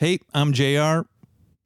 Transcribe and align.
Hey, 0.00 0.18
I'm 0.32 0.54
JR. 0.54 1.04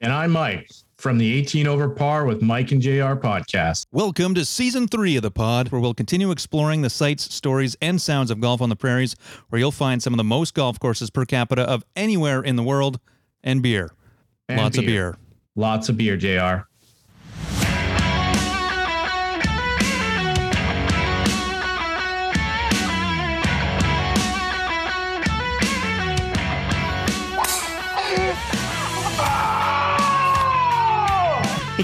And 0.01 0.11
I'm 0.11 0.31
Mike 0.31 0.69
from 0.97 1.17
the 1.17 1.33
18 1.35 1.67
Over 1.67 1.87
Par 1.87 2.25
with 2.25 2.41
Mike 2.41 2.73
and 2.73 2.81
JR 2.81 3.15
podcast. 3.15 3.85
Welcome 3.93 4.35
to 4.35 4.43
season 4.43 4.89
three 4.89 5.15
of 5.15 5.21
the 5.21 5.31
pod, 5.31 5.69
where 5.69 5.79
we'll 5.79 5.93
continue 5.93 6.31
exploring 6.31 6.81
the 6.81 6.89
sights, 6.89 7.33
stories, 7.33 7.77
and 7.81 8.01
sounds 8.01 8.29
of 8.31 8.41
golf 8.41 8.59
on 8.59 8.67
the 8.67 8.75
prairies, 8.75 9.15
where 9.47 9.59
you'll 9.59 9.71
find 9.71 10.03
some 10.03 10.11
of 10.11 10.17
the 10.17 10.25
most 10.25 10.53
golf 10.53 10.77
courses 10.81 11.09
per 11.09 11.23
capita 11.23 11.61
of 11.61 11.85
anywhere 11.95 12.41
in 12.41 12.57
the 12.57 12.63
world, 12.63 12.99
and 13.41 13.63
beer. 13.63 13.93
And 14.49 14.59
Lots 14.59 14.77
of 14.77 14.85
beer. 14.85 15.17
Lots 15.55 15.87
of 15.87 15.95
beer, 15.95 16.17
JR. 16.17 16.67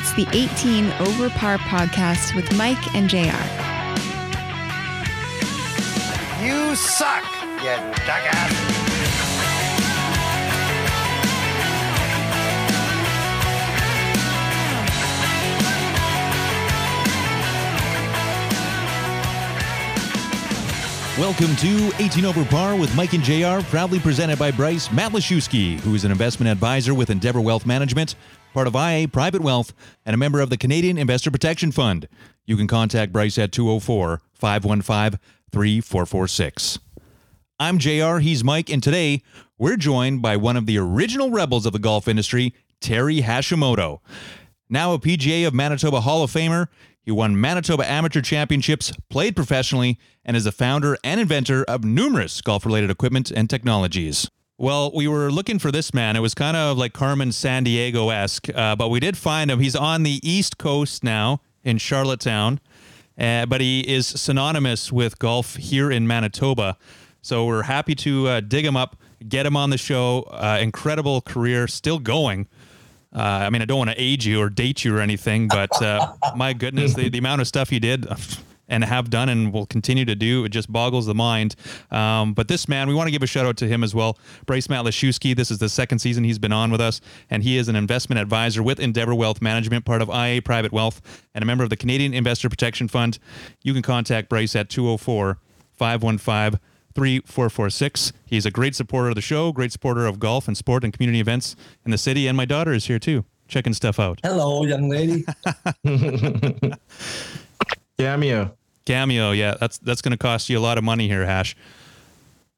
It's 0.04 0.14
the 0.14 0.26
18 0.34 0.92
Over 0.94 1.30
Par 1.30 1.60
podcast 1.60 2.36
with 2.36 2.52
Mike 2.58 2.96
and 2.96 3.08
JR. 3.08 3.20
You 6.44 6.76
suck, 6.76 7.24
you 7.58 7.78
jackass. 8.08 8.81
Welcome 21.22 21.56
to 21.58 21.92
18 22.00 22.26
Over 22.26 22.44
Par 22.46 22.76
with 22.76 22.96
Mike 22.96 23.14
and 23.14 23.24
JR, 23.24 23.64
proudly 23.70 24.00
presented 24.00 24.40
by 24.40 24.50
Bryce 24.50 24.88
Matlashewski, 24.88 25.80
who 25.82 25.94
is 25.94 26.04
an 26.04 26.10
investment 26.10 26.52
advisor 26.52 26.96
with 26.96 27.12
Endeavour 27.12 27.40
Wealth 27.40 27.64
Management, 27.64 28.16
part 28.56 28.66
of 28.66 28.74
IA 28.74 29.08
Private 29.08 29.44
Wealth, 29.44 29.72
and 30.04 30.16
a 30.16 30.18
member 30.18 30.42
of 30.42 30.50
the 30.50 30.58
Canadian 30.58 30.98
Investor 30.98 31.30
Protection 31.30 31.72
Fund. 31.72 32.08
You 32.48 32.58
can 32.58 32.66
contact 32.66 33.14
Bryce 33.14 33.38
at 33.38 33.52
204 33.52 34.20
515 34.34 35.20
3446. 35.52 36.80
I'm 37.60 37.78
JR, 37.78 38.18
he's 38.18 38.44
Mike, 38.44 38.72
and 38.72 38.82
today 38.82 39.22
we're 39.60 39.78
joined 39.78 40.24
by 40.24 40.38
one 40.38 40.58
of 40.58 40.66
the 40.66 40.80
original 40.80 41.30
rebels 41.30 41.68
of 41.68 41.74
the 41.74 41.78
golf 41.78 42.08
industry, 42.08 42.56
Terry 42.80 43.22
Hashimoto. 43.22 44.00
Now 44.72 44.94
a 44.94 44.98
PGA 44.98 45.46
of 45.46 45.54
Manitoba 45.54 46.02
Hall 46.02 46.24
of 46.24 46.32
Famer, 46.32 46.68
he 47.04 47.12
won 47.12 47.40
Manitoba 47.40 47.90
Amateur 47.90 48.22
Championships, 48.22 48.94
played 49.10 49.36
professionally, 49.36 49.98
and 50.24 50.38
is 50.38 50.44
the 50.44 50.52
founder 50.52 50.98
and 51.04 51.20
inventor 51.20 51.64
of 51.64 51.84
numerous 51.84 52.42
golf 52.42 52.66
related 52.66 52.92
equipment 52.92 53.32
and 53.32 53.50
technologies. 53.50 54.30
Well, 54.58 54.92
we 54.94 55.08
were 55.08 55.32
looking 55.32 55.58
for 55.58 55.72
this 55.72 55.92
man. 55.92 56.16
It 56.16 56.20
was 56.20 56.36
kind 56.36 56.56
of 56.56 56.78
like 56.78 56.94
Carmen 56.94 57.30
Sandiego 57.30 58.14
esque, 58.14 58.48
uh, 58.54 58.76
but 58.76 58.90
we 58.90 59.00
did 59.00 59.18
find 59.18 59.50
him. 59.50 59.60
He's 59.60 59.76
on 59.76 60.04
the 60.04 60.20
East 60.22 60.60
Coast 60.60 61.04
now 61.04 61.42
in 61.64 61.80
Charlottetown, 61.80 62.60
uh, 63.18 63.48
but 63.48 63.62
he 63.62 63.80
is 63.82 64.06
synonymous 64.06 64.92
with 64.92 65.18
golf 65.18 65.56
here 65.56 65.90
in 65.90 66.06
Manitoba. 66.06 66.78
So 67.24 67.46
we're 67.46 67.64
happy 67.64 67.96
to 67.96 68.28
uh, 68.28 68.40
dig 68.42 68.64
him 68.64 68.78
up, 68.78 68.98
get 69.28 69.48
him 69.48 69.58
on 69.58 69.72
the 69.72 69.80
show. 69.80 70.28
Uh, 70.30 70.60
incredible 70.62 71.22
career, 71.22 71.68
still 71.68 71.98
going. 71.98 72.48
Uh, 73.14 73.20
I 73.20 73.50
mean, 73.50 73.62
I 73.62 73.66
don't 73.66 73.78
want 73.78 73.90
to 73.90 74.02
age 74.02 74.26
you 74.26 74.42
or 74.42 74.50
date 74.50 74.86
you 74.86 74.96
or 74.96 75.02
anything, 75.02 75.48
but 75.48 75.82
uh, 75.82 76.14
my 76.36 76.54
goodness, 76.54 76.94
the, 76.94 77.10
the 77.10 77.18
amount 77.18 77.42
of 77.42 77.48
stuff 77.48 77.72
you 77.72 77.80
did 77.80 78.08
and 78.72 78.86
have 78.86 79.10
done 79.10 79.28
and 79.28 79.52
will 79.52 79.66
continue 79.66 80.06
to 80.06 80.16
do, 80.16 80.46
it 80.46 80.50
just 80.50 80.72
boggles 80.72 81.06
the 81.06 81.14
mind. 81.14 81.56
Um, 81.92 82.34
but 82.34 82.48
this 82.48 82.70
man, 82.70 82.88
we 82.88 82.94
want 82.94 83.08
to 83.08 83.12
give 83.12 83.22
a 83.22 83.28
shout 83.28 83.46
out 83.46 83.58
to 83.58 83.68
him 83.68 83.84
as 83.84 83.94
well. 83.94 84.18
Bryce 84.46 84.68
Matlashewski, 84.68 85.36
this 85.36 85.52
is 85.52 85.58
the 85.58 85.68
second 85.68 86.00
season 86.00 86.24
he's 86.24 86.40
been 86.40 86.54
on 86.54 86.72
with 86.72 86.80
us, 86.80 87.02
and 87.30 87.44
he 87.44 87.58
is 87.58 87.68
an 87.68 87.76
investment 87.76 88.20
advisor 88.20 88.64
with 88.64 88.80
Endeavour 88.80 89.14
Wealth 89.14 89.42
Management, 89.42 89.84
part 89.84 90.02
of 90.02 90.10
IA 90.10 90.42
Private 90.42 90.72
Wealth, 90.72 91.02
and 91.36 91.44
a 91.44 91.46
member 91.46 91.66
of 91.66 91.70
the 91.70 91.76
Canadian 91.76 92.14
Investor 92.14 92.50
Protection 92.50 92.88
Fund. 92.88 93.20
You 93.62 93.74
can 93.74 93.82
contact 93.82 94.30
Bryce 94.30 94.56
at 94.56 94.70
204 94.70 95.38
515 95.74 96.60
3446. 96.96 98.14
He's 98.26 98.46
a 98.46 98.52
great 98.52 98.76
supporter 98.76 99.10
of 99.10 99.16
the 99.16 99.22
show, 99.22 99.52
great 99.52 99.72
supporter 99.72 100.06
of 100.06 100.20
golf 100.20 100.48
and 100.48 100.56
sport 100.58 100.84
and 100.84 100.94
community 100.94 101.20
events 101.20 101.56
in 101.86 101.92
the 101.92 101.98
city. 101.98 102.28
And 102.28 102.36
my 102.38 102.46
daughter 102.46 102.74
is 102.74 102.86
here 102.86 103.00
too, 103.00 103.26
checking 103.48 103.74
stuff 103.74 104.00
out. 104.00 104.20
Hello, 104.24 104.66
young 104.66 104.90
lady. 104.90 105.26
Cameo. 107.98 108.56
Cameo, 108.86 109.32
yeah, 109.32 109.56
that's 109.60 109.78
that's 109.78 110.02
going 110.02 110.12
to 110.12 110.18
cost 110.18 110.50
you 110.50 110.58
a 110.58 110.60
lot 110.62 110.78
of 110.78 110.84
money 110.84 111.08
here, 111.08 111.26
Hash, 111.26 111.56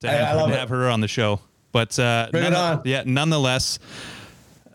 to 0.02 0.10
have, 0.10 0.30
I 0.30 0.34
love 0.40 0.48
to 0.50 0.56
it. 0.56 0.60
have 0.60 0.70
her 0.70 0.90
on 0.90 1.02
the 1.02 1.08
show. 1.08 1.42
But 1.74 1.98
uh, 2.00 2.30
Bring 2.32 2.46
it 2.46 2.54
on. 2.54 2.82
yeah, 2.86 3.04
nonetheless, 3.06 3.78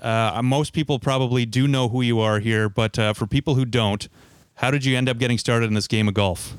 uh, 0.02 0.40
most 0.44 0.72
people 0.72 0.98
probably 0.98 1.46
do 1.46 1.66
know 1.68 1.88
who 1.88 2.02
you 2.02 2.20
are 2.20 2.38
here. 2.40 2.68
But 2.68 2.98
uh, 2.98 3.12
for 3.14 3.26
people 3.26 3.54
who 3.54 3.64
don't, 3.64 4.08
how 4.56 4.70
did 4.70 4.84
you 4.84 4.96
end 4.96 5.08
up 5.08 5.18
getting 5.18 5.38
started 5.38 5.66
in 5.66 5.74
this 5.74 5.86
game 5.88 6.06
of 6.08 6.14
golf? 6.14 6.54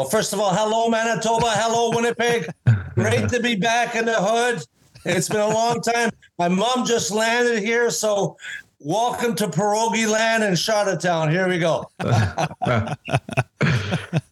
Well, 0.00 0.08
first 0.08 0.32
of 0.32 0.40
all, 0.40 0.54
hello, 0.54 0.88
Manitoba. 0.88 1.50
Hello, 1.50 1.90
Winnipeg. 1.94 2.48
Great 2.94 3.28
to 3.28 3.38
be 3.38 3.54
back 3.54 3.94
in 3.94 4.06
the 4.06 4.14
hood. 4.14 4.64
It's 5.04 5.28
been 5.28 5.42
a 5.42 5.48
long 5.48 5.82
time. 5.82 6.08
My 6.38 6.48
mom 6.48 6.86
just 6.86 7.10
landed 7.10 7.62
here, 7.62 7.90
so 7.90 8.38
welcome 8.80 9.34
to 9.36 9.46
Pierogi 9.46 10.10
Land 10.10 10.42
in 10.42 10.56
Charlottetown. 10.56 11.30
Here 11.30 11.46
we 11.48 11.58
go. 11.58 11.90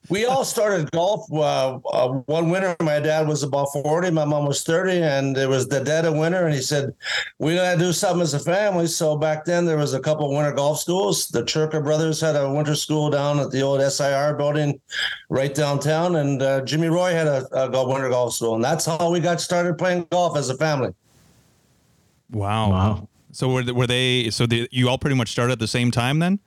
we 0.08 0.24
all 0.24 0.44
started 0.44 0.90
golf 0.90 1.30
uh, 1.30 1.76
uh, 1.76 2.08
one 2.26 2.48
winter. 2.48 2.74
My 2.80 2.98
dad 2.98 3.28
was 3.28 3.42
about 3.42 3.66
40, 3.72 4.10
my 4.10 4.24
mom 4.24 4.46
was 4.46 4.62
30, 4.64 5.02
and 5.02 5.36
it 5.36 5.48
was 5.48 5.68
the 5.68 5.80
dead 5.80 6.06
of 6.06 6.16
winter. 6.16 6.46
And 6.46 6.54
he 6.54 6.62
said, 6.62 6.94
We 7.38 7.56
got 7.56 7.74
to 7.74 7.78
do 7.78 7.92
something 7.92 8.22
as 8.22 8.32
a 8.32 8.38
family. 8.38 8.86
So 8.86 9.16
back 9.16 9.44
then, 9.44 9.66
there 9.66 9.76
was 9.76 9.92
a 9.92 10.00
couple 10.00 10.34
winter 10.34 10.52
golf 10.52 10.80
schools. 10.80 11.28
The 11.28 11.42
Churka 11.42 11.84
brothers 11.84 12.20
had 12.20 12.34
a 12.34 12.50
winter 12.50 12.74
school 12.74 13.10
down 13.10 13.38
at 13.40 13.50
the 13.50 13.60
old 13.60 13.82
SIR 13.82 14.34
building 14.34 14.80
right 15.28 15.54
downtown. 15.54 16.16
And 16.16 16.42
uh, 16.42 16.62
Jimmy 16.62 16.88
Roy 16.88 17.12
had 17.12 17.26
a, 17.26 17.46
a 17.52 17.88
winter 17.88 18.08
golf 18.08 18.34
school. 18.34 18.54
And 18.54 18.64
that's 18.64 18.86
how 18.86 19.10
we 19.10 19.20
got 19.20 19.40
started 19.42 19.76
playing 19.76 20.06
golf 20.10 20.38
as 20.38 20.48
a 20.48 20.56
family. 20.56 20.94
Wow. 22.30 22.70
Wow. 22.70 23.08
So 23.38 23.48
were, 23.48 23.62
were 23.72 23.86
they? 23.86 24.30
So 24.30 24.46
the, 24.46 24.68
you 24.72 24.88
all 24.88 24.98
pretty 24.98 25.14
much 25.14 25.30
started 25.30 25.52
at 25.52 25.58
the 25.60 25.68
same 25.68 25.92
time 25.92 26.18
then? 26.18 26.40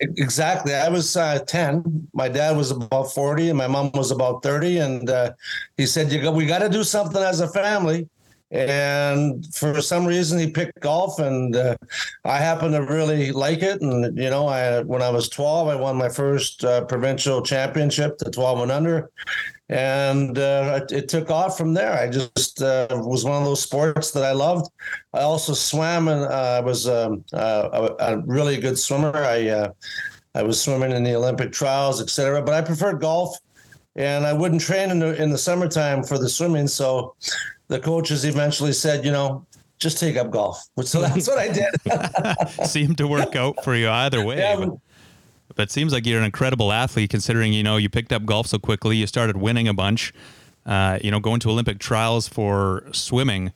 Exactly. 0.00 0.74
I 0.74 0.90
was 0.90 1.16
uh, 1.16 1.38
10. 1.38 2.06
My 2.12 2.28
dad 2.28 2.54
was 2.54 2.70
about 2.70 3.14
40 3.14 3.48
and 3.48 3.56
my 3.56 3.66
mom 3.66 3.90
was 3.94 4.10
about 4.10 4.42
30. 4.42 4.76
And 4.76 5.08
uh, 5.08 5.32
he 5.78 5.86
said, 5.86 6.12
you 6.12 6.20
go, 6.20 6.30
we 6.30 6.44
got 6.44 6.58
to 6.58 6.68
do 6.68 6.84
something 6.84 7.22
as 7.22 7.40
a 7.40 7.48
family. 7.48 8.06
And 8.50 9.44
for 9.54 9.82
some 9.82 10.06
reason, 10.06 10.38
he 10.38 10.50
picked 10.50 10.80
golf, 10.80 11.18
and 11.18 11.54
uh, 11.54 11.76
I 12.24 12.38
happen 12.38 12.72
to 12.72 12.82
really 12.82 13.30
like 13.30 13.62
it. 13.62 13.82
And 13.82 14.16
you 14.16 14.30
know, 14.30 14.46
I 14.46 14.80
when 14.80 15.02
I 15.02 15.10
was 15.10 15.28
12, 15.28 15.68
I 15.68 15.74
won 15.74 15.96
my 15.96 16.08
first 16.08 16.64
uh, 16.64 16.84
provincial 16.86 17.42
championship, 17.42 18.16
the 18.16 18.30
12 18.30 18.60
and 18.60 18.72
under, 18.72 19.10
and 19.68 20.38
uh, 20.38 20.80
it, 20.82 20.92
it 20.92 21.08
took 21.10 21.30
off 21.30 21.58
from 21.58 21.74
there. 21.74 21.92
I 21.92 22.08
just 22.08 22.62
uh, 22.62 22.86
was 22.90 23.22
one 23.22 23.36
of 23.36 23.44
those 23.44 23.62
sports 23.62 24.12
that 24.12 24.24
I 24.24 24.32
loved. 24.32 24.70
I 25.12 25.20
also 25.20 25.52
swam, 25.52 26.08
and 26.08 26.22
uh, 26.24 26.56
I 26.58 26.60
was 26.60 26.88
um, 26.88 27.22
uh, 27.34 27.92
a, 27.98 28.14
a 28.14 28.18
really 28.20 28.56
good 28.56 28.78
swimmer. 28.78 29.14
I 29.14 29.68
I 30.34 30.42
was 30.42 30.58
swimming 30.58 30.92
in 30.92 31.04
the 31.04 31.16
Olympic 31.16 31.52
trials, 31.52 32.00
etc. 32.00 32.40
But 32.40 32.54
I 32.54 32.62
preferred 32.62 32.98
golf, 32.98 33.36
and 33.94 34.24
I 34.24 34.32
wouldn't 34.32 34.62
train 34.62 34.90
in 34.90 35.00
the 35.00 35.20
in 35.22 35.28
the 35.28 35.38
summertime 35.38 36.02
for 36.02 36.16
the 36.16 36.30
swimming. 36.30 36.66
So 36.66 37.14
the 37.68 37.78
coaches 37.78 38.24
eventually 38.24 38.72
said, 38.72 39.04
you 39.04 39.12
know, 39.12 39.46
just 39.78 39.98
take 39.98 40.16
up 40.16 40.30
golf. 40.30 40.62
So 40.84 41.00
that's 41.00 41.28
what 41.28 41.38
I 41.38 41.48
did. 41.48 42.66
Seemed 42.66 42.98
to 42.98 43.06
work 43.06 43.36
out 43.36 43.62
for 43.62 43.74
you 43.76 43.88
either 43.88 44.24
way. 44.24 44.38
Yeah, 44.38 44.56
but, 44.56 44.70
but 45.54 45.62
it 45.64 45.70
seems 45.70 45.92
like 45.92 46.06
you're 46.06 46.18
an 46.18 46.24
incredible 46.24 46.72
athlete 46.72 47.10
considering, 47.10 47.52
you 47.52 47.62
know, 47.62 47.76
you 47.76 47.88
picked 47.88 48.12
up 48.12 48.24
golf 48.24 48.46
so 48.46 48.58
quickly, 48.58 48.96
you 48.96 49.06
started 49.06 49.36
winning 49.36 49.68
a 49.68 49.74
bunch, 49.74 50.12
uh, 50.66 50.98
you 51.02 51.10
know, 51.10 51.20
going 51.20 51.40
to 51.40 51.50
Olympic 51.50 51.78
trials 51.78 52.28
for 52.28 52.84
swimming. 52.92 53.52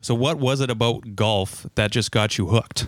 So 0.00 0.14
what 0.14 0.38
was 0.38 0.60
it 0.60 0.70
about 0.70 1.16
golf 1.16 1.66
that 1.74 1.90
just 1.90 2.12
got 2.12 2.38
you 2.38 2.46
hooked? 2.46 2.86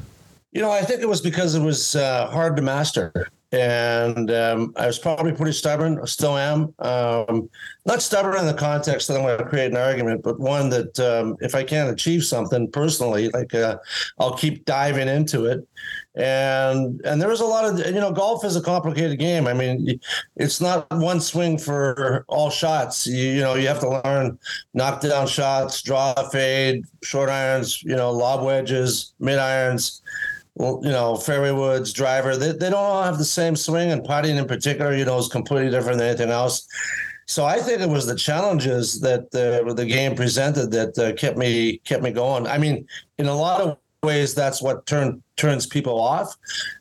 You 0.53 0.63
know, 0.63 0.71
I 0.71 0.83
think 0.83 1.01
it 1.01 1.09
was 1.09 1.21
because 1.21 1.55
it 1.55 1.63
was 1.63 1.97
uh, 1.97 2.29
hard 2.29 2.57
to 2.57 2.63
master. 2.63 3.13
And 3.53 4.31
um, 4.31 4.73
I 4.77 4.87
was 4.87 4.99
probably 4.99 5.33
pretty 5.33 5.53
stubborn, 5.53 6.07
still 6.07 6.37
am. 6.37 6.73
Um, 6.79 7.51
not 7.85 8.01
stubborn 8.01 8.39
in 8.39 8.47
the 8.47 8.55
context 8.55 9.09
that 9.09 9.17
I'm 9.17 9.23
going 9.23 9.39
to 9.39 9.45
create 9.45 9.73
an 9.73 9.77
argument, 9.77 10.23
but 10.23 10.39
one 10.39 10.71
that 10.71 11.01
um, 11.01 11.37
if 11.41 11.57
I 11.57 11.65
can't 11.65 11.91
achieve 11.91 12.23
something 12.25 12.71
personally, 12.71 13.29
like 13.31 13.53
uh, 13.53 13.79
I'll 14.21 14.37
keep 14.37 14.65
diving 14.67 15.09
into 15.09 15.47
it. 15.47 15.67
And 16.15 17.01
and 17.05 17.21
there 17.21 17.29
was 17.29 17.41
a 17.41 17.45
lot 17.45 17.65
of 17.65 17.79
you 17.87 18.01
know, 18.01 18.13
golf 18.13 18.45
is 18.45 18.55
a 18.55 18.61
complicated 18.61 19.19
game. 19.19 19.49
I 19.49 19.55
mean, 19.55 20.01
it's 20.37 20.61
not 20.61 20.87
one 20.91 21.21
swing 21.21 21.59
for 21.59 22.25
all 22.29 22.51
shots. 22.51 23.07
You, 23.07 23.31
you 23.31 23.41
know, 23.41 23.55
you 23.55 23.67
have 23.67 23.81
to 23.81 24.01
learn 24.05 24.39
knock 24.75 25.01
down 25.01 25.27
shots, 25.27 25.83
draw 25.83 26.15
fade, 26.31 26.85
short 27.03 27.31
irons, 27.31 27.83
you 27.83 27.97
know, 27.97 28.13
lob 28.13 28.45
wedges, 28.45 29.13
mid 29.19 29.39
irons 29.39 30.03
you 30.59 30.91
know, 30.91 31.17
fairway 31.17 31.53
woods, 31.53 31.93
driver, 31.93 32.37
they, 32.37 32.53
they 32.53 32.71
don't 32.71 32.75
all 32.75 33.03
have 33.03 33.19
the 33.19 33.25
same 33.25 33.57
swing, 33.57 33.93
and 33.93 34.05
putting 34.05 34.37
in 34.37 34.47
particular, 34.47 34.95
you 34.95 35.05
know, 35.05 35.19
is 35.19 35.29
completely 35.29 35.71
different 35.71 35.99
than 35.99 36.09
anything 36.09 36.31
else. 36.31 36.67
so 37.27 37.45
I 37.45 37.61
think 37.61 37.81
it 37.81 37.89
was 37.89 38.07
the 38.07 38.17
challenges 38.17 39.01
that 39.01 39.23
uh, 39.35 39.73
the 39.73 39.87
game 39.87 40.15
presented 40.15 40.71
that 40.73 40.99
uh, 40.99 41.13
kept 41.15 41.39
me 41.39 41.79
kept 41.79 42.03
me 42.03 42.11
going. 42.11 42.47
I 42.47 42.59
mean, 42.59 42.87
in 43.19 43.27
a 43.27 43.35
lot 43.35 43.61
of 43.61 43.79
ways, 44.03 44.35
that's 44.35 44.61
what 44.61 44.87
turn 44.87 45.23
turns 45.37 45.67
people 45.67 46.01
off. 46.01 46.35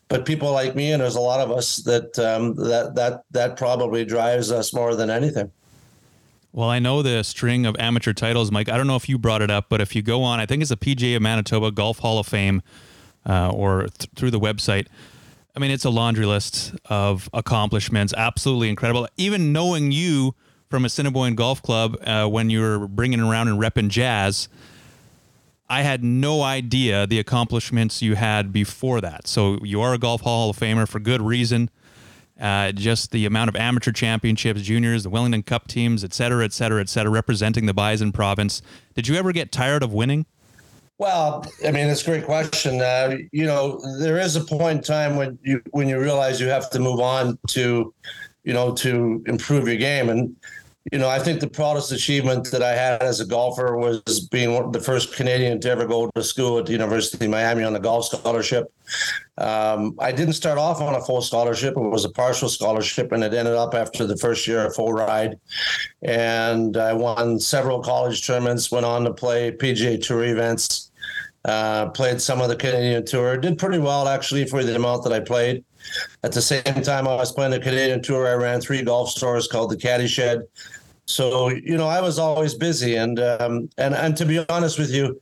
But 0.08 0.26
people 0.26 0.50
like 0.52 0.74
me, 0.74 0.92
and 0.92 1.00
there's 1.00 1.16
a 1.16 1.20
lot 1.20 1.40
of 1.40 1.50
us 1.50 1.76
that 1.78 2.18
um, 2.18 2.54
that 2.56 2.94
that 2.96 3.22
that 3.30 3.56
probably 3.56 4.04
drives 4.04 4.50
us 4.50 4.74
more 4.74 4.96
than 4.96 5.10
anything. 5.10 5.50
Well, 6.52 6.68
I 6.68 6.80
know 6.80 7.00
the 7.02 7.22
string 7.22 7.64
of 7.64 7.76
amateur 7.78 8.12
titles, 8.12 8.50
Mike. 8.50 8.68
I 8.68 8.76
don't 8.76 8.88
know 8.88 8.96
if 8.96 9.08
you 9.08 9.18
brought 9.18 9.40
it 9.40 9.50
up, 9.50 9.66
but 9.68 9.80
if 9.80 9.94
you 9.94 10.02
go 10.02 10.24
on, 10.24 10.40
I 10.40 10.46
think 10.46 10.62
it's 10.62 10.70
the 10.70 10.76
PGA 10.76 11.14
of 11.14 11.22
Manitoba 11.22 11.70
Golf 11.70 12.00
Hall 12.00 12.18
of 12.18 12.26
Fame, 12.26 12.60
uh, 13.26 13.50
or 13.50 13.82
th- 13.82 14.10
through 14.14 14.30
the 14.30 14.40
website. 14.40 14.86
I 15.54 15.58
mean, 15.58 15.70
it's 15.70 15.84
a 15.84 15.90
laundry 15.90 16.26
list 16.26 16.74
of 16.86 17.28
accomplishments. 17.32 18.14
Absolutely 18.16 18.68
incredible. 18.68 19.08
Even 19.16 19.52
knowing 19.52 19.92
you 19.92 20.34
from 20.68 20.84
Assiniboine 20.84 21.34
Golf 21.34 21.60
Club 21.60 21.96
uh, 22.06 22.26
when 22.26 22.50
you 22.50 22.60
were 22.60 22.86
bringing 22.86 23.20
around 23.20 23.48
and 23.48 23.60
repping 23.60 23.88
jazz, 23.88 24.48
I 25.68 25.82
had 25.82 26.02
no 26.02 26.42
idea 26.42 27.06
the 27.06 27.18
accomplishments 27.18 28.02
you 28.02 28.14
had 28.14 28.52
before 28.52 29.00
that. 29.00 29.26
So 29.26 29.58
you 29.62 29.80
are 29.80 29.94
a 29.94 29.98
Golf 29.98 30.20
Hall 30.20 30.50
of 30.50 30.56
Famer 30.56 30.88
for 30.88 31.00
good 31.00 31.20
reason. 31.20 31.70
Uh, 32.40 32.72
just 32.72 33.10
the 33.10 33.26
amount 33.26 33.48
of 33.48 33.56
amateur 33.56 33.92
championships, 33.92 34.62
juniors, 34.62 35.02
the 35.02 35.10
Wellington 35.10 35.42
Cup 35.42 35.68
teams, 35.68 36.02
et 36.02 36.14
cetera, 36.14 36.44
et 36.44 36.52
cetera, 36.52 36.80
et 36.80 36.88
cetera, 36.88 37.10
representing 37.10 37.66
the 37.66 37.74
Bison 37.74 38.12
province. 38.12 38.62
Did 38.94 39.08
you 39.08 39.16
ever 39.16 39.30
get 39.32 39.52
tired 39.52 39.82
of 39.82 39.92
winning? 39.92 40.24
Well, 41.00 41.46
I 41.66 41.70
mean, 41.70 41.86
it's 41.86 42.02
a 42.02 42.04
great 42.04 42.26
question. 42.26 42.82
Uh, 42.82 43.16
you 43.32 43.46
know, 43.46 43.80
there 43.98 44.18
is 44.18 44.36
a 44.36 44.42
point 44.42 44.76
in 44.76 44.84
time 44.84 45.16
when 45.16 45.38
you 45.42 45.62
when 45.70 45.88
you 45.88 45.98
realize 45.98 46.38
you 46.38 46.48
have 46.48 46.68
to 46.70 46.78
move 46.78 47.00
on 47.00 47.38
to, 47.48 47.94
you 48.44 48.52
know, 48.52 48.74
to 48.74 49.24
improve 49.26 49.66
your 49.66 49.78
game. 49.78 50.10
And 50.10 50.36
you 50.92 50.98
know, 50.98 51.08
I 51.08 51.18
think 51.18 51.40
the 51.40 51.48
proudest 51.48 51.90
achievement 51.90 52.50
that 52.50 52.62
I 52.62 52.74
had 52.74 53.02
as 53.02 53.20
a 53.20 53.24
golfer 53.24 53.78
was 53.78 54.28
being 54.30 54.72
the 54.72 54.80
first 54.80 55.14
Canadian 55.16 55.58
to 55.62 55.70
ever 55.70 55.86
go 55.86 56.10
to 56.14 56.22
school 56.22 56.58
at 56.58 56.66
the 56.66 56.72
University 56.72 57.24
of 57.24 57.30
Miami 57.30 57.64
on 57.64 57.74
a 57.74 57.80
golf 57.80 58.04
scholarship. 58.04 58.70
Um, 59.38 59.94
I 59.98 60.12
didn't 60.12 60.34
start 60.34 60.58
off 60.58 60.82
on 60.82 60.94
a 60.94 61.00
full 61.00 61.22
scholarship; 61.22 61.78
it 61.78 61.80
was 61.80 62.04
a 62.04 62.10
partial 62.10 62.50
scholarship, 62.50 63.12
and 63.12 63.24
it 63.24 63.32
ended 63.32 63.54
up 63.54 63.72
after 63.72 64.06
the 64.06 64.18
first 64.18 64.46
year 64.46 64.66
a 64.66 64.70
full 64.70 64.92
ride. 64.92 65.40
And 66.02 66.76
I 66.76 66.92
won 66.92 67.40
several 67.40 67.82
college 67.82 68.26
tournaments, 68.26 68.70
went 68.70 68.84
on 68.84 69.04
to 69.04 69.14
play 69.14 69.50
PGA 69.50 70.02
Tour 70.02 70.24
events, 70.24 70.89
uh, 71.44 71.88
played 71.90 72.20
some 72.20 72.40
of 72.40 72.48
the 72.48 72.56
Canadian 72.56 73.04
Tour, 73.04 73.36
did 73.36 73.58
pretty 73.58 73.78
well 73.78 74.08
actually 74.08 74.46
for 74.46 74.62
the 74.62 74.76
amount 74.76 75.04
that 75.04 75.12
I 75.12 75.20
played. 75.20 75.64
At 76.22 76.32
the 76.32 76.42
same 76.42 76.82
time, 76.82 77.08
I 77.08 77.14
was 77.14 77.32
playing 77.32 77.52
the 77.52 77.60
Canadian 77.60 78.02
Tour. 78.02 78.28
I 78.28 78.34
ran 78.34 78.60
three 78.60 78.82
golf 78.82 79.10
stores 79.10 79.48
called 79.48 79.70
the 79.70 79.76
Caddy 79.76 80.06
Shed. 80.06 80.42
So 81.06 81.48
you 81.48 81.76
know, 81.76 81.88
I 81.88 82.00
was 82.00 82.18
always 82.18 82.54
busy, 82.54 82.96
and 82.96 83.18
um, 83.18 83.68
and 83.78 83.94
and 83.94 84.16
to 84.16 84.26
be 84.26 84.44
honest 84.48 84.78
with 84.78 84.90
you, 84.90 85.20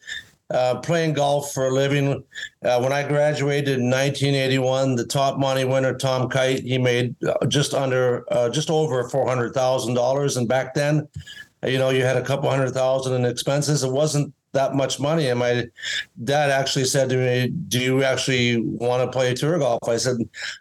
uh, 0.51 0.81
playing 0.81 1.15
golf 1.15 1.53
for 1.53 1.67
a 1.67 1.71
living. 1.71 2.23
Uh, 2.65 2.81
when 2.81 2.93
I 2.93 3.07
graduated 3.07 3.79
in 3.79 3.91
1981, 3.91 4.97
the 4.97 5.07
top 5.07 5.39
money 5.39 5.65
winner, 5.65 5.95
Tom 5.95 6.29
Kite, 6.29 6.63
he 6.63 6.79
made 6.79 7.15
uh, 7.25 7.47
just 7.47 7.75
under, 7.75 8.25
uh, 8.33 8.49
just 8.49 8.71
over 8.71 9.09
four 9.09 9.27
hundred 9.27 9.55
thousand 9.55 9.95
dollars, 9.95 10.37
and 10.37 10.49
back 10.49 10.75
then, 10.75 11.09
you 11.65 11.79
know, 11.79 11.91
you 11.91 12.03
had 12.03 12.17
a 12.17 12.25
couple 12.25 12.51
hundred 12.51 12.71
thousand 12.73 13.15
in 13.15 13.25
expenses. 13.25 13.83
It 13.83 13.93
wasn't 13.93 14.35
that 14.53 14.75
much 14.75 14.99
money. 14.99 15.29
And 15.29 15.39
my 15.39 15.67
dad 16.25 16.51
actually 16.51 16.85
said 16.85 17.09
to 17.11 17.17
me, 17.17 17.49
Do 17.69 17.81
you 17.81 18.03
actually 18.03 18.61
want 18.61 19.03
to 19.05 19.13
play 19.13 19.35
tour 19.35 19.59
golf? 19.59 19.89
I 19.89 19.97
said, 19.97 20.17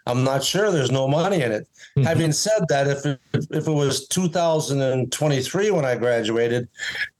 I'm 0.06 0.24
not 0.24 0.44
sure. 0.44 0.70
There's 0.70 0.90
no 0.90 1.08
money 1.08 1.42
in 1.42 1.52
it. 1.52 1.68
Mm-hmm. 1.96 2.02
Having 2.02 2.32
said 2.32 2.64
that, 2.68 2.86
if 2.86 3.06
it, 3.06 3.20
if 3.50 3.66
it 3.66 3.72
was 3.72 4.06
2023 4.08 5.70
when 5.70 5.84
I 5.84 5.96
graduated, 5.96 6.68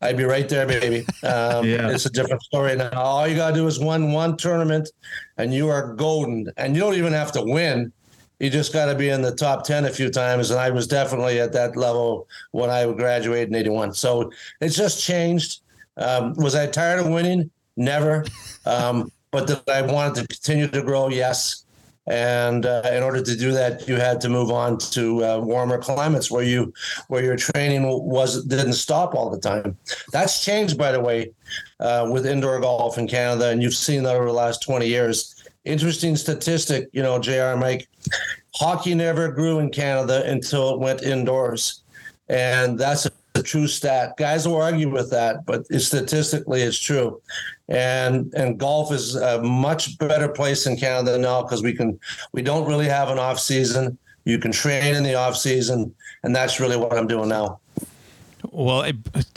I'd 0.03 0.17
be 0.17 0.25
right 0.25 0.49
there, 0.49 0.67
baby. 0.67 1.07
Um, 1.25 1.65
yeah. 1.67 1.91
It's 1.91 2.07
a 2.07 2.11
different 2.11 2.43
story 2.43 2.77
now. 2.77 2.91
All 2.93 3.27
you 3.27 3.37
got 3.37 3.51
to 3.51 3.57
do 3.57 3.67
is 3.67 3.79
win 3.79 4.13
one 4.13 4.37
tournament 4.37 4.91
and 5.39 5.53
you 5.55 5.69
are 5.69 5.95
golden. 5.95 6.51
And 6.57 6.75
you 6.75 6.81
don't 6.81 6.95
even 6.95 7.13
have 7.13 7.33
to 7.33 7.43
win. 7.43 7.93
You 8.41 8.51
just 8.51 8.73
got 8.73 8.87
to 8.87 8.95
be 8.95 9.09
in 9.09 9.21
the 9.21 9.35
top 9.35 9.65
10 9.65 9.87
a 9.87 9.91
few 9.91 10.11
times. 10.11 10.51
And 10.51 10.61
I 10.61 10.71
was 10.71 10.87
definitely 10.87 11.41
at 11.41 11.53
that 11.55 11.77
level 11.77 12.29
when 12.53 12.71
I 12.71 12.91
graduated 12.93 13.49
in 13.49 13.57
81. 13.57 13.95
So 13.95 14.31
it's 14.61 14.77
just 14.77 15.03
changed 15.03 15.63
um, 15.99 16.35
was 16.35 16.55
I 16.55 16.67
tired 16.67 17.01
of 17.01 17.09
winning? 17.09 17.51
Never. 17.77 18.25
Um, 18.67 19.11
but 19.31 19.47
that 19.47 19.69
I 19.69 19.83
wanted 19.83 20.23
to 20.23 20.27
continue 20.27 20.69
to 20.69 20.83
grow, 20.83 21.09
yes. 21.09 21.65
And 22.09 22.65
uh, 22.65 22.83
in 22.91 23.03
order 23.03 23.23
to 23.23 23.37
do 23.37 23.53
that, 23.53 23.87
you 23.87 23.97
had 23.97 24.19
to 24.23 24.31
move 24.31 24.51
on 24.51 24.79
to 24.79 25.25
uh, 25.25 25.39
warmer 25.41 25.77
climates 25.77 26.31
where 26.31 26.43
you 26.43 26.73
where 27.09 27.23
your 27.23 27.37
training 27.37 27.83
was 27.83 28.45
didn't 28.45 28.73
stop 28.73 29.15
all 29.15 29.29
the 29.29 29.39
time. 29.39 29.77
That's 30.11 30.43
changed, 30.43 30.79
by 30.79 30.93
the 30.93 31.01
way, 31.01 31.33
uh, 31.81 32.09
with 32.11 32.25
indoor 32.25 32.59
golf 32.61 32.97
in 32.97 33.09
Canada, 33.09 33.51
and 33.51 33.63
you've 33.63 33.75
seen 33.75 34.05
that 34.05 34.17
over 34.17 34.25
the 34.25 34.33
last 34.33 34.63
twenty 34.63 34.89
years. 34.89 35.35
Interesting 35.67 36.17
statistic, 36.17 36.89
you 36.93 37.03
know, 37.03 37.19
Jr. 37.19 37.57
Mike. 37.59 37.87
Hockey 38.55 38.95
never 38.95 39.31
grew 39.31 39.59
in 39.59 39.71
Canada 39.71 40.25
until 40.25 40.71
it 40.71 40.81
went 40.81 41.03
indoors, 41.03 41.83
and 42.31 42.79
that's 42.79 43.05
a 43.05 43.11
a 43.39 43.43
true 43.43 43.67
stat. 43.67 44.17
Guys 44.19 44.47
will 44.47 44.61
argue 44.61 44.91
with 44.91 45.11
that, 45.11 45.47
but 45.47 45.67
statistically, 45.81 46.63
it's 46.63 46.79
true. 46.79 47.21
And 47.69 48.33
and 48.35 48.59
golf 48.59 48.93
is 48.93 49.15
a 49.15 49.43
much 49.43 49.99
better 49.99 50.29
place 50.29 50.67
in 50.67 50.77
Canada 50.77 51.17
now 51.19 51.43
because 51.43 51.63
we 51.63 51.75
can 51.75 51.99
we 52.33 52.43
don't 52.43 52.69
really 52.69 52.89
have 52.89 53.09
an 53.09 53.19
off 53.19 53.39
season. 53.39 53.97
You 54.25 54.39
can 54.39 54.53
train 54.53 54.95
in 54.95 55.03
the 55.03 55.15
off 55.15 55.37
season, 55.37 55.95
and 56.23 56.37
that's 56.37 56.61
really 56.61 56.77
what 56.77 56.97
I'm 56.97 57.07
doing 57.07 57.29
now. 57.29 57.61
Well, 58.51 58.83
I, 58.83 58.93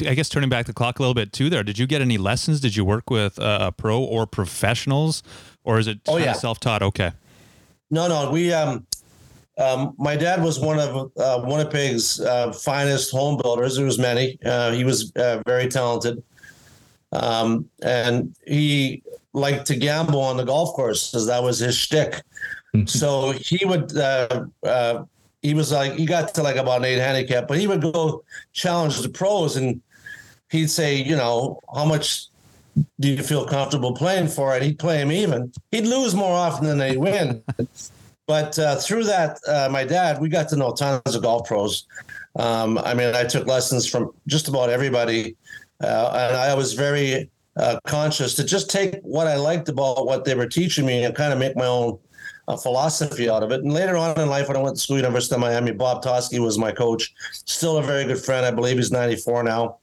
I 0.08 0.14
guess 0.14 0.30
turning 0.30 0.50
back 0.50 0.66
the 0.66 0.74
clock 0.74 1.00
a 1.00 1.02
little 1.02 1.14
bit 1.14 1.34
too. 1.34 1.50
There, 1.50 1.64
did 1.64 1.78
you 1.78 1.88
get 1.88 2.02
any 2.02 2.18
lessons? 2.18 2.60
Did 2.60 2.76
you 2.76 2.86
work 2.86 3.10
with 3.10 3.38
a 3.38 3.74
pro 3.76 4.02
or 4.02 4.26
professionals, 4.26 5.24
or 5.64 5.80
is 5.80 5.88
it 5.88 6.00
oh, 6.08 6.18
yeah. 6.18 6.34
self 6.34 6.60
taught? 6.60 6.82
Okay. 6.82 7.12
No, 7.90 8.08
no, 8.08 8.32
we 8.32 8.54
um 8.54 8.86
um, 9.62 9.94
my 9.98 10.16
dad 10.16 10.44
was 10.44 10.60
one 10.60 10.80
of 10.80 11.12
uh, 11.18 11.44
Winnipeg's 11.46 12.20
uh, 12.20 12.52
finest 12.52 13.12
home 13.12 13.38
builders. 13.38 13.76
There 13.76 13.86
was 13.86 14.00
many. 14.00 14.38
Uh, 14.44 14.72
he 14.72 14.84
was 14.84 15.12
uh, 15.16 15.42
very 15.46 15.68
talented, 15.68 16.24
um, 17.12 17.70
and 17.84 18.36
he 18.48 19.04
liked 19.34 19.66
to 19.68 19.76
gamble 19.76 20.20
on 20.20 20.38
the 20.38 20.44
golf 20.44 20.74
course 20.74 21.12
because 21.12 21.28
that 21.28 21.44
was 21.44 21.60
his 21.60 21.78
shtick. 21.78 22.22
so 22.86 23.32
he 23.32 23.64
would. 23.66 23.96
Uh, 23.96 24.46
uh, 24.64 25.04
he 25.42 25.54
was 25.54 25.72
like 25.72 25.94
he 25.94 26.06
got 26.06 26.34
to 26.36 26.44
like 26.44 26.56
about 26.56 26.80
an 26.80 26.86
eight 26.86 27.00
handicap, 27.00 27.48
but 27.48 27.58
he 27.58 27.68
would 27.68 27.82
go 27.82 28.24
challenge 28.54 29.00
the 29.02 29.10
pros, 29.10 29.58
and 29.58 29.82
he'd 30.50 30.70
say, 30.70 30.96
you 30.96 31.16
know, 31.16 31.60
how 31.74 31.86
much 31.86 32.28
do 33.00 33.10
you 33.10 33.22
feel 33.22 33.46
comfortable 33.46 33.94
playing 33.94 34.28
for 34.28 34.56
it? 34.56 34.64
He'd 34.64 34.80
play 34.80 35.02
him 35.02 35.12
even. 35.12 35.52
He'd 35.72 35.88
lose 35.88 36.16
more 36.16 36.34
often 36.34 36.66
than 36.66 36.78
they'd 36.78 36.98
win. 36.98 37.44
But 38.32 38.58
uh, 38.58 38.78
through 38.78 39.04
that, 39.16 39.42
uh, 39.46 39.68
my 39.70 39.84
dad, 39.84 40.22
we 40.22 40.30
got 40.30 40.48
to 40.50 40.56
know 40.56 40.72
tons 40.72 41.16
of 41.16 41.22
golf 41.22 41.46
pros. 41.50 41.86
Um, 42.38 42.78
I 42.78 42.94
mean, 42.94 43.14
I 43.14 43.26
took 43.26 43.46
lessons 43.46 43.86
from 43.86 44.14
just 44.26 44.48
about 44.48 44.70
everybody, 44.70 45.36
uh, 45.84 46.12
and 46.14 46.38
I 46.38 46.54
was 46.54 46.72
very 46.72 47.30
uh, 47.58 47.78
conscious 47.86 48.34
to 48.36 48.46
just 48.46 48.70
take 48.70 49.02
what 49.02 49.28
I 49.28 49.36
liked 49.36 49.68
about 49.68 50.06
what 50.06 50.24
they 50.24 50.34
were 50.34 50.48
teaching 50.48 50.86
me 50.86 51.04
and 51.04 51.14
kind 51.14 51.34
of 51.34 51.40
make 51.40 51.58
my 51.58 51.66
own 51.66 52.00
uh, 52.48 52.56
philosophy 52.56 53.30
out 53.30 53.44
of 53.44 53.52
it. 53.52 53.64
And 53.64 53.74
later 53.74 53.98
on 53.98 54.18
in 54.18 54.30
life, 54.30 54.48
when 54.48 54.56
I 54.56 54.62
went 54.62 54.78
to 54.78 54.82
school, 54.82 54.96
University 54.96 55.36
of 55.36 55.42
Miami, 55.42 55.74
Bob 55.74 56.02
Toski 56.02 56.40
was 56.40 56.58
my 56.58 56.72
coach. 56.72 57.14
Still 57.34 57.80
a 57.80 57.84
very 57.84 58.06
good 58.06 58.24
friend. 58.24 58.46
I 58.46 58.52
believe 58.52 58.78
he's 58.78 58.94
94 58.94 59.44
now. 59.44 59.80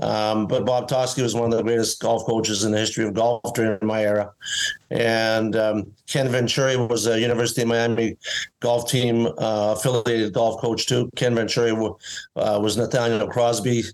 Um, 0.00 0.46
but 0.46 0.66
Bob 0.66 0.88
Toski 0.88 1.22
was 1.22 1.34
one 1.34 1.52
of 1.52 1.56
the 1.56 1.62
greatest 1.62 2.00
golf 2.00 2.24
coaches 2.24 2.64
in 2.64 2.72
the 2.72 2.78
history 2.78 3.04
of 3.04 3.14
golf 3.14 3.54
during 3.54 3.78
my 3.82 4.02
era. 4.02 4.32
And 4.90 5.56
um, 5.56 5.92
Ken 6.06 6.28
Venturi 6.28 6.76
was 6.76 7.06
a 7.06 7.18
University 7.18 7.62
of 7.62 7.68
Miami 7.68 8.16
golf 8.60 8.90
team 8.90 9.26
uh, 9.26 9.74
affiliated 9.76 10.32
golf 10.32 10.60
coach 10.60 10.86
too. 10.86 11.10
Ken 11.16 11.34
Venturi 11.34 11.72
uh, 11.72 12.60
was 12.62 12.76
Nathaniel 12.76 13.26
Crosby. 13.28 13.84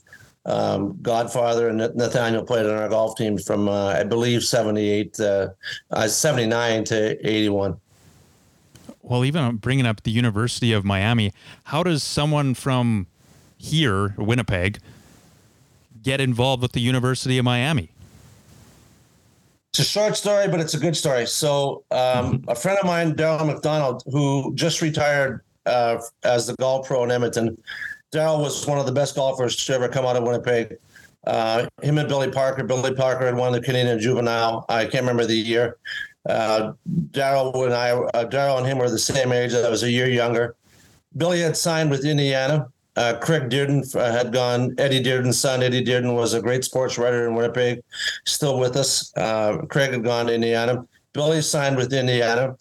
Um, 0.45 0.99
Godfather 1.03 1.69
and 1.69 1.79
Nathaniel 1.95 2.43
played 2.45 2.67
on 2.67 2.75
our 2.75 2.89
golf 2.89 3.17
team 3.17 3.39
from 3.39 3.69
uh, 3.69 3.91
I 3.91 4.03
believe 4.03 4.43
78, 4.43 5.21
uh, 5.21 5.49
uh, 5.93 6.09
79 6.09 6.85
to 6.85 7.27
81 7.29 7.81
well, 9.03 9.25
even 9.25 9.57
bringing 9.57 9.85
up 9.85 10.05
the 10.05 10.11
University 10.11 10.73
of 10.73 10.85
Miami, 10.85 11.33
how 11.65 11.83
does 11.83 12.03
someone 12.03 12.55
from 12.55 13.07
here, 13.59 14.15
Winnipeg, 14.17 14.79
get 16.03 16.21
involved 16.21 16.63
with 16.63 16.73
the 16.73 16.81
University 16.81 17.39
of 17.39 17.45
Miami? 17.45 17.91
It's 19.73 19.79
a 19.81 19.85
short 19.85 20.17
story, 20.17 20.49
but 20.49 20.61
it's 20.61 20.75
a 20.75 20.79
good 20.79 20.97
story. 20.97 21.27
So, 21.27 21.85
um, 21.91 21.99
mm-hmm. 22.41 22.51
a 22.51 22.55
friend 22.55 22.79
of 22.79 22.87
mine, 22.87 23.15
Daryl 23.15 23.47
McDonald, 23.47 24.03
who 24.07 24.55
just 24.55 24.83
retired 24.83 25.41
uh, 25.65 25.99
as 26.25 26.47
the 26.47 26.55
golf 26.57 26.87
pro 26.87 27.05
in 27.05 27.11
Edmonton, 27.11 27.57
Daryl 28.13 28.43
was 28.43 28.67
one 28.67 28.79
of 28.79 28.85
the 28.85 28.93
best 28.93 29.15
golfers 29.15 29.57
to 29.65 29.73
ever 29.73 29.89
come 29.89 30.05
out 30.05 30.17
of 30.17 30.25
Winnipeg. 30.25 30.77
Uh, 31.27 31.67
him 31.83 31.99
and 31.99 32.09
Billy 32.09 32.31
Parker. 32.31 32.65
Billy 32.65 32.95
Parker 32.95 33.27
had 33.27 33.37
won 33.37 33.53
the 33.53 33.61
Canadian 33.61 33.99
Juvenile. 33.99 34.67
I 34.69 34.85
can't 34.85 35.03
remember 35.03 35.25
the 35.25 35.35
year. 35.37 35.79
Uh, 36.29 36.73
Daryl 37.11 37.65
and 37.65 37.75
I, 37.75 37.91
uh, 37.93 38.29
Daryl 38.29 38.59
and 38.59 38.67
him 38.67 38.79
were 38.79 38.91
the 38.91 38.99
same 38.99 39.33
age. 39.33 39.55
I 39.55 39.69
was 39.69 39.83
a 39.83 39.91
year 39.91 40.09
younger. 40.09 40.57
Billy 41.17 41.41
had 41.41 41.57
signed 41.57 41.91
with 41.91 42.05
Indiana, 42.05 42.69
Uh, 42.95 43.15
Craig 43.21 43.49
Dearden 43.49 43.95
uh, 43.97 44.13
had 44.13 44.33
gone. 44.33 44.75
Eddie 44.79 45.03
Dearden's 45.03 45.39
son, 45.39 45.63
Eddie 45.63 45.85
Dearden, 45.85 46.15
was 46.15 46.35
a 46.35 46.43
great 46.43 46.65
sports 46.65 46.99
writer 46.99 47.27
in 47.27 47.35
Winnipeg, 47.35 47.83
still 48.27 48.59
with 48.59 48.77
us. 48.77 49.13
Uh, 49.17 49.59
Craig 49.69 49.93
had 49.93 50.05
gone 50.05 50.27
to 50.27 50.35
Indiana. 50.35 50.85
Billy 51.13 51.41
signed 51.43 51.77
with 51.77 51.93
Indiana. 51.93 52.57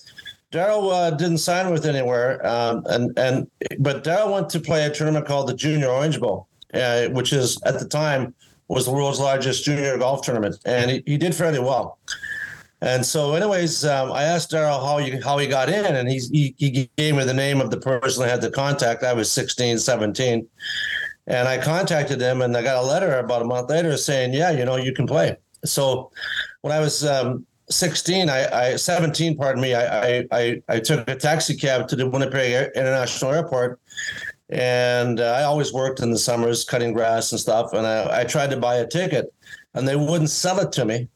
Daryl 0.52 0.92
uh, 0.92 1.12
didn't 1.12 1.38
sign 1.38 1.72
with 1.72 1.86
anywhere, 1.86 2.46
um, 2.46 2.84
and 2.88 3.18
and 3.18 3.50
but 3.80 4.04
Daryl 4.04 4.34
went 4.34 4.50
to 4.50 4.60
play 4.60 4.86
a 4.86 4.90
tournament 4.90 5.26
called 5.26 5.48
the 5.48 5.54
Junior 5.54 5.88
Orange 5.88 6.20
Bowl, 6.20 6.48
uh, 6.74 7.08
which 7.10 7.32
is 7.32 7.62
at 7.64 7.80
the 7.80 7.88
time 7.88 8.34
was 8.68 8.86
the 8.86 8.92
world's 8.92 9.20
largest 9.20 9.66
junior 9.66 9.98
golf 9.98 10.26
tournament, 10.26 10.58
and 10.66 10.92
he, 10.92 11.04
he 11.06 11.18
did 11.18 11.36
fairly 11.36 11.60
well. 11.60 12.00
And 12.84 13.06
so, 13.06 13.36
anyways, 13.36 13.86
um, 13.86 14.12
I 14.12 14.24
asked 14.24 14.52
Daryl 14.52 14.84
how 14.84 14.98
he 14.98 15.20
how 15.22 15.38
he 15.38 15.46
got 15.46 15.70
in, 15.70 15.96
and 15.96 16.10
he, 16.10 16.20
he 16.32 16.56
he 16.58 16.90
gave 16.98 17.16
me 17.16 17.24
the 17.24 17.34
name 17.34 17.62
of 17.62 17.70
the 17.70 17.80
person 17.80 18.24
I 18.24 18.28
had 18.28 18.42
to 18.42 18.50
contact. 18.50 19.04
I 19.04 19.14
was 19.14 19.32
16, 19.32 19.78
17, 19.78 20.48
and 21.28 21.48
I 21.48 21.60
contacted 21.60 22.20
him, 22.20 22.42
and 22.42 22.58
I 22.58 22.64
got 22.64 22.84
a 22.84 22.88
letter 22.88 23.20
about 23.20 23.44
a 23.44 23.46
month 23.46 23.70
later 23.70 23.96
saying, 23.98 24.34
"Yeah, 24.34 24.50
you 24.50 24.66
know, 24.66 24.78
you 24.78 24.94
can 24.94 25.06
play." 25.06 25.38
So, 25.64 26.12
when 26.62 26.74
I 26.74 26.80
was 26.80 27.06
um, 27.06 27.46
16, 27.70 28.30
I, 28.30 28.72
I 28.72 28.76
17, 28.76 29.38
pardon 29.38 29.62
me, 29.62 29.76
I, 29.76 30.26
I, 30.32 30.62
I 30.68 30.80
took 30.80 31.08
a 31.08 31.16
taxi 31.16 31.56
cab 31.56 31.88
to 31.90 31.96
the 31.96 32.08
Winnipeg 32.10 32.72
International 32.76 33.32
Airport. 33.32 33.80
And 34.50 35.22
uh, 35.22 35.36
I 35.38 35.44
always 35.44 35.72
worked 35.72 36.02
in 36.02 36.12
the 36.12 36.18
summers 36.18 36.66
cutting 36.66 36.92
grass 36.92 37.32
and 37.32 37.40
stuff. 37.40 37.72
And 37.74 37.88
I, 37.88 38.22
I 38.22 38.24
tried 38.26 38.50
to 38.52 38.58
buy 38.58 38.76
a 38.76 38.88
ticket 38.88 39.34
and 39.74 39.88
they 39.88 39.96
wouldn't 39.96 40.30
sell 40.30 40.60
it 40.60 40.74
to 40.74 40.84
me 40.84 41.08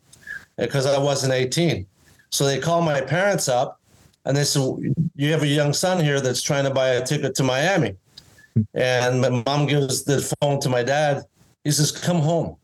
because 0.57 0.85
I 0.85 0.97
wasn't 0.97 1.33
18. 1.33 1.85
So 2.29 2.45
they 2.45 2.59
called 2.59 2.85
my 2.85 3.01
parents 3.01 3.47
up 3.47 3.79
and 4.25 4.35
they 4.35 4.43
said, 4.43 4.61
You 5.15 5.31
have 5.31 5.43
a 5.43 5.47
young 5.47 5.73
son 5.73 6.03
here 6.03 6.19
that's 6.19 6.41
trying 6.41 6.65
to 6.65 6.71
buy 6.71 6.89
a 6.89 7.05
ticket 7.05 7.35
to 7.35 7.43
Miami. 7.43 7.95
And 8.73 9.21
my 9.21 9.43
mom 9.45 9.67
gives 9.67 10.03
the 10.03 10.21
phone 10.41 10.59
to 10.61 10.69
my 10.69 10.83
dad. 10.83 11.23
He 11.63 11.71
says, 11.71 11.91
Come 11.91 12.19
home. 12.19 12.57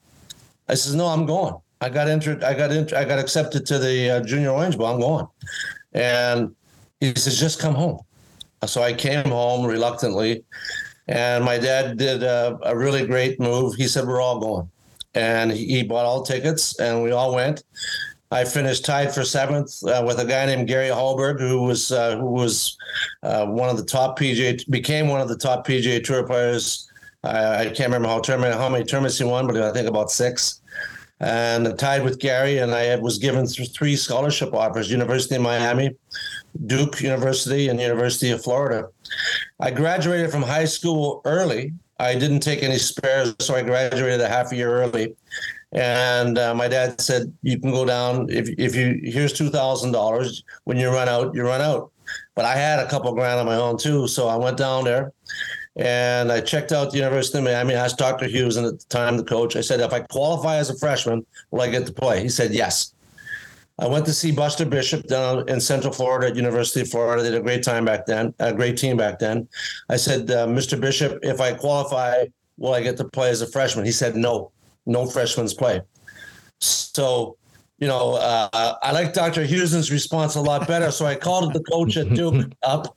I 0.67 0.75
says, 0.75 0.95
No, 0.95 1.07
I'm 1.07 1.25
going. 1.25 1.55
I 1.81 1.89
got 1.89 2.07
entered. 2.07 2.43
I 2.43 2.53
got 2.53 2.71
in, 2.71 2.93
I 2.93 3.03
got 3.03 3.17
accepted 3.17 3.65
to 3.65 3.79
the 3.79 4.09
uh, 4.09 4.21
Junior 4.21 4.51
Orange 4.51 4.77
Bowl. 4.77 4.85
I'm 4.85 4.99
going, 4.99 5.27
and 5.93 6.55
he 6.99 7.13
says, 7.15 7.39
"Just 7.39 7.59
come 7.59 7.73
home." 7.73 7.99
So 8.67 8.83
I 8.83 8.93
came 8.93 9.25
home 9.25 9.65
reluctantly, 9.65 10.43
and 11.07 11.43
my 11.43 11.57
dad 11.57 11.97
did 11.97 12.21
a, 12.21 12.59
a 12.61 12.77
really 12.77 13.07
great 13.07 13.39
move. 13.39 13.73
He 13.73 13.87
said, 13.87 14.07
"We're 14.07 14.21
all 14.21 14.39
going," 14.39 14.69
and 15.13 15.51
he, 15.51 15.83
bought 15.83 16.05
all 16.05 16.23
tickets, 16.23 16.79
and 16.79 17.03
we 17.03 17.11
all 17.11 17.35
went. 17.35 17.63
I 18.31 18.45
finished 18.45 18.85
tied 18.85 19.13
for 19.13 19.25
seventh 19.25 19.83
uh, 19.83 20.03
with 20.07 20.19
a 20.19 20.25
guy 20.25 20.45
named 20.45 20.67
Gary 20.67 20.87
Hallberg, 20.87 21.39
who 21.39 21.63
was 21.63 21.91
uh, 21.91 22.17
who 22.17 22.31
was 22.31 22.77
uh, 23.23 23.45
one 23.45 23.69
of 23.69 23.75
the 23.75 23.83
top 23.83 24.17
PGA, 24.17 24.69
became 24.69 25.09
one 25.09 25.19
of 25.19 25.27
the 25.27 25.37
top 25.37 25.67
PGA 25.67 26.01
Tour 26.03 26.25
players. 26.25 26.87
I 27.23 27.65
can't 27.65 27.81
remember 27.81 28.07
how 28.07 28.19
tournament, 28.19 28.55
how 28.55 28.69
many 28.69 28.83
tournaments 28.83 29.19
he 29.19 29.25
won, 29.25 29.45
but 29.45 29.55
I 29.57 29.71
think 29.71 29.87
about 29.87 30.09
six 30.09 30.61
and 31.21 31.77
tied 31.77 32.03
with 32.03 32.19
Gary. 32.19 32.57
And 32.57 32.73
I 32.73 32.95
was 32.95 33.17
given 33.17 33.47
three 33.47 33.95
scholarship 33.95 34.53
offers: 34.53 34.91
University 34.91 35.35
of 35.35 35.43
Miami, 35.43 35.95
Duke 36.65 36.99
University, 37.01 37.69
and 37.69 37.79
University 37.79 38.31
of 38.31 38.43
Florida. 38.43 38.89
I 39.59 39.71
graduated 39.71 40.31
from 40.31 40.41
high 40.41 40.65
school 40.65 41.21
early. 41.25 41.73
I 42.01 42.15
didn't 42.15 42.39
take 42.39 42.63
any 42.63 42.77
spares, 42.77 43.35
so 43.39 43.55
I 43.55 43.61
graduated 43.61 44.21
a 44.21 44.27
half 44.27 44.51
a 44.51 44.55
year 44.55 44.73
early. 44.73 45.15
And 45.71 46.37
uh, 46.37 46.53
my 46.55 46.67
dad 46.67 46.99
said, 46.99 47.31
"You 47.43 47.59
can 47.59 47.71
go 47.71 47.85
down 47.85 48.29
if 48.29 48.49
if 48.57 48.75
you 48.75 48.99
here's 49.03 49.33
two 49.33 49.49
thousand 49.49 49.91
dollars. 49.91 50.43
When 50.65 50.77
you 50.77 50.89
run 50.89 51.07
out, 51.07 51.33
you 51.35 51.43
run 51.43 51.61
out." 51.61 51.91
But 52.35 52.45
I 52.45 52.55
had 52.55 52.79
a 52.79 52.89
couple 52.89 53.13
grand 53.13 53.39
on 53.39 53.45
my 53.45 53.55
own 53.55 53.77
too, 53.77 54.07
so 54.07 54.27
I 54.27 54.35
went 54.35 54.57
down 54.57 54.83
there 54.83 55.13
and 55.75 56.31
I 56.31 56.41
checked 56.41 56.71
out 56.71 56.91
the 56.91 56.97
University 56.97 57.37
of 57.37 57.45
Miami. 57.45 57.75
I 57.75 57.85
asked 57.85 57.97
Dr. 57.97 58.27
Hughes, 58.27 58.57
and 58.57 58.67
at 58.67 58.79
the 58.79 58.85
time, 58.85 59.17
the 59.17 59.23
coach, 59.23 59.55
I 59.55 59.61
said, 59.61 59.79
if 59.79 59.93
I 59.93 60.01
qualify 60.01 60.57
as 60.57 60.69
a 60.69 60.77
freshman, 60.77 61.25
will 61.51 61.61
I 61.61 61.69
get 61.69 61.85
to 61.85 61.93
play? 61.93 62.21
He 62.21 62.29
said, 62.29 62.51
yes. 62.53 62.93
I 63.81 63.87
went 63.87 64.05
to 64.05 64.13
see 64.13 64.31
Buster 64.31 64.63
Bishop 64.63 65.07
down 65.07 65.49
in 65.49 65.59
Central 65.59 65.91
Florida 65.91 66.27
at 66.27 66.35
University 66.35 66.81
of 66.81 66.89
Florida. 66.89 67.23
They 67.23 67.31
did 67.31 67.39
a 67.39 67.43
great 67.43 67.63
time 67.63 67.83
back 67.83 68.05
then, 68.05 68.31
a 68.37 68.53
great 68.53 68.77
team 68.77 68.95
back 68.95 69.17
then. 69.17 69.47
I 69.89 69.97
said, 69.97 70.29
uh, 70.29 70.45
Mr. 70.45 70.79
Bishop, 70.79 71.17
if 71.23 71.41
I 71.41 71.55
qualify, 71.55 72.25
will 72.57 72.75
I 72.75 72.83
get 72.83 72.95
to 72.97 73.05
play 73.05 73.31
as 73.31 73.41
a 73.41 73.47
freshman? 73.47 73.83
He 73.83 73.91
said, 73.91 74.15
no, 74.15 74.51
no 74.85 75.07
freshmen 75.07 75.47
play. 75.47 75.81
So, 76.59 77.37
you 77.79 77.87
know, 77.87 78.13
uh, 78.13 78.75
I 78.83 78.91
like 78.91 79.13
Dr. 79.13 79.43
Hughes's 79.43 79.91
response 79.91 80.35
a 80.35 80.41
lot 80.41 80.67
better. 80.67 80.91
So 80.91 81.07
I 81.07 81.15
called 81.15 81.53
the 81.53 81.63
coach 81.63 81.97
at 81.97 82.13
Duke 82.13 82.51
up 82.63 82.95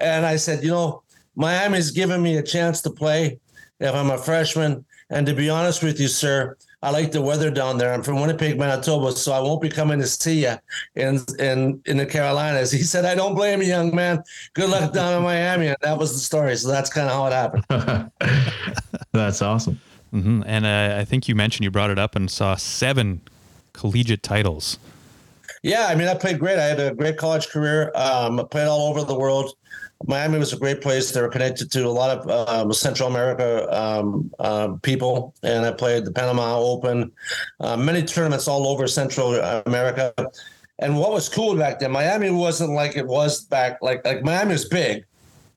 and 0.00 0.26
I 0.26 0.36
said, 0.36 0.62
you 0.62 0.70
know, 0.70 1.02
Miami's 1.34 1.90
given 1.90 2.22
me 2.22 2.36
a 2.36 2.42
chance 2.42 2.82
to 2.82 2.90
play 2.90 3.40
if 3.80 3.94
I'm 3.94 4.10
a 4.10 4.18
freshman. 4.18 4.84
And 5.08 5.26
to 5.26 5.32
be 5.32 5.48
honest 5.48 5.82
with 5.82 5.98
you, 5.98 6.08
sir, 6.08 6.58
I 6.82 6.90
like 6.90 7.10
the 7.10 7.22
weather 7.22 7.50
down 7.50 7.78
there. 7.78 7.92
I'm 7.92 8.02
from 8.02 8.20
Winnipeg, 8.20 8.58
Manitoba, 8.58 9.12
so 9.12 9.32
I 9.32 9.40
won't 9.40 9.62
be 9.62 9.68
coming 9.68 9.98
to 9.98 10.06
see 10.06 10.42
you 10.42 10.54
in 10.94 11.20
in 11.38 11.80
in 11.86 11.96
the 11.96 12.06
Carolinas. 12.06 12.70
He 12.76 12.82
said, 12.82 13.04
"I 13.04 13.14
don't 13.14 13.34
blame 13.34 13.62
you, 13.62 13.68
young 13.68 13.94
man. 13.94 14.22
Good 14.54 14.70
luck 14.70 14.92
down 14.92 15.14
in 15.14 15.22
Miami." 15.22 15.68
And 15.68 15.76
that 15.80 15.98
was 15.98 16.12
the 16.12 16.18
story. 16.18 16.54
So 16.56 16.68
that's 16.68 16.90
kind 16.90 17.08
of 17.08 17.14
how 17.14 17.26
it 17.26 17.32
happened. 17.32 18.10
that's 19.12 19.40
awesome. 19.42 19.80
Mm-hmm. 20.12 20.42
And 20.46 20.66
uh, 20.66 20.96
I 21.00 21.04
think 21.04 21.28
you 21.28 21.34
mentioned 21.34 21.64
you 21.64 21.70
brought 21.70 21.90
it 21.90 21.98
up 21.98 22.14
and 22.14 22.30
saw 22.30 22.56
seven 22.56 23.22
collegiate 23.72 24.22
titles. 24.22 24.78
Yeah, 25.62 25.86
I 25.88 25.94
mean, 25.94 26.08
I 26.08 26.14
played 26.14 26.38
great. 26.38 26.58
I 26.58 26.64
had 26.64 26.80
a 26.80 26.94
great 26.94 27.16
college 27.16 27.48
career. 27.48 27.90
Um, 27.94 28.38
I 28.40 28.44
played 28.44 28.66
all 28.66 28.88
over 28.88 29.02
the 29.02 29.18
world. 29.18 29.54
Miami 30.04 30.38
was 30.38 30.52
a 30.52 30.58
great 30.58 30.82
place. 30.82 31.10
They 31.10 31.22
were 31.22 31.28
connected 31.28 31.70
to 31.72 31.86
a 31.86 31.88
lot 31.88 32.18
of 32.18 32.48
um, 32.48 32.72
Central 32.72 33.08
America 33.08 33.66
um, 33.74 34.30
uh, 34.38 34.68
people, 34.82 35.34
and 35.42 35.64
I 35.64 35.72
played 35.72 36.04
the 36.04 36.12
Panama 36.12 36.58
Open, 36.58 37.10
uh, 37.60 37.76
many 37.76 38.02
tournaments 38.02 38.46
all 38.46 38.66
over 38.68 38.86
Central 38.86 39.34
America. 39.66 40.12
And 40.78 40.98
what 40.98 41.12
was 41.12 41.28
cool 41.30 41.56
back 41.56 41.78
then, 41.80 41.92
Miami 41.92 42.30
wasn't 42.30 42.72
like 42.72 42.96
it 42.96 43.06
was 43.06 43.44
back. 43.44 43.78
Like 43.80 44.04
like 44.04 44.22
Miami 44.22 44.52
was 44.52 44.66
big, 44.66 45.06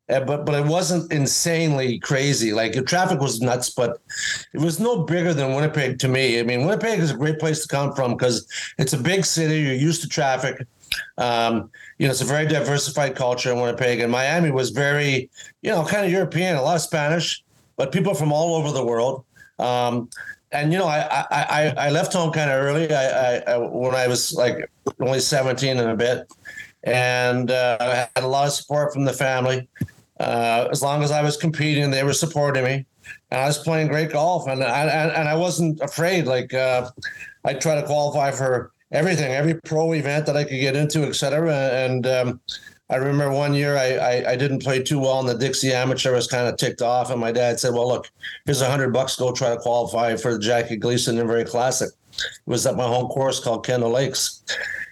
but 0.09 0.45
but 0.45 0.55
it 0.55 0.65
wasn't 0.65 1.11
insanely 1.11 1.99
crazy. 1.99 2.51
Like 2.51 2.73
the 2.73 2.81
traffic 2.81 3.19
was 3.19 3.41
nuts, 3.41 3.69
but 3.69 4.01
it 4.53 4.59
was 4.59 4.79
no 4.79 5.03
bigger 5.03 5.33
than 5.33 5.53
Winnipeg 5.53 5.99
to 5.99 6.07
me. 6.07 6.39
I 6.39 6.43
mean, 6.43 6.65
Winnipeg 6.65 6.99
is 6.99 7.11
a 7.11 7.17
great 7.17 7.37
place 7.37 7.61
to 7.61 7.67
come 7.67 7.93
from 7.93 8.13
because 8.13 8.47
it's 8.79 8.93
a 8.93 8.97
big 8.97 9.23
city. 9.23 9.59
You're 9.61 9.73
used 9.75 10.01
to 10.01 10.09
traffic. 10.09 10.65
Um, 11.19 11.69
you 11.99 12.07
know, 12.07 12.11
it's 12.11 12.21
a 12.21 12.25
very 12.25 12.47
diversified 12.47 13.15
culture 13.15 13.51
in 13.51 13.59
Winnipeg, 13.59 13.99
and 13.99 14.11
Miami 14.11 14.49
was 14.49 14.71
very, 14.71 15.29
you 15.61 15.69
know, 15.69 15.85
kind 15.85 16.05
of 16.05 16.11
European, 16.11 16.55
a 16.55 16.61
lot 16.63 16.75
of 16.75 16.81
Spanish, 16.81 17.43
but 17.77 17.91
people 17.91 18.15
from 18.15 18.33
all 18.33 18.55
over 18.55 18.71
the 18.71 18.83
world. 18.83 19.23
Um, 19.59 20.09
and 20.51 20.73
you 20.73 20.79
know, 20.79 20.87
I 20.87 21.25
I, 21.29 21.73
I 21.77 21.89
left 21.91 22.13
home 22.13 22.31
kind 22.31 22.49
of 22.49 22.59
early. 22.59 22.91
I, 22.91 23.37
I, 23.37 23.57
when 23.57 23.93
I 23.93 24.07
was 24.07 24.33
like 24.33 24.71
only 24.99 25.19
seventeen 25.19 25.77
and 25.77 25.91
a 25.91 25.95
bit, 25.95 26.27
and 26.83 27.51
uh, 27.51 27.77
I 27.79 27.85
had 28.15 28.23
a 28.23 28.27
lot 28.27 28.47
of 28.47 28.53
support 28.53 28.91
from 28.91 29.05
the 29.05 29.13
family. 29.13 29.67
Uh, 30.19 30.67
as 30.71 30.81
long 30.81 31.01
as 31.01 31.11
I 31.11 31.21
was 31.21 31.37
competing, 31.37 31.91
they 31.91 32.03
were 32.03 32.13
supporting 32.13 32.63
me, 32.63 32.85
and 33.31 33.41
I 33.41 33.47
was 33.47 33.57
playing 33.57 33.87
great 33.87 34.11
golf, 34.11 34.47
and 34.47 34.63
I, 34.63 34.83
and 34.85 35.29
I 35.29 35.35
wasn't 35.35 35.79
afraid. 35.79 36.25
Like 36.25 36.53
uh, 36.53 36.89
I 37.45 37.53
try 37.53 37.75
to 37.75 37.85
qualify 37.85 38.31
for 38.31 38.71
everything, 38.91 39.31
every 39.31 39.53
pro 39.53 39.93
event 39.93 40.25
that 40.25 40.35
I 40.35 40.43
could 40.43 40.59
get 40.59 40.75
into, 40.75 41.03
etc. 41.03 41.53
And 41.53 42.05
um, 42.05 42.41
I 42.89 42.95
remember 42.95 43.31
one 43.31 43.53
year 43.53 43.77
I, 43.77 43.93
I, 43.93 44.31
I 44.31 44.35
didn't 44.35 44.63
play 44.63 44.81
too 44.81 44.99
well 44.99 45.19
in 45.19 45.27
the 45.27 45.35
Dixie 45.35 45.71
Amateur. 45.71 46.11
I 46.11 46.15
was 46.15 46.27
kind 46.27 46.47
of 46.47 46.57
ticked 46.57 46.81
off, 46.81 47.11
and 47.11 47.19
my 47.19 47.31
dad 47.31 47.59
said, 47.59 47.73
"Well, 47.73 47.87
look, 47.87 48.09
here's 48.45 48.61
a 48.61 48.69
hundred 48.69 48.91
bucks. 48.91 49.15
Go 49.15 49.31
try 49.31 49.49
to 49.49 49.57
qualify 49.57 50.15
for 50.15 50.33
the 50.33 50.39
Jackie 50.39 50.77
Gleason 50.77 51.17
Inverrary 51.17 51.45
Classic." 51.45 51.89
It 51.89 52.25
was 52.45 52.65
at 52.65 52.75
my 52.75 52.83
home 52.83 53.07
course 53.07 53.39
called 53.39 53.65
Kendall 53.65 53.91
Lakes, 53.91 54.43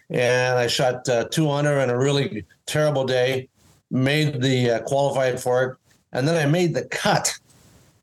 and 0.10 0.58
I 0.58 0.68
shot 0.68 1.10
uh, 1.10 1.26
two 1.26 1.50
under 1.50 1.80
in 1.80 1.90
a 1.90 1.98
really 1.98 2.46
terrible 2.66 3.04
day. 3.04 3.50
Made 3.90 4.42
the 4.42 4.72
uh, 4.72 4.80
qualified 4.82 5.40
for 5.40 5.64
it, 5.64 5.78
and 6.12 6.28
then 6.28 6.36
I 6.36 6.50
made 6.50 6.74
the 6.74 6.84
cut 6.86 7.38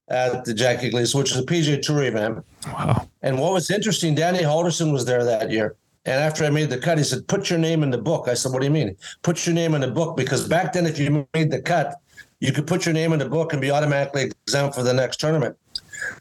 at 0.08 0.44
the 0.44 0.54
Jackie 0.54 0.90
Gleason, 0.90 1.18
which 1.18 1.32
is 1.32 1.38
a 1.38 1.42
PGA 1.42 1.80
Tour 1.82 2.04
event. 2.04 2.44
Wow! 2.66 3.08
And 3.22 3.38
what 3.38 3.52
was 3.52 3.70
interesting, 3.70 4.14
Danny 4.14 4.38
Halldorson 4.38 4.92
was 4.92 5.04
there 5.04 5.24
that 5.24 5.50
year 5.50 5.76
and 6.06 6.20
after 6.20 6.44
I 6.44 6.50
made 6.50 6.68
the 6.68 6.78
cut, 6.78 6.98
he 6.98 7.04
said, 7.04 7.26
"Put 7.28 7.48
your 7.48 7.58
name 7.58 7.82
in 7.82 7.90
the 7.90 7.98
book." 7.98 8.28
I 8.28 8.34
said, 8.34 8.52
"What 8.52 8.60
do 8.60 8.66
you 8.66 8.72
mean? 8.72 8.96
Put 9.22 9.46
your 9.46 9.54
name 9.54 9.74
in 9.74 9.80
the 9.80 9.90
book?" 9.90 10.16
Because 10.16 10.46
back 10.46 10.72
then, 10.72 10.86
if 10.86 10.98
you 10.98 11.26
made 11.32 11.50
the 11.50 11.62
cut, 11.62 11.96
you 12.40 12.52
could 12.52 12.66
put 12.66 12.84
your 12.84 12.92
name 12.92 13.12
in 13.12 13.18
the 13.18 13.28
book 13.28 13.52
and 13.52 13.62
be 13.62 13.70
automatically 13.70 14.30
exempt 14.46 14.74
for 14.74 14.82
the 14.82 14.92
next 14.92 15.18
tournament. 15.18 15.56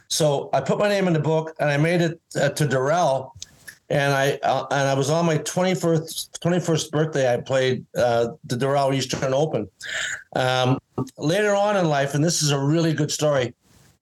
So 0.07 0.49
I 0.53 0.61
put 0.61 0.79
my 0.79 0.87
name 0.87 1.07
in 1.07 1.13
the 1.13 1.19
book, 1.19 1.53
and 1.59 1.69
I 1.69 1.77
made 1.77 2.01
it 2.01 2.21
uh, 2.39 2.49
to 2.49 2.65
Doral, 2.65 3.31
and 3.93 4.11
I 4.11 4.39
uh, 4.41 4.65
and 4.71 4.89
I 4.89 4.95
was 4.95 5.11
on 5.11 5.27
my 5.27 5.37
21st 5.37 6.39
21st 6.39 6.91
birthday. 6.91 7.31
I 7.31 7.37
played 7.37 7.85
uh, 7.95 8.29
the 8.45 8.55
Doral 8.55 8.93
Eastern 8.93 9.33
Open. 9.33 9.69
Um, 10.35 10.79
later 11.19 11.53
on 11.53 11.77
in 11.77 11.87
life, 11.87 12.15
and 12.15 12.23
this 12.23 12.41
is 12.41 12.49
a 12.49 12.59
really 12.59 12.93
good 12.93 13.11
story. 13.11 13.53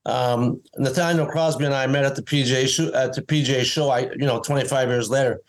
Um, 0.06 0.62
Nathaniel 0.78 1.28
Crosby 1.28 1.66
and 1.66 1.74
I 1.74 1.88
met 1.88 2.06
at 2.06 2.16
the 2.16 2.22
PJ 2.22 2.70
show, 2.70 2.94
at 2.94 3.14
the 3.14 3.22
PJ 3.22 3.66
show. 3.66 3.90
I 3.90 4.10
you 4.12 4.26
know 4.26 4.40
25 4.40 4.88
years 4.88 5.10
later, 5.10 5.42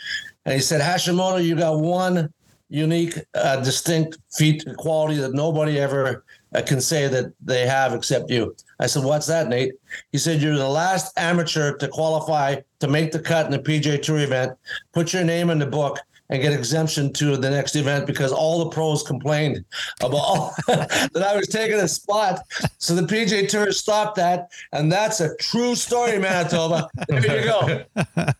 and 0.44 0.54
he 0.54 0.60
said, 0.60 0.80
Hashimoto, 0.80 1.42
you 1.42 1.54
got 1.54 1.78
one 1.78 2.32
unique, 2.68 3.18
uh, 3.34 3.62
distinct 3.62 4.18
feat 4.32 4.64
quality 4.76 5.16
that 5.18 5.34
nobody 5.34 5.78
ever 5.78 6.24
uh, 6.52 6.62
can 6.62 6.80
say 6.80 7.06
that 7.06 7.32
they 7.40 7.64
have 7.64 7.94
except 7.94 8.28
you. 8.28 8.56
I 8.82 8.86
said, 8.86 9.04
What's 9.04 9.26
that, 9.28 9.48
Nate? 9.48 9.74
He 10.10 10.18
said, 10.18 10.42
You're 10.42 10.56
the 10.56 10.68
last 10.68 11.16
amateur 11.16 11.76
to 11.76 11.86
qualify 11.86 12.56
to 12.80 12.88
make 12.88 13.12
the 13.12 13.20
cut 13.20 13.46
in 13.46 13.52
the 13.52 13.58
PGA 13.60 14.02
Tour 14.02 14.18
event. 14.18 14.58
Put 14.92 15.12
your 15.12 15.22
name 15.22 15.50
in 15.50 15.60
the 15.60 15.66
book 15.66 15.98
and 16.30 16.40
get 16.40 16.52
exemption 16.52 17.12
to 17.12 17.36
the 17.36 17.50
next 17.50 17.76
event 17.76 18.06
because 18.06 18.32
all 18.32 18.64
the 18.64 18.70
pros 18.70 19.02
complained 19.02 19.64
about 20.00 20.52
that 20.66 21.22
I 21.22 21.36
was 21.36 21.46
taking 21.46 21.78
a 21.78 21.86
spot. 21.86 22.40
So 22.78 22.94
the 22.94 23.02
PGA 23.02 23.46
Tour 23.48 23.70
stopped 23.70 24.16
that, 24.16 24.50
and 24.72 24.90
that's 24.90 25.20
a 25.20 25.36
true 25.36 25.74
story, 25.74 26.18
Manitoba. 26.18 26.88
There 27.08 27.40
you 27.40 27.44
go. 27.44 27.66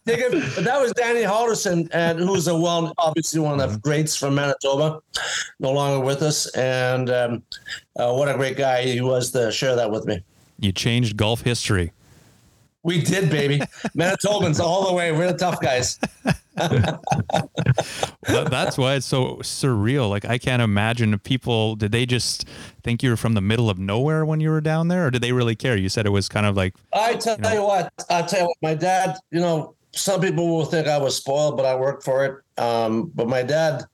Take 0.07 0.21
it, 0.21 0.55
but 0.55 0.65
that 0.65 0.81
was 0.81 0.93
Danny 0.93 1.21
Halldorson, 1.21 1.89
and 1.93 2.19
who's 2.19 2.49
a 2.49 2.57
well, 2.57 2.93
obviously 2.99 3.41
one 3.41 3.61
of 3.61 3.73
the 3.75 3.79
greats 3.79 4.17
from 4.17 4.35
Manitoba, 4.35 5.01
no 5.61 5.71
longer 5.71 6.05
with 6.05 6.23
us, 6.23 6.49
and 6.57 7.11
um, 7.11 7.43
uh, 7.97 8.13
what 8.13 8.29
a 8.29 8.35
great 8.35 8.57
guy 8.57 8.83
he 8.83 9.03
was 9.03 9.31
to 9.33 9.53
share 9.53 9.77
that 9.77 9.91
with 9.91 10.07
me. 10.07 10.25
You 10.63 10.73
changed 10.73 11.17
golf 11.17 11.43
history. 11.43 11.93
We 12.85 13.01
did, 13.03 13.31
baby. 13.31 13.59
Manitobans 13.97 14.59
all 14.61 14.89
the 14.89 14.95
way. 14.95 15.13
We're 15.13 15.31
the 15.33 15.39
tough 15.39 15.61
guys. 15.61 15.99
That- 16.57 18.49
that's 18.51 18.79
why 18.79 18.95
it's 18.95 19.07
so 19.07 19.37
surreal. 19.37 20.09
Like 20.11 20.25
I 20.25 20.39
can't 20.39 20.63
imagine 20.63 21.19
people 21.19 21.75
did 21.77 21.93
they 21.93 22.07
just 22.07 22.47
think 22.85 23.03
you 23.03 23.11
were 23.11 23.17
from 23.17 23.35
the 23.35 23.41
middle 23.41 23.69
of 23.71 23.79
nowhere 23.79 24.25
when 24.25 24.41
you 24.41 24.51
were 24.51 24.61
down 24.61 24.89
there, 24.89 25.07
or 25.07 25.11
did 25.11 25.23
they 25.23 25.33
really 25.33 25.57
care? 25.57 25.77
You 25.77 25.89
said 25.89 26.07
it 26.07 26.11
was 26.11 26.29
kind 26.29 26.47
of 26.47 26.57
like 26.57 26.75
I 26.93 27.15
tell 27.15 27.37
You 27.37 27.43
know? 27.43 27.53
you 27.55 27.63
what, 27.63 27.93
I 28.11 28.23
tell 28.23 28.41
you 28.41 28.47
what, 28.47 28.57
my 28.63 28.75
dad, 28.75 29.17
you 29.31 29.41
know, 29.41 29.75
some 29.93 30.21
people 30.21 30.47
will 30.49 30.65
think 30.65 30.87
I 30.87 30.99
was 30.99 31.17
spoiled, 31.17 31.57
but 31.57 31.67
I 31.67 31.75
worked 31.75 32.05
for 32.05 32.25
it. 32.25 32.63
Um, 32.63 33.11
but 33.15 33.29
my 33.29 33.43
dad 33.43 33.85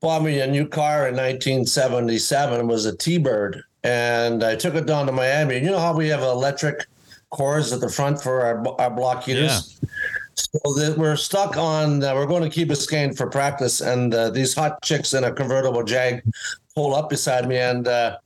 bought 0.00 0.22
me 0.22 0.40
a 0.40 0.46
new 0.46 0.66
car 0.66 1.08
in 1.08 1.14
1977. 1.16 2.60
It 2.60 2.66
was 2.66 2.86
a 2.86 2.96
T-Bird, 2.96 3.62
and 3.88 4.44
I 4.44 4.54
took 4.54 4.74
it 4.74 4.86
down 4.86 5.06
to 5.06 5.12
Miami. 5.12 5.56
You 5.56 5.70
know 5.70 5.78
how 5.78 5.96
we 5.96 6.08
have 6.08 6.20
electric 6.20 6.86
cores 7.30 7.72
at 7.72 7.80
the 7.80 7.88
front 7.88 8.22
for 8.22 8.42
our, 8.42 8.80
our 8.80 8.90
block 8.90 9.24
heaters? 9.24 9.78
Yeah. 9.80 9.88
So 10.36 10.74
that 10.74 10.96
we're 10.96 11.16
stuck 11.16 11.56
on, 11.56 12.04
uh, 12.04 12.14
we're 12.14 12.26
going 12.26 12.42
to 12.42 12.50
Key 12.50 12.64
Biscayne 12.64 13.16
for 13.16 13.28
practice, 13.28 13.80
and 13.80 14.14
uh, 14.14 14.30
these 14.30 14.54
hot 14.54 14.80
chicks 14.82 15.12
in 15.14 15.24
a 15.24 15.32
convertible 15.32 15.82
Jag 15.82 16.22
pull 16.74 16.94
up 16.94 17.10
beside 17.10 17.48
me, 17.48 17.56
and 17.56 17.88
uh, 17.88 18.18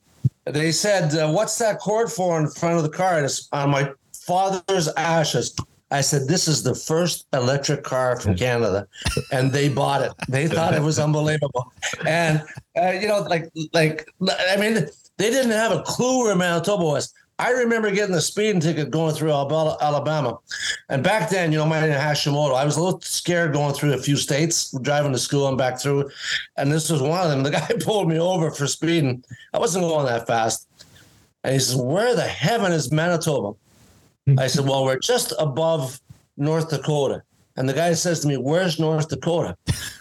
they 0.45 0.73
said, 0.73 1.15
uh, 1.15 1.31
"What's 1.31 1.57
that 1.59 1.79
cord 1.79 2.13
for 2.13 2.39
in 2.39 2.49
front 2.49 2.77
of 2.77 2.83
the 2.83 2.91
car?" 2.91 3.17
And 3.17 3.25
it's 3.25 3.49
on 3.53 3.71
my 3.71 3.91
father's 4.27 4.89
ashes. 4.89 5.57
I 5.91 6.03
said, 6.03 6.29
"This 6.29 6.49
is 6.49 6.63
the 6.63 6.75
first 6.75 7.27
electric 7.33 7.83
car 7.83 8.21
from 8.21 8.37
Canada," 8.47 8.87
and 9.33 9.51
they 9.51 9.71
bought 9.71 10.03
it. 10.03 10.13
They 10.29 10.49
thought 10.49 10.75
it 10.75 10.83
was 10.83 10.99
unbelievable, 10.99 11.73
and 12.07 12.43
uh, 12.77 12.91
you 12.91 13.09
know, 13.09 13.21
like, 13.21 13.49
like, 13.73 14.07
I 14.51 14.57
mean, 14.59 14.87
they 15.23 15.31
didn't 15.31 15.53
have 15.53 15.71
a 15.71 15.83
clue 15.83 16.25
where 16.25 16.35
Manitoba 16.35 16.83
was. 16.83 17.15
I 17.39 17.51
remember 17.51 17.91
getting 17.91 18.15
a 18.15 18.21
speeding 18.21 18.61
ticket 18.61 18.91
going 18.91 19.15
through 19.15 19.31
Alabama. 19.31 20.39
And 20.89 21.03
back 21.03 21.31
then, 21.31 21.51
you 21.51 21.59
know, 21.59 21.67
my 21.67 21.81
name 21.81 21.91
is 21.91 21.97
Hashimoto. 21.97 22.55
I 22.55 22.65
was 22.65 22.77
a 22.77 22.83
little 22.83 23.01
scared 23.01 23.53
going 23.53 23.75
through 23.75 23.95
a 23.95 23.99
few 23.99 24.17
states, 24.17 24.77
driving 24.83 25.13
to 25.13 25.19
school 25.19 25.49
and 25.49 25.57
back 25.57 25.81
through. 25.81 26.11
And 26.57 26.71
this 26.71 26.91
was 26.91 27.01
one 27.01 27.21
of 27.21 27.31
them. 27.31 27.43
The 27.43 27.51
guy 27.51 27.69
pulled 27.81 28.09
me 28.09 28.19
over 28.19 28.51
for 28.51 28.67
speeding. 28.67 29.25
I 29.55 29.59
wasn't 29.59 29.85
going 29.85 30.07
that 30.07 30.27
fast. 30.27 30.69
And 31.45 31.55
he 31.55 31.61
says, 31.61 31.77
Where 31.77 32.15
the 32.15 32.23
heaven 32.23 32.73
is 32.73 32.93
Manitoba? 32.93 33.57
I 34.39 34.47
said, 34.49 34.67
Well, 34.67 34.85
we're 34.85 34.99
just 34.99 35.33
above 35.39 36.01
North 36.37 36.71
Dakota. 36.71 37.23
And 37.57 37.69
the 37.69 37.73
guy 37.73 37.93
says 37.93 38.21
to 38.21 38.29
me, 38.29 38.37
Where's 38.37 38.79
North 38.79 39.09
Dakota? 39.09 39.57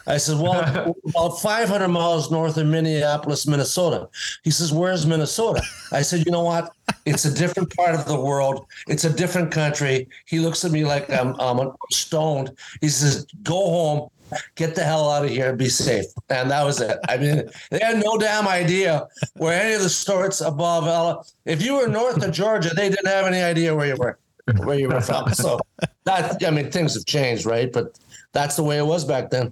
I 0.08 0.17
said, 0.17 0.39
Well, 0.39 0.96
about 1.10 1.41
500 1.41 1.88
miles 1.88 2.31
north 2.31 2.58
of 2.58 2.67
Minneapolis, 2.67 3.48
Minnesota. 3.48 4.08
He 4.43 4.51
says, 4.51 4.72
Where's 4.72 5.05
Minnesota? 5.05 5.62
I 5.91 6.01
said, 6.01 6.25
You 6.25 6.31
know 6.31 6.43
what? 6.43 6.74
It's 7.05 7.25
a 7.25 7.34
different 7.34 7.75
part 7.75 7.96
of 7.96 8.05
the 8.05 8.20
world. 8.20 8.65
It's 8.88 9.03
a 9.03 9.13
different 9.13 9.51
country. 9.51 10.08
He 10.25 10.39
looks 10.39 10.63
at 10.65 10.72
me 10.72 10.86
like 10.86 11.10
I'm, 11.10 11.36
I'm 11.39 11.72
stoned. 11.91 12.51
He 12.79 12.89
says, 12.89 13.25
Go 13.43 13.55
home, 13.55 14.10
get 14.55 14.75
the 14.75 14.84
hell 14.84 15.10
out 15.10 15.25
of 15.25 15.31
here, 15.31 15.50
and 15.50 15.58
be 15.58 15.70
safe. 15.70 16.05
And 16.29 16.51
that 16.51 16.63
was 16.63 16.81
it. 16.81 16.98
I 17.10 17.17
mean, 17.17 17.50
they 17.70 17.79
had 17.79 18.03
no 18.03 18.17
damn 18.17 18.47
idea 18.47 19.08
where 19.36 19.62
any 19.62 19.73
of 19.73 19.82
the 19.82 19.89
sorts 19.89 20.41
above. 20.41 20.88
Ella. 20.88 21.23
If 21.45 21.62
you 21.62 21.76
were 21.76 21.88
north 21.88 22.23
of 22.23 22.32
Georgia, 22.32 22.69
they 22.76 22.89
didn't 22.89 23.08
have 23.08 23.26
any 23.26 23.41
idea 23.41 23.76
where 23.76 23.88
you 23.88 23.95
were, 23.95 24.17
where 24.63 24.77
you 24.77 24.89
were 24.89 25.01
from. 25.01 25.34
So 25.34 25.60
that, 26.06 26.45
I 26.45 26.51
mean, 26.51 26.71
things 26.71 26.93
have 26.95 27.06
changed, 27.06 27.45
right? 27.45 27.71
But 27.71 27.97
that's 28.34 28.56
the 28.56 28.63
way 28.63 28.77
it 28.77 28.86
was 28.86 29.06
back 29.06 29.30
then. 29.30 29.51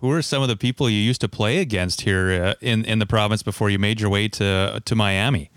who 0.00 0.10
are 0.10 0.22
some 0.22 0.42
of 0.42 0.48
the 0.48 0.56
people 0.56 0.88
you 0.88 0.98
used 0.98 1.20
to 1.20 1.28
play 1.28 1.58
against 1.58 2.02
here 2.02 2.30
uh, 2.30 2.54
in 2.60 2.84
in 2.84 3.00
the 3.00 3.06
province 3.06 3.42
before 3.42 3.68
you 3.68 3.78
made 3.78 4.00
your 4.00 4.10
way 4.10 4.28
to 4.28 4.80
to 4.84 4.94
Miami, 4.94 5.50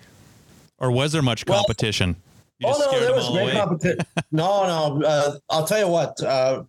or 0.79 0.89
was 0.91 1.11
there 1.11 1.21
much 1.21 1.45
competition? 1.45 2.15
You 2.57 2.69
Oh 2.69 2.91
no, 2.91 2.99
there 2.99 3.13
was 3.13 3.29
great 3.29 3.53
competition. 3.53 3.99
no, 4.31 4.65
no. 4.65 5.05
Uh, 5.05 5.37
I'll 5.49 5.65
tell 5.65 5.79
you 5.79 5.87
what. 5.87 6.21
Uh, 6.21 6.63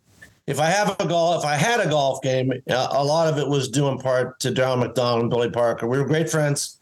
if 0.46 0.60
I 0.60 0.66
have 0.66 0.94
a 1.00 1.06
golf, 1.06 1.42
if 1.42 1.48
I 1.48 1.56
had 1.56 1.80
a 1.80 1.88
golf 1.88 2.20
game, 2.22 2.52
uh, 2.68 2.88
a 2.90 3.02
lot 3.02 3.32
of 3.32 3.38
it 3.38 3.48
was 3.48 3.68
due 3.68 3.88
in 3.88 3.98
part 3.98 4.38
to 4.40 4.50
Daryl 4.50 4.78
McDonald 4.78 5.22
and 5.22 5.30
Billy 5.30 5.50
Parker. 5.50 5.86
We 5.86 5.98
were 5.98 6.04
great 6.04 6.28
friends, 6.28 6.78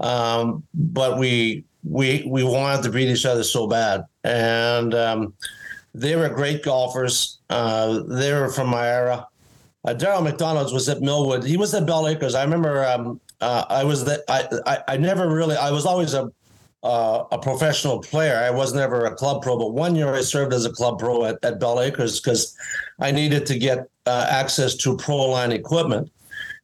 um, 0.00 0.64
but 0.74 1.18
we 1.18 1.64
we 1.84 2.24
we 2.26 2.42
wanted 2.42 2.82
to 2.84 2.90
beat 2.90 3.08
each 3.08 3.24
other 3.24 3.44
so 3.44 3.66
bad, 3.66 4.04
and 4.24 4.94
um, 4.94 5.34
they 5.94 6.16
were 6.16 6.28
great 6.28 6.62
golfers. 6.62 7.38
Uh, 7.50 8.02
they 8.08 8.32
were 8.32 8.48
from 8.48 8.68
my 8.68 8.86
era. 8.88 9.26
Uh, 9.84 9.94
Daryl 9.94 10.22
McDonald's 10.22 10.72
was 10.72 10.88
at 10.88 11.02
Millwood. 11.02 11.44
He 11.44 11.56
was 11.56 11.74
at 11.74 11.86
Bel 11.86 12.08
Acres. 12.08 12.34
I 12.34 12.42
remember. 12.42 12.84
Um, 12.84 13.20
uh, 13.40 13.64
I 13.68 13.84
was 13.84 14.04
that. 14.06 14.22
I, 14.28 14.48
I 14.66 14.94
I 14.94 14.96
never 14.96 15.28
really. 15.28 15.56
I 15.56 15.70
was 15.70 15.84
always 15.84 16.14
a 16.14 16.30
uh, 16.82 17.24
a 17.32 17.38
professional 17.38 17.98
player. 18.00 18.36
I 18.36 18.50
was 18.50 18.74
never 18.74 19.06
a 19.06 19.14
club 19.14 19.42
pro, 19.42 19.58
but 19.58 19.72
one 19.72 19.96
year 19.96 20.14
I 20.14 20.20
served 20.20 20.52
as 20.52 20.64
a 20.66 20.70
club 20.70 20.98
pro 20.98 21.24
at, 21.24 21.42
at 21.42 21.58
Bel 21.58 21.80
Acres 21.80 22.20
because 22.20 22.56
I 23.00 23.10
needed 23.10 23.46
to 23.46 23.58
get 23.58 23.88
uh, 24.06 24.26
access 24.28 24.74
to 24.76 24.96
pro 24.96 25.16
line 25.16 25.52
equipment. 25.52 26.10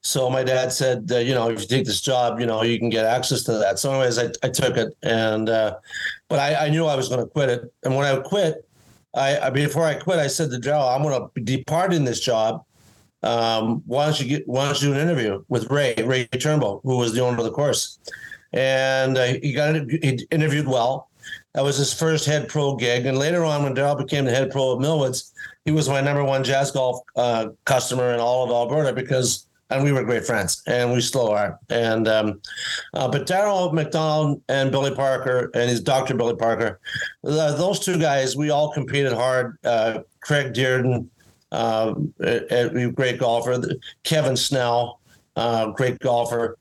So 0.03 0.31
my 0.31 0.42
dad 0.42 0.73
said, 0.73 1.11
uh, 1.12 1.18
you 1.18 1.35
know, 1.35 1.51
if 1.51 1.61
you 1.61 1.66
take 1.66 1.85
this 1.85 2.01
job, 2.01 2.40
you 2.40 2.46
know, 2.46 2.62
you 2.62 2.79
can 2.79 2.88
get 2.88 3.05
access 3.05 3.42
to 3.44 3.53
that. 3.53 3.79
So, 3.79 3.90
anyways, 3.90 4.18
I, 4.18 4.31
I 4.42 4.49
took 4.49 4.77
it, 4.77 4.96
and 5.03 5.49
uh, 5.49 5.77
but 6.31 6.38
I, 6.38 6.66
I 6.66 6.69
knew 6.71 6.87
I 6.87 6.95
was 6.95 7.09
going 7.09 7.21
to 7.21 7.27
quit 7.27 7.51
it. 7.51 7.71
And 7.83 7.95
when 7.95 8.07
I 8.07 8.19
quit, 8.21 8.66
I, 9.14 9.38
I 9.38 9.51
before 9.51 9.85
I 9.85 9.95
quit, 9.95 10.19
I 10.19 10.29
said 10.29 10.51
to 10.53 10.59
Joe, 10.59 10.88
I'm 10.88 11.03
going 11.03 11.29
to 11.35 11.40
depart 11.43 11.93
in 11.93 12.05
this 12.05 12.21
job. 12.21 12.64
Um, 13.23 13.83
why 13.85 14.07
don't 14.07 14.19
you 14.19 14.27
get? 14.27 14.49
Why 14.49 14.64
don't 14.64 14.81
you 14.81 14.88
do 14.88 14.95
an 14.95 15.01
interview 15.01 15.45
with 15.49 15.71
Ray 15.71 15.95
Ray 15.97 16.25
Turnbull, 16.27 16.81
who 16.85 16.97
was 16.97 17.12
the 17.12 17.21
owner 17.21 17.37
of 17.37 17.45
the 17.45 17.51
course? 17.51 17.99
And 18.55 19.19
uh, 19.19 19.35
he 19.43 19.53
got 19.53 19.75
he 19.75 20.27
interviewed 20.31 20.66
well. 20.66 21.11
That 21.53 21.64
was 21.64 21.77
his 21.77 21.93
first 21.93 22.25
head 22.25 22.49
pro 22.49 22.77
gig. 22.77 23.05
And 23.07 23.19
later 23.19 23.45
on, 23.45 23.64
when 23.64 23.75
Daryl 23.75 23.99
became 23.99 24.25
the 24.25 24.31
head 24.31 24.51
pro 24.51 24.71
of 24.71 24.79
Millwoods, 24.79 25.33
he 25.64 25.73
was 25.73 25.88
my 25.88 26.01
number 26.01 26.25
one 26.25 26.45
jazz 26.45 26.71
golf 26.71 27.01
uh, 27.16 27.49
customer 27.64 28.14
in 28.14 28.21
all 28.21 28.45
of 28.45 28.51
Alberta 28.51 28.93
because, 28.95 29.47
and 29.71 29.85
we 29.85 29.93
were 29.93 30.05
great 30.05 30.25
friends, 30.25 30.63
and 30.67 30.93
we 30.93 31.01
still 31.01 31.29
are. 31.29 31.59
And 31.69 32.09
um, 32.09 32.41
uh, 32.95 33.09
but 33.09 33.27
Daryl 33.27 33.73
McDonald 33.73 34.43
and 34.49 34.71
Billy 34.71 34.95
Parker 34.95 35.51
and 35.55 35.71
his 35.71 35.81
Dr. 35.81 36.15
Billy 36.15 36.37
Parker, 36.37 36.81
th- 37.25 37.57
those 37.57 37.81
two 37.81 37.99
guys, 37.99 38.37
we 38.37 38.51
all 38.51 38.73
competed 38.73 39.13
hard. 39.13 39.57
Uh, 39.65 40.01
Craig 40.21 40.53
Dearden, 40.53 41.09
uh, 41.53 41.95
a, 42.21 42.85
a 42.85 42.91
great 42.91 43.19
golfer. 43.19 43.63
Kevin 44.05 44.37
Snell, 44.37 45.01
uh, 45.37 45.71
great 45.71 45.99
golfer. 46.01 46.57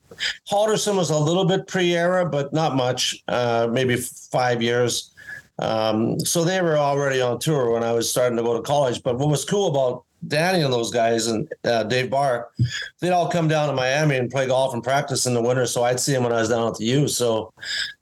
Halldorson 0.49 0.95
was 0.95 1.09
a 1.09 1.17
little 1.17 1.45
bit 1.45 1.67
pre-era, 1.67 2.25
but 2.25 2.53
not 2.53 2.75
much. 2.75 3.21
Uh, 3.27 3.67
maybe 3.71 3.95
five 3.95 4.61
years. 4.61 5.13
Um, 5.59 6.19
so 6.19 6.43
they 6.43 6.61
were 6.61 6.77
already 6.77 7.21
on 7.21 7.39
tour 7.39 7.71
when 7.71 7.83
I 7.83 7.91
was 7.91 8.09
starting 8.09 8.37
to 8.37 8.43
go 8.43 8.55
to 8.55 8.61
college. 8.61 9.03
But 9.03 9.17
what 9.17 9.29
was 9.29 9.43
cool 9.43 9.67
about 9.67 10.05
Danny 10.27 10.61
and 10.61 10.73
those 10.73 10.91
guys 10.91 11.27
and 11.27 11.51
uh, 11.63 11.83
Dave 11.83 12.09
Barr, 12.09 12.49
they'd 12.99 13.11
all 13.11 13.29
come 13.29 13.47
down 13.47 13.67
to 13.69 13.73
Miami 13.73 14.17
and 14.17 14.29
play 14.29 14.47
golf 14.47 14.73
and 14.73 14.83
practice 14.83 15.25
in 15.25 15.33
the 15.33 15.41
winter. 15.41 15.65
So 15.65 15.83
I'd 15.83 15.99
see 15.99 16.13
them 16.13 16.23
when 16.23 16.33
I 16.33 16.41
was 16.41 16.49
down 16.49 16.67
at 16.67 16.75
the 16.75 16.85
U. 16.85 17.07
So, 17.07 17.53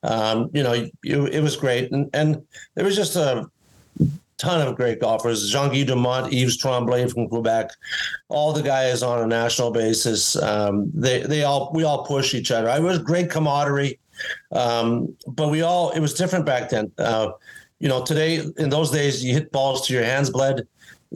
um, 0.04 0.50
you 0.54 0.64
know, 0.64 0.74
it, 0.74 0.92
it 1.04 1.42
was 1.42 1.56
great. 1.56 1.92
And, 1.92 2.10
and 2.14 2.42
there 2.76 2.86
was 2.86 2.96
just 2.96 3.16
a 3.16 3.50
ton 4.38 4.68
of 4.68 4.76
great 4.76 5.00
golfers. 5.00 5.50
Jean-Guy 5.50 5.84
Dumont, 5.84 6.34
Yves 6.34 6.58
Tremblay 6.58 7.08
from 7.08 7.28
Quebec, 7.28 7.72
all 8.30 8.54
the 8.54 8.62
guys 8.62 9.04
on 9.04 9.22
a 9.22 9.28
national 9.28 9.72
basis. 9.72 10.36
Um, 10.36 10.92
they, 10.94 11.22
they 11.22 11.44
all, 11.44 11.72
we 11.74 11.84
all 11.84 12.06
push 12.06 12.34
each 12.34 12.52
other. 12.52 12.70
I 12.70 12.80
was 12.80 13.00
great 13.00 13.30
camaraderie. 13.30 14.00
Um, 14.52 15.16
but 15.28 15.50
we 15.50 15.62
all, 15.62 15.92
it 15.92 16.00
was 16.00 16.14
different 16.14 16.46
back 16.46 16.70
then. 16.70 16.92
Uh, 16.98 17.32
you 17.80 17.88
know, 17.88 18.04
today, 18.04 18.44
in 18.58 18.70
those 18.70 18.90
days, 18.90 19.24
you 19.24 19.34
hit 19.34 19.52
balls 19.52 19.86
to 19.86 19.94
your 19.94 20.04
hands 20.04 20.32
bled. 20.32 20.68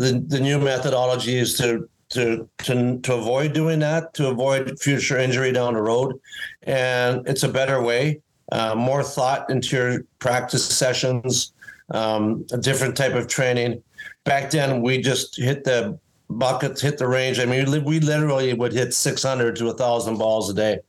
The, 0.02 0.24
the 0.28 0.40
new 0.40 0.60
methodology 0.60 1.38
is 1.38 1.56
to, 1.60 1.88
to, 2.10 2.50
to, 2.60 3.00
to 3.00 3.14
avoid 3.14 3.54
doing 3.54 3.80
that, 3.80 4.14
to 4.16 4.30
avoid 4.30 4.80
future 4.80 5.20
injury 5.20 5.52
down 5.52 5.76
the 5.76 5.82
road. 5.82 6.20
And 6.64 7.28
it's 7.28 7.44
a 7.44 7.50
better 7.50 7.82
way, 7.82 8.22
uh, 8.52 8.74
more 8.76 9.04
thought 9.04 9.50
into 9.52 9.76
your 9.76 10.04
practice 10.18 10.66
sessions, 10.66 11.54
um, 11.92 12.46
a 12.52 12.58
different 12.58 12.98
type 12.98 13.14
of 13.14 13.28
training. 13.28 13.84
Back 14.24 14.50
then, 14.50 14.82
we 14.82 15.02
just 15.02 15.38
hit 15.38 15.64
the 15.64 16.00
buckets, 16.30 16.82
hit 16.82 16.98
the 16.98 17.08
range. 17.08 17.40
I 17.40 17.46
mean, 17.46 17.84
we, 17.84 18.00
literally 18.00 18.54
would 18.54 18.74
hit 18.74 18.94
600 18.94 19.56
to 19.58 19.66
1,000 19.66 20.18
balls 20.18 20.50
a 20.50 20.54
day. 20.54 20.80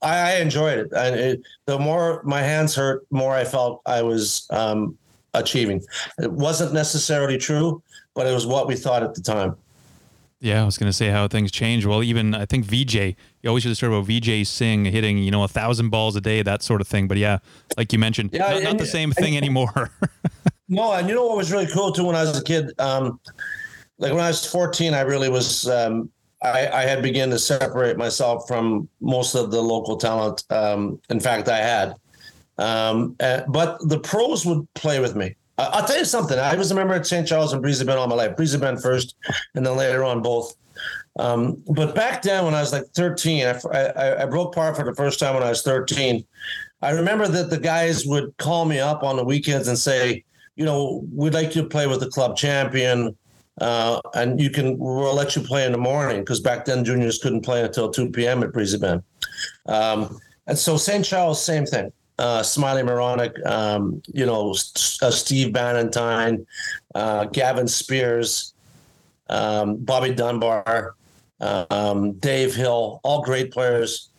I, 0.00 0.16
I 0.16 0.34
enjoyed 0.36 0.78
it. 0.78 0.92
And 0.92 1.16
it, 1.16 1.42
the 1.66 1.78
more 1.78 2.22
my 2.24 2.40
hands 2.40 2.74
hurt, 2.74 3.04
more 3.10 3.34
I 3.34 3.44
felt 3.44 3.82
I 3.86 4.02
was 4.02 4.46
um, 4.50 4.96
achieving. 5.34 5.82
It 6.18 6.30
wasn't 6.30 6.72
necessarily 6.72 7.38
true, 7.38 7.82
but 8.20 8.26
it 8.26 8.34
was 8.34 8.46
what 8.46 8.68
we 8.68 8.76
thought 8.76 9.02
at 9.02 9.14
the 9.14 9.22
time. 9.22 9.56
Yeah, 10.40 10.60
I 10.60 10.66
was 10.66 10.76
going 10.76 10.90
to 10.90 10.92
say 10.92 11.08
how 11.08 11.26
things 11.26 11.50
change. 11.50 11.86
Well, 11.86 12.02
even 12.02 12.34
I 12.34 12.44
think 12.44 12.66
Vijay, 12.66 13.16
you 13.40 13.48
always 13.48 13.64
hear 13.64 13.70
the 13.70 13.74
story 13.74 13.96
about 13.96 14.06
Vijay 14.06 14.46
Singh 14.46 14.84
hitting, 14.84 15.16
you 15.16 15.30
know, 15.30 15.42
a 15.42 15.48
thousand 15.48 15.88
balls 15.88 16.16
a 16.16 16.20
day, 16.20 16.42
that 16.42 16.62
sort 16.62 16.82
of 16.82 16.86
thing. 16.86 17.08
But 17.08 17.16
yeah, 17.16 17.38
like 17.78 17.94
you 17.94 17.98
mentioned, 17.98 18.28
Yeah, 18.34 18.52
not, 18.52 18.62
not 18.62 18.78
the 18.78 18.84
same 18.84 19.12
thing 19.12 19.38
anymore. 19.38 19.90
No, 20.72 20.92
and 20.92 21.08
you 21.08 21.16
know 21.16 21.26
what 21.26 21.36
was 21.38 21.50
really 21.50 21.66
cool 21.66 21.90
too 21.90 22.04
when 22.04 22.14
I 22.14 22.22
was 22.22 22.38
a 22.38 22.44
kid? 22.44 22.70
Um, 22.78 23.18
like 23.98 24.12
when 24.12 24.22
I 24.22 24.28
was 24.28 24.46
14, 24.46 24.94
I 24.94 25.00
really 25.00 25.28
was, 25.28 25.68
um, 25.68 26.10
I, 26.44 26.68
I 26.68 26.82
had 26.82 27.02
begun 27.02 27.30
to 27.30 27.40
separate 27.40 27.96
myself 27.96 28.46
from 28.46 28.88
most 29.00 29.34
of 29.34 29.50
the 29.50 29.60
local 29.60 29.96
talent. 29.96 30.44
Um, 30.48 31.00
in 31.08 31.18
fact, 31.18 31.48
I 31.48 31.56
had. 31.56 31.96
Um, 32.58 33.16
uh, 33.18 33.40
but 33.48 33.80
the 33.88 33.98
pros 33.98 34.46
would 34.46 34.72
play 34.74 35.00
with 35.00 35.16
me. 35.16 35.34
I'll 35.72 35.86
tell 35.86 35.98
you 35.98 36.04
something. 36.04 36.38
I 36.38 36.54
was 36.54 36.70
a 36.70 36.74
member 36.74 36.94
at 36.94 37.06
St. 37.06 37.26
Charles 37.26 37.52
and 37.52 37.60
Breezy 37.62 37.84
Bend 37.84 37.98
all 37.98 38.06
my 38.06 38.14
life. 38.14 38.36
Breezy 38.36 38.58
Bend 38.58 38.82
first, 38.82 39.14
and 39.54 39.64
then 39.64 39.76
later 39.76 40.04
on 40.04 40.22
both. 40.22 40.54
Um, 41.18 41.62
but 41.66 41.94
back 41.94 42.22
then, 42.22 42.44
when 42.44 42.54
I 42.54 42.60
was 42.60 42.72
like 42.72 42.84
13, 42.94 43.46
I, 43.46 43.60
I, 43.76 44.22
I 44.22 44.26
broke 44.26 44.54
par 44.54 44.74
for 44.74 44.84
the 44.84 44.94
first 44.94 45.18
time 45.18 45.34
when 45.34 45.42
I 45.42 45.50
was 45.50 45.62
13. 45.62 46.24
I 46.82 46.90
remember 46.92 47.28
that 47.28 47.50
the 47.50 47.58
guys 47.58 48.06
would 48.06 48.36
call 48.38 48.64
me 48.64 48.78
up 48.78 49.02
on 49.02 49.16
the 49.16 49.24
weekends 49.24 49.68
and 49.68 49.78
say, 49.78 50.24
you 50.56 50.64
know, 50.64 51.04
we'd 51.14 51.34
like 51.34 51.54
you 51.54 51.62
to 51.62 51.68
play 51.68 51.86
with 51.86 52.00
the 52.00 52.08
club 52.08 52.36
champion, 52.36 53.16
uh, 53.60 54.00
and 54.14 54.40
you 54.40 54.50
can 54.50 54.78
we'll 54.78 55.14
let 55.14 55.36
you 55.36 55.42
play 55.42 55.66
in 55.66 55.72
the 55.72 55.78
morning 55.78 56.20
because 56.20 56.40
back 56.40 56.64
then 56.64 56.84
juniors 56.84 57.18
couldn't 57.18 57.42
play 57.42 57.62
until 57.62 57.90
2 57.90 58.10
p.m. 58.10 58.42
at 58.42 58.52
Breezy 58.52 58.78
Bend. 58.78 59.02
Um, 59.66 60.18
and 60.46 60.58
so 60.58 60.76
St. 60.76 61.04
Charles, 61.04 61.44
same 61.44 61.66
thing. 61.66 61.92
Uh, 62.20 62.42
Smiley 62.42 62.82
Moronic, 62.82 63.34
um, 63.46 64.02
you 64.12 64.26
know, 64.26 64.50
uh, 64.50 65.10
Steve 65.10 65.54
Bannatyne, 65.54 66.44
uh, 66.94 67.24
Gavin 67.24 67.66
Spears, 67.66 68.52
um, 69.30 69.76
Bobby 69.76 70.12
Dunbar, 70.14 70.96
um, 71.40 72.12
Dave 72.18 72.54
Hill, 72.54 73.00
all 73.02 73.22
great 73.22 73.50
players. 73.50 74.10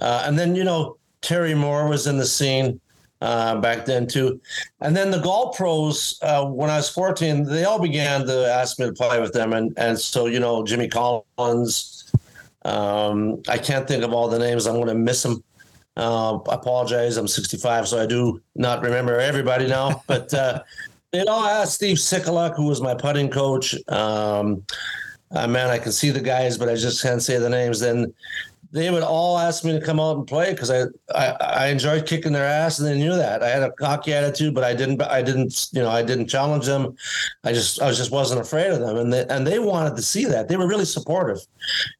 Uh, 0.00 0.22
and 0.24 0.38
then, 0.38 0.56
you 0.56 0.64
know, 0.64 0.96
Terry 1.20 1.54
Moore 1.54 1.86
was 1.86 2.06
in 2.06 2.16
the 2.16 2.24
scene 2.24 2.80
uh, 3.20 3.60
back 3.60 3.84
then 3.84 4.06
too. 4.06 4.40
And 4.80 4.96
then 4.96 5.10
the 5.10 5.20
golf 5.20 5.56
pros, 5.56 6.18
uh, 6.22 6.46
when 6.46 6.70
I 6.70 6.76
was 6.76 6.88
14, 6.88 7.44
they 7.44 7.64
all 7.64 7.80
began 7.80 8.26
to 8.26 8.46
ask 8.46 8.78
me 8.78 8.86
to 8.86 8.92
play 8.92 9.20
with 9.20 9.32
them. 9.32 9.52
And, 9.52 9.72
and 9.76 9.98
so, 9.98 10.26
you 10.26 10.40
know, 10.40 10.64
Jimmy 10.64 10.88
Collins, 10.88 12.10
um, 12.64 13.42
I 13.48 13.58
can't 13.58 13.86
think 13.86 14.04
of 14.04 14.12
all 14.12 14.28
the 14.28 14.38
names. 14.38 14.66
I'm 14.66 14.76
going 14.76 14.88
to 14.88 14.94
miss 14.94 15.22
them. 15.22 15.42
Uh, 16.00 16.38
I 16.48 16.54
apologize. 16.54 17.18
I'm 17.18 17.28
65, 17.28 17.88
so 17.88 18.00
I 18.00 18.06
do 18.06 18.40
not 18.54 18.82
remember 18.82 19.20
everybody 19.20 19.66
now. 19.68 20.02
But 20.06 20.32
uh, 20.32 20.62
they 21.12 21.22
all 21.24 21.44
asked 21.44 21.74
Steve 21.74 21.98
Sikaluk, 21.98 22.56
who 22.56 22.64
was 22.64 22.80
my 22.80 22.94
putting 22.94 23.28
coach. 23.28 23.74
Um, 23.88 24.64
uh, 25.30 25.46
man, 25.46 25.68
I 25.68 25.78
can 25.78 25.92
see 25.92 26.08
the 26.08 26.20
guys, 26.20 26.56
but 26.56 26.70
I 26.70 26.74
just 26.74 27.02
can't 27.02 27.22
say 27.22 27.36
the 27.38 27.50
names. 27.50 27.80
Then 27.80 28.14
they 28.72 28.90
would 28.90 29.02
all 29.02 29.36
ask 29.38 29.64
me 29.64 29.72
to 29.72 29.84
come 29.84 29.98
out 29.98 30.16
and 30.16 30.26
play 30.26 30.52
because 30.52 30.70
I, 30.70 30.84
I 31.14 31.36
I 31.40 31.66
enjoyed 31.68 32.06
kicking 32.06 32.32
their 32.32 32.44
ass, 32.44 32.78
and 32.78 32.86
they 32.86 32.96
knew 32.96 33.14
that 33.14 33.42
I 33.42 33.48
had 33.48 33.62
a 33.62 33.72
cocky 33.72 34.12
attitude, 34.12 34.54
but 34.54 34.62
I 34.62 34.74
didn't 34.74 35.02
I 35.02 35.22
didn't 35.22 35.68
you 35.72 35.82
know 35.82 35.90
I 35.90 36.02
didn't 36.02 36.28
challenge 36.28 36.66
them. 36.66 36.96
I 37.44 37.52
just 37.52 37.82
I 37.82 37.90
just 37.90 38.12
wasn't 38.12 38.40
afraid 38.40 38.70
of 38.70 38.80
them, 38.80 38.96
and 38.96 39.12
they, 39.12 39.26
and 39.28 39.46
they 39.46 39.58
wanted 39.58 39.96
to 39.96 40.02
see 40.02 40.24
that. 40.26 40.48
They 40.48 40.56
were 40.56 40.68
really 40.68 40.84
supportive, 40.84 41.40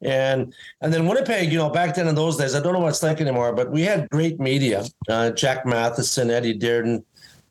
and 0.00 0.54
and 0.80 0.92
then 0.92 1.06
Winnipeg, 1.06 1.50
you 1.50 1.58
know, 1.58 1.70
back 1.70 1.94
then 1.94 2.06
in 2.06 2.14
those 2.14 2.36
days, 2.36 2.54
I 2.54 2.60
don't 2.60 2.72
know 2.72 2.80
what 2.80 2.90
it's 2.90 3.02
like 3.02 3.20
anymore, 3.20 3.52
but 3.52 3.70
we 3.70 3.82
had 3.82 4.08
great 4.10 4.38
media. 4.38 4.84
Uh, 5.08 5.30
Jack 5.30 5.66
Matheson, 5.66 6.30
Eddie 6.30 6.58
Dearden. 6.58 7.04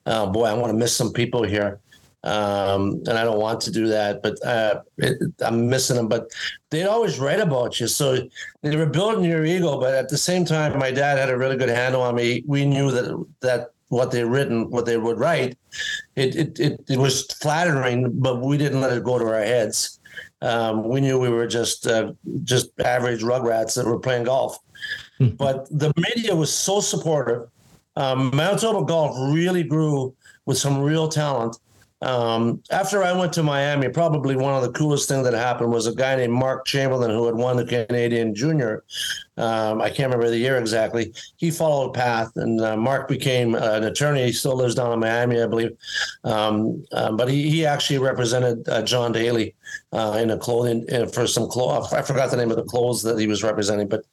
Oh 0.06 0.32
boy, 0.32 0.46
I 0.46 0.54
want 0.54 0.72
to 0.72 0.78
miss 0.78 0.96
some 0.96 1.12
people 1.12 1.44
here 1.44 1.80
um, 2.24 3.02
and 3.08 3.18
I 3.18 3.24
don't 3.24 3.40
want 3.40 3.62
to 3.62 3.72
do 3.72 3.88
that, 3.88 4.22
but 4.22 4.44
uh, 4.46 4.82
it, 4.98 5.18
I'm 5.42 5.70
missing 5.70 5.96
them. 5.96 6.08
But 6.08 6.32
they'd 6.70 6.86
always 6.86 7.20
write 7.20 7.40
about 7.40 7.80
you, 7.80 7.88
so 7.88 8.28
they 8.62 8.76
were 8.76 8.86
building 8.86 9.24
your 9.24 9.46
ego. 9.46 9.80
But 9.80 9.94
at 9.94 10.10
the 10.10 10.18
same 10.18 10.44
time, 10.44 10.78
my 10.78 10.92
dad 10.92 11.18
had 11.18 11.30
a 11.30 11.38
really 11.38 11.56
good 11.56 11.70
handle 11.70 12.02
on 12.02 12.16
me. 12.16 12.44
We 12.46 12.66
knew 12.66 12.92
that 12.92 13.26
that 13.40 13.68
what 13.88 14.12
they 14.12 14.24
written, 14.24 14.70
what 14.70 14.86
they 14.86 14.98
would 14.98 15.18
write, 15.18 15.58
it 16.16 16.36
it 16.36 16.60
it, 16.60 16.82
it 16.90 16.98
was 16.98 17.26
flattering, 17.42 18.12
but 18.20 18.42
we 18.42 18.58
didn't 18.58 18.82
let 18.82 18.96
it 18.96 19.04
go 19.04 19.18
to 19.18 19.26
our 19.26 19.44
heads. 19.44 20.00
Um, 20.42 20.88
we 20.88 21.02
knew 21.02 21.20
we 21.20 21.30
were 21.30 21.48
just 21.48 21.88
uh, 21.88 22.12
just 22.44 22.78
average 22.82 23.22
rugrats 23.22 23.76
that 23.76 23.86
were 23.86 24.00
playing 24.00 24.26
golf. 24.26 24.58
but 25.20 25.68
the 25.70 25.94
media 25.96 26.36
was 26.36 26.54
so 26.54 26.82
supportive. 26.82 27.48
Um, 27.96 28.34
Manitoba 28.34 28.86
golf 28.86 29.16
really 29.34 29.64
grew 29.64 30.16
with 30.46 30.58
some 30.58 30.82
real 30.82 31.08
talent. 31.08 31.58
Um, 32.02 32.64
after 32.72 33.04
I 33.04 33.12
went 33.12 33.34
to 33.34 33.44
Miami, 33.44 33.90
probably 33.90 34.36
one 34.36 34.54
of 34.54 34.62
the 34.62 34.72
coolest 34.72 35.10
things 35.10 35.26
that 35.26 35.34
happened 35.34 35.72
was 35.72 35.86
a 35.86 35.94
guy 35.94 36.16
named 36.16 36.34
Mark 36.34 36.66
Chamberlain 36.66 37.12
who 37.12 37.26
had 37.26 37.36
won 37.36 37.58
the 37.58 37.66
Canadian 37.66 38.34
Junior. 38.34 38.84
Um, 39.38 39.82
I 39.82 39.90
can't 39.90 40.12
remember 40.12 40.30
the 40.30 40.38
year 40.38 40.58
exactly. 40.58 41.14
He 41.38 41.52
followed 41.52 41.90
a 41.90 41.94
path, 41.94 42.32
and 42.36 42.60
uh, 42.62 42.78
Mark 42.78 43.08
became 43.08 43.56
uh, 43.56 43.72
an 43.72 43.84
attorney. 43.86 44.26
He 44.26 44.32
still 44.32 44.56
lives 44.56 44.76
down 44.76 44.94
in 44.94 45.00
Miami, 45.00 45.42
I 45.42 45.48
believe. 45.48 45.78
Um, 46.24 46.86
um, 46.94 47.18
but 47.18 47.30
he, 47.30 47.50
he 47.50 47.66
actually 47.66 48.00
represented 48.00 48.68
uh, 48.70 48.82
John 48.82 49.12
Daly 49.12 49.56
uh, 49.92 50.20
in 50.22 50.32
a 50.32 50.38
clothing 50.38 50.86
in, 50.90 51.10
for 51.10 51.28
some 51.28 51.48
clothes. 51.48 51.92
I 51.94 52.02
forgot 52.02 52.32
the 52.32 52.38
name 52.38 52.52
of 52.52 52.58
the 52.58 52.64
clothes 52.64 53.02
that 53.04 53.18
he 53.18 53.28
was 53.28 53.44
representing, 53.44 53.88
but 53.88 54.04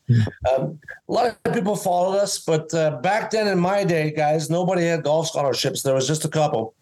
um, 0.54 0.78
a 1.08 1.12
lot 1.12 1.36
of 1.44 1.54
people 1.54 1.76
followed 1.76 2.18
us. 2.18 2.38
But 2.38 2.72
uh, 2.74 2.98
back 3.00 3.30
then 3.30 3.48
in 3.48 3.58
my 3.58 3.84
day, 3.84 4.10
guys, 4.10 4.50
nobody 4.50 4.84
had 4.84 5.04
golf 5.04 5.28
scholarships. 5.28 5.82
There 5.82 5.94
was 5.94 6.06
just 6.06 6.24
a 6.24 6.28
couple. 6.28 6.74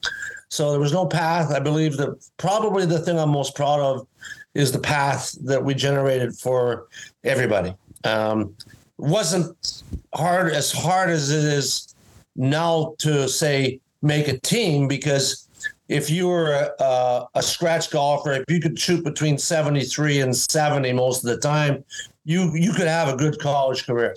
So 0.54 0.70
there 0.70 0.78
was 0.78 0.92
no 0.92 1.04
path. 1.04 1.50
I 1.50 1.58
believe 1.58 1.96
that 1.96 2.24
probably 2.36 2.86
the 2.86 3.00
thing 3.00 3.18
I'm 3.18 3.30
most 3.30 3.56
proud 3.56 3.80
of 3.80 4.06
is 4.54 4.70
the 4.70 4.78
path 4.78 5.32
that 5.42 5.64
we 5.64 5.74
generated 5.74 6.36
for 6.36 6.86
everybody. 7.24 7.74
Um, 8.04 8.54
wasn't 8.96 9.82
hard 10.14 10.52
as 10.52 10.70
hard 10.70 11.10
as 11.10 11.32
it 11.32 11.42
is 11.42 11.96
now 12.36 12.94
to 12.98 13.28
say 13.28 13.80
make 14.00 14.28
a 14.28 14.38
team 14.38 14.86
because 14.86 15.48
if 15.88 16.08
you 16.08 16.28
were 16.28 16.70
a, 16.78 17.24
a, 17.34 17.42
scratch 17.42 17.90
golfer, 17.90 18.34
if 18.34 18.44
you 18.48 18.60
could 18.60 18.78
shoot 18.78 19.02
between 19.02 19.36
73 19.36 20.20
and 20.20 20.36
70 20.36 20.92
most 20.92 21.24
of 21.24 21.30
the 21.30 21.38
time, 21.38 21.84
you 22.24 22.54
you 22.54 22.72
could 22.72 22.86
have 22.86 23.08
a 23.08 23.16
good 23.16 23.40
college 23.40 23.84
career. 23.84 24.14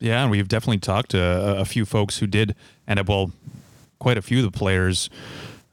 Yeah, 0.00 0.22
and 0.22 0.30
we've 0.30 0.48
definitely 0.48 0.78
talked 0.78 1.10
to 1.10 1.20
a, 1.20 1.60
a 1.60 1.64
few 1.66 1.84
folks 1.84 2.18
who 2.18 2.26
did 2.26 2.54
end 2.86 2.98
up, 2.98 3.08
well, 3.08 3.32
quite 3.98 4.16
a 4.16 4.22
few 4.22 4.38
of 4.38 4.50
the 4.50 4.56
players 4.56 5.10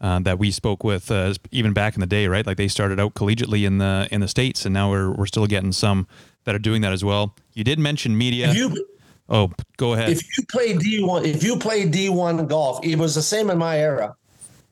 uh, 0.01 0.19
that 0.19 0.39
we 0.39 0.51
spoke 0.51 0.83
with, 0.83 1.09
uh, 1.09 1.33
even 1.51 1.73
back 1.73 1.95
in 1.95 1.99
the 1.99 2.07
day, 2.07 2.27
right? 2.27 2.45
Like 2.45 2.57
they 2.57 2.67
started 2.67 2.99
out 2.99 3.13
collegiately 3.13 3.65
in 3.65 3.77
the 3.77 4.07
in 4.11 4.21
the 4.21 4.27
states, 4.27 4.65
and 4.65 4.73
now 4.73 4.89
we're 4.89 5.11
we're 5.11 5.25
still 5.25 5.47
getting 5.47 5.71
some 5.71 6.07
that 6.43 6.55
are 6.55 6.59
doing 6.59 6.81
that 6.81 6.93
as 6.93 7.03
well. 7.03 7.35
You 7.53 7.63
did 7.63 7.79
mention 7.79 8.17
media. 8.17 8.53
You 8.53 8.85
oh, 9.29 9.51
go 9.77 9.93
ahead. 9.93 10.09
if 10.09 10.37
you 10.37 10.45
play 10.45 10.77
D 10.77 11.03
one, 11.03 11.25
if 11.25 11.43
you 11.43 11.57
play 11.57 11.87
D 11.87 12.09
one 12.09 12.45
golf, 12.47 12.85
it 12.85 12.97
was 12.97 13.15
the 13.15 13.21
same 13.21 13.49
in 13.49 13.57
my 13.57 13.79
era. 13.79 14.15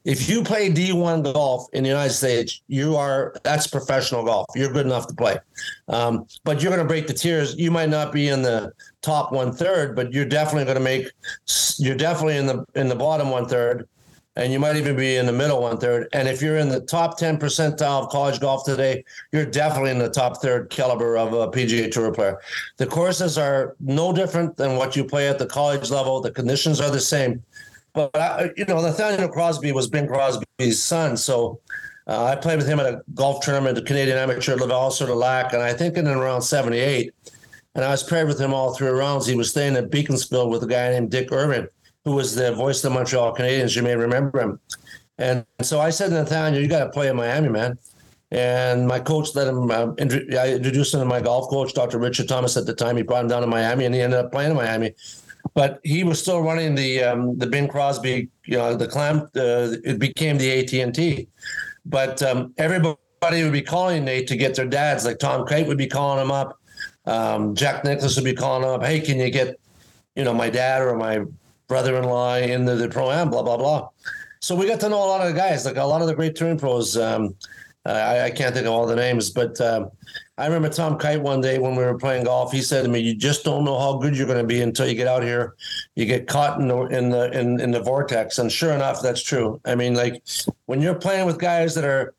If 0.06 0.28
you 0.30 0.44
play 0.44 0.70
D 0.70 0.92
one 0.92 1.24
golf 1.24 1.68
in 1.72 1.84
the 1.84 1.90
United 1.90 2.14
States, 2.14 2.62
you 2.68 2.98
are 2.98 3.34
that's 3.44 3.68
professional 3.68 4.26
golf. 4.26 4.48
You're 4.54 4.72
good 4.72 4.86
enough 4.86 5.08
to 5.08 5.14
play, 5.14 5.38
um, 5.88 6.28
but 6.44 6.62
you're 6.62 6.72
going 6.72 6.84
to 6.84 6.88
break 6.88 7.08
the 7.08 7.14
tiers. 7.14 7.56
You 7.56 7.72
might 7.72 7.88
not 7.88 8.12
be 8.12 8.28
in 8.28 8.42
the 8.42 8.74
top 9.02 9.32
one 9.32 9.54
third, 9.54 9.96
but 9.96 10.12
you're 10.12 10.26
definitely 10.26 10.66
going 10.66 10.78
to 10.78 10.84
make. 10.84 11.10
You're 11.78 11.96
definitely 11.96 12.36
in 12.36 12.48
the 12.48 12.66
in 12.76 12.90
the 12.90 12.96
bottom 12.96 13.30
one 13.30 13.48
third, 13.48 13.88
and 14.36 14.52
you 14.52 14.60
might 14.60 14.76
even 14.76 14.96
be 14.96 15.18
in 15.18 15.26
the 15.26 15.32
middle 15.32 15.62
one 15.62 15.78
third. 15.78 16.08
And 16.14 16.28
if 16.28 16.42
you're 16.42 16.58
in 16.58 16.70
the 16.70 16.82
top 16.82 17.18
ten 17.18 17.38
percentile 17.38 18.04
of 18.04 18.10
college 18.10 18.40
golf 18.40 18.66
today, 18.66 19.04
you're 19.32 19.46
definitely 19.46 19.92
in 19.92 20.00
the 20.00 20.10
top 20.10 20.42
third 20.42 20.70
caliber 20.70 21.18
of 21.18 21.34
a 21.34 21.48
PGA 21.48 21.92
Tour 21.92 22.12
player. 22.12 22.40
The 22.78 22.88
courses 22.88 23.38
are 23.38 23.76
no 23.80 24.12
different 24.12 24.58
than 24.58 24.78
what 24.78 24.96
you 24.96 25.06
play 25.06 25.28
at 25.28 25.40
the 25.40 25.46
college 25.46 25.92
level. 25.92 26.22
The 26.22 26.32
conditions 26.32 26.82
are 26.82 26.90
the 26.90 27.00
same. 27.00 27.44
But 27.94 28.16
I, 28.16 28.50
you 28.58 28.66
know, 28.66 28.82
Nathaniel 28.82 29.30
Crosby 29.30 29.72
was 29.72 29.88
Bing 29.88 30.08
Crosby's 30.08 30.82
son, 30.82 31.16
so 31.16 31.60
uh, 32.08 32.26
I 32.26 32.36
played 32.36 32.58
with 32.58 32.68
him 32.68 32.80
at 32.80 32.88
a 32.88 33.02
golf 33.14 33.46
tournament, 33.46 33.76
the 33.76 33.84
Canadian 33.84 34.18
Amateur 34.18 34.56
Laval-sur-le-Lac, 34.56 35.54
and 35.54 35.62
I 35.62 35.74
think 35.74 35.96
in 35.96 36.08
around 36.08 36.42
'78. 36.42 37.14
And 37.76 37.84
I 37.84 37.90
was 37.90 38.04
paired 38.04 38.28
with 38.28 38.40
him 38.40 38.54
all 38.54 38.74
three 38.74 38.90
rounds. 38.90 39.26
He 39.26 39.36
was 39.36 39.50
staying 39.50 39.76
at 39.76 39.90
Beaconsfield 39.90 40.52
with 40.52 40.64
a 40.64 40.68
guy 40.68 40.90
named 40.90 41.10
Dick 41.10 41.32
Irvin, 41.32 41.68
who 42.06 42.14
was 42.14 42.36
the 42.36 42.52
voice 42.54 42.84
of 42.84 42.92
the 42.92 42.98
Montreal 42.98 43.36
Canadiens. 43.36 43.76
You 43.76 43.84
may 43.84 43.96
remember 43.96 44.40
him. 44.40 44.60
And 45.18 45.46
so 45.62 45.80
I 45.80 45.90
said 45.90 46.10
to 46.10 46.16
Nathaniel, 46.16 46.62
"You 46.62 46.68
got 46.68 46.86
to 46.86 46.90
play 46.90 47.08
in 47.08 47.16
Miami, 47.16 47.50
man." 47.50 47.78
And 48.32 48.88
my 48.88 49.00
coach 49.00 49.36
let 49.36 49.48
him. 49.48 49.70
Uh, 49.70 49.94
I 50.00 50.54
introduced 50.54 50.94
him 50.94 51.00
to 51.02 51.06
my 51.06 51.22
golf 51.22 51.50
coach, 51.50 51.74
Dr. 51.74 52.00
Richard 52.00 52.28
Thomas, 52.28 52.58
at 52.58 52.66
the 52.66 52.74
time. 52.74 52.98
He 52.98 53.04
brought 53.04 53.24
him 53.24 53.30
down 53.30 53.42
to 53.42 53.48
Miami, 53.48 53.86
and 53.86 53.94
he 53.94 54.02
ended 54.02 54.20
up 54.20 54.32
playing 54.32 54.52
in 54.52 54.58
Miami 54.58 54.94
but 55.54 55.80
he 55.84 56.04
was 56.04 56.22
still 56.22 56.42
running 56.42 56.76
the 56.76 57.04
um, 57.04 57.38
the 57.38 57.48
Bing 57.48 57.68
Crosby, 57.68 58.30
you 58.46 58.58
know, 58.58 58.76
the 58.76 58.88
clam. 58.88 59.24
Uh, 59.36 59.76
it 59.84 60.00
became 60.00 60.38
the 60.38 60.60
AT 60.60 60.74
and 60.74 60.94
T, 60.94 61.28
but 61.86 62.22
um, 62.24 62.54
everybody 62.58 63.44
would 63.44 63.52
be 63.52 63.62
calling 63.62 64.06
Nate 64.06 64.28
to 64.28 64.36
get 64.36 64.56
their 64.56 64.66
dads. 64.66 65.06
Like 65.06 65.20
Tom 65.20 65.46
Kite 65.46 65.68
would 65.68 65.78
be 65.78 65.88
calling 65.88 66.22
him 66.22 66.32
up. 66.32 66.60
Um, 67.06 67.56
Jack 67.56 67.84
Nicklaus 67.84 68.16
would 68.16 68.26
be 68.26 68.34
calling 68.34 68.64
him 68.64 68.70
up. 68.70 68.84
Hey, 68.84 69.00
can 69.02 69.20
you 69.20 69.30
get, 69.30 69.60
you 70.16 70.24
know, 70.24 70.34
my 70.34 70.50
dad 70.50 70.82
or 70.82 70.96
my 70.96 71.20
brother-in-law 71.68 72.38
into 72.38 72.76
the 72.76 72.90
pro 72.90 73.12
am? 73.12 73.30
Blah 73.30 73.44
blah 73.44 73.58
blah. 73.58 73.90
So 74.40 74.56
we 74.56 74.68
got 74.68 74.80
to 74.82 74.90
know 74.90 74.98
a 74.98 75.08
lot 75.08 75.22
of 75.26 75.34
the 75.34 75.40
guys, 75.40 75.66
like 75.66 75.78
a 75.78 75.84
lot 75.84 76.02
of 76.02 76.08
the 76.08 76.16
great 76.16 76.36
touring 76.36 76.58
pros. 76.58 76.98
Um, 76.98 77.36
I, 77.86 78.24
I, 78.24 78.32
can't 78.32 78.54
think 78.54 78.66
of 78.66 78.74
all 78.74 78.86
the 78.86 78.96
names, 78.96 79.30
but 79.30 79.60
um, 79.60 79.90
I 80.38 80.46
remember 80.46 80.70
Tom 80.70 80.98
Kite 80.98 81.22
one 81.22 81.42
day 81.42 81.60
when 81.60 81.76
we 81.76 81.84
were 81.84 81.98
playing 81.98 82.26
golf. 82.26 82.52
He 82.52 82.62
said 82.62 82.84
to 82.84 82.90
me, 82.90 83.00
"You 83.00 83.14
just 83.14 83.44
don't 83.44 83.66
know 83.66 83.78
how 83.78 83.98
good 83.98 84.16
you're 84.16 84.28
going 84.28 84.40
to 84.40 84.48
be 84.48 84.62
until 84.62 84.88
you 84.88 84.96
get 84.96 85.08
out 85.08 85.22
here. 85.24 85.56
You 85.96 86.06
get 86.06 86.28
caught 86.28 86.60
in 86.60 86.70
the 86.70 86.78
in 86.88 87.10
the 87.10 87.32
in, 87.38 87.60
in 87.60 87.72
the 87.72 87.82
vortex." 87.82 88.38
And 88.38 88.52
sure 88.52 88.72
enough, 88.72 89.02
that's 89.02 89.22
true. 89.22 89.60
I 89.66 89.76
mean, 89.76 89.96
like 89.96 90.24
when 90.66 90.82
you're 90.82 90.96
playing 90.96 91.26
with 91.26 91.40
guys 91.40 91.76
that 91.76 91.84
are 91.84 92.14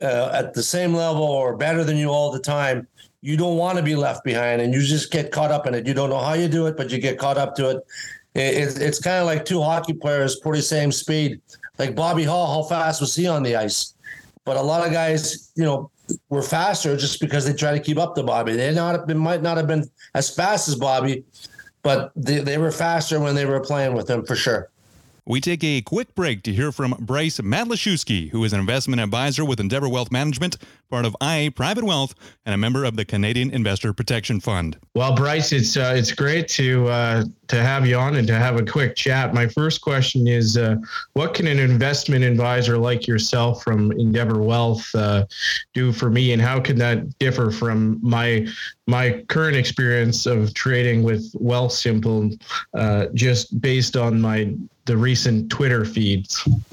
uh, 0.00 0.30
at 0.32 0.54
the 0.54 0.62
same 0.62 0.94
level 0.94 1.24
or 1.24 1.56
better 1.56 1.84
than 1.84 1.96
you 1.96 2.08
all 2.08 2.30
the 2.30 2.40
time, 2.40 2.86
you 3.22 3.36
don't 3.36 3.56
want 3.56 3.76
to 3.78 3.84
be 3.84 3.96
left 3.96 4.24
behind, 4.24 4.60
and 4.60 4.72
you 4.72 4.82
just 4.82 5.10
get 5.10 5.32
caught 5.32 5.50
up 5.50 5.66
in 5.66 5.74
it. 5.74 5.86
You 5.86 5.94
don't 5.94 6.10
know 6.10 6.20
how 6.20 6.34
you 6.34 6.48
do 6.48 6.66
it, 6.66 6.76
but 6.76 6.90
you 6.90 6.98
get 6.98 7.18
caught 7.18 7.38
up 7.38 7.54
to 7.56 7.70
it. 7.70 7.86
It 8.34 8.80
it's 8.80 8.98
kind 8.98 9.18
of 9.18 9.26
like 9.26 9.44
two 9.44 9.60
hockey 9.60 9.92
players, 9.92 10.36
pretty 10.36 10.62
same 10.62 10.90
speed. 10.90 11.40
Like 11.78 11.94
Bobby 11.94 12.24
Hull, 12.24 12.46
how 12.46 12.68
fast 12.68 13.00
was 13.00 13.14
he 13.14 13.26
on 13.26 13.42
the 13.42 13.56
ice? 13.56 13.94
But 14.44 14.56
a 14.56 14.62
lot 14.62 14.86
of 14.86 14.92
guys, 14.92 15.52
you 15.54 15.64
know, 15.64 15.90
were 16.28 16.42
faster 16.42 16.96
just 16.96 17.20
because 17.20 17.44
they 17.44 17.52
try 17.52 17.72
to 17.72 17.80
keep 17.80 17.98
up 17.98 18.14
to 18.16 18.22
Bobby. 18.22 18.54
They 18.54 18.74
not 18.74 19.06
been, 19.06 19.18
might 19.18 19.42
not 19.42 19.56
have 19.56 19.66
been 19.66 19.88
as 20.14 20.34
fast 20.34 20.68
as 20.68 20.74
Bobby, 20.74 21.24
but 21.82 22.12
they, 22.16 22.40
they 22.40 22.58
were 22.58 22.72
faster 22.72 23.20
when 23.20 23.34
they 23.34 23.46
were 23.46 23.60
playing 23.60 23.94
with 23.94 24.08
him 24.08 24.24
for 24.24 24.34
sure. 24.34 24.70
We 25.24 25.40
take 25.40 25.62
a 25.62 25.80
quick 25.82 26.16
break 26.16 26.42
to 26.42 26.52
hear 26.52 26.72
from 26.72 26.96
Bryce 26.98 27.38
Matlashewski, 27.38 28.30
who 28.30 28.42
is 28.42 28.52
an 28.52 28.58
investment 28.58 29.00
advisor 29.00 29.44
with 29.44 29.60
Endeavour 29.60 29.88
Wealth 29.88 30.10
Management, 30.10 30.56
part 30.90 31.04
of 31.04 31.14
IA 31.22 31.52
Private 31.52 31.84
Wealth, 31.84 32.16
and 32.44 32.52
a 32.52 32.58
member 32.58 32.84
of 32.84 32.96
the 32.96 33.04
Canadian 33.04 33.52
Investor 33.52 33.92
Protection 33.92 34.40
Fund. 34.40 34.78
Well, 34.96 35.14
Bryce, 35.14 35.52
it's 35.52 35.76
uh, 35.76 35.94
it's 35.96 36.10
great 36.10 36.48
to 36.48 36.88
uh, 36.88 37.24
to 37.46 37.62
have 37.62 37.86
you 37.86 37.96
on 37.96 38.16
and 38.16 38.26
to 38.26 38.34
have 38.34 38.58
a 38.58 38.64
quick 38.64 38.96
chat. 38.96 39.32
My 39.32 39.46
first 39.46 39.80
question 39.80 40.26
is, 40.26 40.56
uh, 40.56 40.74
what 41.12 41.34
can 41.34 41.46
an 41.46 41.60
investment 41.60 42.24
advisor 42.24 42.76
like 42.76 43.06
yourself 43.06 43.62
from 43.62 43.92
Endeavour 43.92 44.42
Wealth 44.42 44.92
uh, 44.96 45.26
do 45.72 45.92
for 45.92 46.10
me, 46.10 46.32
and 46.32 46.42
how 46.42 46.58
can 46.58 46.76
that 46.78 47.16
differ 47.20 47.52
from 47.52 48.00
my 48.02 48.48
my 48.88 49.24
current 49.28 49.56
experience 49.56 50.26
of 50.26 50.52
trading 50.54 51.04
with 51.04 51.32
Wealthsimple, 51.34 52.42
uh, 52.74 53.06
just 53.14 53.60
based 53.60 53.96
on 53.96 54.20
my 54.20 54.52
the 54.84 54.96
recent 54.96 55.50
Twitter 55.50 55.84
feeds. 55.84 56.42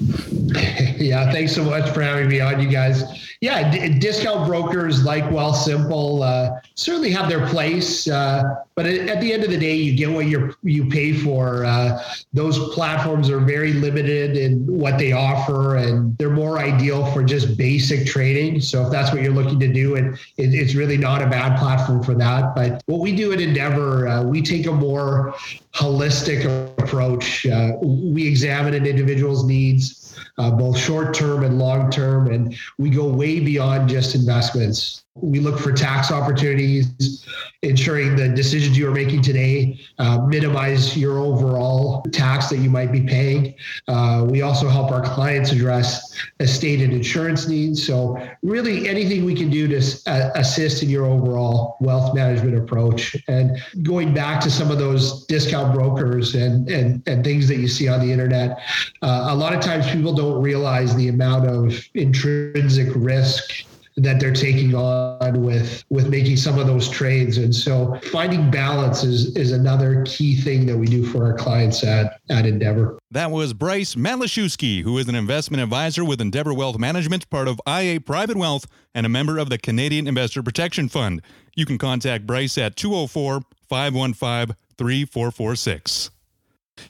yeah, 0.96 1.30
thanks 1.30 1.54
so 1.54 1.64
much 1.64 1.88
for 1.90 2.02
having 2.02 2.28
me 2.28 2.40
on, 2.40 2.60
you 2.60 2.68
guys. 2.68 3.04
Yeah, 3.40 3.70
d- 3.70 3.98
discount 3.98 4.46
brokers 4.46 5.04
like 5.04 5.24
Wealthsimple 5.24 6.22
uh, 6.22 6.60
certainly 6.74 7.10
have 7.10 7.28
their 7.28 7.46
place, 7.46 8.08
uh, 8.08 8.42
but 8.80 8.88
at, 8.88 9.20
the 9.20 9.30
end 9.30 9.44
of 9.44 9.50
the 9.50 9.58
day, 9.58 9.74
you 9.74 9.94
get 9.94 10.08
what 10.08 10.24
you 10.24 10.56
you 10.62 10.86
pay 10.88 11.12
for. 11.12 11.66
Uh, 11.66 12.02
those 12.32 12.72
platforms 12.72 13.28
are 13.28 13.38
very 13.38 13.74
limited 13.74 14.38
in 14.38 14.66
what 14.66 14.96
they 14.96 15.12
offer, 15.12 15.76
and 15.76 16.16
they're 16.16 16.30
more 16.30 16.58
ideal 16.58 17.04
for 17.12 17.22
just 17.22 17.58
basic 17.58 18.06
trading. 18.06 18.58
So 18.58 18.86
if 18.86 18.90
that's 18.90 19.12
what 19.12 19.20
you're 19.20 19.34
looking 19.34 19.60
to 19.60 19.70
do, 19.70 19.96
and 19.96 20.14
it, 20.38 20.54
it's 20.54 20.74
really 20.74 20.96
not 20.96 21.20
a 21.20 21.26
bad 21.26 21.58
platform 21.58 22.02
for 22.02 22.14
that. 22.14 22.54
But 22.54 22.82
what 22.86 23.00
we 23.00 23.14
do 23.14 23.34
at 23.34 23.40
Endeavour, 23.42 24.08
uh, 24.08 24.22
we 24.22 24.40
take 24.40 24.64
a 24.64 24.72
more 24.72 25.34
holistic 25.74 26.46
approach. 26.78 27.44
Uh, 27.44 27.72
we 27.82 28.26
examine 28.26 28.72
an 28.72 28.86
individual's 28.86 29.44
needs, 29.44 30.18
uh, 30.38 30.50
both 30.50 30.78
short 30.78 31.12
term 31.12 31.44
and 31.44 31.58
long 31.58 31.90
term, 31.90 32.28
and 32.28 32.56
we 32.78 32.88
go 32.88 33.06
way 33.06 33.40
beyond 33.40 33.90
just 33.90 34.14
investments. 34.14 35.04
We 35.16 35.40
look 35.40 35.58
for 35.58 35.72
tax 35.72 36.12
opportunities, 36.12 37.26
ensuring 37.62 38.14
the 38.14 38.28
decisions 38.28 38.78
you 38.78 38.88
are 38.88 38.92
making 38.92 39.22
today 39.22 39.80
uh, 39.98 40.24
minimize 40.26 40.96
your 40.96 41.18
overall 41.18 42.02
tax 42.12 42.48
that 42.50 42.58
you 42.58 42.70
might 42.70 42.92
be 42.92 43.02
paying. 43.02 43.56
Uh, 43.88 44.24
we 44.28 44.42
also 44.42 44.68
help 44.68 44.92
our 44.92 45.02
clients 45.02 45.50
address 45.50 46.16
estate 46.38 46.80
and 46.80 46.92
insurance 46.92 47.48
needs. 47.48 47.84
So, 47.84 48.24
really, 48.42 48.88
anything 48.88 49.24
we 49.24 49.34
can 49.34 49.50
do 49.50 49.66
to 49.66 50.00
uh, 50.06 50.30
assist 50.36 50.84
in 50.84 50.88
your 50.88 51.06
overall 51.06 51.76
wealth 51.80 52.14
management 52.14 52.56
approach. 52.56 53.16
And 53.26 53.60
going 53.82 54.14
back 54.14 54.40
to 54.42 54.50
some 54.50 54.70
of 54.70 54.78
those 54.78 55.26
discount 55.26 55.74
brokers 55.74 56.36
and, 56.36 56.70
and, 56.70 57.02
and 57.08 57.24
things 57.24 57.48
that 57.48 57.56
you 57.56 57.66
see 57.66 57.88
on 57.88 57.98
the 57.98 58.12
internet, 58.12 58.60
uh, 59.02 59.26
a 59.30 59.34
lot 59.34 59.54
of 59.54 59.60
times 59.60 59.90
people 59.90 60.12
don't 60.12 60.40
realize 60.40 60.94
the 60.94 61.08
amount 61.08 61.48
of 61.48 61.74
intrinsic 61.94 62.88
risk 62.94 63.66
that 64.02 64.20
they're 64.20 64.32
taking 64.32 64.74
on 64.74 65.42
with 65.42 65.84
with 65.90 66.08
making 66.08 66.36
some 66.36 66.58
of 66.58 66.66
those 66.66 66.88
trades. 66.88 67.38
And 67.38 67.54
so 67.54 67.98
finding 68.10 68.50
balance 68.50 69.04
is 69.04 69.36
is 69.36 69.52
another 69.52 70.04
key 70.06 70.36
thing 70.36 70.66
that 70.66 70.76
we 70.76 70.86
do 70.86 71.04
for 71.04 71.24
our 71.24 71.36
clients 71.36 71.84
at 71.84 72.20
at 72.30 72.46
endeavour 72.46 72.98
that 73.10 73.30
was 73.30 73.52
bryce 73.52 73.94
matlashewski 73.94 74.82
who 74.82 74.96
is 74.98 75.08
an 75.08 75.14
investment 75.14 75.62
advisor 75.62 76.04
with 76.04 76.20
endeavour 76.20 76.54
wealth 76.54 76.78
management 76.78 77.28
part 77.30 77.48
of 77.48 77.60
ia 77.66 78.00
private 78.00 78.36
wealth 78.36 78.66
and 78.94 79.04
a 79.04 79.08
member 79.08 79.38
of 79.38 79.50
the 79.50 79.58
canadian 79.58 80.06
investor 80.06 80.42
protection 80.42 80.88
fund. 80.88 81.22
You 81.56 81.66
can 81.66 81.78
contact 81.78 82.26
bryce 82.26 82.56
at 82.58 82.76
204 82.76 83.42
515 83.68 84.56
3446 84.78 86.10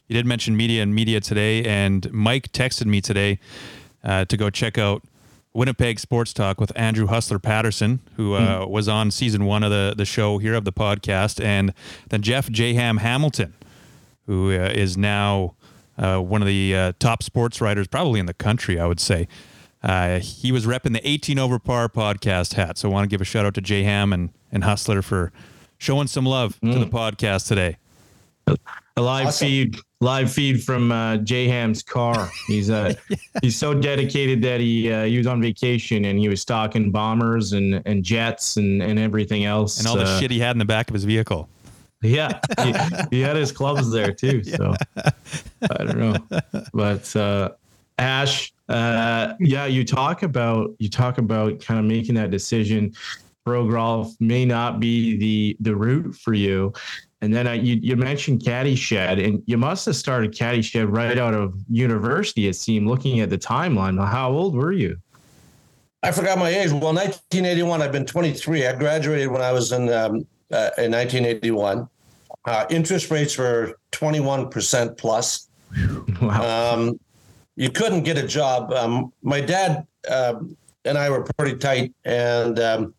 you 0.07 0.15
did 0.15 0.27
mention 0.27 0.57
media 0.57 0.83
and 0.83 0.95
media 0.95 1.21
today 1.21 1.65
and 1.65 2.11
mike 2.13 2.53
texted 2.53 2.87
me 2.87 3.01
today 3.01 3.39
uh, 4.05 4.25
to 4.27 4.37
go 4.37 4.51
check 4.51 4.79
out 4.79 5.03
Winnipeg 5.53 5.99
Sports 5.99 6.33
Talk 6.33 6.61
with 6.61 6.73
Andrew 6.77 7.07
Hustler 7.07 7.39
Patterson, 7.39 8.01
who 8.17 8.35
uh, 8.35 8.65
mm. 8.65 8.69
was 8.69 8.89
on 8.89 9.11
season 9.11 9.45
one 9.45 9.63
of 9.63 9.71
the, 9.71 9.95
the 9.97 10.05
show 10.05 10.39
here 10.39 10.55
of 10.55 10.65
the 10.65 10.73
podcast, 10.73 11.43
and 11.45 11.75
then 12.09 12.23
Jeff 12.23 12.49
J 12.51 12.75
Ham 12.75 12.99
Hamilton, 12.99 13.55
who 14.27 14.51
uh, 14.51 14.71
is 14.73 14.97
now 14.97 15.55
uh, 15.99 16.19
one 16.19 16.41
of 16.41 16.47
the 16.47 16.75
uh, 16.75 16.93
top 16.99 17.23
sports 17.23 17.61
writers, 17.61 17.89
probably 17.89 18.21
in 18.21 18.27
the 18.27 18.35
country, 18.35 18.79
I 18.79 18.87
would 18.87 19.01
say. 19.01 19.27
Uh, 19.83 20.19
he 20.21 20.53
was 20.53 20.67
repping 20.67 20.93
the 20.93 21.09
18 21.09 21.39
over 21.39 21.59
par 21.59 21.89
podcast 21.89 22.55
hat. 22.55 22.79
So 22.79 22.91
I 22.91 22.93
want 22.93 23.05
to 23.05 23.09
give 23.09 23.21
a 23.21 23.25
shout 23.25 23.47
out 23.47 23.55
to 23.55 23.61
J 23.61 23.83
Ham 23.83 24.13
and, 24.13 24.31
and 24.53 24.63
Hustler 24.65 25.03
for 25.03 25.33
showing 25.79 26.07
some 26.07 26.27
love 26.27 26.61
mm. 26.61 26.73
to 26.73 26.79
the 26.79 26.87
mm. 26.87 26.91
podcast 26.91 27.49
today. 27.49 27.77
A 28.97 29.03
live 29.03 29.29
awesome. 29.29 29.47
feed 29.47 29.77
live 30.01 30.33
feed 30.33 30.63
from 30.63 30.91
uh, 30.93 31.19
J 31.19 31.47
Ham's 31.49 31.83
car. 31.83 32.31
He's 32.47 32.71
uh 32.71 32.95
yeah. 33.09 33.17
he's 33.43 33.57
so 33.57 33.75
dedicated 33.75 34.43
that 34.43 34.61
he 34.61 34.91
uh, 34.91 35.05
he 35.05 35.19
was 35.19 35.27
on 35.27 35.41
vacation 35.41 36.05
and 36.07 36.19
he 36.19 36.29
was 36.29 36.41
stocking 36.41 36.91
bombers 36.91 37.53
and 37.53 37.83
and 37.87 38.03
jets 38.03 38.57
and 38.57 38.83
and 38.83 38.99
everything 38.99 39.45
else 39.45 39.79
and 39.79 39.87
all 39.87 39.97
the 39.97 40.05
uh, 40.05 40.21
shit 40.21 40.31
he 40.31 40.41
had 40.41 40.53
in 40.53 40.59
the 40.59 40.65
back 40.65 40.89
of 40.89 40.95
his 40.95 41.05
vehicle. 41.05 41.49
Yeah, 42.03 42.41
he, 42.63 43.17
he 43.17 43.21
had 43.21 43.37
his 43.37 43.53
clubs 43.53 43.91
there 43.91 44.13
too. 44.13 44.43
So 44.51 44.75
I 44.97 45.85
don't 45.85 45.99
know, 45.99 46.41
but 46.73 47.15
uh, 47.15 47.51
Ash, 47.99 48.53
uh, 48.71 49.35
yeah, 49.39 49.67
you 49.67 49.85
talk 49.85 50.23
about 50.23 50.75
you 50.79 50.89
talk 50.89 51.19
about 51.19 51.61
kind 51.61 51.79
of 51.79 51.87
making 51.87 52.15
that 52.15 52.31
decision. 52.31 52.95
Pro 53.45 53.71
golf 53.71 54.15
may 54.21 54.45
not 54.45 54.81
be 54.81 55.17
the 55.17 55.57
the 55.61 55.77
route 55.77 56.15
for 56.15 56.33
you, 56.33 56.73
and 57.23 57.35
then 57.35 57.47
uh, 57.47 57.53
you, 57.53 57.79
you 57.83 57.97
mentioned 57.97 58.45
Caddy 58.45 58.75
Shed, 58.75 59.19
and 59.19 59.43
you 59.47 59.59
must 59.59 59.85
have 59.87 59.97
started 59.97 60.35
Caddy 60.35 60.63
Shed 60.63 60.89
right 60.89 61.19
out 61.19 61.35
of 61.35 61.55
university, 61.69 62.49
it 62.49 62.55
seemed, 62.55 62.89
looking 62.89 63.21
at 63.21 63.29
the 63.29 63.39
timeline. 63.39 64.03
How 64.07 64.31
old 64.31 64.55
were 64.55 64.73
you? 64.73 64.97
I 66.03 66.13
forgot 66.13 66.39
my 66.39 66.49
age. 66.49 66.71
Well, 66.71 66.95
1981, 66.95 67.83
I've 67.83 67.93
been 67.93 68.07
23. 68.07 68.67
I 68.67 68.75
graduated 68.75 69.29
when 69.29 69.43
I 69.43 69.53
was 69.53 69.73
in, 69.73 69.93
um, 69.93 70.27
uh, 70.51 70.71
in 70.79 70.93
1981. 70.93 71.87
Uh, 72.47 72.65
interest 72.71 73.11
rates 73.11 73.37
were 73.37 73.75
21% 73.93 74.97
plus. 74.97 75.49
Wow. 76.23 76.75
Um, 76.75 76.99
you 77.57 77.71
couldn't 77.71 78.05
get 78.05 78.17
a 78.17 78.27
job. 78.27 78.73
Um, 78.73 79.13
my 79.23 79.41
dad 79.41 79.87
um, 80.11 80.57
and 80.85 80.97
I 80.97 81.11
were 81.11 81.23
pretty 81.37 81.59
tight, 81.59 81.93
and 82.05 82.59
um, 82.59 82.95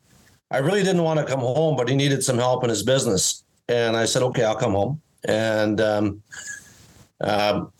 I 0.51 0.57
really 0.57 0.83
didn't 0.83 1.03
want 1.03 1.19
to 1.19 1.25
come 1.25 1.39
home, 1.39 1.75
but 1.75 1.89
he 1.89 1.95
needed 1.95 2.23
some 2.23 2.37
help 2.37 2.63
in 2.63 2.69
his 2.69 2.83
business. 2.83 3.43
And 3.71 3.95
I 3.95 4.05
said, 4.05 4.21
okay, 4.23 4.43
I'll 4.43 4.55
come 4.55 4.73
home. 4.73 5.01
And 5.25 5.79
um, 5.79 6.21
um, 7.21 7.71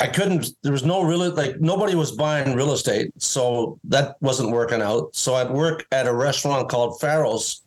I 0.00 0.06
couldn't, 0.06 0.50
there 0.62 0.72
was 0.72 0.84
no 0.84 1.02
really, 1.02 1.28
like 1.28 1.60
nobody 1.60 1.94
was 1.94 2.10
buying 2.10 2.56
real 2.56 2.72
estate. 2.72 3.12
So 3.18 3.78
that 3.84 4.16
wasn't 4.20 4.50
working 4.50 4.82
out. 4.82 5.14
So 5.14 5.34
I'd 5.34 5.50
work 5.50 5.86
at 5.92 6.06
a 6.06 6.12
restaurant 6.12 6.68
called 6.68 7.00
Farrell's 7.00 7.62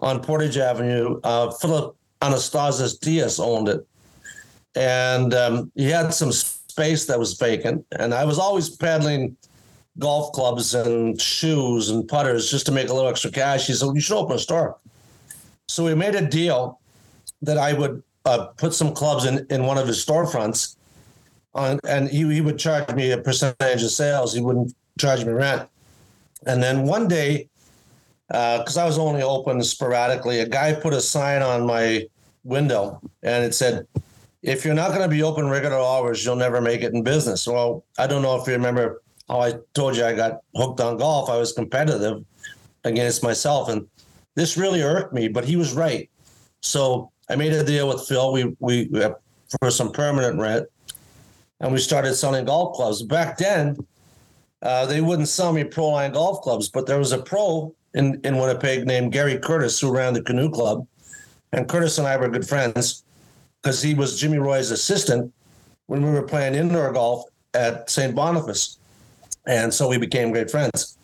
on 0.00 0.20
Portage 0.20 0.56
Avenue. 0.56 1.20
Uh, 1.22 1.50
Philip 1.52 1.96
Anastasios 2.20 2.98
Diaz 2.98 3.38
owned 3.38 3.68
it. 3.68 3.86
And 4.74 5.32
um, 5.32 5.70
he 5.74 5.88
had 5.88 6.12
some 6.12 6.32
space 6.32 7.06
that 7.06 7.18
was 7.18 7.34
vacant. 7.34 7.86
And 7.92 8.12
I 8.12 8.24
was 8.24 8.38
always 8.38 8.68
peddling 8.68 9.36
golf 9.98 10.32
clubs 10.32 10.74
and 10.74 11.20
shoes 11.20 11.88
and 11.88 12.06
putters 12.08 12.50
just 12.50 12.66
to 12.66 12.72
make 12.72 12.88
a 12.88 12.92
little 12.92 13.08
extra 13.08 13.30
cash. 13.30 13.66
He 13.66 13.74
said, 13.74 13.90
You 13.94 14.00
should 14.00 14.18
open 14.18 14.36
a 14.36 14.38
store. 14.38 14.76
So 15.68 15.84
we 15.84 15.94
made 15.94 16.14
a 16.14 16.26
deal 16.26 16.80
that 17.42 17.58
I 17.58 17.72
would 17.72 18.02
uh, 18.24 18.46
put 18.56 18.72
some 18.74 18.94
clubs 18.94 19.24
in, 19.24 19.46
in 19.50 19.64
one 19.64 19.78
of 19.78 19.86
his 19.86 20.04
storefronts, 20.04 20.76
on, 21.54 21.80
and 21.88 22.08
he, 22.08 22.32
he 22.32 22.40
would 22.40 22.58
charge 22.58 22.94
me 22.94 23.10
a 23.10 23.18
percentage 23.18 23.82
of 23.82 23.90
sales. 23.90 24.34
He 24.34 24.40
wouldn't 24.40 24.74
charge 24.98 25.24
me 25.24 25.32
rent. 25.32 25.68
And 26.46 26.62
then 26.62 26.84
one 26.84 27.08
day, 27.08 27.48
because 28.28 28.76
I 28.76 28.84
was 28.84 28.98
only 28.98 29.22
open 29.22 29.62
sporadically, 29.62 30.40
a 30.40 30.48
guy 30.48 30.74
put 30.74 30.92
a 30.92 31.00
sign 31.00 31.42
on 31.42 31.66
my 31.66 32.06
window 32.44 33.00
and 33.22 33.44
it 33.44 33.54
said, 33.54 33.86
if 34.42 34.64
you're 34.64 34.74
not 34.74 34.90
going 34.90 35.02
to 35.02 35.08
be 35.08 35.22
open 35.22 35.48
regular 35.48 35.78
hours, 35.78 36.24
you'll 36.24 36.36
never 36.36 36.60
make 36.60 36.82
it 36.82 36.94
in 36.94 37.02
business. 37.02 37.46
Well, 37.48 37.84
I 37.98 38.06
don't 38.06 38.22
know 38.22 38.40
if 38.40 38.46
you 38.46 38.52
remember 38.52 39.02
how 39.28 39.40
I 39.40 39.54
told 39.74 39.96
you 39.96 40.04
I 40.04 40.12
got 40.12 40.40
hooked 40.54 40.80
on 40.80 40.98
golf. 40.98 41.28
I 41.28 41.36
was 41.36 41.52
competitive 41.52 42.24
against 42.84 43.24
myself, 43.24 43.68
and 43.68 43.88
this 44.36 44.56
really 44.56 44.82
irked 44.82 45.12
me. 45.12 45.26
But 45.26 45.44
he 45.44 45.56
was 45.56 45.74
right. 45.74 46.08
So 46.60 47.10
I 47.28 47.34
made 47.34 47.52
a 47.52 47.64
deal 47.64 47.88
with 47.88 48.06
Phil. 48.06 48.32
We 48.32 48.56
we 48.60 48.88
for 49.60 49.70
some 49.70 49.90
permanent 49.90 50.38
rent, 50.38 50.68
and 51.60 51.72
we 51.72 51.78
started 51.78 52.14
selling 52.14 52.44
golf 52.44 52.76
clubs. 52.76 53.02
Back 53.02 53.38
then, 53.38 53.76
uh, 54.62 54.86
they 54.86 55.00
wouldn't 55.00 55.28
sell 55.28 55.52
me 55.52 55.64
pro 55.64 55.88
line 55.88 56.12
golf 56.12 56.42
clubs, 56.42 56.68
but 56.68 56.86
there 56.86 56.98
was 56.98 57.10
a 57.10 57.18
pro 57.18 57.74
in 57.94 58.20
in 58.22 58.38
Winnipeg 58.38 58.86
named 58.86 59.12
Gary 59.12 59.38
Curtis 59.38 59.80
who 59.80 59.92
ran 59.92 60.14
the 60.14 60.22
canoe 60.22 60.50
club, 60.50 60.86
and 61.52 61.68
Curtis 61.68 61.98
and 61.98 62.06
I 62.06 62.16
were 62.16 62.28
good 62.28 62.46
friends 62.46 63.02
because 63.62 63.82
he 63.82 63.94
was 63.94 64.20
Jimmy 64.20 64.38
Roy's 64.38 64.70
assistant 64.70 65.32
when 65.86 66.04
we 66.04 66.10
were 66.10 66.22
playing 66.22 66.54
indoor 66.54 66.92
golf 66.92 67.24
at 67.54 67.88
St. 67.90 68.14
Boniface. 68.14 68.78
And 69.46 69.72
so 69.72 69.88
we 69.88 69.98
became 69.98 70.32
great 70.32 70.50
friends. 70.50 70.95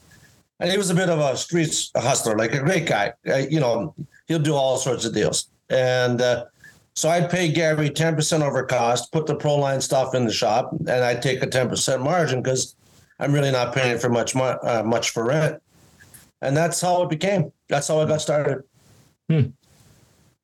And 0.63 0.71
he 0.71 0.79
was 0.79 0.91
a 0.91 0.95
bit 0.95 1.09
of 1.09 1.19
a 1.19 1.37
street 1.37 1.91
hustler, 1.97 2.37
like 2.37 2.55
a 2.55 2.61
great 2.61 2.87
guy. 2.87 3.13
Uh, 3.29 3.39
you 3.51 3.59
know, 3.59 3.97
he'll 4.29 4.39
do 4.39 4.55
all 4.55 4.77
sorts 4.77 5.05
of 5.05 5.13
deals. 5.13 5.49
And 5.69 6.23
uh, 6.23 6.45
so 6.95 7.09
I'd 7.09 7.29
pay 7.29 7.51
Gary 7.51 7.91
10% 7.91 8.43
over 8.43 8.63
cost, 8.63 9.11
put 9.11 9.27
the 9.27 9.35
pro 9.35 9.57
line 9.57 9.81
stuff 9.81 10.15
in 10.15 10.25
the 10.25 10.33
shop, 10.33 10.71
and 10.73 10.89
I'd 10.89 11.21
take 11.21 11.43
a 11.43 11.49
10% 11.49 12.01
margin 12.01 12.43
because 12.43 12.77
I'm 13.19 13.33
really 13.33 13.51
not 13.51 13.75
paying 13.75 13.99
for 13.99 14.09
much, 14.09 14.37
uh, 14.37 14.85
much 14.87 15.11
for 15.11 15.25
rent. 15.25 15.61
And 16.43 16.57
that's 16.57 16.81
how 16.81 17.03
it 17.03 17.11
became. 17.11 17.51
That's 17.69 17.89
how 17.89 17.99
I 17.99 18.05
got 18.05 18.21
started. 18.21 18.63
Hmm. 19.29 19.47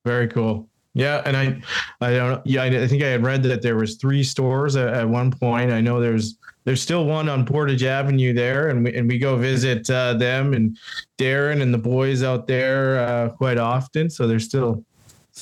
Very 0.05 0.27
cool. 0.27 0.69
Yeah, 0.95 1.23
and 1.27 1.37
I, 1.37 1.63
I 2.01 2.15
don't. 2.15 2.45
Yeah, 2.45 2.65
I 2.65 2.89
think 2.89 3.05
I 3.05 3.09
had 3.09 3.23
read 3.23 3.45
that 3.45 3.63
there 3.63 3.77
was 3.77 3.95
three 3.95 4.25
stores 4.25 4.75
at, 4.75 4.93
at 4.93 5.09
one 5.09 5.31
point. 5.31 5.71
I 5.71 5.81
know 5.81 6.01
there's 6.01 6.39
there's 6.69 6.83
still 6.83 7.07
one 7.07 7.31
on 7.31 7.47
Portage 7.47 7.83
Avenue 7.83 8.35
there, 8.35 8.69
and 8.69 8.85
we 8.85 8.95
and 8.95 9.09
we 9.09 9.19
go 9.19 9.37
visit 9.39 9.89
uh, 9.89 10.13
them 10.13 10.53
and 10.53 10.77
Darren 11.17 11.63
and 11.63 11.73
the 11.73 11.79
boys 11.79 12.23
out 12.23 12.47
there 12.47 12.99
uh, 12.99 13.31
quite 13.31 13.57
often. 13.57 14.11
So 14.11 14.27
they're 14.27 14.39
still 14.39 14.85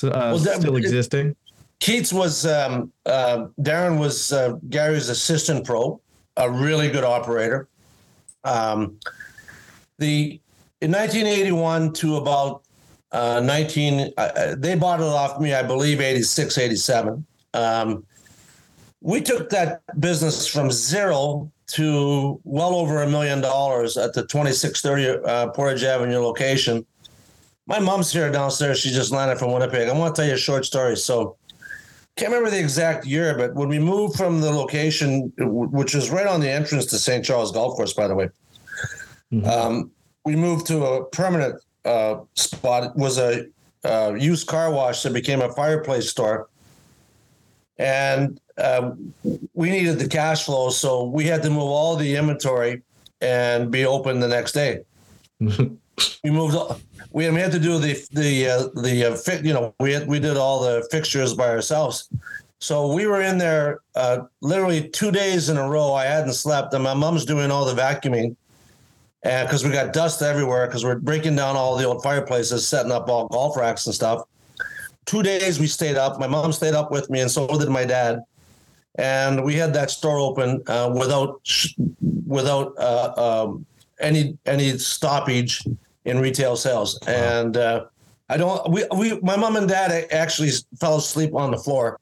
uh, 0.03 0.09
well, 0.13 0.37
that, 0.37 0.61
still 0.61 0.77
existing. 0.77 1.35
Keats 1.81 2.13
was 2.13 2.45
um, 2.45 2.93
uh, 3.05 3.47
Darren 3.59 3.99
was 3.99 4.31
uh, 4.31 4.53
Gary's 4.69 5.09
assistant 5.09 5.65
pro, 5.65 5.99
a 6.37 6.49
really 6.49 6.89
good 6.89 7.03
operator. 7.03 7.67
Um, 8.45 8.97
the 9.97 10.39
in 10.79 10.91
1981 10.93 11.91
to 11.91 12.15
about 12.15 12.63
uh, 13.11 13.41
19, 13.41 14.13
uh, 14.15 14.21
uh, 14.21 14.55
they 14.57 14.75
bought 14.75 15.01
it 15.01 15.05
off 15.05 15.41
me, 15.41 15.53
I 15.53 15.63
believe, 15.63 15.99
86, 15.99 16.57
87. 16.57 17.25
Um, 17.53 18.05
we 19.01 19.21
took 19.21 19.49
that 19.49 19.81
business 19.99 20.47
from 20.47 20.71
zero 20.71 21.51
to 21.67 22.39
well 22.43 22.75
over 22.75 23.03
a 23.03 23.09
million 23.09 23.41
dollars 23.41 23.97
at 23.97 24.13
the 24.13 24.21
2630 24.21 25.25
uh, 25.25 25.47
Portage 25.51 25.83
Avenue 25.83 26.19
location. 26.19 26.85
My 27.67 27.79
mom's 27.79 28.11
here 28.11 28.31
downstairs. 28.31 28.79
She 28.79 28.89
just 28.89 29.11
landed 29.11 29.37
from 29.37 29.51
Winnipeg. 29.51 29.89
I 29.89 29.93
want 29.93 30.15
to 30.15 30.21
tell 30.21 30.27
you 30.27 30.35
a 30.35 30.37
short 30.37 30.65
story. 30.65 30.95
So, 30.95 31.35
can't 32.15 32.31
remember 32.31 32.49
the 32.49 32.59
exact 32.59 33.05
year, 33.05 33.37
but 33.37 33.53
when 33.53 33.67
we 33.67 33.77
moved 33.77 34.15
from 34.15 34.41
the 34.41 34.49
location, 34.49 35.31
which 35.37 35.93
was 35.93 36.09
right 36.09 36.25
on 36.25 36.39
the 36.39 36.49
entrance 36.49 36.87
to 36.87 36.97
St. 36.97 37.23
Charles 37.23 37.51
Golf 37.51 37.75
Course, 37.75 37.93
by 37.93 38.07
the 38.07 38.15
way, 38.15 38.29
mm-hmm. 39.31 39.45
um, 39.45 39.91
we 40.25 40.35
moved 40.35 40.65
to 40.67 40.83
a 40.83 41.05
permanent 41.09 41.61
uh, 41.85 42.21
spot 42.33 42.95
was 42.97 43.17
a 43.19 43.45
uh, 43.85 44.13
used 44.17 44.47
car 44.47 44.71
wash 44.71 45.03
that 45.03 45.13
became 45.13 45.41
a 45.41 45.53
fireplace 45.53 46.09
store. 46.09 46.49
And 47.77 48.39
uh, 48.57 48.91
we 49.53 49.69
needed 49.69 49.99
the 49.99 50.07
cash 50.07 50.45
flow, 50.45 50.69
so 50.69 51.05
we 51.05 51.25
had 51.25 51.41
to 51.43 51.49
move 51.49 51.63
all 51.63 51.95
the 51.95 52.15
inventory 52.15 52.81
and 53.21 53.71
be 53.71 53.85
open 53.85 54.19
the 54.19 54.27
next 54.27 54.51
day. 54.51 54.83
we 55.39 56.29
moved. 56.29 56.55
We 57.11 57.25
had 57.25 57.51
to 57.51 57.59
do 57.59 57.79
the 57.79 58.05
the 58.11 58.47
uh, 58.47 58.67
the 58.81 59.05
uh, 59.05 59.41
you 59.41 59.53
know 59.53 59.73
we 59.79 59.93
had, 59.93 60.07
we 60.07 60.19
did 60.19 60.37
all 60.37 60.61
the 60.61 60.87
fixtures 60.91 61.33
by 61.33 61.49
ourselves. 61.49 62.09
So 62.59 62.91
we 62.91 63.05
were 63.05 63.21
in 63.21 63.37
there 63.37 63.81
uh, 63.95 64.21
literally 64.41 64.89
two 64.89 65.11
days 65.11 65.49
in 65.49 65.57
a 65.57 65.69
row. 65.69 65.93
I 65.93 66.05
hadn't 66.05 66.33
slept, 66.33 66.73
and 66.73 66.83
my 66.83 66.93
mom's 66.93 67.25
doing 67.25 67.51
all 67.51 67.65
the 67.65 67.79
vacuuming 67.79 68.35
and 69.23 69.47
because 69.47 69.63
we 69.63 69.71
got 69.71 69.93
dust 69.93 70.21
everywhere 70.21 70.67
because 70.67 70.85
we're 70.85 70.99
breaking 70.99 71.35
down 71.35 71.55
all 71.55 71.75
the 71.75 71.83
old 71.83 72.03
fireplaces, 72.03 72.67
setting 72.67 72.91
up 72.91 73.09
all 73.09 73.27
golf 73.27 73.57
racks 73.57 73.85
and 73.85 73.95
stuff. 73.95 74.23
Two 75.05 75.23
days 75.23 75.59
we 75.59 75.67
stayed 75.67 75.95
up. 75.95 76.19
My 76.19 76.27
mom 76.27 76.51
stayed 76.51 76.73
up 76.73 76.91
with 76.91 77.09
me, 77.09 77.21
and 77.21 77.31
so 77.31 77.47
did 77.47 77.69
my 77.69 77.85
dad. 77.85 78.23
And 78.97 79.43
we 79.43 79.53
had 79.55 79.73
that 79.73 79.91
store 79.91 80.17
open 80.17 80.63
uh, 80.67 80.91
without 80.95 81.41
without 82.25 82.73
uh, 82.77 83.45
um, 83.45 83.65
any 83.99 84.37
any 84.45 84.77
stoppage 84.77 85.63
in 86.05 86.19
retail 86.19 86.55
sales. 86.55 86.99
And 87.07 87.57
uh, 87.57 87.85
I 88.29 88.37
don't. 88.37 88.69
We 88.71 88.85
we 88.95 89.19
my 89.21 89.35
mom 89.35 89.55
and 89.55 89.67
dad 89.67 90.07
actually 90.11 90.51
fell 90.79 90.97
asleep 90.97 91.35
on 91.35 91.51
the 91.51 91.57
floor, 91.57 91.99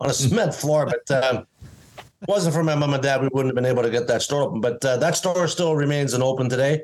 on 0.00 0.10
a 0.10 0.14
cement 0.14 0.54
floor, 0.54 0.86
but. 0.86 1.10
Um, 1.10 1.46
wasn't 2.26 2.54
for 2.54 2.64
my 2.64 2.74
mom 2.74 2.94
and 2.94 3.02
dad, 3.02 3.20
we 3.20 3.28
wouldn't 3.28 3.48
have 3.48 3.54
been 3.54 3.70
able 3.70 3.82
to 3.82 3.90
get 3.90 4.06
that 4.08 4.22
store 4.22 4.42
open. 4.42 4.60
But 4.60 4.84
uh, 4.84 4.96
that 4.96 5.16
store 5.16 5.46
still 5.48 5.76
remains 5.76 6.14
and 6.14 6.22
open 6.22 6.48
today. 6.48 6.82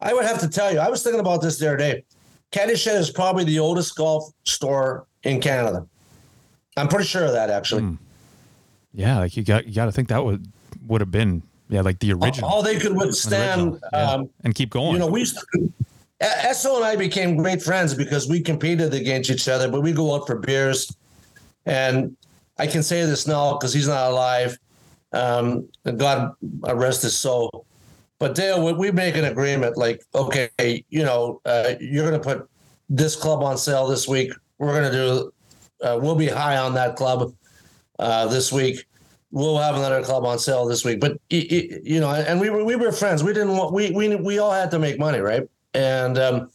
I 0.00 0.12
would 0.12 0.24
have 0.24 0.38
to 0.40 0.48
tell 0.48 0.72
you, 0.72 0.78
I 0.78 0.88
was 0.88 1.02
thinking 1.02 1.20
about 1.20 1.40
this 1.40 1.58
the 1.58 1.68
other 1.68 1.76
day. 1.78 2.04
Caddy 2.50 2.76
Shed 2.76 2.96
is 2.96 3.10
probably 3.10 3.44
the 3.44 3.58
oldest 3.58 3.96
golf 3.96 4.32
store 4.44 5.06
in 5.22 5.40
Canada. 5.40 5.86
I'm 6.76 6.88
pretty 6.88 7.06
sure 7.06 7.24
of 7.24 7.32
that, 7.32 7.50
actually. 7.50 7.82
Mm. 7.82 7.98
Yeah, 8.94 9.18
like 9.18 9.36
you 9.36 9.42
got 9.42 9.66
you 9.66 9.74
got 9.74 9.86
to 9.86 9.92
think 9.92 10.08
that 10.08 10.24
would 10.24 10.46
would 10.86 11.00
have 11.00 11.10
been 11.10 11.42
yeah, 11.68 11.80
like 11.80 11.98
the 11.98 12.12
original. 12.12 12.48
All, 12.48 12.62
they 12.62 12.78
could 12.78 12.96
withstand 12.96 13.80
yeah. 13.92 14.12
um, 14.12 14.30
and 14.44 14.54
keep 14.54 14.70
going. 14.70 14.92
You 14.92 14.98
know, 14.98 15.06
we 15.06 15.20
used 15.20 15.38
to, 15.52 15.72
Esso 16.20 16.76
and 16.76 16.84
I 16.84 16.94
became 16.96 17.36
great 17.36 17.62
friends 17.62 17.94
because 17.94 18.28
we 18.28 18.40
competed 18.40 18.94
against 18.94 19.30
each 19.30 19.48
other, 19.48 19.68
but 19.68 19.80
we 19.80 19.92
go 19.92 20.14
out 20.14 20.26
for 20.26 20.36
beers. 20.38 20.94
And 21.66 22.16
I 22.58 22.66
can 22.66 22.82
say 22.82 23.04
this 23.06 23.26
now 23.26 23.54
because 23.54 23.72
he's 23.72 23.88
not 23.88 24.10
alive. 24.10 24.56
Um, 25.12 25.68
God 25.96 26.34
rest 26.62 27.02
his 27.02 27.16
soul. 27.16 27.66
But 28.18 28.34
Dale, 28.34 28.74
we 28.76 28.90
make 28.90 29.16
an 29.16 29.24
agreement 29.24 29.76
like, 29.76 30.02
okay, 30.14 30.50
you 30.88 31.02
know, 31.02 31.40
uh, 31.44 31.74
you're 31.80 32.08
going 32.08 32.20
to 32.20 32.24
put 32.24 32.48
this 32.88 33.16
club 33.16 33.42
on 33.42 33.58
sale 33.58 33.88
this 33.88 34.06
week. 34.06 34.32
We're 34.58 34.72
going 34.80 34.92
to 34.92 34.96
do, 34.96 35.32
uh, 35.86 35.98
we'll 36.00 36.14
be 36.14 36.28
high 36.28 36.56
on 36.58 36.74
that 36.74 36.96
club 36.96 37.34
uh, 37.98 38.26
this 38.26 38.52
week. 38.52 38.86
We'll 39.30 39.58
have 39.58 39.74
another 39.74 40.02
club 40.02 40.24
on 40.24 40.38
sale 40.38 40.64
this 40.64 40.84
week. 40.84 41.00
But, 41.00 41.18
you 41.28 41.98
know, 42.00 42.10
and 42.10 42.40
we 42.40 42.50
were, 42.50 42.64
we 42.64 42.76
were 42.76 42.92
friends. 42.92 43.24
We 43.24 43.32
didn't 43.32 43.56
want, 43.56 43.72
we, 43.72 43.90
we, 43.90 44.14
we 44.14 44.38
all 44.38 44.52
had 44.52 44.70
to 44.70 44.78
make 44.78 44.98
money, 44.98 45.18
right? 45.18 45.48
And, 45.74 46.18
um, 46.18 46.50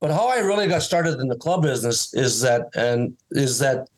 but 0.00 0.10
how 0.10 0.26
I 0.26 0.40
really 0.40 0.66
got 0.66 0.82
started 0.82 1.20
in 1.20 1.28
the 1.28 1.36
club 1.36 1.62
business 1.62 2.12
is 2.12 2.40
that, 2.40 2.70
and 2.74 3.16
is 3.30 3.60
that 3.60 3.88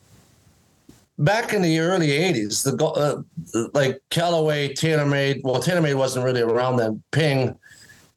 back 1.19 1.53
in 1.53 1.63
the 1.63 1.79
early 1.79 2.09
80s, 2.09 2.63
the 2.63 2.85
uh, 2.85 3.69
like 3.73 4.03
Callaway, 4.11 4.75
TaylorMade, 4.75 5.43
well, 5.43 5.63
TaylorMade 5.63 5.95
wasn't 5.95 6.25
really 6.25 6.43
around 6.43 6.77
then. 6.77 7.03
Ping, 7.11 7.59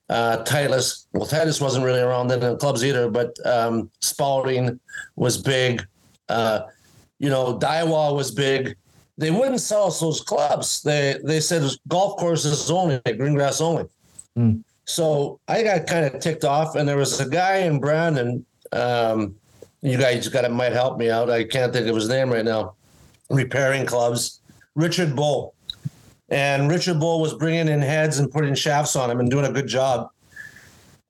uh, 0.10 0.44
Titleist, 0.44 1.06
well, 1.14 1.28
Titleist 1.28 1.62
wasn't 1.62 1.86
really 1.86 2.00
around 2.00 2.28
then 2.28 2.44
in 2.44 2.58
clubs 2.58 2.84
either, 2.84 3.10
but 3.10 3.34
um, 3.46 3.90
Spalding 4.02 4.80
was 5.16 5.38
big. 5.38 5.86
Uh, 6.30 6.62
you 7.20 7.30
know, 7.30 7.58
Daiwa 7.58 8.16
was 8.16 8.32
big. 8.32 8.76
They 9.18 9.32
wouldn't 9.32 9.62
sell 9.62 9.88
us 9.88 10.00
those 10.00 10.22
clubs. 10.22 10.84
They 10.84 11.18
they 11.24 11.40
said 11.40 11.70
golf 11.88 12.18
courses 12.18 12.70
only, 12.70 13.02
green 13.06 13.34
grass 13.34 13.62
only. 13.62 13.86
Mm. 14.38 14.64
So 14.86 15.40
I 15.48 15.64
got 15.64 15.88
kind 15.88 16.06
of 16.06 16.20
ticked 16.22 16.46
off, 16.46 16.76
and 16.76 16.88
there 16.88 16.98
was 16.98 17.20
a 17.20 17.28
guy 17.28 17.58
in 17.58 17.80
Brandon. 17.80 18.46
Um, 18.72 19.36
you 19.82 19.98
guys 19.98 20.28
got 20.28 20.42
to 20.42 20.50
might 20.50 20.74
help 20.74 20.98
me 20.98 21.10
out. 21.10 21.30
I 21.30 21.44
can't 21.44 21.74
think 21.74 21.88
of 21.88 21.96
his 21.96 22.10
name 22.10 22.32
right 22.32 22.46
now 22.46 22.76
repairing 23.30 23.86
clubs, 23.86 24.42
Richard 24.76 25.16
Bull. 25.16 25.54
And 26.30 26.70
Richard 26.70 27.00
Bull 27.00 27.22
was 27.22 27.34
bringing 27.34 27.68
in 27.68 27.82
heads 27.82 28.20
and 28.20 28.32
putting 28.32 28.54
shafts 28.54 28.96
on 28.96 29.10
them 29.10 29.20
and 29.20 29.30
doing 29.30 29.46
a 29.46 29.52
good 29.52 29.68
job. 29.68 30.10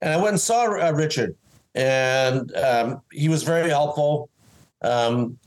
And 0.01 0.14
I 0.14 0.18
went 0.18 0.30
and 0.30 0.39
saw 0.39 0.66
uh, 0.66 0.91
Richard, 0.91 1.36
and 1.74 2.55
um, 2.55 3.01
he 3.12 3.30
was 3.30 3.41
very 3.41 3.70
helpful. 3.70 4.30
Um, 4.84 5.39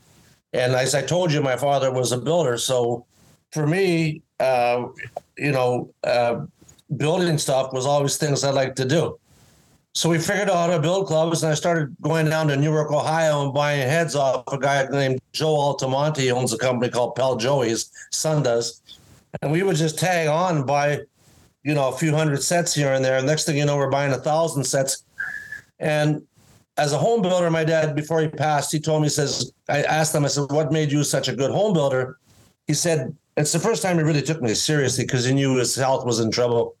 and 0.53 0.73
as 0.73 0.95
I 0.95 1.01
told 1.01 1.31
you, 1.31 1.41
my 1.41 1.55
father 1.55 1.91
was 1.91 2.11
a 2.11 2.17
builder. 2.17 2.57
So 2.57 3.05
for 3.51 3.67
me, 3.67 4.21
uh, 4.39 4.87
you 5.37 5.51
know, 5.51 5.93
uh, 6.03 6.45
building 6.97 7.37
stuff 7.37 7.73
was 7.73 7.85
always 7.85 8.17
things 8.17 8.43
I 8.43 8.51
like 8.51 8.75
to 8.75 8.85
do. 8.85 9.17
So 9.93 10.09
we 10.09 10.19
figured 10.19 10.49
out 10.49 10.69
how 10.69 10.75
to 10.75 10.81
build 10.81 11.07
clubs, 11.07 11.43
and 11.43 11.51
I 11.51 11.55
started 11.55 11.95
going 12.01 12.29
down 12.29 12.47
to 12.47 12.55
Newark, 12.55 12.91
Ohio, 12.91 13.43
and 13.43 13.53
buying 13.53 13.81
heads 13.81 14.15
off 14.15 14.43
a 14.51 14.57
guy 14.57 14.87
named 14.89 15.19
Joe 15.33 15.53
Altamonte. 15.53 16.17
He 16.17 16.31
owns 16.31 16.53
a 16.53 16.57
company 16.57 16.89
called 16.89 17.15
Pal 17.15 17.35
Joey's 17.35 17.91
son 18.11 18.41
does, 18.41 18.81
and 19.41 19.51
we 19.51 19.63
would 19.63 19.75
just 19.75 19.99
tag 19.99 20.27
on 20.27 20.57
and 20.57 20.65
buy 20.65 21.01
you 21.63 21.73
know, 21.73 21.89
a 21.89 21.97
few 21.97 22.15
hundred 22.15 22.41
sets 22.41 22.73
here 22.73 22.93
and 22.93 23.03
there. 23.05 23.21
Next 23.21 23.45
thing 23.45 23.57
you 23.57 23.65
know, 23.65 23.77
we're 23.77 23.89
buying 23.89 24.11
a 24.13 24.17
thousand 24.17 24.63
sets. 24.63 25.03
And 25.79 26.25
as 26.81 26.93
a 26.93 26.97
home 26.97 27.21
builder, 27.21 27.51
my 27.51 27.63
dad, 27.63 27.95
before 27.95 28.21
he 28.21 28.27
passed, 28.27 28.71
he 28.71 28.79
told 28.79 29.03
me, 29.03 29.05
he 29.05 29.11
says, 29.11 29.53
I 29.69 29.83
asked 29.83 30.15
him, 30.15 30.25
I 30.25 30.29
said, 30.29 30.49
what 30.49 30.71
made 30.71 30.91
you 30.91 31.03
such 31.03 31.27
a 31.27 31.35
good 31.35 31.51
home 31.51 31.73
builder? 31.73 32.17
He 32.65 32.73
said, 32.73 33.15
it's 33.37 33.51
the 33.51 33.59
first 33.59 33.83
time 33.83 33.97
he 33.97 34.03
really 34.03 34.23
took 34.23 34.41
me 34.41 34.55
seriously 34.55 35.03
because 35.05 35.23
he 35.23 35.31
knew 35.31 35.57
his 35.57 35.75
health 35.75 36.07
was 36.07 36.19
in 36.19 36.31
trouble. 36.31 36.75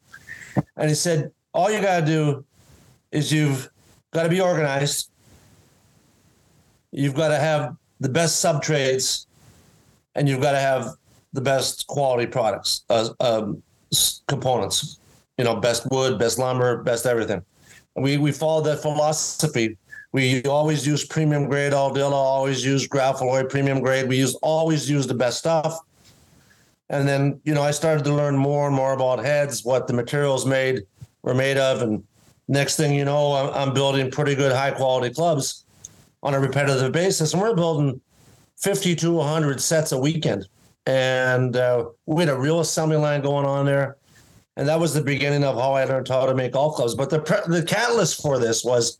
And 0.75 0.89
he 0.89 0.95
said, 0.95 1.31
all 1.53 1.69
you 1.69 1.79
got 1.81 1.99
to 1.99 2.05
do 2.05 2.43
is 3.11 3.31
you've 3.31 3.69
got 4.09 4.23
to 4.23 4.29
be 4.29 4.41
organized. 4.41 5.11
You've 6.91 7.15
got 7.15 7.27
to 7.27 7.37
have 7.37 7.77
the 7.99 8.09
best 8.09 8.39
sub 8.39 8.63
trades 8.63 9.27
and 10.15 10.27
you've 10.27 10.41
got 10.41 10.53
to 10.53 10.59
have 10.59 10.95
the 11.33 11.41
best 11.41 11.85
quality 11.85 12.25
products, 12.25 12.85
uh, 12.89 13.09
um, 13.19 13.61
components, 14.27 14.99
you 15.37 15.43
know, 15.45 15.57
best 15.57 15.87
wood, 15.91 16.17
best 16.17 16.39
lumber, 16.39 16.81
best 16.81 17.05
everything. 17.05 17.43
And 17.95 18.03
we, 18.03 18.17
we 18.17 18.31
followed 18.31 18.63
that 18.63 18.81
philosophy. 18.81 19.77
We 20.13 20.43
always 20.43 20.85
use 20.85 21.05
premium 21.05 21.47
grade 21.47 21.73
Aldila, 21.73 22.11
always 22.11 22.65
use 22.65 22.87
Grafalloy 22.87 23.49
premium 23.49 23.79
grade. 23.79 24.09
We 24.09 24.17
use 24.17 24.35
always 24.35 24.89
use 24.89 25.07
the 25.07 25.13
best 25.13 25.39
stuff. 25.39 25.79
And 26.89 27.07
then, 27.07 27.39
you 27.45 27.53
know, 27.53 27.61
I 27.61 27.71
started 27.71 28.03
to 28.03 28.13
learn 28.13 28.35
more 28.35 28.67
and 28.67 28.75
more 28.75 28.91
about 28.91 29.19
heads, 29.19 29.63
what 29.63 29.87
the 29.87 29.93
materials 29.93 30.45
made 30.45 30.81
were 31.23 31.33
made 31.33 31.57
of. 31.57 31.81
And 31.81 32.03
next 32.49 32.75
thing 32.75 32.93
you 32.93 33.05
know, 33.05 33.31
I'm, 33.31 33.53
I'm 33.53 33.73
building 33.73 34.11
pretty 34.11 34.35
good 34.35 34.51
high 34.51 34.71
quality 34.71 35.13
clubs 35.13 35.63
on 36.21 36.33
a 36.33 36.39
repetitive 36.39 36.91
basis. 36.91 37.31
And 37.31 37.41
we're 37.41 37.55
building 37.55 38.01
50 38.57 38.95
to 38.97 39.11
100 39.13 39.61
sets 39.61 39.93
a 39.93 39.97
weekend. 39.97 40.47
And 40.85 41.55
uh, 41.55 41.85
we 42.05 42.23
had 42.23 42.29
a 42.29 42.37
real 42.37 42.59
assembly 42.59 42.97
line 42.97 43.21
going 43.21 43.45
on 43.45 43.65
there. 43.65 43.95
And 44.57 44.67
that 44.67 44.79
was 44.79 44.93
the 44.93 45.01
beginning 45.01 45.45
of 45.45 45.55
how 45.55 45.71
I 45.73 45.85
learned 45.85 46.09
how 46.09 46.25
to 46.25 46.35
make 46.35 46.51
golf 46.51 46.75
clubs. 46.75 46.93
But 46.93 47.09
the, 47.09 47.19
the 47.47 47.63
catalyst 47.63 48.21
for 48.21 48.37
this 48.37 48.65
was 48.65 48.99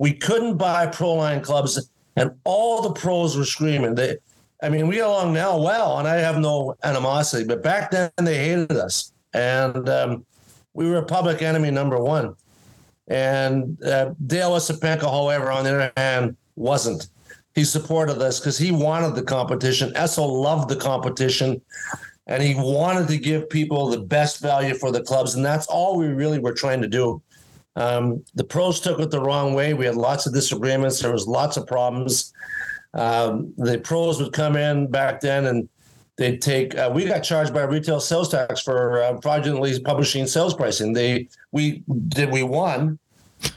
we 0.00 0.14
couldn't 0.14 0.56
buy 0.56 0.86
pro 0.86 1.12
line 1.12 1.42
clubs, 1.42 1.90
and 2.16 2.30
all 2.44 2.80
the 2.80 2.92
pros 2.92 3.36
were 3.36 3.44
screaming. 3.44 3.94
They, 3.94 4.16
I 4.62 4.70
mean, 4.70 4.88
we 4.88 4.94
get 4.94 5.06
along 5.06 5.34
now 5.34 5.60
well, 5.60 5.98
and 5.98 6.08
I 6.08 6.16
have 6.16 6.38
no 6.38 6.74
animosity. 6.82 7.44
But 7.44 7.62
back 7.62 7.90
then, 7.90 8.10
they 8.16 8.38
hated 8.38 8.72
us, 8.72 9.12
and 9.34 9.86
um, 9.90 10.24
we 10.72 10.90
were 10.90 11.02
public 11.02 11.42
enemy 11.42 11.70
number 11.70 11.98
one. 11.98 12.34
And 13.08 13.80
uh, 13.84 14.14
Dale 14.26 14.52
Esopenko, 14.52 15.02
however, 15.02 15.52
on 15.52 15.64
the 15.64 15.74
other 15.74 15.92
hand, 15.98 16.34
wasn't. 16.56 17.08
He 17.54 17.64
supported 17.64 18.22
us 18.22 18.40
because 18.40 18.56
he 18.56 18.72
wanted 18.72 19.14
the 19.14 19.22
competition. 19.22 19.92
Esso 19.92 20.26
loved 20.26 20.70
the 20.70 20.76
competition, 20.76 21.60
and 22.26 22.42
he 22.42 22.54
wanted 22.54 23.06
to 23.08 23.18
give 23.18 23.50
people 23.50 23.88
the 23.88 24.00
best 24.00 24.40
value 24.40 24.72
for 24.72 24.90
the 24.90 25.02
clubs, 25.02 25.34
and 25.34 25.44
that's 25.44 25.66
all 25.66 25.98
we 25.98 26.06
really 26.06 26.38
were 26.38 26.54
trying 26.54 26.80
to 26.80 26.88
do. 26.88 27.20
Um, 27.80 28.24
the 28.34 28.44
pros 28.44 28.80
took 28.80 29.00
it 29.00 29.10
the 29.10 29.20
wrong 29.20 29.54
way. 29.54 29.74
We 29.74 29.86
had 29.86 29.96
lots 29.96 30.26
of 30.26 30.34
disagreements. 30.34 31.00
There 31.00 31.12
was 31.12 31.26
lots 31.26 31.56
of 31.56 31.66
problems 31.66 32.32
um, 32.94 33.52
the 33.56 33.78
pros 33.78 34.20
would 34.20 34.32
come 34.32 34.56
in 34.56 34.88
back 34.88 35.20
then 35.20 35.46
and 35.46 35.68
they'd 36.16 36.42
take 36.42 36.76
uh, 36.76 36.90
we 36.92 37.04
got 37.04 37.20
charged 37.20 37.54
by 37.54 37.62
retail 37.62 38.00
sales 38.00 38.28
tax 38.28 38.60
for 38.60 39.02
uh, 39.02 39.20
fraudulently 39.20 39.78
publishing 39.80 40.26
sales 40.26 40.54
pricing 40.54 40.92
they 40.92 41.28
we 41.52 41.82
did 42.08 42.30
we 42.30 42.42
won 42.42 42.98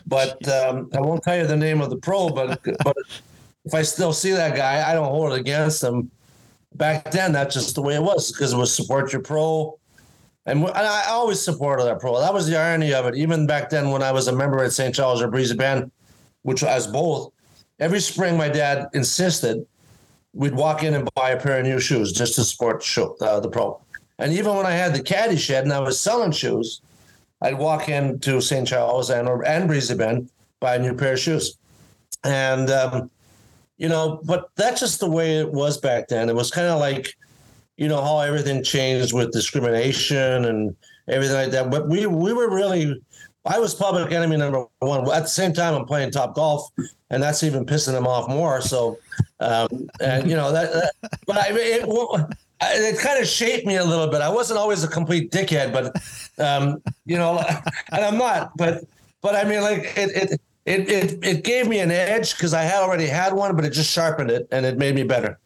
but 0.06 0.48
um, 0.48 0.90
i 0.94 1.02
won't 1.02 1.24
tell 1.24 1.38
you 1.38 1.48
the 1.48 1.58
name 1.58 1.82
of 1.82 1.90
the 1.90 1.98
pro 1.98 2.30
but 2.30 2.60
but 2.84 2.96
if 3.66 3.74
i 3.74 3.82
still 3.82 4.14
see 4.14 4.32
that 4.32 4.56
guy 4.56 4.90
i 4.90 4.94
don't 4.94 5.10
hold 5.10 5.34
it 5.34 5.40
against 5.40 5.84
him 5.84 6.10
back 6.76 7.12
then 7.12 7.32
that's 7.32 7.56
just 7.56 7.76
the 7.76 7.82
way 7.82 7.96
it 7.96 8.04
was 8.04 8.32
because 8.32 8.54
it 8.54 8.58
was 8.58 8.74
support 8.74 9.12
your 9.12 9.22
pro 9.22 9.78
and 10.46 10.66
I 10.66 11.06
always 11.10 11.42
supported 11.42 11.86
that 11.86 12.00
pro. 12.00 12.20
That 12.20 12.34
was 12.34 12.48
the 12.48 12.58
irony 12.58 12.94
of 12.94 13.06
it. 13.06 13.16
Even 13.16 13.48
back 13.48 13.70
then, 13.70 13.92
when 13.92 14.04
I 14.04 14.12
was 14.12 14.28
a 14.28 14.36
member 14.36 14.64
at 14.64 14.74
St. 14.74 14.94
Charles 14.94 15.22
or 15.22 15.30
Brisbane, 15.30 15.90
which 16.42 16.64
as 16.64 16.88
both, 16.88 17.32
every 17.80 18.02
spring 18.02 18.38
my 18.38 18.50
dad 18.50 18.88
insisted 18.94 19.66
we'd 20.34 20.56
walk 20.56 20.84
in 20.84 20.96
and 20.96 21.08
buy 21.16 21.30
a 21.32 21.40
pair 21.40 21.60
of 21.60 21.66
new 21.66 21.80
shoes 21.80 22.12
just 22.12 22.36
to 22.36 22.44
support 22.44 22.80
the, 22.80 22.86
show, 22.86 23.16
uh, 23.22 23.40
the 23.40 23.50
pro. 23.50 23.80
And 24.20 24.34
even 24.34 24.56
when 24.56 24.66
I 24.66 24.72
had 24.72 24.94
the 24.94 25.02
caddy 25.02 25.38
shed 25.38 25.64
and 25.64 25.74
I 25.74 25.80
was 25.80 26.00
selling 26.00 26.32
shoes, 26.32 26.82
I'd 27.42 27.58
walk 27.58 27.90
into 27.90 28.42
St. 28.42 28.68
Charles 28.68 29.10
and 29.10 29.28
or 29.28 29.46
and 29.46 29.68
Brisbane 29.68 30.30
buy 30.60 30.76
a 30.76 30.80
new 30.80 30.96
pair 30.96 31.14
of 31.14 31.20
shoes. 31.20 31.58
And 32.24 32.70
um, 32.70 33.12
you 33.78 33.90
know, 33.90 34.22
but 34.24 34.50
that's 34.56 34.80
just 34.80 35.00
the 35.00 35.10
way 35.10 35.40
it 35.40 35.52
was 35.52 35.78
back 35.78 36.08
then. 36.08 36.30
It 36.30 36.36
was 36.36 36.52
kind 36.52 36.68
of 36.68 36.80
like, 36.80 37.16
you 37.84 37.90
know, 37.90 38.02
how 38.02 38.20
everything 38.20 38.64
changed 38.64 39.14
with 39.14 39.32
discrimination 39.32 40.46
and 40.46 40.76
everything 41.10 41.36
like 41.36 41.52
that. 41.52 41.70
But 41.70 41.90
we 41.90 42.06
we 42.06 42.32
were 42.32 42.50
really 42.50 43.02
I 43.46 43.60
was 43.60 43.76
public 43.76 44.14
enemy 44.14 44.38
number 44.38 44.66
one. 44.80 45.02
At 45.12 45.24
the 45.24 45.28
same 45.28 45.52
time, 45.52 45.74
I'm 45.74 45.86
playing 45.86 46.12
top 46.12 46.34
golf, 46.34 46.70
and 47.10 47.22
that's 47.22 47.44
even 47.44 47.66
pissing 47.66 47.92
them 47.92 48.08
off 48.08 48.30
more. 48.30 48.62
So, 48.62 49.00
um, 49.42 49.90
and 50.00 50.30
you 50.30 50.36
know 50.38 50.52
that, 50.54 50.72
that 50.72 50.94
but 51.28 51.38
I 51.38 51.48
it, 51.50 51.84
it 52.62 53.00
kind 53.00 53.20
of 53.20 53.28
shaped 53.28 53.68
me 53.68 53.76
a 53.76 53.84
little 53.84 54.08
bit. 54.08 54.22
I 54.22 54.30
wasn't 54.30 54.60
always 54.60 54.86
a 54.86 54.88
complete 54.88 55.30
dickhead, 55.30 55.74
but 55.74 55.94
um, 56.44 56.82
you 57.06 57.18
know, 57.18 57.44
and 57.92 58.06
I'm 58.06 58.18
not. 58.18 58.56
But 58.56 58.86
but 59.22 59.36
I 59.36 59.44
mean, 59.44 59.62
like 59.62 59.92
it 59.98 60.10
it 60.16 60.42
it 60.66 60.90
it, 60.90 61.26
it 61.26 61.44
gave 61.44 61.68
me 61.68 61.80
an 61.80 61.92
edge 61.92 62.38
because 62.38 62.54
I 62.54 62.62
had 62.62 62.82
already 62.82 63.08
had 63.08 63.34
one, 63.34 63.58
but 63.58 63.66
it 63.66 63.72
just 63.72 63.92
sharpened 63.92 64.32
it 64.32 64.48
and 64.52 64.66
it 64.66 64.78
made 64.78 64.96
me 64.96 65.04
better. 65.04 65.38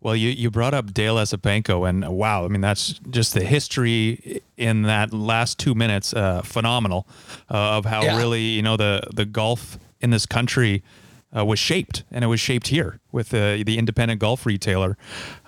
Well, 0.00 0.14
you, 0.14 0.30
you 0.30 0.48
brought 0.50 0.74
up 0.74 0.94
Dale 0.94 1.16
Esopenko, 1.16 1.88
and 1.88 2.06
wow, 2.08 2.44
I 2.44 2.48
mean, 2.48 2.60
that's 2.60 3.00
just 3.10 3.34
the 3.34 3.42
history 3.44 4.42
in 4.56 4.82
that 4.82 5.12
last 5.12 5.58
two 5.58 5.74
minutes, 5.74 6.14
uh, 6.14 6.42
phenomenal, 6.42 7.08
uh, 7.50 7.78
of 7.78 7.84
how 7.84 8.02
yeah. 8.02 8.16
really, 8.16 8.42
you 8.42 8.62
know, 8.62 8.76
the, 8.76 9.02
the 9.12 9.24
golf 9.24 9.76
in 10.00 10.10
this 10.10 10.24
country 10.24 10.84
uh, 11.36 11.44
was 11.44 11.58
shaped, 11.58 12.04
and 12.12 12.22
it 12.22 12.28
was 12.28 12.38
shaped 12.38 12.68
here 12.68 13.00
with 13.10 13.30
the, 13.30 13.64
the 13.66 13.76
independent 13.76 14.20
golf 14.20 14.46
retailer, 14.46 14.96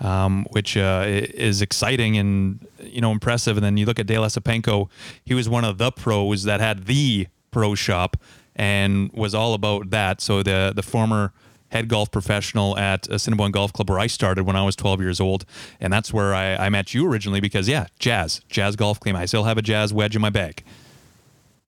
um, 0.00 0.44
which 0.50 0.76
uh, 0.76 1.04
is 1.06 1.62
exciting 1.62 2.16
and, 2.16 2.66
you 2.82 3.00
know, 3.00 3.12
impressive. 3.12 3.56
And 3.56 3.64
then 3.64 3.76
you 3.76 3.86
look 3.86 4.00
at 4.00 4.06
Dale 4.06 4.24
Esopenko, 4.24 4.88
he 5.24 5.32
was 5.32 5.48
one 5.48 5.64
of 5.64 5.78
the 5.78 5.92
pros 5.92 6.42
that 6.42 6.60
had 6.60 6.86
the 6.86 7.28
pro 7.52 7.76
shop 7.76 8.16
and 8.56 9.12
was 9.12 9.34
all 9.34 9.54
about 9.54 9.90
that. 9.90 10.20
So 10.20 10.42
the, 10.42 10.72
the 10.74 10.82
former 10.82 11.32
head 11.70 11.88
golf 11.88 12.10
professional 12.10 12.76
at 12.78 13.08
Assiniboine 13.08 13.52
Golf 13.52 13.72
Club 13.72 13.90
where 13.90 13.98
I 13.98 14.06
started 14.06 14.44
when 14.44 14.56
I 14.56 14.64
was 14.64 14.76
12 14.76 15.00
years 15.00 15.20
old. 15.20 15.44
And 15.80 15.92
that's 15.92 16.12
where 16.12 16.34
I, 16.34 16.56
I 16.56 16.68
met 16.68 16.94
you 16.94 17.06
originally 17.06 17.40
because, 17.40 17.68
yeah, 17.68 17.86
jazz, 17.98 18.40
jazz 18.48 18.76
golf 18.76 19.00
claim. 19.00 19.16
I 19.16 19.26
still 19.26 19.44
have 19.44 19.58
a 19.58 19.62
jazz 19.62 19.92
wedge 19.92 20.14
in 20.14 20.22
my 20.22 20.30
bag. 20.30 20.62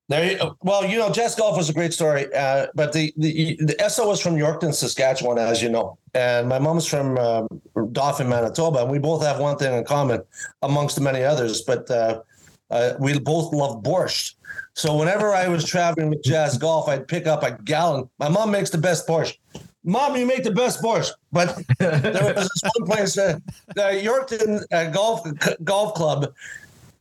There, 0.09 0.33
you, 0.33 0.57
well, 0.61 0.85
you 0.85 0.97
know, 0.97 1.09
jazz 1.11 1.33
golf 1.33 1.55
was 1.55 1.69
a 1.69 1.73
great 1.73 1.93
story, 1.93 2.27
uh, 2.35 2.67
but 2.75 2.91
the, 2.91 3.13
the 3.15 3.55
the 3.61 3.73
Esso 3.75 4.05
was 4.05 4.19
from 4.19 4.35
Yorkton, 4.35 4.73
Saskatchewan, 4.73 5.37
as 5.37 5.61
you 5.61 5.69
know, 5.69 5.97
and 6.13 6.49
my 6.49 6.59
mom's 6.59 6.85
from 6.85 7.17
uh, 7.17 7.47
Dauphin, 7.93 8.27
Manitoba, 8.27 8.81
and 8.81 8.91
we 8.91 8.99
both 8.99 9.23
have 9.23 9.39
one 9.39 9.57
thing 9.57 9.73
in 9.73 9.85
common, 9.85 10.21
amongst 10.61 10.99
many 10.99 11.23
others. 11.23 11.61
But 11.61 11.89
uh, 11.89 12.21
uh, 12.69 12.93
we 12.99 13.17
both 13.17 13.53
love 13.53 13.81
borscht. 13.81 14.33
So 14.75 14.97
whenever 14.97 15.33
I 15.33 15.47
was 15.47 15.63
traveling 15.63 16.09
with 16.09 16.23
Jazz 16.23 16.57
Golf, 16.57 16.89
I'd 16.89 17.07
pick 17.07 17.27
up 17.27 17.43
a 17.43 17.51
gallon. 17.63 18.09
My 18.19 18.27
mom 18.27 18.51
makes 18.51 18.71
the 18.71 18.77
best 18.77 19.07
borscht. 19.07 19.37
Mom, 19.83 20.15
you 20.15 20.25
make 20.25 20.43
the 20.43 20.51
best 20.51 20.81
borscht. 20.81 21.11
But 21.31 21.61
there 21.79 22.33
was 22.35 22.49
this 22.49 22.71
one 22.75 22.87
place, 22.87 23.17
uh, 23.17 23.39
the 23.75 23.81
Yorkton 24.03 24.63
uh, 24.71 24.89
Golf 24.91 25.27
Golf 25.63 25.93
Club. 25.93 26.33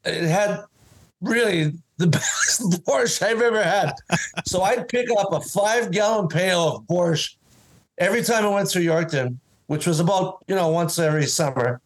It 0.04 0.28
had 0.28 0.64
really 1.20 1.72
the 1.98 2.06
best 2.18 2.62
borscht 2.84 3.22
I've 3.22 3.40
ever 3.40 3.62
had. 3.62 3.92
So 4.44 4.62
I'd 4.62 4.88
pick 4.88 5.08
up 5.16 5.32
a 5.32 5.40
five 5.40 5.92
gallon 5.92 6.28
pail 6.28 6.76
of 6.76 6.82
borscht 6.84 7.36
every 7.98 8.22
time 8.22 8.44
I 8.44 8.48
went 8.48 8.68
through 8.68 8.82
Yorkton, 8.82 9.36
which 9.66 9.86
was 9.86 10.00
about 10.00 10.44
you 10.48 10.56
know 10.56 10.68
once 10.68 10.98
every 10.98 11.26
summer, 11.26 11.80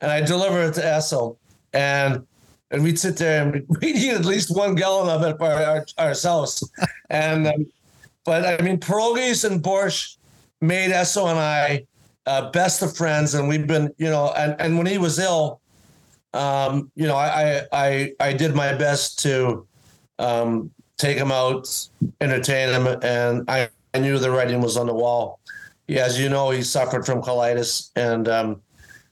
and 0.00 0.10
I'd 0.10 0.26
deliver 0.26 0.62
it 0.64 0.74
to 0.74 0.82
Esso, 0.82 1.36
and 1.72 2.26
and 2.70 2.82
we'd 2.82 2.98
sit 2.98 3.16
there 3.16 3.42
and 3.42 3.66
we'd 3.80 3.96
eat 3.96 4.12
at 4.12 4.26
least 4.26 4.54
one 4.54 4.74
gallon 4.74 5.08
of 5.08 5.22
it 5.22 5.38
for 5.38 5.46
our, 5.46 5.86
ourselves, 5.98 6.70
and. 7.08 7.46
Um, 7.46 7.66
but 8.24 8.46
I 8.46 8.62
mean, 8.62 8.78
pierogies 8.78 9.44
and 9.44 9.60
borscht 9.60 10.16
made 10.62 10.90
Esso 10.90 11.28
and 11.28 11.38
I 11.38 11.84
uh, 12.26 12.50
best 12.50 12.82
of 12.82 12.96
friends, 12.96 13.34
and 13.34 13.48
we've 13.48 13.66
been, 13.66 13.92
you 13.98 14.08
know, 14.08 14.32
and, 14.36 14.54
and 14.60 14.78
when 14.78 14.86
he 14.86 14.96
was 14.96 15.18
ill, 15.18 15.60
um, 16.32 16.90
you 16.94 17.06
know, 17.06 17.16
I, 17.16 17.66
I 17.72 18.12
I 18.20 18.32
did 18.32 18.54
my 18.54 18.72
best 18.72 19.18
to 19.24 19.66
um, 20.18 20.70
take 20.96 21.18
him 21.18 21.30
out, 21.30 21.68
entertain 22.20 22.70
him, 22.70 22.86
and 23.02 23.44
I, 23.50 23.68
I 23.92 23.98
knew 23.98 24.18
the 24.18 24.30
writing 24.30 24.62
was 24.62 24.76
on 24.76 24.86
the 24.86 24.94
wall. 24.94 25.40
He, 25.88 25.98
as 25.98 26.18
you 26.18 26.30
know, 26.30 26.50
he 26.50 26.62
suffered 26.62 27.04
from 27.04 27.20
colitis, 27.20 27.90
and 27.96 28.28
um, 28.28 28.62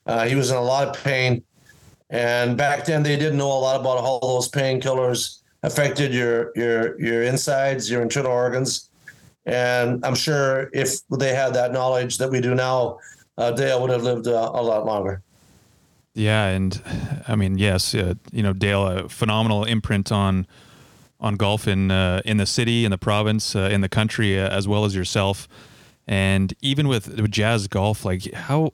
uh, 0.07 0.25
he 0.27 0.35
was 0.35 0.51
in 0.51 0.57
a 0.57 0.63
lot 0.63 0.89
of 0.89 1.03
pain. 1.05 1.43
And 2.09 2.57
back 2.57 2.87
then, 2.87 3.03
they 3.03 3.17
didn't 3.17 3.39
know 3.39 3.53
a 3.53 3.61
lot 3.61 3.81
about 3.81 4.01
how 4.01 4.19
those 4.21 4.49
painkillers 4.51 5.41
affected 5.63 6.15
your 6.15 6.53
your 6.57 6.99
your 7.01 7.23
insides, 7.25 7.91
your 7.91 8.03
internal 8.03 8.33
organs. 8.33 8.90
And 9.47 10.05
I'm 10.05 10.15
sure 10.15 10.71
if 10.73 11.07
they 11.09 11.35
had 11.35 11.55
that 11.55 11.73
knowledge 11.73 12.19
that 12.19 12.31
we 12.31 12.41
do 12.41 12.55
now, 12.55 12.99
uh, 13.39 13.53
Dale 13.53 13.81
would 13.81 13.91
have 13.91 14.03
lived 14.03 14.27
uh, 14.27 14.51
a 14.53 14.63
lot 14.63 14.85
longer. 14.85 15.23
Yeah, 16.15 16.47
and 16.49 16.81
I 17.29 17.37
mean, 17.37 17.57
yes, 17.57 17.95
uh, 17.95 18.15
you 18.33 18.43
know, 18.43 18.53
Dale, 18.53 18.87
a 18.87 19.09
phenomenal 19.09 19.65
imprint 19.65 20.11
on 20.11 20.47
on 21.21 21.37
golf 21.37 21.69
in 21.69 21.91
uh, 21.91 22.21
in 22.25 22.37
the 22.37 22.47
city, 22.47 22.85
in 22.85 22.91
the 22.91 22.99
province, 22.99 23.55
uh, 23.55 23.71
in 23.73 23.81
the 23.81 23.89
country, 23.89 24.39
uh, 24.39 24.49
as 24.49 24.67
well 24.67 24.85
as 24.85 24.95
yourself. 24.95 25.49
And 26.07 26.53
even 26.61 26.89
with, 26.89 27.07
with 27.21 27.31
jazz 27.31 27.69
golf, 27.69 28.05
like 28.05 28.33
how 28.33 28.71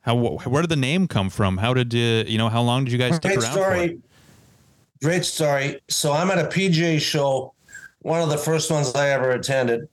how 0.00 0.16
where 0.16 0.62
did 0.62 0.70
the 0.70 0.76
name 0.76 1.06
come 1.06 1.30
from? 1.30 1.58
How 1.58 1.74
did 1.74 1.94
uh, 1.94 2.28
you 2.28 2.38
know? 2.38 2.48
How 2.48 2.62
long 2.62 2.84
did 2.84 2.92
you 2.92 2.98
guys 2.98 3.16
stick 3.16 3.34
Great 3.34 3.44
around 3.44 3.52
story. 3.52 3.88
for? 3.88 5.04
Great 5.06 5.24
story. 5.24 5.80
So 5.88 6.12
I'm 6.12 6.30
at 6.30 6.38
a 6.38 6.48
PGA 6.48 6.98
show, 7.00 7.52
one 8.06 8.22
of 8.22 8.28
the 8.28 8.38
first 8.38 8.70
ones 8.70 8.94
I 8.94 9.10
ever 9.10 9.32
attended, 9.32 9.88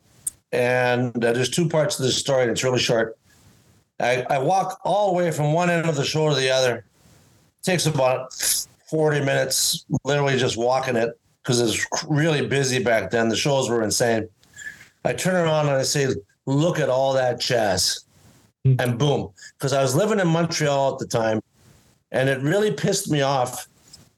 and 0.52 1.26
uh, 1.26 1.34
there's 1.34 1.50
two 1.50 1.68
parts 1.68 1.96
to 1.96 2.04
this 2.04 2.16
story, 2.16 2.44
and 2.44 2.52
it's 2.52 2.64
really 2.64 2.78
short. 2.78 3.18
I, 4.00 4.24
I 4.30 4.38
walk 4.38 4.80
all 4.84 5.08
the 5.08 5.18
way 5.18 5.32
from 5.32 5.52
one 5.52 5.72
end 5.72 5.90
of 5.90 5.96
the 5.96 6.04
show 6.04 6.30
to 6.30 6.36
the 6.36 6.52
other. 6.52 6.76
It 6.76 7.64
takes 7.64 7.88
about 7.88 8.32
40 8.92 9.22
minutes, 9.22 9.86
literally 10.04 10.38
just 10.38 10.58
walking 10.58 10.96
it 10.96 11.20
because 11.42 11.60
it's 11.60 11.84
really 12.08 12.46
busy 12.46 12.84
back 12.84 13.10
then. 13.10 13.30
The 13.30 13.36
shows 13.36 13.68
were 13.68 13.82
insane. 13.82 14.30
I 15.04 15.14
turn 15.14 15.34
around 15.34 15.70
and 15.70 15.78
I 15.78 15.84
say, 15.84 16.08
"Look 16.46 16.80
at 16.80 16.90
all 16.90 17.14
that 17.14 17.40
jazz," 17.40 18.06
and 18.64 19.00
boom, 19.00 19.32
because 19.58 19.74
I 19.74 19.82
was 19.82 19.96
living 19.96 20.20
in 20.20 20.28
Montreal 20.28 20.94
at 20.94 21.00
the 21.00 21.08
time, 21.08 21.42
and 22.12 22.30
it 22.30 22.40
really 22.44 22.74
pissed 22.74 23.10
me 23.10 23.22
off 23.22 23.68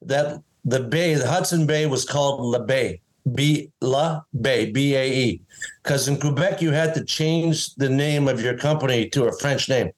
that 0.02 0.42
the 0.66 0.82
bay, 0.82 1.14
the 1.14 1.30
Hudson 1.30 1.66
Bay, 1.66 1.86
was 1.86 2.04
called 2.04 2.42
La 2.42 2.60
Baie, 2.60 3.00
B 3.34 3.72
La 3.82 4.22
Baie, 4.34 4.72
B 4.72 4.96
A 4.96 5.12
E, 5.12 5.42
because 5.84 6.08
in 6.08 6.20
Quebec 6.20 6.62
you 6.62 6.72
had 6.72 6.94
to 6.94 7.04
change 7.04 7.74
the 7.76 7.90
name 7.90 8.28
of 8.28 8.42
your 8.42 8.58
company 8.58 9.10
to 9.10 9.26
a 9.26 9.32
French 9.40 9.68
name. 9.68 9.92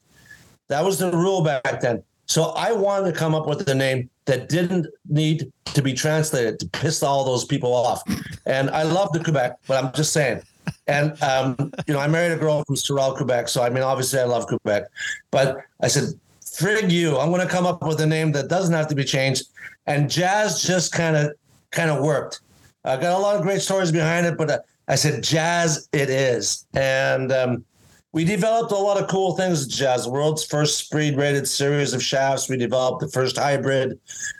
That 0.69 0.83
was 0.83 0.99
the 0.99 1.11
rule 1.11 1.43
back 1.43 1.81
then. 1.81 2.03
So 2.25 2.51
I 2.51 2.73
wanted 2.73 3.13
to 3.13 3.17
come 3.17 3.33
up 3.33 3.47
with 3.47 3.67
a 3.69 3.75
name 3.75 4.09
that 4.25 4.49
didn't 4.49 4.87
need 5.07 5.51
to 5.65 5.81
be 5.81 5.93
translated 5.93 6.59
to 6.59 6.67
piss 6.67 7.01
all 7.01 7.23
those 7.23 7.45
people 7.45 7.73
off. 7.73 8.01
And 8.45 8.69
I 8.69 8.83
love 8.83 9.11
the 9.13 9.23
Quebec, 9.23 9.57
but 9.67 9.83
I'm 9.83 9.93
just 9.93 10.11
saying. 10.11 10.41
And 10.87 11.21
um, 11.23 11.55
you 11.87 11.93
know, 11.93 11.99
I 11.99 12.07
married 12.07 12.33
a 12.33 12.37
girl 12.37 12.63
from 12.65 12.75
Sorel, 12.75 13.15
Quebec, 13.15 13.47
so 13.47 13.63
I 13.63 13.69
mean, 13.69 13.83
obviously, 13.83 14.19
I 14.19 14.25
love 14.25 14.47
Quebec. 14.47 14.83
But 15.31 15.57
I 15.81 15.87
said, 15.87 16.13
"Frig 16.41 16.91
you! 16.91 17.17
I'm 17.17 17.29
going 17.29 17.45
to 17.45 17.47
come 17.47 17.65
up 17.65 17.81
with 17.83 18.01
a 18.01 18.05
name 18.05 18.33
that 18.33 18.49
doesn't 18.49 18.73
have 18.73 18.87
to 18.89 18.95
be 18.95 19.05
changed." 19.05 19.45
And 19.85 20.09
jazz 20.09 20.61
just 20.61 20.91
kind 20.91 21.15
of 21.15 21.31
kind 21.71 21.89
of 21.89 22.03
worked. 22.03 22.41
I 22.83 22.95
got 22.97 23.17
a 23.17 23.21
lot 23.21 23.35
of 23.35 23.41
great 23.41 23.61
stories 23.61 23.91
behind 23.91 24.25
it, 24.25 24.37
but 24.37 24.49
uh, 24.49 24.59
I 24.87 24.95
said, 24.95 25.23
"Jazz, 25.23 25.89
it 25.91 26.09
is." 26.09 26.65
And 26.73 27.31
um, 27.31 27.65
we 28.13 28.23
developed 28.23 28.71
a 28.71 28.75
lot 28.75 29.01
of 29.01 29.07
cool 29.07 29.35
things. 29.35 29.67
Jazz, 29.67 30.07
world's 30.07 30.43
first 30.43 30.77
speed 30.77 31.17
rated 31.17 31.47
series 31.47 31.93
of 31.93 32.01
shafts. 32.01 32.49
We 32.49 32.57
developed 32.57 33.01
the 33.01 33.09
first 33.09 33.37
hybrid. 33.37 33.99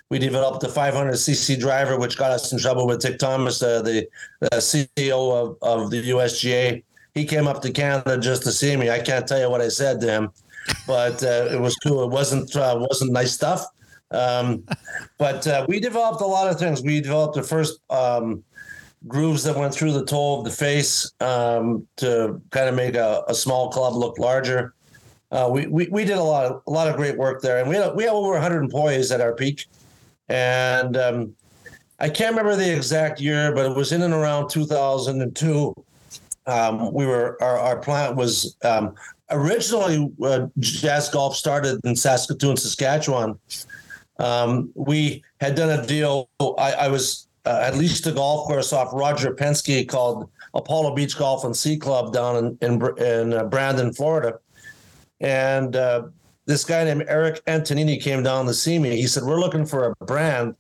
We 0.10 0.20
developed 0.20 0.62
the 0.62 0.68
500cc 0.68 1.60
driver, 1.60 2.00
which 2.00 2.18
got 2.18 2.32
us 2.32 2.52
in 2.54 2.60
trouble 2.60 2.88
with 2.88 3.02
Dick 3.02 3.20
Thomas, 3.20 3.62
uh, 3.62 3.82
the, 3.82 4.08
the, 4.40 4.50
CEO 4.50 5.32
of, 5.32 5.58
of 5.62 5.92
the 5.92 6.10
USGA. 6.10 6.84
He 7.14 7.26
came 7.26 7.46
up 7.46 7.62
to 7.64 7.72
Canada 7.72 8.18
just 8.18 8.44
to 8.44 8.52
see 8.52 8.76
me. 8.78 8.90
I 8.90 9.00
can't 9.00 9.28
tell 9.28 9.40
you 9.40 9.50
what 9.50 9.60
I 9.60 9.68
said 9.68 10.00
to 10.02 10.08
him, 10.08 10.32
but 10.88 11.22
uh, 11.24 11.50
it 11.52 11.60
was 11.60 11.76
cool. 11.78 12.04
It 12.04 12.10
wasn't 12.10 12.56
uh, 12.56 12.78
wasn't 12.80 13.12
nice 13.12 13.34
stuff. 13.34 13.66
Um, 14.12 14.64
but 15.18 15.46
uh, 15.48 15.66
we 15.68 15.80
developed 15.80 16.22
a 16.22 16.26
lot 16.26 16.50
of 16.50 16.60
things. 16.60 16.82
We 16.82 17.02
developed 17.02 17.36
the 17.36 17.44
first 17.44 17.80
um, 17.90 18.44
grooves 19.08 19.44
that 19.44 19.56
went 19.56 19.74
through 19.74 19.94
the 19.94 20.06
toe 20.06 20.40
of 20.40 20.46
the 20.46 20.52
face 20.52 21.12
um, 21.20 21.86
to 21.98 22.42
kind 22.52 22.70
of 22.70 22.76
make 22.76 22.96
a, 22.96 23.24
a, 23.28 23.36
small 23.36 23.70
club 23.70 23.96
look 23.96 24.18
larger. 24.18 24.74
Uh, 25.32 25.50
we, 25.52 25.68
we 25.68 25.88
we 25.90 26.06
did 26.06 26.18
a 26.18 26.24
lot 26.24 26.46
of 26.46 26.62
a 26.68 26.72
lot 26.72 26.88
of 26.88 26.96
great 26.96 27.18
work 27.18 27.42
there, 27.42 27.60
and 27.60 27.68
we 27.68 27.76
had, 27.76 27.94
we 27.96 28.04
had 28.04 28.14
over 28.14 28.32
100 28.32 28.64
employees 28.64 29.12
at 29.12 29.20
our 29.20 29.34
peak. 29.34 29.66
And 30.30 30.96
um, 30.96 31.36
I 32.00 32.10
can't 32.10 32.36
remember 32.36 32.56
the 32.56 32.74
exact 32.74 33.20
year, 33.20 33.54
but 33.54 33.66
it 33.66 33.76
was 33.76 33.92
in 33.92 34.04
and 34.04 34.14
around 34.14 34.50
2002. 34.50 35.74
Um, 36.46 36.94
we 36.94 37.06
were 37.06 37.38
our, 37.42 37.58
our 37.58 37.78
plant 37.78 38.16
was 38.16 38.56
um, 38.64 38.96
originally 39.30 40.10
uh, 40.24 40.48
Jazz 40.60 41.10
Golf 41.10 41.36
started 41.36 41.82
in 41.84 41.96
Saskatoon, 41.96 42.56
Saskatchewan. 42.56 43.38
Um, 44.20 44.72
we 44.76 45.24
had 45.40 45.56
done 45.56 45.80
a 45.80 45.86
deal. 45.86 46.30
I, 46.40 46.74
I 46.74 46.88
was 46.88 47.28
uh, 47.46 47.60
at 47.64 47.76
least 47.76 48.08
a 48.08 48.12
golf 48.12 48.48
course 48.48 48.74
off 48.74 48.90
Roger 48.94 49.34
Penske 49.34 49.88
called 49.88 50.30
Apollo 50.54 50.96
Beach 50.96 51.18
Golf 51.18 51.44
and 51.46 51.56
Sea 51.56 51.78
Club 51.78 52.14
down 52.14 52.36
in 52.38 52.58
in, 52.62 52.98
in 52.98 53.34
uh, 53.34 53.44
Brandon, 53.46 53.94
Florida, 53.94 54.40
and 55.20 55.76
uh, 55.76 56.08
this 56.46 56.64
guy 56.64 56.84
named 56.84 57.06
Eric 57.08 57.44
Antonini 57.46 58.02
came 58.02 58.24
down 58.24 58.46
to 58.48 58.54
see 58.54 58.80
me. 58.80 58.96
He 58.96 59.08
said, 59.08 59.24
"We're 59.24 59.40
looking 59.40 59.66
for 59.66 59.94
a 60.00 60.06
brand, 60.06 60.56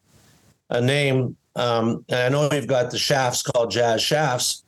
a 0.70 0.82
name, 0.82 1.36
um, 1.55 2.05
and 2.10 2.20
I 2.20 2.30
know 2.30 2.49
you've 2.53 2.68
got 2.68 2.91
the 2.91 2.97
shafts 2.97 3.41
called 3.41 3.72
Jazz 3.72 4.01
Shafts. 4.01 4.64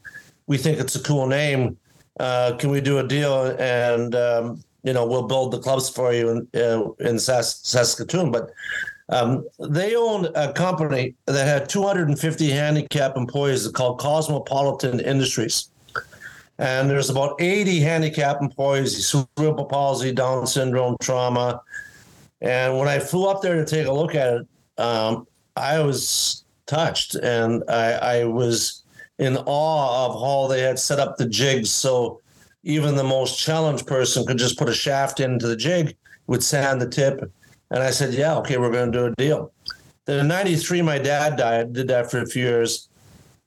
We 0.47 0.57
think 0.57 0.79
it's 0.79 0.95
a 0.95 1.03
cool 1.03 1.27
name. 1.27 1.77
Uh, 2.19 2.57
can 2.57 2.69
we 2.69 2.81
do 2.81 2.97
a 2.97 3.07
deal 3.07 3.55
and 3.59 4.13
um, 4.15 4.63
you 4.83 4.93
know 4.93 5.05
we'll 5.05 5.27
build 5.27 5.51
the 5.51 5.59
clubs 5.59 5.89
for 5.89 6.13
you 6.13 6.29
in 6.29 6.37
uh, 6.55 6.91
in 6.99 7.15
Sask- 7.15 7.65
Saskatoon?" 7.65 8.31
But 8.31 8.51
um, 9.09 9.47
they 9.59 9.95
own 9.95 10.27
a 10.35 10.53
company 10.53 11.15
that 11.25 11.47
had 11.47 11.67
250 11.67 12.49
handicap 12.49 13.17
employees 13.17 13.67
called 13.69 13.99
Cosmopolitan 13.99 14.99
Industries 14.99 15.69
and 16.59 16.89
there's 16.89 17.09
about 17.09 17.41
80 17.41 17.79
handicap 17.79 18.41
employees, 18.41 19.07
cerebral 19.07 19.65
palsy, 19.65 20.11
Down 20.11 20.45
syndrome, 20.45 20.97
trauma. 21.01 21.61
And 22.41 22.77
when 22.77 22.89
I 22.89 22.99
flew 22.99 23.27
up 23.27 23.41
there 23.41 23.55
to 23.55 23.65
take 23.65 23.87
a 23.87 23.93
look 23.93 24.13
at 24.13 24.33
it, 24.33 24.47
um, 24.77 25.25
I 25.55 25.79
was 25.79 26.43
touched 26.65 27.15
and 27.15 27.63
I, 27.69 27.93
I, 27.93 28.23
was 28.25 28.83
in 29.19 29.37
awe 29.37 30.05
of 30.05 30.21
how 30.21 30.47
they 30.47 30.61
had 30.61 30.77
set 30.77 30.99
up 30.99 31.17
the 31.17 31.25
jigs. 31.27 31.71
So 31.71 32.21
even 32.69 32.95
the 32.95 33.03
most 33.03 33.39
challenged 33.39 33.87
person 33.87 34.25
could 34.25 34.37
just 34.37 34.57
put 34.57 34.69
a 34.69 34.73
shaft 34.73 35.19
into 35.19 35.47
the 35.47 35.55
jig 35.55 35.97
with 36.27 36.43
sand 36.43 36.81
the 36.81 36.87
tip. 36.87 37.19
And 37.71 37.83
I 37.83 37.89
said, 37.89 38.13
yeah, 38.13 38.37
okay, 38.37 38.57
we're 38.57 38.71
going 38.71 38.91
to 38.91 38.97
do 38.97 39.05
a 39.05 39.15
deal. 39.15 39.51
Then 40.05 40.19
in 40.19 40.27
93, 40.27 40.81
my 40.83 40.99
dad 40.99 41.35
died, 41.35 41.73
did 41.73 41.87
that 41.87 42.09
for 42.09 42.19
a 42.19 42.25
few 42.25 42.43
years. 42.43 42.89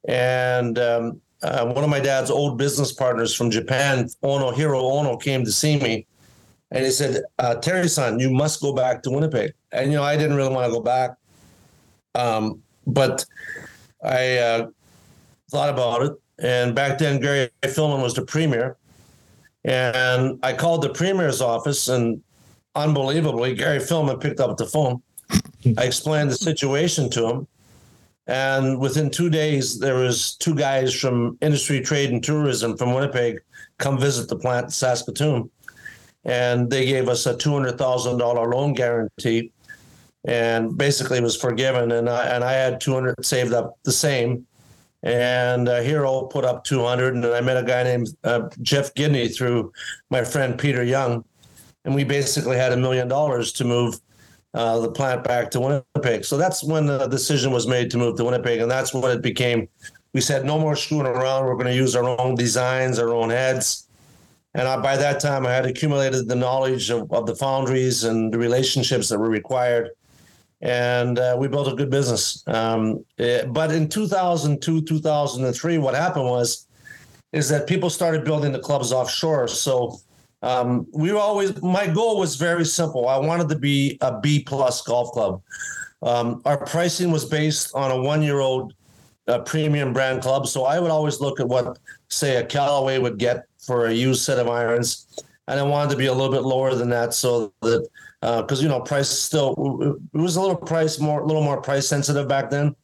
And 0.08 0.78
um, 0.78 1.20
uh, 1.42 1.66
one 1.66 1.84
of 1.84 1.90
my 1.90 2.00
dad's 2.00 2.30
old 2.30 2.58
business 2.58 2.92
partners 2.92 3.34
from 3.34 3.50
Japan, 3.50 4.08
Ono 4.22 4.50
Hiro 4.50 4.80
Ono, 4.80 5.16
came 5.16 5.44
to 5.44 5.52
see 5.52 5.76
me, 5.76 6.06
and 6.70 6.84
he 6.84 6.90
said, 6.90 7.22
uh, 7.38 7.56
"Terry-san, 7.56 8.18
you 8.18 8.30
must 8.30 8.60
go 8.60 8.72
back 8.72 9.02
to 9.02 9.10
Winnipeg." 9.10 9.52
And 9.72 9.90
you 9.90 9.98
know, 9.98 10.04
I 10.04 10.16
didn't 10.16 10.36
really 10.36 10.54
want 10.54 10.66
to 10.66 10.72
go 10.72 10.80
back, 10.80 11.16
um, 12.14 12.62
but 12.86 13.24
I 14.04 14.38
uh, 14.38 14.66
thought 15.50 15.68
about 15.68 16.02
it. 16.02 16.12
And 16.38 16.74
back 16.74 16.98
then, 16.98 17.20
Gary 17.20 17.50
Filmon 17.62 18.02
was 18.02 18.14
the 18.14 18.22
premier, 18.22 18.76
and 19.64 20.38
I 20.42 20.52
called 20.52 20.82
the 20.82 20.90
premier's 20.90 21.40
office, 21.40 21.88
and 21.88 22.22
unbelievably, 22.74 23.54
Gary 23.54 23.78
Filmon 23.78 24.20
picked 24.20 24.40
up 24.40 24.56
the 24.56 24.66
phone. 24.66 25.02
I 25.78 25.84
explained 25.84 26.30
the 26.30 26.36
situation 26.36 27.08
to 27.10 27.28
him, 27.28 27.46
and 28.26 28.80
within 28.80 29.10
two 29.10 29.30
days, 29.30 29.78
there 29.78 29.94
was 29.94 30.34
two 30.36 30.54
guys 30.54 30.94
from 30.94 31.38
industry, 31.40 31.80
trade, 31.80 32.10
and 32.10 32.22
tourism 32.22 32.76
from 32.76 32.94
Winnipeg 32.94 33.38
come 33.78 33.98
visit 33.98 34.28
the 34.28 34.36
plant 34.36 34.66
in 34.66 34.70
Saskatoon, 34.70 35.50
and 36.24 36.70
they 36.70 36.84
gave 36.86 37.08
us 37.08 37.26
a 37.26 37.36
two 37.36 37.52
hundred 37.52 37.78
thousand 37.78 38.18
dollar 38.18 38.48
loan 38.48 38.74
guarantee, 38.74 39.52
and 40.24 40.76
basically 40.76 41.20
was 41.20 41.36
forgiven. 41.36 41.92
And 41.92 42.08
I 42.08 42.26
and 42.26 42.42
I 42.42 42.52
had 42.52 42.80
two 42.80 42.94
hundred 42.94 43.24
saved 43.24 43.52
up 43.52 43.78
the 43.84 43.92
same, 43.92 44.46
and 45.02 45.68
uh, 45.68 45.80
Hiro 45.80 46.22
put 46.22 46.44
up 46.44 46.64
two 46.64 46.84
hundred, 46.84 47.14
and 47.14 47.24
I 47.24 47.40
met 47.40 47.56
a 47.56 47.62
guy 47.62 47.82
named 47.82 48.08
uh, 48.24 48.48
Jeff 48.60 48.94
Gidney 48.94 49.34
through 49.34 49.72
my 50.10 50.24
friend 50.24 50.58
Peter 50.58 50.82
Young, 50.82 51.24
and 51.84 51.94
we 51.94 52.04
basically 52.04 52.56
had 52.56 52.72
a 52.72 52.76
million 52.76 53.08
dollars 53.08 53.52
to 53.52 53.64
move 53.64 54.00
uh, 54.54 54.78
the 54.80 54.90
plant 54.90 55.24
back 55.24 55.50
to 55.52 55.60
Winnipeg. 55.60 56.24
So 56.24 56.36
that's 56.36 56.62
when 56.62 56.86
the 56.86 57.06
decision 57.08 57.52
was 57.52 57.66
made 57.66 57.90
to 57.92 57.98
move 57.98 58.16
to 58.16 58.24
Winnipeg, 58.24 58.60
and 58.60 58.70
that's 58.70 58.92
when 58.94 59.10
it 59.10 59.22
became. 59.22 59.68
We 60.14 60.20
said 60.20 60.44
no 60.44 60.58
more 60.58 60.76
screwing 60.76 61.06
around. 61.06 61.46
We're 61.46 61.54
going 61.54 61.66
to 61.66 61.74
use 61.74 61.96
our 61.96 62.04
own 62.04 62.34
designs, 62.34 62.98
our 62.98 63.08
own 63.08 63.30
heads. 63.30 63.88
And 64.54 64.68
I, 64.68 64.76
by 64.76 64.98
that 64.98 65.20
time, 65.20 65.46
I 65.46 65.52
had 65.52 65.64
accumulated 65.64 66.28
the 66.28 66.36
knowledge 66.36 66.90
of, 66.90 67.10
of 67.10 67.24
the 67.24 67.34
foundries 67.34 68.04
and 68.04 68.30
the 68.30 68.36
relationships 68.36 69.08
that 69.08 69.18
were 69.18 69.30
required. 69.30 69.88
And 70.62 71.18
uh, 71.18 71.36
we 71.38 71.48
built 71.48 71.72
a 71.72 71.74
good 71.74 71.90
business. 71.90 72.42
Um, 72.46 73.04
it, 73.18 73.52
but 73.52 73.72
in 73.72 73.88
2002, 73.88 74.82
2003, 74.82 75.78
what 75.78 75.94
happened 75.94 76.26
was, 76.26 76.66
is 77.32 77.48
that 77.48 77.66
people 77.66 77.90
started 77.90 78.24
building 78.24 78.52
the 78.52 78.60
clubs 78.60 78.92
offshore. 78.92 79.48
So 79.48 79.98
um, 80.42 80.86
we 80.92 81.12
were 81.12 81.18
always 81.18 81.60
my 81.62 81.86
goal 81.86 82.18
was 82.18 82.36
very 82.36 82.64
simple. 82.64 83.08
I 83.08 83.16
wanted 83.16 83.48
to 83.50 83.58
be 83.58 83.96
a 84.00 84.20
B 84.20 84.42
plus 84.42 84.82
golf 84.82 85.12
club. 85.12 85.40
Um, 86.02 86.42
our 86.44 86.64
pricing 86.66 87.12
was 87.12 87.24
based 87.24 87.74
on 87.74 87.90
a 87.90 88.00
one 88.00 88.22
year 88.22 88.40
old 88.40 88.74
uh, 89.28 89.38
premium 89.40 89.92
brand 89.92 90.22
club, 90.22 90.48
so 90.48 90.64
I 90.64 90.80
would 90.80 90.90
always 90.90 91.20
look 91.20 91.38
at 91.38 91.46
what 91.46 91.78
say 92.08 92.36
a 92.36 92.44
Callaway 92.44 92.98
would 92.98 93.18
get 93.18 93.46
for 93.64 93.86
a 93.86 93.92
used 93.92 94.22
set 94.22 94.38
of 94.38 94.48
irons. 94.48 95.06
and 95.46 95.60
I 95.60 95.62
wanted 95.62 95.90
to 95.90 95.96
be 95.96 96.06
a 96.06 96.12
little 96.12 96.32
bit 96.32 96.42
lower 96.42 96.74
than 96.74 96.88
that 96.90 97.14
so 97.14 97.52
that 97.62 97.88
because 98.22 98.60
uh, 98.60 98.62
you 98.62 98.68
know 98.68 98.78
price 98.78 99.08
still 99.08 99.98
it 100.14 100.16
was 100.16 100.36
a 100.36 100.40
little 100.40 100.56
price 100.56 101.00
more 101.00 101.22
a 101.22 101.26
little 101.26 101.42
more 101.42 101.60
price 101.60 101.88
sensitive 101.88 102.28
back 102.28 102.50
then. 102.50 102.74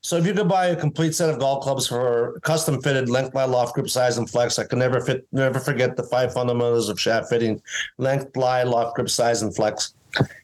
So 0.00 0.16
if 0.16 0.26
you 0.26 0.34
could 0.34 0.48
buy 0.48 0.66
a 0.66 0.76
complete 0.76 1.14
set 1.14 1.30
of 1.30 1.38
golf 1.38 1.62
clubs 1.62 1.86
for 1.86 2.40
custom 2.40 2.82
fitted 2.82 3.08
length, 3.08 3.34
lie, 3.34 3.44
loft, 3.44 3.74
grip, 3.74 3.88
size, 3.88 4.18
and 4.18 4.28
flex, 4.28 4.58
I 4.58 4.64
can 4.64 4.80
never 4.80 5.00
fit 5.00 5.26
never 5.30 5.60
forget 5.60 5.96
the 5.96 6.02
five 6.02 6.32
fundamentals 6.32 6.88
of 6.88 7.00
shaft 7.00 7.28
fitting: 7.28 7.62
length, 7.98 8.36
lie, 8.36 8.64
loft, 8.64 8.96
grip, 8.96 9.08
size, 9.08 9.42
and 9.42 9.54
flex. 9.54 9.94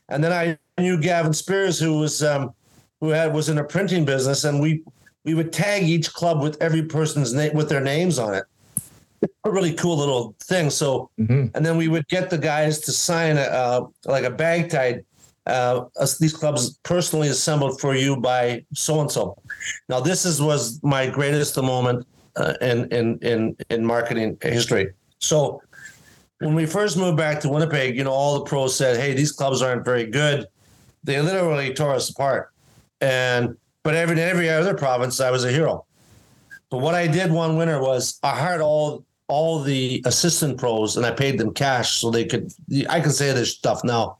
And 0.08 0.22
then 0.22 0.32
I 0.32 0.56
knew 0.80 1.00
Gavin 1.00 1.32
Spears, 1.32 1.80
who 1.80 1.98
was 1.98 2.22
um, 2.22 2.54
who 3.00 3.08
had 3.08 3.34
was 3.34 3.48
in 3.48 3.58
a 3.58 3.64
printing 3.64 4.04
business, 4.04 4.44
and 4.44 4.60
we 4.60 4.82
we 5.24 5.34
would 5.34 5.52
tag 5.52 5.82
each 5.82 6.12
club 6.12 6.40
with 6.40 6.62
every 6.62 6.84
person's 6.84 7.34
name 7.34 7.54
with 7.54 7.68
their 7.68 7.80
names 7.80 8.20
on 8.20 8.34
it. 8.34 8.44
A 9.44 9.50
really 9.50 9.74
cool 9.74 9.96
little 9.96 10.34
thing. 10.40 10.70
So, 10.70 11.10
mm-hmm. 11.18 11.46
and 11.54 11.64
then 11.64 11.76
we 11.76 11.88
would 11.88 12.06
get 12.08 12.30
the 12.30 12.38
guys 12.38 12.80
to 12.80 12.92
sign 12.92 13.36
a 13.36 13.42
uh, 13.42 13.86
like 14.04 14.24
a 14.24 14.30
bag 14.30 14.70
tied. 14.70 15.04
Uh, 15.46 15.84
these 16.20 16.32
clubs 16.32 16.78
personally 16.84 17.28
assembled 17.28 17.78
for 17.78 17.94
you 17.94 18.16
by 18.16 18.64
so 18.72 19.00
and 19.00 19.10
so. 19.10 19.36
Now, 19.88 20.00
this 20.00 20.24
is 20.24 20.40
was 20.40 20.82
my 20.82 21.06
greatest 21.06 21.56
moment 21.60 22.06
uh, 22.36 22.54
in 22.60 22.90
in 22.92 23.18
in 23.18 23.56
in 23.70 23.84
marketing 23.84 24.38
history. 24.40 24.92
So, 25.18 25.62
when 26.38 26.54
we 26.54 26.66
first 26.66 26.96
moved 26.96 27.16
back 27.16 27.40
to 27.40 27.48
Winnipeg, 27.48 27.96
you 27.96 28.04
know, 28.04 28.12
all 28.12 28.38
the 28.38 28.44
pros 28.44 28.76
said, 28.76 28.98
"Hey, 28.98 29.12
these 29.12 29.32
clubs 29.32 29.62
aren't 29.62 29.84
very 29.84 30.06
good." 30.06 30.46
They 31.02 31.20
literally 31.20 31.74
tore 31.74 31.94
us 31.94 32.08
apart, 32.08 32.50
and 33.00 33.56
but 33.82 33.94
every 33.94 34.18
every 34.20 34.48
other 34.48 34.74
province, 34.74 35.20
I 35.20 35.30
was 35.30 35.44
a 35.44 35.50
hero. 35.50 35.84
But 36.70 36.78
what 36.78 36.94
I 36.94 37.06
did 37.06 37.30
one 37.30 37.56
winter 37.56 37.80
was 37.80 38.18
I 38.22 38.30
hired 38.30 38.60
all 38.60 39.04
all 39.28 39.60
the 39.60 40.02
assistant 40.04 40.58
pros 40.58 40.96
and 40.96 41.06
I 41.06 41.10
paid 41.10 41.38
them 41.38 41.52
cash 41.52 41.94
so 41.94 42.10
they 42.10 42.24
could. 42.24 42.52
I 42.88 43.00
can 43.00 43.10
say 43.10 43.32
this 43.32 43.54
stuff 43.54 43.82
now. 43.84 44.18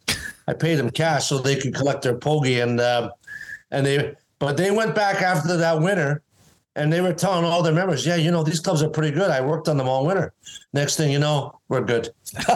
I 0.49 0.55
paid 0.55 0.77
them 0.77 0.91
cash 0.91 1.27
so 1.27 1.39
they 1.39 1.57
could 1.57 1.75
collect 1.75 2.03
their 2.03 2.17
pogey 2.17 2.61
and 2.61 2.81
uh, 2.81 3.11
and 3.71 3.85
they. 3.87 4.15
But 4.39 4.57
they 4.57 4.71
went 4.71 4.95
back 4.95 5.23
after 5.23 5.57
that 5.57 5.81
winter 5.81 6.23
and 6.77 6.93
they 6.93 7.01
were 7.01 7.13
telling 7.13 7.45
all 7.45 7.63
their 7.63 7.73
members, 7.73 8.05
yeah, 8.05 8.17
you 8.17 8.31
know, 8.31 8.43
these 8.43 8.61
clubs 8.61 8.83
are 8.83 8.89
pretty 8.89 9.15
good. 9.15 9.31
I 9.31 9.41
worked 9.41 9.69
on 9.69 9.77
them 9.77 9.89
all 9.89 10.05
winter. 10.05 10.33
Next 10.73 10.97
thing 10.97 11.13
you 11.13 11.19
know, 11.21 11.61
we're 11.69 11.83
good. 11.83 12.11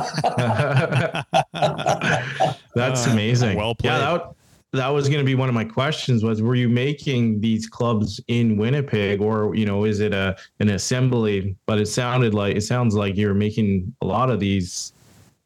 That's 2.75 3.07
amazing. 3.07 3.57
Well 3.57 3.75
played. 3.77 3.91
Yeah, 3.91 3.99
that, 3.99 4.35
that 4.73 4.89
was 4.89 5.09
going 5.09 5.21
to 5.21 5.25
be 5.25 5.35
one 5.35 5.49
of 5.49 5.55
my 5.55 5.65
questions 5.65 6.23
was 6.23 6.43
were 6.43 6.55
you 6.55 6.69
making 6.69 7.41
these 7.41 7.67
clubs 7.67 8.21
in 8.29 8.57
winnipeg 8.57 9.21
or 9.21 9.55
you 9.55 9.65
know 9.65 9.85
is 9.85 10.01
it 10.01 10.13
a 10.13 10.37
an 10.61 10.71
assembly? 10.71 11.57
But 11.67 11.79
it 11.81 11.87
sounded 11.87 12.35
like 12.35 12.57
it 12.57 12.63
sounds 12.63 12.95
like 12.95 13.17
you're 13.17 13.35
making 13.35 13.95
a 14.03 14.07
lot 14.07 14.31
of 14.31 14.41
these 14.41 14.93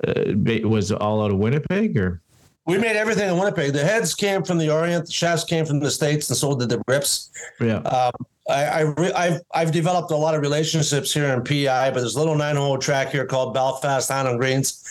uh, 0.06 0.34
was 0.64 0.90
all 0.90 1.22
out 1.22 1.30
of 1.30 1.38
winnipeg 1.38 1.96
or? 1.96 2.20
We 2.64 2.78
made 2.78 2.94
everything 2.94 3.28
in 3.28 3.36
winnipeg. 3.36 3.72
The 3.72 3.84
heads 3.84 4.14
came 4.14 4.44
from 4.44 4.58
the 4.58 4.70
orient 4.70 5.06
the 5.06 5.12
shafts 5.12 5.44
came 5.44 5.64
from 5.66 5.80
the 5.80 5.90
states 5.90 6.28
and 6.30 6.36
so 6.36 6.56
did 6.56 6.68
the 6.68 6.78
grips 6.78 7.30
yeah. 7.60 7.78
Um, 7.78 8.12
I, 8.48 8.92
I 9.14 9.24
have 9.26 9.40
I've 9.54 9.72
developed 9.72 10.10
a 10.10 10.16
lot 10.16 10.34
of 10.34 10.40
relationships 10.40 11.12
here 11.12 11.26
in 11.26 11.42
PEI, 11.42 11.90
but 11.92 12.00
there's 12.00 12.16
a 12.16 12.18
little 12.18 12.34
nine 12.34 12.56
hole 12.56 12.76
track 12.76 13.10
here 13.10 13.24
called 13.24 13.54
Belfast 13.54 14.10
Highland 14.10 14.40
Greens, 14.40 14.84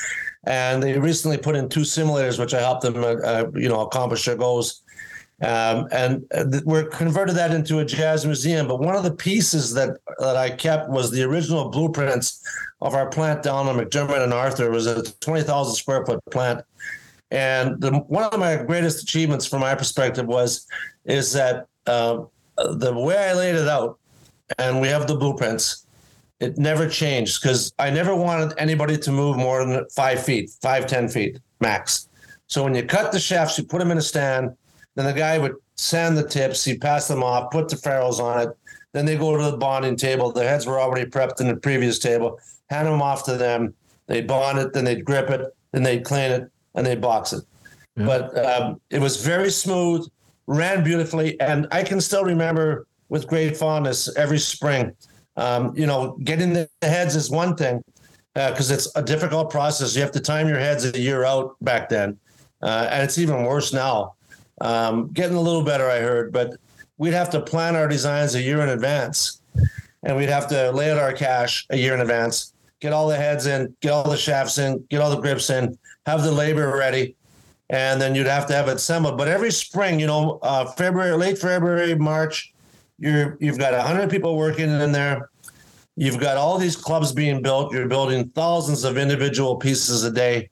and 0.45 0.81
they 0.81 0.97
recently 0.97 1.37
put 1.37 1.55
in 1.55 1.69
two 1.69 1.81
simulators, 1.81 2.39
which 2.39 2.53
I 2.53 2.61
helped 2.61 2.81
them, 2.81 3.03
uh, 3.03 3.15
uh 3.15 3.51
you 3.53 3.69
know, 3.69 3.81
accomplish 3.81 4.25
their 4.25 4.35
goals. 4.35 4.81
Um, 5.41 5.87
and 5.91 6.23
uh, 6.35 6.45
we're 6.65 6.85
converted 6.85 7.35
that 7.35 7.51
into 7.51 7.79
a 7.79 7.85
jazz 7.85 8.25
museum. 8.25 8.67
But 8.67 8.79
one 8.79 8.95
of 8.95 9.03
the 9.03 9.13
pieces 9.13 9.73
that 9.73 9.97
that 10.19 10.35
I 10.37 10.51
kept 10.51 10.89
was 10.89 11.09
the 11.09 11.23
original 11.23 11.69
blueprints 11.69 12.43
of 12.79 12.93
our 12.93 13.09
plant 13.09 13.41
down 13.41 13.67
on 13.67 13.77
McDermott 13.77 14.23
and 14.23 14.33
Arthur. 14.33 14.67
It 14.67 14.71
was 14.71 14.85
a 14.85 15.03
twenty 15.19 15.41
thousand 15.41 15.75
square 15.75 16.05
foot 16.05 16.23
plant, 16.29 16.63
and 17.31 17.81
the, 17.81 17.91
one 17.91 18.23
of 18.23 18.39
my 18.39 18.57
greatest 18.57 19.01
achievements, 19.01 19.47
from 19.47 19.61
my 19.61 19.73
perspective, 19.73 20.27
was 20.27 20.67
is 21.05 21.33
that 21.33 21.65
uh, 21.87 22.23
the 22.57 22.93
way 22.93 23.17
I 23.17 23.33
laid 23.33 23.55
it 23.55 23.67
out, 23.67 23.97
and 24.59 24.79
we 24.79 24.89
have 24.89 25.07
the 25.07 25.15
blueprints. 25.15 25.87
It 26.41 26.57
never 26.57 26.89
changed 26.89 27.39
because 27.39 27.71
I 27.77 27.91
never 27.91 28.15
wanted 28.15 28.57
anybody 28.57 28.97
to 28.97 29.11
move 29.11 29.37
more 29.37 29.63
than 29.63 29.87
five 29.89 30.23
feet, 30.23 30.49
five, 30.59 30.87
ten 30.87 31.07
feet 31.07 31.39
max. 31.59 32.09
So 32.47 32.63
when 32.63 32.73
you 32.73 32.83
cut 32.83 33.11
the 33.11 33.19
shafts, 33.19 33.59
you 33.59 33.63
put 33.63 33.77
them 33.77 33.91
in 33.91 33.99
a 33.99 34.01
stand. 34.01 34.55
Then 34.95 35.05
the 35.05 35.13
guy 35.13 35.37
would 35.37 35.53
sand 35.75 36.17
the 36.17 36.27
tips, 36.27 36.65
he'd 36.65 36.81
pass 36.81 37.07
them 37.07 37.23
off, 37.23 37.51
put 37.51 37.69
the 37.69 37.77
ferrules 37.77 38.19
on 38.19 38.41
it. 38.41 38.49
Then 38.91 39.05
they 39.05 39.15
go 39.15 39.37
to 39.37 39.51
the 39.51 39.55
bonding 39.55 39.95
table. 39.95 40.31
The 40.31 40.43
heads 40.43 40.65
were 40.65 40.81
already 40.81 41.09
prepped 41.09 41.39
in 41.39 41.47
the 41.47 41.55
previous 41.55 41.99
table. 41.99 42.39
Hand 42.71 42.87
them 42.87 43.03
off 43.03 43.23
to 43.25 43.37
them. 43.37 43.75
They 44.07 44.21
bond 44.21 44.57
it, 44.57 44.73
then 44.73 44.83
they'd 44.83 45.05
grip 45.05 45.29
it, 45.29 45.55
then 45.71 45.83
they'd 45.83 46.03
clean 46.03 46.31
it, 46.31 46.51
and 46.73 46.85
they'd 46.85 46.99
box 46.99 47.33
it. 47.33 47.45
Yeah. 47.95 48.05
But 48.05 48.45
um, 48.45 48.81
it 48.89 48.99
was 48.99 49.23
very 49.23 49.51
smooth, 49.51 50.07
ran 50.47 50.83
beautifully, 50.83 51.39
and 51.39 51.67
I 51.71 51.83
can 51.83 52.01
still 52.01 52.25
remember 52.25 52.87
with 53.09 53.27
great 53.27 53.55
fondness 53.55 54.13
every 54.17 54.39
spring 54.39 54.93
um, 55.41 55.75
you 55.75 55.87
know, 55.87 56.17
getting 56.23 56.53
the 56.53 56.69
heads 56.83 57.15
is 57.15 57.31
one 57.31 57.55
thing 57.55 57.83
because 58.35 58.71
uh, 58.71 58.75
it's 58.75 58.95
a 58.95 59.01
difficult 59.01 59.49
process. 59.49 59.95
You 59.95 60.01
have 60.01 60.11
to 60.11 60.19
time 60.19 60.47
your 60.47 60.59
heads 60.59 60.85
a 60.85 60.99
year 60.99 61.25
out 61.25 61.55
back 61.61 61.89
then, 61.89 62.19
uh, 62.61 62.87
and 62.91 63.03
it's 63.03 63.17
even 63.17 63.43
worse 63.43 63.73
now. 63.73 64.13
Um, 64.61 65.07
getting 65.07 65.35
a 65.35 65.41
little 65.41 65.63
better, 65.63 65.89
I 65.89 65.99
heard, 65.99 66.31
but 66.31 66.57
we'd 66.97 67.13
have 67.13 67.31
to 67.31 67.41
plan 67.41 67.75
our 67.75 67.87
designs 67.87 68.35
a 68.35 68.41
year 68.41 68.61
in 68.61 68.69
advance, 68.69 69.41
and 70.03 70.15
we'd 70.15 70.29
have 70.29 70.47
to 70.49 70.71
lay 70.71 70.91
out 70.91 70.99
our 70.99 71.13
cash 71.13 71.65
a 71.71 71.77
year 71.77 71.95
in 71.95 72.01
advance, 72.01 72.53
get 72.79 72.93
all 72.93 73.07
the 73.07 73.17
heads 73.17 73.47
in, 73.47 73.75
get 73.81 73.91
all 73.91 74.07
the 74.07 74.17
shafts 74.17 74.59
in, 74.59 74.85
get 74.89 75.01
all 75.01 75.09
the 75.09 75.19
grips 75.19 75.49
in, 75.49 75.75
have 76.05 76.21
the 76.21 76.31
labor 76.31 76.77
ready, 76.77 77.15
and 77.71 77.99
then 77.99 78.13
you'd 78.13 78.27
have 78.27 78.45
to 78.45 78.53
have 78.53 78.67
it 78.67 78.75
assembled. 78.75 79.17
But 79.17 79.27
every 79.27 79.51
spring, 79.51 79.99
you 79.99 80.05
know, 80.05 80.37
uh, 80.43 80.65
February, 80.73 81.17
late 81.17 81.39
February, 81.39 81.95
March, 81.95 82.53
you're 82.99 83.37
you've 83.41 83.57
got 83.57 83.73
hundred 83.73 84.11
people 84.11 84.37
working 84.37 84.69
in 84.69 84.91
there. 84.91 85.30
You've 85.95 86.19
got 86.19 86.37
all 86.37 86.57
these 86.57 86.75
clubs 86.75 87.11
being 87.11 87.41
built. 87.41 87.73
You're 87.73 87.87
building 87.87 88.29
thousands 88.29 88.83
of 88.83 88.97
individual 88.97 89.57
pieces 89.57 90.03
a 90.03 90.11
day. 90.11 90.49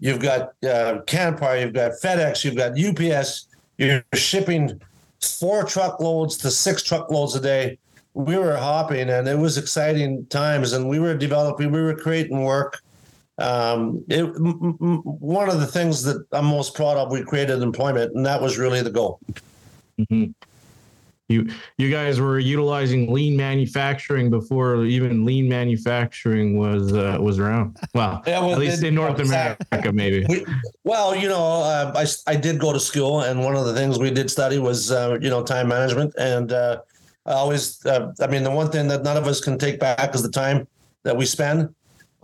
You've 0.00 0.20
got 0.20 0.52
uh, 0.64 1.02
Canpar, 1.06 1.60
you've 1.60 1.74
got 1.74 1.92
FedEx, 2.02 2.44
you've 2.44 2.56
got 2.56 2.78
UPS. 2.78 3.46
You're 3.78 4.02
shipping 4.14 4.80
four 5.20 5.64
truckloads 5.64 6.36
to 6.38 6.50
six 6.50 6.82
truckloads 6.82 7.34
a 7.34 7.40
day. 7.40 7.78
We 8.14 8.36
were 8.36 8.56
hopping, 8.56 9.08
and 9.10 9.28
it 9.28 9.38
was 9.38 9.56
exciting 9.58 10.26
times. 10.26 10.72
And 10.72 10.88
we 10.88 10.98
were 10.98 11.14
developing, 11.14 11.70
we 11.70 11.82
were 11.82 11.94
creating 11.94 12.42
work. 12.42 12.82
Um, 13.38 14.04
it, 14.08 14.24
m- 14.24 14.76
m- 14.80 15.02
one 15.04 15.48
of 15.48 15.60
the 15.60 15.66
things 15.66 16.02
that 16.02 16.26
I'm 16.32 16.46
most 16.46 16.74
proud 16.74 16.96
of, 16.96 17.12
we 17.12 17.22
created 17.22 17.62
employment, 17.62 18.14
and 18.14 18.26
that 18.26 18.42
was 18.42 18.58
really 18.58 18.82
the 18.82 18.90
goal. 18.90 19.20
Mm-hmm 19.98 20.32
you 21.30 21.48
you 21.78 21.90
guys 21.90 22.20
were 22.20 22.38
utilizing 22.38 23.12
lean 23.12 23.36
manufacturing 23.36 24.30
before 24.30 24.84
even 24.84 25.24
lean 25.24 25.48
manufacturing 25.48 26.58
was 26.58 26.92
uh, 26.92 27.16
was 27.20 27.38
around. 27.38 27.78
Well, 27.94 28.22
yeah, 28.26 28.40
well 28.40 28.52
at 28.52 28.58
least 28.58 28.82
in 28.82 28.94
North 28.94 29.20
America, 29.20 29.92
maybe. 29.92 30.26
We, 30.28 30.44
well, 30.84 31.14
you 31.14 31.28
know, 31.28 31.62
uh, 31.62 31.92
I 31.96 32.32
I 32.32 32.36
did 32.36 32.58
go 32.58 32.72
to 32.72 32.80
school, 32.80 33.22
and 33.22 33.44
one 33.44 33.56
of 33.56 33.64
the 33.64 33.74
things 33.74 33.98
we 33.98 34.10
did 34.10 34.30
study 34.30 34.58
was 34.58 34.90
uh, 34.90 35.18
you 35.20 35.30
know 35.30 35.44
time 35.44 35.68
management, 35.68 36.12
and 36.18 36.52
uh, 36.52 36.80
I 37.26 37.32
always 37.32 37.84
uh, 37.86 38.12
I 38.20 38.26
mean 38.26 38.42
the 38.42 38.50
one 38.50 38.70
thing 38.70 38.88
that 38.88 39.04
none 39.04 39.16
of 39.16 39.26
us 39.26 39.40
can 39.40 39.56
take 39.56 39.78
back 39.78 40.14
is 40.14 40.22
the 40.22 40.30
time 40.30 40.66
that 41.04 41.16
we 41.16 41.26
spend 41.26 41.72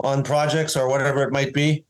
on 0.01 0.21
projects 0.21 0.75
or 0.75 0.89
whatever 0.89 1.23
it 1.23 1.31
might 1.31 1.53
be. 1.53 1.83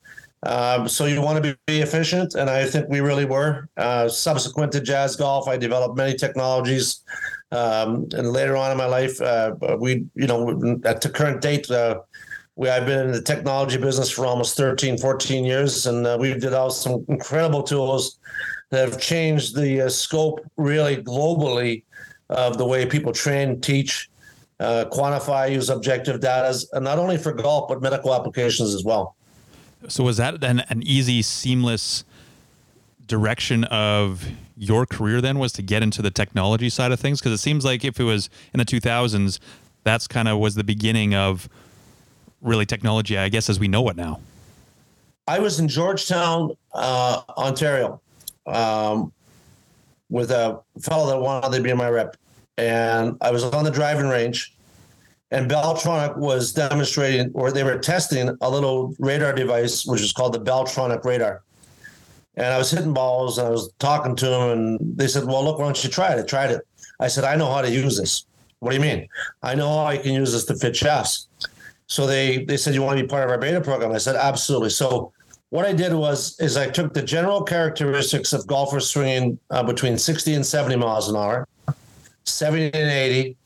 Um, 0.43 0.87
so 0.87 1.05
you 1.05 1.21
want 1.21 1.43
to 1.43 1.57
be, 1.65 1.81
efficient, 1.81 2.35
and 2.35 2.49
I 2.49 2.65
think 2.65 2.87
we 2.89 2.99
really 2.99 3.25
were. 3.25 3.67
Uh, 3.75 4.07
subsequent 4.07 4.71
to 4.73 4.81
jazz 4.81 5.15
golf, 5.15 5.47
I 5.47 5.57
developed 5.57 5.97
many 5.97 6.15
technologies, 6.15 7.03
um, 7.51 8.07
and 8.13 8.31
later 8.31 8.55
on 8.55 8.71
in 8.71 8.77
my 8.77 8.85
life, 8.85 9.19
uh, 9.21 9.55
we, 9.79 10.05
you 10.15 10.27
know, 10.27 10.79
at 10.85 11.01
the 11.01 11.09
current 11.09 11.41
date, 11.41 11.69
uh, 11.71 11.99
we 12.55 12.69
I've 12.69 12.85
been 12.85 13.07
in 13.07 13.11
the 13.11 13.21
technology 13.21 13.77
business 13.77 14.09
for 14.09 14.25
almost 14.25 14.57
13, 14.57 14.97
14 14.97 15.43
years, 15.43 15.85
and 15.87 16.05
uh, 16.05 16.17
we've 16.19 16.39
developed 16.39 16.75
some 16.75 17.05
incredible 17.07 17.63
tools 17.63 18.19
that 18.69 18.87
have 18.89 18.99
changed 18.99 19.55
the 19.55 19.81
uh, 19.81 19.89
scope 19.89 20.39
really 20.55 20.97
globally 20.97 21.83
of 22.29 22.57
the 22.57 22.65
way 22.65 22.85
people 22.85 23.11
train, 23.11 23.59
teach, 23.59 24.09
uh, 24.59 24.85
quantify, 24.91 25.51
use 25.51 25.69
objective 25.69 26.19
data, 26.19 26.57
and 26.73 26.83
not 26.83 26.99
only 26.99 27.17
for 27.17 27.33
golf 27.33 27.67
but 27.69 27.81
medical 27.81 28.13
applications 28.13 28.73
as 28.73 28.83
well. 28.83 29.16
So 29.87 30.03
was 30.03 30.17
that 30.17 30.41
then 30.41 30.61
an 30.69 30.81
easy, 30.83 31.21
seamless 31.21 32.03
direction 33.05 33.63
of 33.65 34.27
your 34.57 34.85
career 34.85 35.21
then 35.21 35.39
was 35.39 35.53
to 35.53 35.61
get 35.61 35.83
into 35.83 36.01
the 36.01 36.11
technology 36.11 36.69
side 36.69 36.91
of 36.91 36.99
things? 36.99 37.19
Because 37.19 37.31
it 37.31 37.37
seems 37.37 37.63
like 37.63 37.85
if 37.85 37.99
it 37.99 38.03
was 38.03 38.29
in 38.53 38.57
the 38.57 38.65
2000s, 38.65 39.39
that's 39.83 40.07
kind 40.07 40.27
of 40.27 40.39
was 40.39 40.55
the 40.55 40.63
beginning 40.63 41.13
of 41.13 41.47
really 42.41 42.65
technology, 42.65 43.17
I 43.17 43.29
guess, 43.29 43.49
as 43.49 43.59
we 43.59 43.67
know 43.67 43.87
it 43.89 43.95
now. 43.95 44.19
I 45.27 45.39
was 45.39 45.59
in 45.59 45.67
Georgetown, 45.67 46.51
uh, 46.73 47.21
Ontario, 47.37 48.01
um, 48.45 49.11
with 50.09 50.31
a 50.31 50.59
fellow 50.81 51.07
that 51.07 51.19
wanted 51.19 51.55
to 51.55 51.61
be 51.61 51.73
my 51.73 51.89
rep, 51.89 52.15
and 52.57 53.17
I 53.21 53.31
was 53.31 53.43
on 53.43 53.63
the 53.63 53.71
driving 53.71 54.07
range, 54.07 54.56
and 55.31 55.49
Beltronic 55.49 56.15
was 56.15 56.53
demonstrating, 56.53 57.31
or 57.33 57.51
they 57.51 57.63
were 57.63 57.77
testing 57.77 58.35
a 58.41 58.49
little 58.49 58.95
radar 58.99 59.33
device, 59.33 59.85
which 59.85 60.01
is 60.01 60.13
called 60.13 60.33
the 60.33 60.39
Beltronic 60.39 61.03
radar. 61.03 61.43
And 62.35 62.47
I 62.47 62.57
was 62.57 62.71
hitting 62.71 62.93
balls, 62.93 63.37
and 63.37 63.47
I 63.47 63.51
was 63.51 63.71
talking 63.79 64.15
to 64.15 64.25
them, 64.25 64.49
and 64.49 64.97
they 64.97 65.07
said, 65.07 65.25
"Well, 65.25 65.43
look, 65.43 65.57
why 65.57 65.65
don't 65.65 65.83
you 65.83 65.89
try 65.89 66.13
it?" 66.13 66.19
I 66.19 66.23
tried 66.23 66.51
it. 66.51 66.61
I 66.99 67.07
said, 67.07 67.23
"I 67.23 67.35
know 67.35 67.51
how 67.51 67.61
to 67.61 67.69
use 67.69 67.97
this." 67.97 68.25
What 68.59 68.71
do 68.71 68.75
you 68.75 68.81
mean? 68.81 69.07
I 69.43 69.55
know 69.55 69.67
how 69.67 69.85
I 69.85 69.97
can 69.97 70.13
use 70.13 70.31
this 70.31 70.45
to 70.45 70.55
fit 70.55 70.75
shafts. 70.75 71.27
So 71.87 72.05
they 72.07 72.45
they 72.45 72.57
said, 72.57 72.73
"You 72.73 72.83
want 72.83 72.97
to 72.97 73.03
be 73.03 73.07
part 73.07 73.23
of 73.23 73.29
our 73.31 73.37
beta 73.37 73.59
program?" 73.59 73.91
I 73.91 73.97
said, 73.97 74.15
"Absolutely." 74.15 74.69
So 74.69 75.11
what 75.49 75.65
I 75.65 75.73
did 75.73 75.93
was 75.93 76.39
is 76.39 76.57
I 76.57 76.69
took 76.69 76.93
the 76.93 77.01
general 77.01 77.41
characteristics 77.41 78.33
of 78.33 78.45
golfers 78.47 78.89
swinging 78.89 79.39
uh, 79.49 79.63
between 79.63 79.97
60 79.97 80.35
and 80.35 80.45
70 80.45 80.75
miles 80.75 81.09
an 81.09 81.15
hour, 81.15 81.47
70 82.25 82.65
and 82.65 82.91
80, 82.91 83.37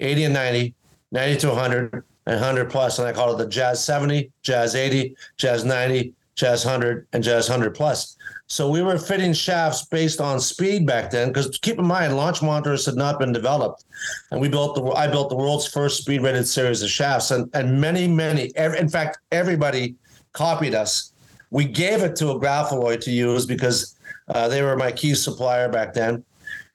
80 0.00 0.24
and 0.24 0.34
90, 0.34 0.74
90 1.12 1.40
to 1.40 1.48
100, 1.48 2.04
and 2.26 2.40
100 2.40 2.70
plus, 2.70 2.98
and 2.98 3.08
I 3.08 3.12
call 3.12 3.34
it 3.34 3.38
the 3.38 3.48
Jazz 3.48 3.82
70, 3.84 4.30
Jazz 4.42 4.74
80, 4.74 5.16
Jazz 5.36 5.64
90, 5.64 6.12
Jazz 6.36 6.64
100, 6.64 7.06
and 7.12 7.24
Jazz 7.24 7.48
100 7.48 7.74
plus. 7.74 8.16
So 8.46 8.68
we 8.68 8.82
were 8.82 8.98
fitting 8.98 9.32
shafts 9.32 9.84
based 9.84 10.20
on 10.20 10.40
speed 10.40 10.86
back 10.86 11.10
then, 11.10 11.28
because 11.28 11.56
keep 11.58 11.78
in 11.78 11.86
mind, 11.86 12.16
launch 12.16 12.42
monitors 12.42 12.84
had 12.84 12.96
not 12.96 13.18
been 13.18 13.32
developed, 13.32 13.84
and 14.30 14.40
we 14.40 14.48
built 14.48 14.74
the 14.74 14.84
I 14.90 15.06
built 15.06 15.28
the 15.28 15.36
world's 15.36 15.66
first 15.66 16.02
speed 16.02 16.22
rated 16.22 16.48
series 16.48 16.82
of 16.82 16.90
shafts, 16.90 17.30
and 17.30 17.48
and 17.54 17.80
many 17.80 18.08
many, 18.08 18.50
in 18.56 18.88
fact, 18.88 19.18
everybody 19.30 19.94
copied 20.32 20.74
us. 20.74 21.12
We 21.50 21.64
gave 21.64 22.02
it 22.02 22.16
to 22.16 22.30
a 22.30 22.40
Grafalloy 22.40 23.00
to 23.02 23.10
use 23.10 23.46
because 23.46 23.96
uh, 24.28 24.48
they 24.48 24.62
were 24.62 24.76
my 24.76 24.90
key 24.90 25.14
supplier 25.14 25.68
back 25.68 25.94
then. 25.94 26.24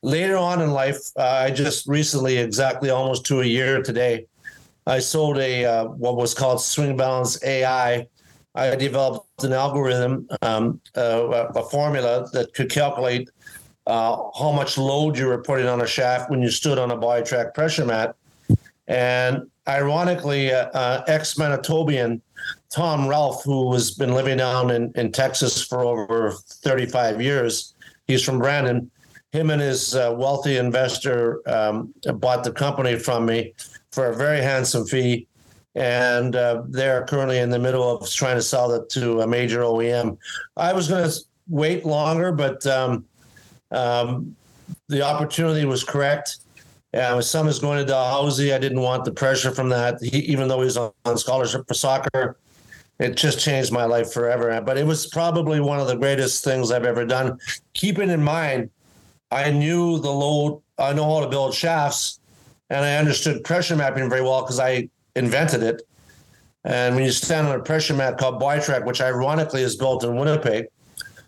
Later 0.06 0.38
on 0.38 0.62
in 0.62 0.72
life, 0.72 0.99
uh, 1.18 1.24
I 1.24 1.51
just 1.51 1.88
recently, 1.88 2.38
exactly 2.38 2.91
almost 2.91 3.26
to 3.26 3.41
a 3.41 3.45
year 3.45 3.82
today, 3.82 4.28
I 4.86 4.99
sold 4.99 5.39
a 5.39 5.66
uh, 5.66 5.86
what 5.86 6.16
was 6.16 6.34
called 6.34 6.62
Swing 6.62 6.95
Balance 6.95 7.43
AI 7.43 8.08
I 8.56 8.76
developed 8.76 9.43
an 9.43 9.51
algorithm, 9.51 10.28
um, 10.41 10.80
uh, 10.95 11.49
a 11.56 11.64
formula 11.64 12.28
that 12.32 12.53
could 12.53 12.72
calculate 12.72 13.30
uh, 13.86 14.18
how 14.39 14.51
much 14.51 14.78
load 14.78 15.18
you 15.18 15.28
were 15.28 15.41
putting 15.41 15.68
on 15.68 15.82
a 15.82 15.88
shaft 15.88 16.30
when 16.30 16.41
you 16.41 16.49
stood 16.49 16.80
on 16.80 16.91
a 16.91 16.97
BodiTrak 16.97 17.53
pressure 17.53 17.86
mat. 17.86 18.16
And 18.88 19.49
ironically, 19.68 20.53
uh, 20.53 20.70
uh 20.70 21.03
ex 21.08 21.36
Manitobian 21.36 22.22
Tom 22.70 23.08
Ralph, 23.08 23.43
who 23.43 23.74
has 23.74 23.91
been 23.91 24.14
living 24.14 24.38
down 24.38 24.72
in, 24.72 24.91
in 24.95 25.12
Texas 25.12 25.62
for 25.62 25.82
over 25.82 26.32
35 26.32 27.22
years, 27.22 27.74
he's 28.08 28.24
from 28.24 28.39
Brandon. 28.39 28.89
Him 29.36 29.50
and 29.50 29.62
his 29.62 29.96
uh, 29.96 30.14
wealthy 30.18 30.58
investor 30.58 31.42
um, 31.48 31.94
bought 32.16 32.44
the 32.44 32.52
company 32.52 32.98
from 32.98 33.26
me 33.26 33.54
for 33.92 34.08
a 34.08 34.16
very 34.16 34.42
handsome 34.42 34.86
fee 34.86 35.28
and 35.76 36.36
uh, 36.36 36.64
they're 36.70 37.06
currently 37.06 37.40
in 37.40 37.50
the 37.50 37.60
middle 37.60 37.98
of 37.98 38.10
trying 38.10 38.38
to 38.38 38.42
sell 38.42 38.72
it 38.72 38.90
to 38.90 39.22
a 39.22 39.28
major 39.28 39.60
OEM. 39.60 40.18
I 40.56 40.72
was 40.72 40.88
going 40.88 41.10
to 41.10 41.20
wait 41.50 41.86
longer, 41.86 42.32
but 42.32 42.66
um, 42.66 43.06
um, 43.72 44.36
the 44.88 45.02
opportunity 45.02 45.66
was 45.66 45.84
correct. 45.84 46.38
My 46.94 47.20
son 47.20 47.48
is 47.50 47.60
going 47.60 47.78
to 47.80 47.86
Dalhousie. 47.86 48.54
I 48.54 48.58
didn't 48.58 48.80
want 48.80 49.04
the 49.04 49.12
pressure 49.12 49.52
from 49.52 49.68
that, 49.70 50.02
he, 50.02 50.20
even 50.20 50.48
though 50.48 50.62
he's 50.62 50.78
on 50.78 50.94
scholarship 51.18 51.68
for 51.68 51.74
soccer. 51.74 52.38
It 52.98 53.18
just 53.18 53.42
changed 53.42 53.74
my 53.74 53.84
life 53.84 54.14
forever. 54.14 54.62
But 54.62 54.78
it 54.78 54.86
was 54.86 55.08
probably 55.08 55.60
one 55.60 55.82
of 55.82 55.88
the 55.88 55.98
greatest 55.98 56.46
things 56.46 56.72
I've 56.72 56.86
ever 56.86 57.06
done. 57.06 57.38
Keeping 57.74 58.10
in 58.10 58.24
mind, 58.24 58.70
I 59.36 59.52
knew 59.52 60.00
the 60.00 60.12
load, 60.12 60.62
I 60.78 60.94
know 60.94 61.14
how 61.14 61.20
to 61.20 61.30
build 61.30 61.54
shafts, 61.54 62.22
and 62.70 62.86
I 62.86 62.96
understood 62.96 63.44
pressure 63.44 63.76
mapping 63.76 64.10
very 64.10 64.22
well 64.22 64.42
because 64.44 64.62
I 64.62 64.88
invented 65.18 65.62
it. 65.62 65.82
And 66.64 66.96
when 66.96 67.04
you 67.04 67.12
stand 67.12 67.46
on 67.48 67.60
a 67.60 67.62
pressure 67.62 67.94
mat 67.94 68.18
called 68.18 68.42
BodiTrak, 68.42 68.86
which 68.86 69.02
ironically 69.02 69.62
is 69.62 69.76
built 69.76 70.06
in 70.06 70.16
Winnipeg 70.16 70.68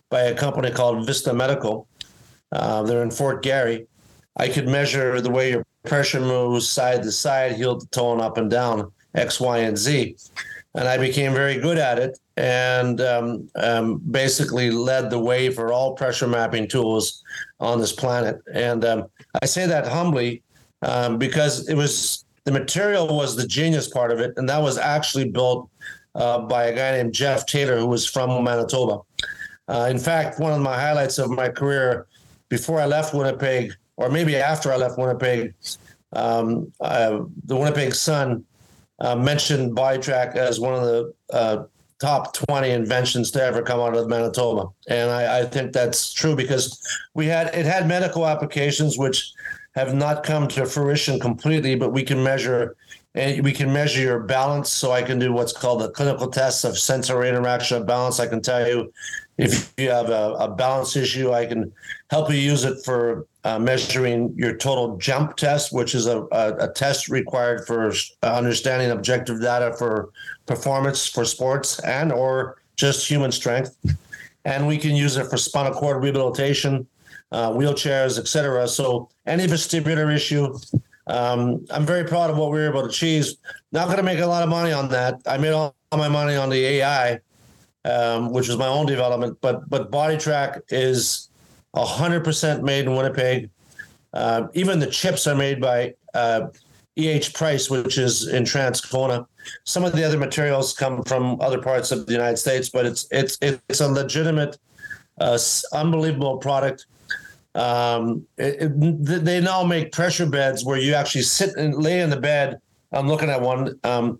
by 0.09 0.21
a 0.21 0.33
company 0.33 0.71
called 0.71 1.05
Vista 1.05 1.33
Medical, 1.33 1.85
uh, 2.53 2.81
they're 2.83 3.03
in 3.03 3.11
Fort 3.11 3.43
Garry. 3.43 3.87
I 4.37 4.47
could 4.47 4.69
measure 4.69 5.19
the 5.19 5.29
way 5.29 5.51
your 5.51 5.65
pressure 5.85 6.21
moves 6.21 6.67
side 6.69 7.03
to 7.03 7.11
side, 7.11 7.57
heel 7.57 7.77
to 7.77 7.87
toe, 7.87 8.13
and 8.13 8.21
up 8.21 8.37
and 8.37 8.49
down, 8.49 8.89
X, 9.15 9.41
Y, 9.41 9.57
and 9.57 9.77
Z. 9.77 10.15
And 10.77 10.87
I 10.87 10.97
became 10.97 11.33
very 11.33 11.57
good 11.57 11.77
at 11.77 11.97
it 11.99 12.19
and 12.37 13.01
um, 13.01 13.49
um, 13.55 13.97
basically 14.11 14.69
led 14.69 15.09
the 15.09 15.19
way 15.19 15.49
for 15.49 15.73
all 15.73 15.95
pressure 15.95 16.27
mapping 16.27 16.67
tools 16.67 17.23
on 17.59 17.79
this 17.79 17.91
planet. 17.91 18.39
And 18.53 18.85
um, 18.85 19.07
I 19.41 19.47
say 19.47 19.65
that 19.65 19.87
humbly 19.87 20.43
um, 20.83 21.17
because 21.17 21.67
it 21.67 21.75
was 21.75 22.25
the 22.45 22.51
material 22.51 23.07
was 23.07 23.35
the 23.35 23.45
genius 23.45 23.89
part 23.89 24.11
of 24.11 24.19
it, 24.19 24.33
and 24.37 24.47
that 24.47 24.61
was 24.61 24.77
actually 24.77 25.29
built 25.29 25.69
uh, 26.15 26.39
by 26.39 26.65
a 26.65 26.75
guy 26.75 26.91
named 26.91 27.13
Jeff 27.13 27.45
Taylor, 27.45 27.77
who 27.77 27.87
was 27.87 28.05
from 28.05 28.41
Manitoba. 28.41 29.01
Uh, 29.67 29.87
in 29.91 29.99
fact, 29.99 30.39
one 30.39 30.53
of 30.53 30.61
my 30.61 30.79
highlights 30.79 31.17
of 31.17 31.29
my 31.29 31.49
career 31.49 32.07
before 32.47 32.79
I 32.79 32.85
left 32.85 33.13
Winnipeg, 33.13 33.73
or 33.97 34.09
maybe 34.09 34.37
after 34.37 34.71
I 34.71 34.77
left 34.77 34.97
Winnipeg, 34.97 35.53
um, 36.13 36.71
uh, 36.79 37.19
the 37.43 37.55
Winnipeg 37.55 37.93
Sun 37.93 38.45
uh, 38.99 39.15
mentioned 39.15 39.75
BodiTrak 39.75 40.35
as 40.35 40.59
one 40.59 40.73
of 40.73 40.81
the 40.81 41.13
uh, 41.31 41.63
top 41.99 42.33
20 42.33 42.69
inventions 42.69 43.31
to 43.31 43.43
ever 43.43 43.61
come 43.61 43.79
out 43.79 43.95
of 43.95 44.07
Manitoba. 44.07 44.69
And 44.87 45.09
I, 45.09 45.39
I, 45.39 45.45
think 45.45 45.73
that's 45.73 46.13
true 46.13 46.35
because 46.35 46.79
we 47.13 47.25
had 47.25 47.47
it 47.55 47.65
had 47.65 47.87
medical 47.87 48.27
applications, 48.27 48.97
which 48.97 49.33
have 49.75 49.95
not 49.95 50.23
come 50.23 50.47
to 50.49 50.65
fruition 50.65 51.19
completely, 51.19 51.75
but 51.75 51.91
we 51.91 52.03
can 52.03 52.23
measure 52.23 52.75
and 53.15 53.43
we 53.43 53.51
can 53.51 53.73
measure 53.73 54.01
your 54.01 54.19
balance. 54.19 54.69
So 54.69 54.91
I 54.91 55.01
can 55.01 55.17
do 55.17 55.33
what's 55.33 55.53
called 55.53 55.81
a 55.81 55.89
clinical 55.89 56.27
test 56.29 56.65
of 56.65 56.77
sensory 56.77 57.29
interaction 57.29 57.77
of 57.77 57.87
balance. 57.87 58.19
I 58.19 58.27
can 58.27 58.41
tell 58.41 58.67
you 58.67 58.93
if 59.37 59.73
you 59.77 59.89
have 59.89 60.09
a, 60.09 60.35
a 60.39 60.49
balance 60.49 60.95
issue, 60.95 61.31
I 61.31 61.45
can 61.45 61.71
help 62.09 62.29
you 62.29 62.37
use 62.37 62.63
it 62.63 62.83
for 62.83 63.27
uh, 63.43 63.59
measuring 63.59 64.33
your 64.35 64.55
total 64.57 64.97
jump 64.97 65.37
test, 65.37 65.71
which 65.71 65.95
is 65.95 66.07
a, 66.07 66.21
a, 66.31 66.55
a 66.59 66.73
test 66.73 67.07
required 67.07 67.65
for 67.67 67.93
understanding 68.23 68.91
objective 68.91 69.41
data 69.41 69.75
for 69.77 70.09
performance 70.45 71.07
for 71.07 71.23
sports 71.23 71.79
and 71.79 72.11
or 72.11 72.57
just 72.75 73.07
human 73.07 73.31
strength. 73.31 73.77
And 74.45 74.67
we 74.67 74.77
can 74.77 74.95
use 74.95 75.17
it 75.17 75.27
for 75.27 75.37
spinal 75.37 75.73
cord 75.73 76.01
rehabilitation 76.01 76.87
uh, 77.31 77.51
wheelchairs, 77.51 78.17
etc. 78.17 78.67
So 78.67 79.09
any 79.25 79.45
vestibular 79.45 80.13
issue, 80.13 80.57
um, 81.07 81.65
I'm 81.69 81.85
very 81.85 82.03
proud 82.05 82.29
of 82.29 82.37
what 82.37 82.51
we 82.51 82.59
were 82.59 82.69
able 82.69 82.81
to 82.81 82.87
achieve. 82.87 83.27
Not 83.71 83.85
going 83.85 83.97
to 83.97 84.03
make 84.03 84.19
a 84.19 84.25
lot 84.25 84.43
of 84.43 84.49
money 84.49 84.71
on 84.71 84.89
that. 84.89 85.21
I 85.25 85.37
made 85.37 85.51
all 85.51 85.75
my 85.91 86.09
money 86.09 86.35
on 86.35 86.49
the 86.49 86.63
AI, 86.65 87.19
um, 87.87 88.31
which 88.33 88.47
was 88.47 88.57
my 88.57 88.67
own 88.67 88.85
development. 88.85 89.37
But 89.41 89.69
but 89.69 89.91
BodiTrak 89.91 90.61
is 90.69 91.29
100% 91.75 92.61
made 92.61 92.85
in 92.85 92.95
Winnipeg. 92.95 93.49
Uh, 94.13 94.47
even 94.53 94.79
the 94.79 94.87
chips 94.87 95.27
are 95.27 95.35
made 95.35 95.61
by 95.61 95.93
uh, 96.13 96.47
EH 96.97 97.33
Price, 97.33 97.69
which 97.69 97.97
is 97.97 98.27
in 98.27 98.43
Transcona. 98.43 99.25
Some 99.63 99.85
of 99.85 99.93
the 99.93 100.03
other 100.03 100.17
materials 100.17 100.73
come 100.73 101.03
from 101.03 101.39
other 101.39 101.61
parts 101.61 101.91
of 101.91 102.05
the 102.05 102.13
United 102.13 102.37
States, 102.37 102.69
but 102.69 102.85
it's 102.85 103.07
it's 103.11 103.37
it's 103.41 103.79
a 103.79 103.87
legitimate, 103.87 104.57
uh, 105.21 105.37
unbelievable 105.73 106.37
product. 106.37 106.85
Um, 107.55 108.25
it, 108.37 108.61
it, 108.61 109.25
they 109.25 109.41
now 109.41 109.63
make 109.63 109.91
pressure 109.91 110.27
beds 110.27 110.63
where 110.63 110.77
you 110.77 110.93
actually 110.93 111.23
sit 111.23 111.55
and 111.55 111.75
lay 111.75 112.01
in 112.01 112.09
the 112.09 112.19
bed. 112.19 112.59
I'm 112.91 113.07
looking 113.07 113.29
at 113.29 113.41
one 113.41 113.79
um, 113.83 114.19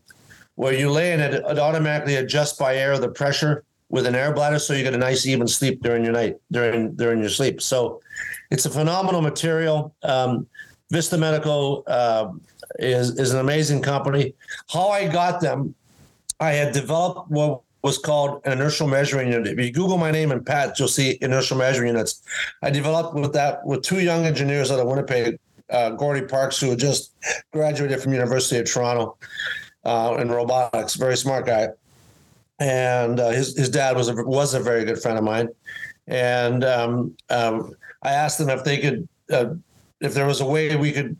where 0.58 0.74
you 0.74 0.90
lay 0.90 1.14
in 1.14 1.20
it, 1.20 1.36
it 1.36 1.60
automatically 1.60 2.16
adjusts 2.16 2.58
by 2.58 2.76
air 2.76 2.98
the 2.98 3.08
pressure 3.08 3.64
with 3.90 4.08
an 4.08 4.16
air 4.16 4.34
bladder, 4.34 4.58
so 4.58 4.74
you 4.74 4.84
get 4.84 4.94
a 4.94 4.98
nice 4.98 5.26
even 5.26 5.48
sleep 5.48 5.82
during 5.82 6.04
your 6.04 6.14
night 6.14 6.36
during 6.52 6.94
during 6.96 7.20
your 7.22 7.30
sleep. 7.30 7.62
So 7.62 8.02
it's 8.50 8.66
a 8.66 8.70
phenomenal 8.70 9.22
material. 9.22 9.96
Um, 10.04 10.48
Vista 10.92 11.18
Medical 11.18 11.84
uh, 11.88 12.32
is 12.80 13.18
is 13.20 13.34
an 13.34 13.40
amazing 13.40 13.84
company. 13.84 14.34
How 14.68 14.90
I 14.90 15.08
got 15.08 15.40
them, 15.42 15.76
I 16.40 16.52
had 16.52 16.74
developed 16.74 17.30
what 17.30 17.62
was 17.84 18.00
called 18.00 18.42
an 18.44 18.52
inertial 18.54 18.88
measuring 18.88 19.32
unit. 19.32 19.60
If 19.60 19.64
you 19.64 19.72
Google 19.72 20.00
my 20.00 20.10
name 20.10 20.32
and 20.32 20.44
Pat, 20.44 20.80
you'll 20.80 20.88
see 20.88 21.20
inertial 21.22 21.56
measuring 21.56 21.90
units. 21.90 22.24
I 22.64 22.72
developed 22.72 23.14
with 23.14 23.34
that 23.34 23.64
with 23.64 23.84
two 23.84 24.02
young 24.02 24.26
engineers 24.26 24.72
out 24.72 24.80
of 24.80 24.88
Winnipeg, 24.88 25.38
uh, 25.70 25.92
Gordy 25.92 26.26
Parks, 26.26 26.60
who 26.60 26.72
had 26.72 26.80
just 26.80 27.14
graduated 27.54 28.02
from 28.02 28.12
University 28.14 28.60
of 28.60 28.66
Toronto 28.66 29.18
uh, 29.88 30.18
in 30.20 30.30
robotics. 30.30 30.94
Very 30.94 31.18
smart 31.18 31.46
guy, 31.48 31.70
and 32.60 33.20
uh, 33.20 33.30
his 33.30 33.58
his 33.58 33.70
dad 33.70 33.96
was 33.96 34.10
a 34.10 34.14
was 34.24 34.54
a 34.54 34.60
very 34.60 34.86
good 34.86 35.02
friend 35.02 35.18
of 35.18 35.24
mine. 35.24 35.50
And 36.08 36.64
um, 36.64 37.16
um, 37.30 37.76
I 38.04 38.12
asked 38.12 38.38
them 38.38 38.50
if 38.50 38.64
they 38.64 38.78
could, 38.78 39.10
uh, 39.32 39.56
if 40.00 40.14
there 40.14 40.28
was 40.28 40.40
a 40.40 40.46
way 40.46 40.76
we 40.76 40.92
could 40.92 41.18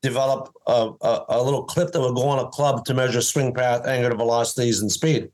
develop 0.00 0.52
a, 0.66 0.90
a, 1.00 1.24
a, 1.28 1.42
little 1.42 1.64
clip 1.64 1.92
that 1.92 2.00
would 2.00 2.14
go 2.14 2.28
on 2.28 2.44
a 2.44 2.48
club 2.50 2.84
to 2.84 2.94
measure 2.94 3.20
swing 3.20 3.54
path, 3.54 3.86
angular 3.86 4.14
velocities, 4.14 4.80
and 4.80 4.92
speed 4.92 5.30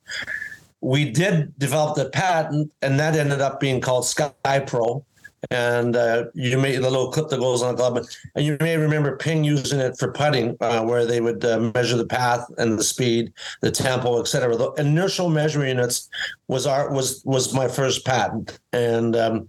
we 0.81 1.11
did 1.11 1.59
develop 1.59 1.97
the 1.97 2.11
patent, 2.11 2.71
and 2.83 2.99
that 3.01 3.17
ended 3.17 3.41
up 3.41 3.61
being 3.61 3.81
called 3.81 4.07
Sky 4.07 4.61
Pro. 4.67 5.05
And 5.51 5.97
uh, 5.97 6.25
you 6.35 6.59
may 6.59 6.77
the 6.77 6.91
little 6.91 7.11
clip 7.11 7.29
that 7.29 7.41
goes 7.41 7.63
on 7.63 7.75
the 7.75 7.77
glove, 7.77 8.09
and 8.35 8.45
you 8.45 8.57
may 8.61 8.77
remember 8.77 9.17
Ping 9.17 9.45
using 9.45 9.81
it 9.81 9.97
for 9.99 10.13
putting, 10.13 10.57
uh, 10.61 10.83
where 10.83 11.07
they 11.07 11.21
would 11.21 11.45
uh, 11.45 11.71
measure 11.75 11.97
the 11.97 12.07
path 12.07 12.45
and 12.59 12.79
the 12.79 12.85
speed, 12.85 13.33
the 13.61 13.71
tempo, 13.71 14.21
etc. 14.21 14.57
The 14.57 14.73
inertial 14.73 15.29
measuring 15.29 15.69
units 15.69 16.09
was 16.49 16.67
our 16.67 16.93
was 16.93 17.23
was 17.25 17.55
my 17.55 17.69
first 17.69 18.05
patent, 18.05 18.59
and 18.73 19.15
um, 19.17 19.49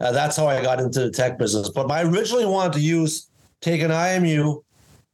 uh, 0.00 0.12
that's 0.12 0.36
how 0.36 0.46
I 0.46 0.62
got 0.62 0.80
into 0.80 1.00
the 1.00 1.10
tech 1.10 1.38
business. 1.38 1.68
But 1.68 1.90
I 1.90 2.02
originally 2.02 2.46
wanted 2.46 2.72
to 2.74 2.80
use 2.80 3.28
take 3.60 3.82
an 3.82 3.90
IMU, 3.90 4.62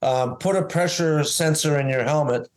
um, 0.02 0.36
put 0.36 0.56
a 0.56 0.62
pressure 0.62 1.24
sensor 1.24 1.78
in 1.78 1.88
your 1.88 2.04
helmet, 2.04 2.48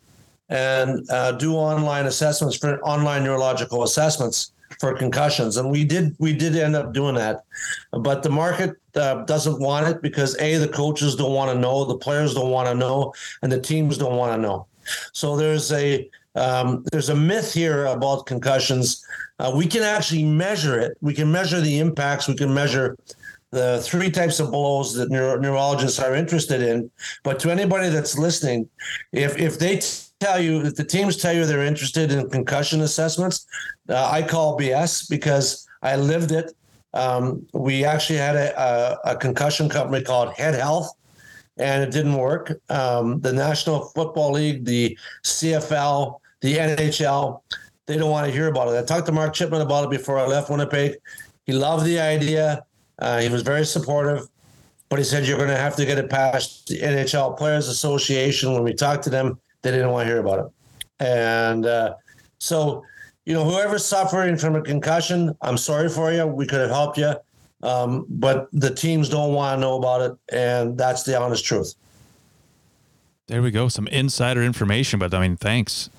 and 0.50 1.10
uh, 1.10 1.34
do 1.34 1.54
online 1.54 2.06
assessments 2.06 2.56
for 2.56 2.80
online 2.82 3.24
neurological 3.24 3.84
assessments 3.84 4.52
for 4.80 4.94
concussions, 4.94 5.58
and 5.58 5.70
we 5.70 5.84
did 5.84 6.16
we 6.20 6.34
did 6.34 6.56
end 6.56 6.76
up 6.76 6.94
doing 6.94 7.16
that, 7.16 7.44
but 7.92 8.24
the 8.24 8.30
market 8.30 8.76
uh, 8.96 9.24
doesn't 9.26 9.60
want 9.60 9.88
it 9.88 10.02
because 10.02 10.38
a 10.40 10.56
the 10.56 10.68
coaches 10.68 11.16
don't 11.16 11.34
want 11.34 11.52
to 11.52 11.60
know, 11.60 11.86
the 11.86 11.98
players 11.98 12.34
don't 12.34 12.52
want 12.52 12.68
to 12.68 12.76
know, 12.76 13.14
and 13.42 13.52
the 13.52 13.60
teams 13.60 13.98
don't 13.98 14.16
want 14.16 14.34
to 14.34 14.42
know. 14.42 14.68
So 15.14 15.36
there's 15.36 15.72
a 15.72 16.10
um, 16.36 16.86
there's 16.92 17.10
a 17.10 17.16
myth 17.16 17.54
here 17.54 17.86
about 17.86 18.26
concussions. 18.26 19.06
Uh, 19.40 19.52
we 19.56 19.68
can 19.68 19.84
actually 19.84 20.24
measure 20.24 20.80
it. 20.80 20.98
We 21.02 21.14
can 21.14 21.32
measure 21.32 21.60
the 21.60 21.80
impacts. 21.80 22.28
We 22.28 22.36
can 22.36 22.54
measure 22.54 22.98
the 23.52 23.82
three 23.84 24.12
types 24.12 24.40
of 24.40 24.52
blows 24.52 24.94
that 24.94 25.10
neuro- 25.10 25.40
neurologists 25.40 26.00
are 26.00 26.14
interested 26.16 26.62
in. 26.62 26.90
But 27.24 27.40
to 27.40 27.52
anybody 27.52 27.90
that's 27.90 28.18
listening, 28.18 28.70
if 29.12 29.38
if 29.38 29.58
they 29.58 29.82
tell 30.20 30.40
you 30.40 30.62
if 30.66 30.76
the 30.76 30.84
teams 30.84 31.18
tell 31.18 31.34
you 31.34 31.46
they're 31.46 31.64
interested 31.64 32.12
in 32.12 32.30
concussion 32.30 32.82
assessments, 32.82 33.46
uh, 33.88 34.10
I 34.12 34.22
call 34.22 34.60
BS 34.60 35.10
because 35.10 35.68
I 35.82 35.96
lived 35.96 36.32
it. 36.32 36.54
Um, 36.94 37.46
we 37.54 37.86
actually 37.86 38.18
had 38.18 38.36
a, 38.36 38.60
a, 38.60 39.12
a, 39.12 39.16
concussion 39.16 39.70
company 39.70 40.04
called 40.04 40.34
Head 40.34 40.56
Health, 40.56 40.92
and 41.58 41.84
it 41.84 41.92
didn't 41.92 42.16
work. 42.16 42.60
Um, 42.70 43.22
the 43.22 43.32
National 43.32 43.86
Football 43.90 44.32
League, 44.32 44.66
the 44.66 44.98
CFL, 45.24 46.20
the 46.42 46.56
NHL, 46.56 47.42
they 47.86 47.96
don't 47.96 48.10
want 48.10 48.26
to 48.26 48.32
hear 48.32 48.48
about 48.48 48.74
it. 48.74 48.78
I 48.78 48.84
talked 48.84 49.06
to 49.06 49.12
Mark 49.12 49.34
Chipman 49.36 49.62
about 49.62 49.86
it 49.86 49.92
before 49.92 50.18
I 50.18 50.26
left 50.26 50.50
Winnipeg. 50.50 50.96
He 51.46 51.54
loved 51.54 51.86
the 51.86 52.00
idea. 52.00 52.66
Uh, 52.98 53.20
he 53.20 53.30
was 53.30 53.44
very 53.44 53.66
supportive, 53.66 54.28
but 54.90 54.98
he 54.98 55.06
said 55.06 55.28
you're 55.28 55.38
going 55.38 55.50
to 55.50 55.58
have 55.58 55.76
to 55.76 55.86
get 55.86 56.00
it 56.00 56.10
past 56.10 56.68
the 56.68 56.80
NHL 56.80 57.38
Players 57.38 57.68
Association. 57.68 58.54
When 58.54 58.64
we 58.64 58.74
talked 58.74 59.04
to 59.04 59.10
them, 59.12 59.40
they 59.62 59.72
didn't 59.72 59.92
want 59.92 60.08
to 60.08 60.14
hear 60.14 60.20
about 60.20 60.40
it. 60.40 60.46
And 61.00 61.66
uh, 61.66 61.96
so, 62.40 62.84
you 63.26 63.34
know, 63.34 63.44
whoever's 63.44 63.86
suffering 63.86 64.38
from 64.38 64.56
a 64.56 64.62
concussion, 64.62 65.36
I'm 65.42 65.58
sorry 65.58 65.90
for 65.90 66.12
you. 66.12 66.26
We 66.26 66.46
could 66.46 66.60
have 66.60 66.70
helped 66.70 66.98
you. 66.98 67.14
Um, 67.62 68.06
but 68.10 68.48
the 68.54 68.74
teams 68.74 69.10
don't 69.10 69.34
want 69.34 69.58
to 69.58 69.62
know 69.62 69.78
about 69.78 70.02
it. 70.02 70.18
And 70.32 70.78
that's 70.78 71.04
the 71.04 71.20
honest 71.20 71.44
truth. 71.44 71.76
There 73.28 73.42
we 73.42 73.52
go. 73.52 73.68
Some 73.68 73.88
insider 73.88 74.42
information, 74.42 74.98
but 74.98 75.14
I 75.14 75.22
mean, 75.22 75.38
thanks. 75.38 75.90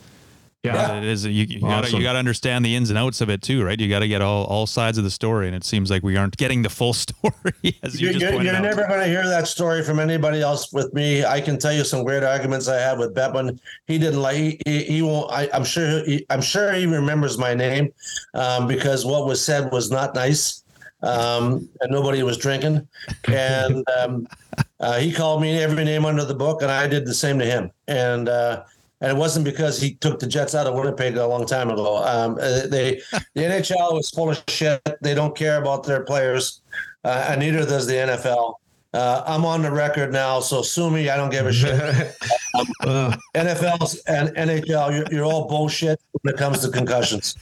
Yeah, 0.63 0.99
it 0.99 1.05
is. 1.05 1.25
You, 1.25 1.33
you 1.33 1.67
awesome. 1.67 1.69
gotta 1.69 1.97
you 1.97 2.03
gotta 2.03 2.19
understand 2.19 2.67
the 2.67 2.77
ins 2.77 2.91
and 2.91 2.99
outs 2.99 3.23
of 3.23 3.31
it 3.31 3.41
too, 3.41 3.65
right? 3.65 3.81
You 3.81 3.89
gotta 3.89 4.09
get 4.09 4.21
all, 4.21 4.45
all 4.45 4.67
sides 4.67 4.99
of 4.99 5.05
the 5.05 5.11
story, 5.11 5.47
and 5.47 5.57
it 5.57 5.65
seems 5.65 5.91
like 5.91 6.03
we 6.03 6.19
aren't 6.19 6.37
getting 6.37 6.61
the 6.61 6.69
full 6.69 6.93
story. 6.93 7.79
As 7.83 7.99
you 7.99 8.11
you're, 8.11 8.21
you're, 8.21 8.43
you're 8.43 8.61
never 8.61 8.87
going 8.87 9.01
to 9.01 9.07
hear 9.07 9.27
that 9.27 9.49
story 9.49 9.83
from 9.83 9.99
anybody 9.99 10.43
else 10.43 10.71
with 10.71 10.93
me. 10.93 11.25
I 11.25 11.41
can 11.41 11.59
tell 11.59 11.73
you 11.73 11.83
some 11.83 12.05
weird 12.05 12.25
arguments 12.25 12.69
I 12.69 12.79
had 12.79 12.99
with 12.99 13.15
Bettman. 13.15 13.59
He 13.87 13.99
didn't 13.99 14.21
like. 14.21 14.37
He, 14.37 14.61
he, 14.67 14.85
he 14.85 15.03
won't. 15.03 15.33
I, 15.33 15.49
am 15.55 15.65
sure. 15.65 16.05
He, 16.05 16.27
I'm 16.29 16.43
sure 16.43 16.73
he 16.75 16.85
remembers 16.85 17.39
my 17.39 17.55
name 17.55 17.91
um, 18.35 18.67
because 18.67 19.07
what 19.07 19.27
was 19.27 19.43
said 19.43 19.73
was 19.73 19.91
not 19.91 20.15
nice, 20.15 20.63
um, 21.03 21.67
and 21.81 21.91
nobody 21.91 22.23
was 22.23 22.37
drinking. 22.37 22.87
And 23.29 23.83
um, 23.99 24.29
uh, 24.79 24.99
he 24.99 25.11
called 25.11 25.41
me 25.41 25.59
every 25.59 25.85
name 25.85 26.05
under 26.05 26.27
the 26.27 26.35
book, 26.35 26.61
and 26.61 26.71
I 26.71 26.87
did 26.87 27.07
the 27.07 27.15
same 27.15 27.39
to 27.39 27.47
him. 27.47 27.71
And 27.89 28.29
uh, 28.29 28.65
and 29.01 29.11
it 29.11 29.17
wasn't 29.17 29.45
because 29.45 29.81
he 29.81 29.95
took 29.95 30.19
the 30.19 30.27
Jets 30.27 30.55
out 30.55 30.67
of 30.67 30.75
Winnipeg 30.75 31.17
a 31.17 31.27
long 31.27 31.47
time 31.47 31.71
ago. 31.71 32.05
Um, 32.05 32.35
uh, 32.41 32.67
they, 32.67 33.01
the 33.35 33.43
NHL 33.43 33.99
is 33.99 34.11
full 34.11 34.31
of 34.31 34.43
shit. 34.49 34.83
They 35.01 35.15
don't 35.15 35.37
care 35.37 35.59
about 35.61 35.85
their 35.85 36.05
players, 36.05 36.63
uh, 37.05 37.27
and 37.29 37.41
neither 37.41 37.65
does 37.65 37.87
the 37.87 37.95
NFL. 37.95 38.55
Uh, 38.93 39.23
I'm 39.25 39.45
on 39.45 39.63
the 39.63 39.71
record 39.71 40.13
now, 40.13 40.41
so 40.41 40.63
sue 40.63 40.91
me. 40.91 41.09
I 41.09 41.17
don't 41.17 41.31
give 41.31 41.47
a 41.47 41.53
shit. 41.53 41.73
um, 42.87 43.15
NFL 43.37 43.97
and 44.09 44.31
NHL, 44.31 44.93
you're, 44.93 45.07
you're 45.13 45.25
all 45.25 45.47
bullshit 45.47 46.01
when 46.11 46.35
it 46.35 46.39
comes 46.39 46.61
to 46.61 46.71
concussions. 46.71 47.37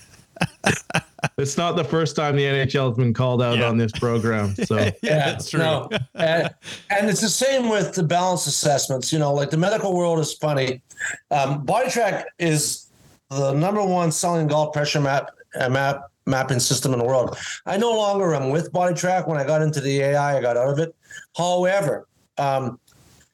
It's 1.36 1.56
not 1.56 1.76
the 1.76 1.84
first 1.84 2.16
time 2.16 2.36
the 2.36 2.44
NHL 2.44 2.88
has 2.88 2.96
been 2.96 3.14
called 3.14 3.42
out 3.42 3.58
yeah. 3.58 3.68
on 3.68 3.76
this 3.76 3.92
program. 3.92 4.54
So 4.54 4.76
yeah, 5.02 5.30
that's 5.30 5.50
true. 5.50 5.60
No. 5.60 5.88
And, 6.14 6.50
and, 6.90 7.08
it's 7.08 7.20
the 7.20 7.28
same 7.28 7.68
with 7.68 7.94
the 7.94 8.02
balance 8.02 8.46
assessments. 8.46 9.12
You 9.12 9.18
know, 9.18 9.32
like 9.32 9.50
the 9.50 9.56
medical 9.56 9.96
world 9.96 10.18
is 10.20 10.32
funny. 10.34 10.82
Um, 11.30 11.64
BodiTrak 11.64 12.24
is 12.38 12.86
the 13.30 13.52
number 13.52 13.84
one 13.84 14.12
selling 14.12 14.46
golf 14.46 14.72
pressure 14.72 15.00
map 15.00 15.30
uh, 15.58 15.68
map 15.68 16.10
mapping 16.26 16.60
system 16.60 16.92
in 16.92 16.98
the 16.98 17.04
world. 17.04 17.36
I 17.66 17.76
no 17.76 17.92
longer 17.92 18.34
am 18.34 18.50
with 18.50 18.72
BodiTrak. 18.72 19.26
When 19.26 19.38
I 19.38 19.44
got 19.44 19.62
into 19.62 19.80
the 19.80 20.00
AI, 20.00 20.38
I 20.38 20.40
got 20.40 20.56
out 20.56 20.70
of 20.70 20.78
it. 20.78 20.94
However, 21.36 22.06
um, 22.36 22.78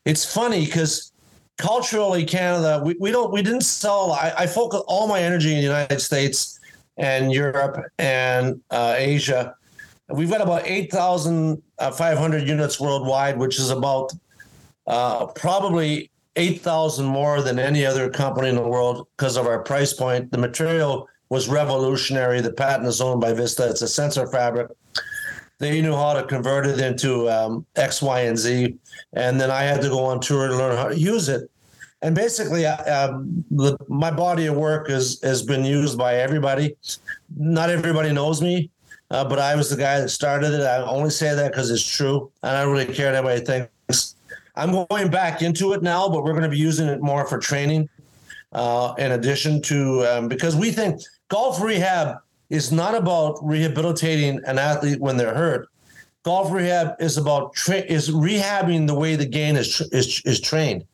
it's 0.04 0.30
funny 0.30 0.64
because 0.64 1.12
culturally, 1.58 2.24
Canada, 2.24 2.82
we, 2.84 2.96
we 3.00 3.10
don't 3.10 3.32
we 3.32 3.42
didn't 3.42 3.62
sell. 3.62 4.12
I, 4.12 4.32
I 4.38 4.46
focus 4.46 4.82
all 4.86 5.06
my 5.06 5.20
energy 5.20 5.50
in 5.50 5.56
the 5.56 5.62
United 5.62 6.00
States 6.00 6.53
and 6.96 7.32
Europe 7.32 7.84
and 7.98 8.60
uh, 8.70 8.94
Asia. 8.96 9.54
We've 10.08 10.30
got 10.30 10.42
about 10.42 10.62
8,500 10.66 12.48
units 12.48 12.78
worldwide, 12.78 13.38
which 13.38 13.58
is 13.58 13.70
about 13.70 14.12
uh, 14.86 15.26
probably 15.26 16.10
8,000 16.36 17.06
more 17.06 17.40
than 17.42 17.58
any 17.58 17.86
other 17.86 18.10
company 18.10 18.48
in 18.48 18.56
the 18.56 18.68
world 18.68 19.06
because 19.16 19.36
of 19.36 19.46
our 19.46 19.62
price 19.62 19.92
point. 19.92 20.30
The 20.30 20.38
material 20.38 21.08
was 21.30 21.48
revolutionary. 21.48 22.40
The 22.40 22.52
patent 22.52 22.86
is 22.86 23.00
owned 23.00 23.20
by 23.20 23.32
Vista. 23.32 23.68
It's 23.68 23.82
a 23.82 23.88
sensor 23.88 24.26
fabric. 24.26 24.70
They 25.58 25.80
knew 25.80 25.94
how 25.94 26.14
to 26.14 26.24
convert 26.24 26.66
it 26.66 26.80
into 26.80 27.30
um, 27.30 27.64
X, 27.76 28.02
Y, 28.02 28.20
and 28.20 28.36
Z. 28.36 28.76
And 29.14 29.40
then 29.40 29.50
I 29.50 29.62
had 29.62 29.80
to 29.82 29.88
go 29.88 30.04
on 30.04 30.20
tour 30.20 30.48
to 30.48 30.56
learn 30.56 30.76
how 30.76 30.88
to 30.88 30.98
use 30.98 31.28
it 31.28 31.50
and 32.04 32.14
basically, 32.14 32.66
um, 32.66 33.42
the, 33.50 33.78
my 33.88 34.10
body 34.10 34.44
of 34.44 34.56
work 34.56 34.90
has 34.90 35.18
has 35.22 35.42
been 35.42 35.64
used 35.64 35.96
by 35.96 36.16
everybody. 36.16 36.76
Not 37.34 37.70
everybody 37.70 38.12
knows 38.12 38.42
me, 38.42 38.70
uh, 39.10 39.24
but 39.26 39.38
I 39.38 39.56
was 39.56 39.70
the 39.70 39.76
guy 39.76 40.00
that 40.00 40.10
started 40.10 40.52
it. 40.52 40.60
I 40.60 40.82
only 40.82 41.08
say 41.08 41.34
that 41.34 41.50
because 41.50 41.70
it's 41.70 41.82
true, 41.82 42.30
and 42.42 42.54
I 42.54 42.62
don't 42.62 42.72
really 42.72 42.92
care 42.92 43.06
what 43.06 43.32
anybody 43.32 43.68
thinks. 43.88 44.16
I'm 44.54 44.70
going 44.70 45.10
back 45.10 45.40
into 45.40 45.72
it 45.72 45.82
now, 45.82 46.06
but 46.10 46.24
we're 46.24 46.32
going 46.32 46.44
to 46.44 46.50
be 46.50 46.58
using 46.58 46.88
it 46.88 47.00
more 47.00 47.26
for 47.26 47.38
training. 47.38 47.88
Uh, 48.52 48.94
in 48.98 49.12
addition 49.12 49.62
to 49.62 50.04
um, 50.04 50.28
because 50.28 50.54
we 50.54 50.70
think 50.70 51.00
golf 51.28 51.60
rehab 51.62 52.18
is 52.50 52.70
not 52.70 52.94
about 52.94 53.38
rehabilitating 53.42 54.40
an 54.44 54.58
athlete 54.58 55.00
when 55.00 55.16
they're 55.16 55.34
hurt. 55.34 55.68
Golf 56.22 56.52
rehab 56.52 56.96
is 57.00 57.16
about 57.16 57.54
tra- 57.54 57.86
is 57.88 58.10
rehabbing 58.10 58.86
the 58.86 58.94
way 58.94 59.16
the 59.16 59.26
game 59.26 59.56
is 59.56 59.80
is 59.90 60.20
is 60.26 60.38
trained. 60.38 60.84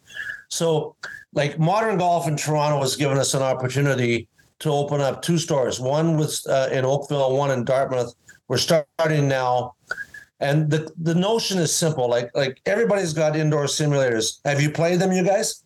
So, 0.50 0.96
like 1.32 1.58
modern 1.58 1.98
golf 1.98 2.26
in 2.28 2.36
Toronto 2.36 2.80
has 2.80 2.96
given 2.96 3.18
us 3.18 3.34
an 3.34 3.42
opportunity 3.42 4.28
to 4.58 4.70
open 4.70 5.00
up 5.00 5.22
two 5.22 5.38
stores. 5.38 5.80
One 5.80 6.16
was 6.16 6.46
uh, 6.46 6.68
in 6.72 6.84
Oakville, 6.84 7.36
one 7.36 7.50
in 7.50 7.64
Dartmouth. 7.64 8.14
We're 8.48 8.58
starting 8.58 9.28
now, 9.28 9.74
and 10.40 10.68
the 10.68 10.92
the 11.00 11.14
notion 11.14 11.58
is 11.58 11.74
simple. 11.74 12.08
Like 12.08 12.30
like 12.34 12.60
everybody's 12.66 13.12
got 13.12 13.36
indoor 13.36 13.64
simulators. 13.64 14.40
Have 14.44 14.60
you 14.60 14.70
played 14.70 14.98
them, 14.98 15.12
you 15.12 15.24
guys? 15.24 15.62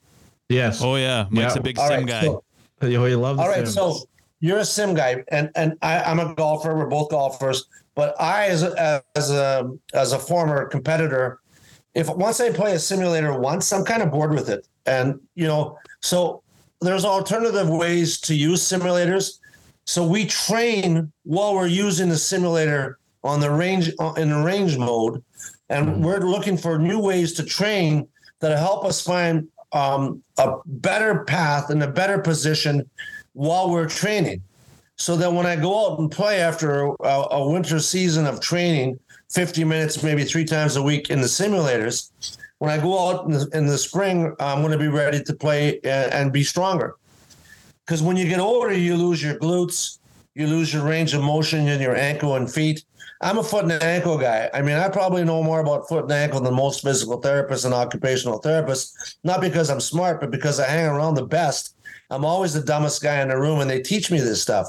Yes. 0.51 0.83
Oh 0.83 0.97
yeah, 0.97 1.27
Mike's 1.31 1.55
yeah. 1.55 1.61
a 1.61 1.63
big 1.63 1.79
all 1.79 1.89
sim 1.89 2.01
right, 2.01 2.07
guy. 2.07 2.23
So, 2.23 2.45
oh, 2.83 3.05
he 3.07 3.15
loves. 3.15 3.41
All 3.41 3.49
right, 3.49 3.67
sims. 3.67 3.75
so 3.75 3.97
you're 4.41 4.59
a 4.59 4.65
sim 4.65 4.95
guy, 4.95 5.25
and 5.29 5.51
and 5.57 5.79
I, 5.81 6.03
I'm 6.03 6.21
a 6.21 6.35
golfer. 6.35 6.77
We're 6.77 6.87
both 6.87 7.11
golfers. 7.11 7.67
But 7.95 8.21
I, 8.21 8.47
as 8.47 8.63
a, 8.63 9.03
as 9.15 9.31
a 9.31 9.73
as 9.95 10.13
a 10.13 10.19
former 10.19 10.67
competitor, 10.67 11.41
if 11.95 12.09
once 12.09 12.41
I 12.41 12.51
play 12.51 12.75
a 12.75 12.79
simulator 12.79 13.39
once, 13.39 13.73
I'm 13.73 13.85
kind 13.85 14.03
of 14.03 14.11
bored 14.11 14.33
with 14.33 14.51
it. 14.51 14.67
And, 14.87 15.21
you 15.35 15.47
know, 15.47 15.79
so 16.01 16.43
there's 16.81 17.05
alternative 17.05 17.69
ways 17.69 18.21
to 18.21 18.35
use 18.35 18.61
simulators. 18.63 19.39
So 19.87 20.07
we 20.07 20.27
train 20.27 21.13
while 21.25 21.55
we're 21.55 21.67
using 21.67 22.09
the 22.09 22.17
simulator 22.17 22.99
on 23.23 23.41
the 23.41 23.51
range 23.51 23.91
uh, 23.99 24.13
in 24.17 24.31
the 24.31 24.43
range 24.43 24.77
mode, 24.77 25.23
and 25.71 25.87
mm-hmm. 25.87 26.03
we're 26.03 26.21
looking 26.21 26.57
for 26.57 26.79
new 26.79 27.01
ways 27.01 27.33
to 27.35 27.43
train 27.43 28.07
that 28.41 28.57
help 28.59 28.85
us 28.85 29.01
find 29.01 29.49
um, 29.73 30.23
a 30.39 30.57
better 30.67 31.25
path 31.25 31.71
and 31.71 31.83
a 31.83 31.89
better 31.89 32.19
position 32.19 32.89
while 33.33 33.71
we're 33.71 33.89
training. 33.89 34.43
So 34.97 35.17
that 35.17 35.33
when 35.33 35.47
I 35.47 35.57
go 35.57 35.93
out 35.93 35.99
and 35.99 36.11
play 36.11 36.41
after 36.41 36.85
a, 36.85 37.27
a 37.33 37.51
winter 37.51 37.81
season 37.81 38.27
of 38.27 38.41
training, 38.41 39.01
50 39.33 39.65
minutes, 39.65 40.03
maybe 40.03 40.23
three 40.25 40.45
times 40.45 40.77
a 40.77 40.83
week 40.83 41.11
in 41.11 41.21
the 41.21 41.27
simulators, 41.27 42.11
when 42.65 42.73
I 42.73 42.83
go 42.83 42.99
out 42.99 43.27
in 43.27 43.33
the, 43.33 43.47
in 43.53 43.67
the 43.67 43.77
spring, 43.77 44.35
I'm 44.41 44.61
going 44.61 44.73
to 44.73 44.79
be 44.79 44.89
ready 44.89 45.23
to 45.23 45.35
play 45.35 45.81
and, 45.85 46.13
and 46.15 46.33
be 46.33 46.43
stronger. 46.43 46.97
Because 47.85 48.03
when 48.03 48.17
you 48.17 48.27
get 48.27 48.41
older, 48.41 48.73
you 48.73 48.97
lose 48.97 49.23
your 49.23 49.35
glutes, 49.35 49.99
you 50.35 50.47
lose 50.47 50.73
your 50.73 50.83
range 50.83 51.13
of 51.13 51.23
motion 51.23 51.69
in 51.69 51.79
your 51.83 51.95
ankle 51.95 52.37
and 52.37 52.51
feet. 52.51 52.83
I'm 53.21 53.37
a 53.37 53.45
foot 53.45 53.65
and 53.65 53.83
ankle 53.83 54.17
guy. 54.17 54.49
I 54.55 54.63
mean, 54.63 54.77
I 54.77 54.89
probably 54.89 55.25
know 55.25 55.43
more 55.43 55.61
about 55.61 55.87
foot 55.89 56.05
and 56.05 56.13
ankle 56.13 56.41
than 56.41 56.55
most 56.55 56.83
physical 56.83 57.21
therapists 57.21 57.67
and 57.67 57.75
occupational 57.75 58.41
therapists, 58.41 59.17
not 59.25 59.43
because 59.43 59.69
I'm 59.69 59.81
smart, 59.81 60.23
but 60.23 60.31
because 60.31 60.59
I 60.59 60.67
hang 60.67 60.87
around 60.87 61.17
the 61.17 61.27
best. 61.27 61.77
I'm 62.09 62.25
always 62.25 62.55
the 62.55 62.63
dumbest 62.63 63.03
guy 63.03 63.21
in 63.21 63.29
the 63.29 63.39
room, 63.39 63.61
and 63.61 63.69
they 63.69 63.83
teach 63.83 64.11
me 64.11 64.21
this 64.21 64.41
stuff. 64.41 64.69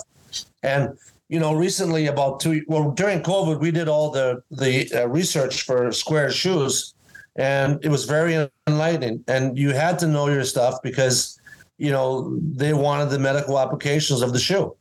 And 0.63 0.97
you 1.29 1.39
know, 1.39 1.53
recently 1.53 2.07
about 2.07 2.41
two 2.41 2.63
well 2.67 2.91
during 2.91 3.21
COVID, 3.21 3.61
we 3.61 3.71
did 3.71 3.87
all 3.87 4.11
the 4.11 4.43
the 4.51 4.91
uh, 4.93 5.07
research 5.07 5.61
for 5.63 5.87
Sqairz 5.87 6.33
shoes, 6.33 6.94
and 7.35 7.83
it 7.83 7.89
was 7.89 8.05
very 8.05 8.49
enlightening. 8.67 9.23
And 9.27 9.57
you 9.57 9.71
had 9.71 9.99
to 9.99 10.07
know 10.07 10.27
your 10.27 10.43
stuff 10.43 10.81
because 10.81 11.39
you 11.77 11.91
know 11.91 12.37
they 12.39 12.73
wanted 12.73 13.09
the 13.09 13.19
medical 13.19 13.59
applications 13.59 14.21
of 14.21 14.33
the 14.33 14.39
shoe. 14.39 14.75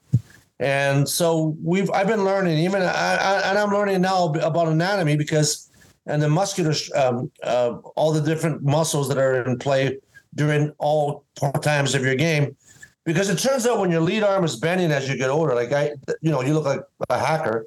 And 0.61 1.09
so 1.09 1.57
we've 1.63 1.91
I've 1.91 2.07
been 2.07 2.25
learning 2.25 2.59
even 2.59 2.83
I, 2.83 3.17
I, 3.17 3.51
and 3.51 3.59
I'm 3.59 3.71
learning 3.71 4.01
now 4.01 4.27
about 4.27 4.69
anatomy 4.69 5.17
because 5.17 5.71
and 6.07 6.23
the 6.23 6.29
muscular 6.29 6.75
um, 6.95 7.31
uh, 7.43 7.77
all 7.97 8.13
the 8.13 8.21
different 8.21 8.63
muscles 8.63 9.09
that 9.09 9.19
are 9.19 9.43
in 9.43 9.59
play 9.59 9.99
during 10.35 10.73
all 10.79 11.25
times 11.63 11.95
of 11.95 12.05
your 12.05 12.15
game 12.15 12.57
because 13.05 13.29
it 13.29 13.39
turns 13.39 13.67
out 13.67 13.79
when 13.79 13.91
your 13.91 14.01
lead 14.01 14.23
arm 14.23 14.45
is 14.45 14.57
bending 14.57 14.91
as 14.91 15.09
you 15.09 15.17
get 15.17 15.31
older, 15.31 15.55
like 15.55 15.73
I, 15.73 15.93
you 16.23 16.31
know, 16.31 16.43
you 16.43 16.55
look 16.55 16.65
like 16.65 16.81
a 17.11 17.19
hacker. 17.19 17.67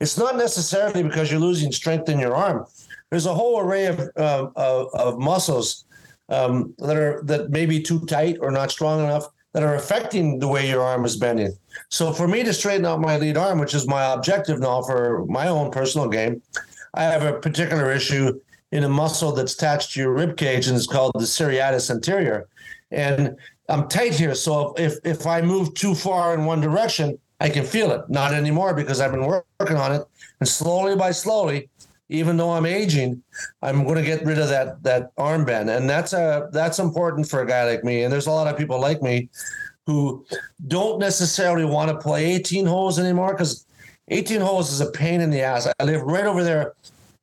It's 0.00 0.16
not 0.16 0.36
necessarily 0.36 1.02
because 1.02 1.30
you're 1.30 1.40
losing 1.40 1.72
strength 1.72 2.08
in 2.08 2.18
your 2.18 2.34
arm. 2.34 2.66
There's 3.10 3.26
a 3.26 3.34
whole 3.34 3.60
array 3.60 3.86
of 3.86 4.00
uh, 4.16 4.48
of, 4.56 4.94
of, 4.94 5.18
muscles 5.18 5.86
um, 6.28 6.74
that 6.78 6.96
are 6.96 7.22
that 7.24 7.50
may 7.50 7.66
be 7.66 7.82
too 7.82 8.04
tight 8.06 8.38
or 8.40 8.50
not 8.50 8.70
strong 8.70 9.00
enough 9.00 9.26
that 9.54 9.62
are 9.62 9.76
affecting 9.76 10.38
the 10.38 10.48
way 10.48 10.68
your 10.68 10.82
arm 10.82 11.04
is 11.04 11.16
bending. 11.16 11.56
So 11.88 12.12
for 12.12 12.28
me 12.28 12.42
to 12.44 12.52
straighten 12.52 12.84
out 12.84 13.00
my 13.00 13.16
lead 13.16 13.36
arm, 13.36 13.58
which 13.58 13.74
is 13.74 13.88
my 13.88 14.12
objective 14.12 14.60
now 14.60 14.82
for 14.82 15.24
my 15.26 15.48
own 15.48 15.70
personal 15.70 16.08
game, 16.08 16.42
I 16.94 17.04
have 17.04 17.22
a 17.22 17.40
particular 17.40 17.90
issue 17.90 18.38
in 18.72 18.84
a 18.84 18.88
muscle 18.88 19.32
that's 19.32 19.54
attached 19.54 19.92
to 19.92 20.00
your 20.00 20.12
rib 20.12 20.36
cage 20.36 20.68
and 20.68 20.76
it's 20.76 20.86
called 20.86 21.12
the 21.14 21.24
serratus 21.24 21.90
anterior. 21.90 22.46
And 22.90 23.36
I'm 23.70 23.88
tight 23.88 24.14
here. 24.14 24.34
So 24.34 24.74
if 24.76 24.98
if 25.04 25.26
I 25.26 25.40
move 25.40 25.74
too 25.74 25.94
far 25.94 26.34
in 26.34 26.44
one 26.44 26.60
direction, 26.60 27.18
I 27.40 27.48
can 27.48 27.64
feel 27.64 27.92
it. 27.92 28.02
Not 28.08 28.34
anymore 28.34 28.74
because 28.74 29.00
I've 29.00 29.12
been 29.12 29.26
working 29.26 29.76
on 29.76 29.92
it, 29.92 30.02
and 30.40 30.48
slowly 30.48 30.96
by 30.96 31.12
slowly, 31.12 31.68
even 32.08 32.36
though 32.36 32.50
I'm 32.50 32.66
aging, 32.66 33.22
I'm 33.62 33.84
going 33.84 33.96
to 33.96 34.02
get 34.02 34.24
rid 34.24 34.38
of 34.38 34.48
that 34.48 34.82
that 34.82 35.14
armband, 35.16 35.74
and 35.76 35.88
that's 35.88 36.12
a 36.12 36.48
that's 36.52 36.78
important 36.78 37.28
for 37.28 37.42
a 37.42 37.46
guy 37.46 37.64
like 37.64 37.84
me. 37.84 38.02
And 38.02 38.12
there's 38.12 38.26
a 38.26 38.30
lot 38.30 38.46
of 38.46 38.56
people 38.58 38.80
like 38.80 39.02
me 39.02 39.28
who 39.86 40.24
don't 40.66 40.98
necessarily 40.98 41.64
want 41.64 41.90
to 41.90 41.96
play 41.96 42.34
18 42.34 42.66
holes 42.66 42.98
anymore 42.98 43.32
because 43.32 43.64
18 44.08 44.40
holes 44.40 44.70
is 44.70 44.80
a 44.80 44.90
pain 44.90 45.20
in 45.20 45.30
the 45.30 45.40
ass. 45.40 45.66
I 45.80 45.84
live 45.84 46.02
right 46.02 46.26
over 46.26 46.44
there. 46.44 46.74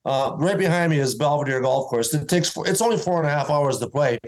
Uh, 0.04 0.34
right 0.36 0.58
behind 0.58 0.90
me 0.90 0.98
is 0.98 1.14
Belvedere 1.14 1.60
Golf 1.60 1.88
Course. 1.88 2.14
It 2.14 2.28
takes 2.28 2.48
four, 2.48 2.66
it's 2.68 2.80
only 2.80 2.96
four 2.96 3.18
and 3.18 3.26
a 3.28 3.30
half 3.30 3.50
hours 3.50 3.78
to 3.78 3.88
play. 3.88 4.18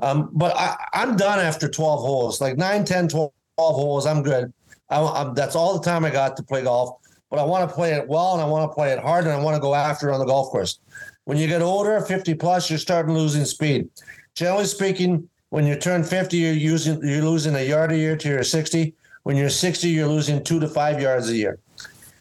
Um, 0.00 0.30
but 0.32 0.56
I, 0.56 0.76
am 0.94 1.16
done 1.16 1.38
after 1.38 1.68
12 1.68 2.00
holes, 2.00 2.40
like 2.40 2.56
9, 2.56 2.84
10, 2.84 3.08
12 3.08 3.32
holes. 3.56 4.06
I'm 4.06 4.22
good. 4.22 4.52
I, 4.90 5.00
I'm, 5.00 5.34
that's 5.34 5.56
all 5.56 5.78
the 5.78 5.84
time 5.84 6.04
I 6.04 6.10
got 6.10 6.36
to 6.36 6.42
play 6.42 6.62
golf. 6.62 7.00
But 7.36 7.42
I 7.42 7.44
want 7.48 7.68
to 7.68 7.74
play 7.74 7.92
it 7.92 8.08
well 8.08 8.32
and 8.32 8.40
I 8.40 8.46
want 8.46 8.70
to 8.70 8.74
play 8.74 8.92
it 8.92 8.98
hard 8.98 9.24
and 9.24 9.32
I 9.34 9.38
want 9.38 9.56
to 9.56 9.60
go 9.60 9.74
after 9.74 10.08
it 10.08 10.14
on 10.14 10.20
the 10.20 10.24
golf 10.24 10.48
course. 10.48 10.78
When 11.26 11.36
you 11.36 11.46
get 11.46 11.60
older, 11.60 12.00
50 12.00 12.32
plus, 12.32 12.70
you're 12.70 12.78
starting 12.78 13.14
losing 13.14 13.44
speed. 13.44 13.90
Generally 14.34 14.64
speaking, 14.64 15.28
when 15.50 15.66
you 15.66 15.76
turn 15.76 16.02
50, 16.02 16.34
you're 16.34 16.54
using 16.54 16.98
you're 17.06 17.22
losing 17.22 17.54
a 17.54 17.60
yard 17.60 17.92
a 17.92 17.98
year 17.98 18.16
to 18.16 18.28
your 18.30 18.42
60. 18.42 18.94
When 19.24 19.36
you're 19.36 19.50
60, 19.50 19.86
you're 19.86 20.08
losing 20.08 20.42
two 20.42 20.58
to 20.60 20.66
five 20.66 20.98
yards 20.98 21.28
a 21.28 21.36
year. 21.36 21.58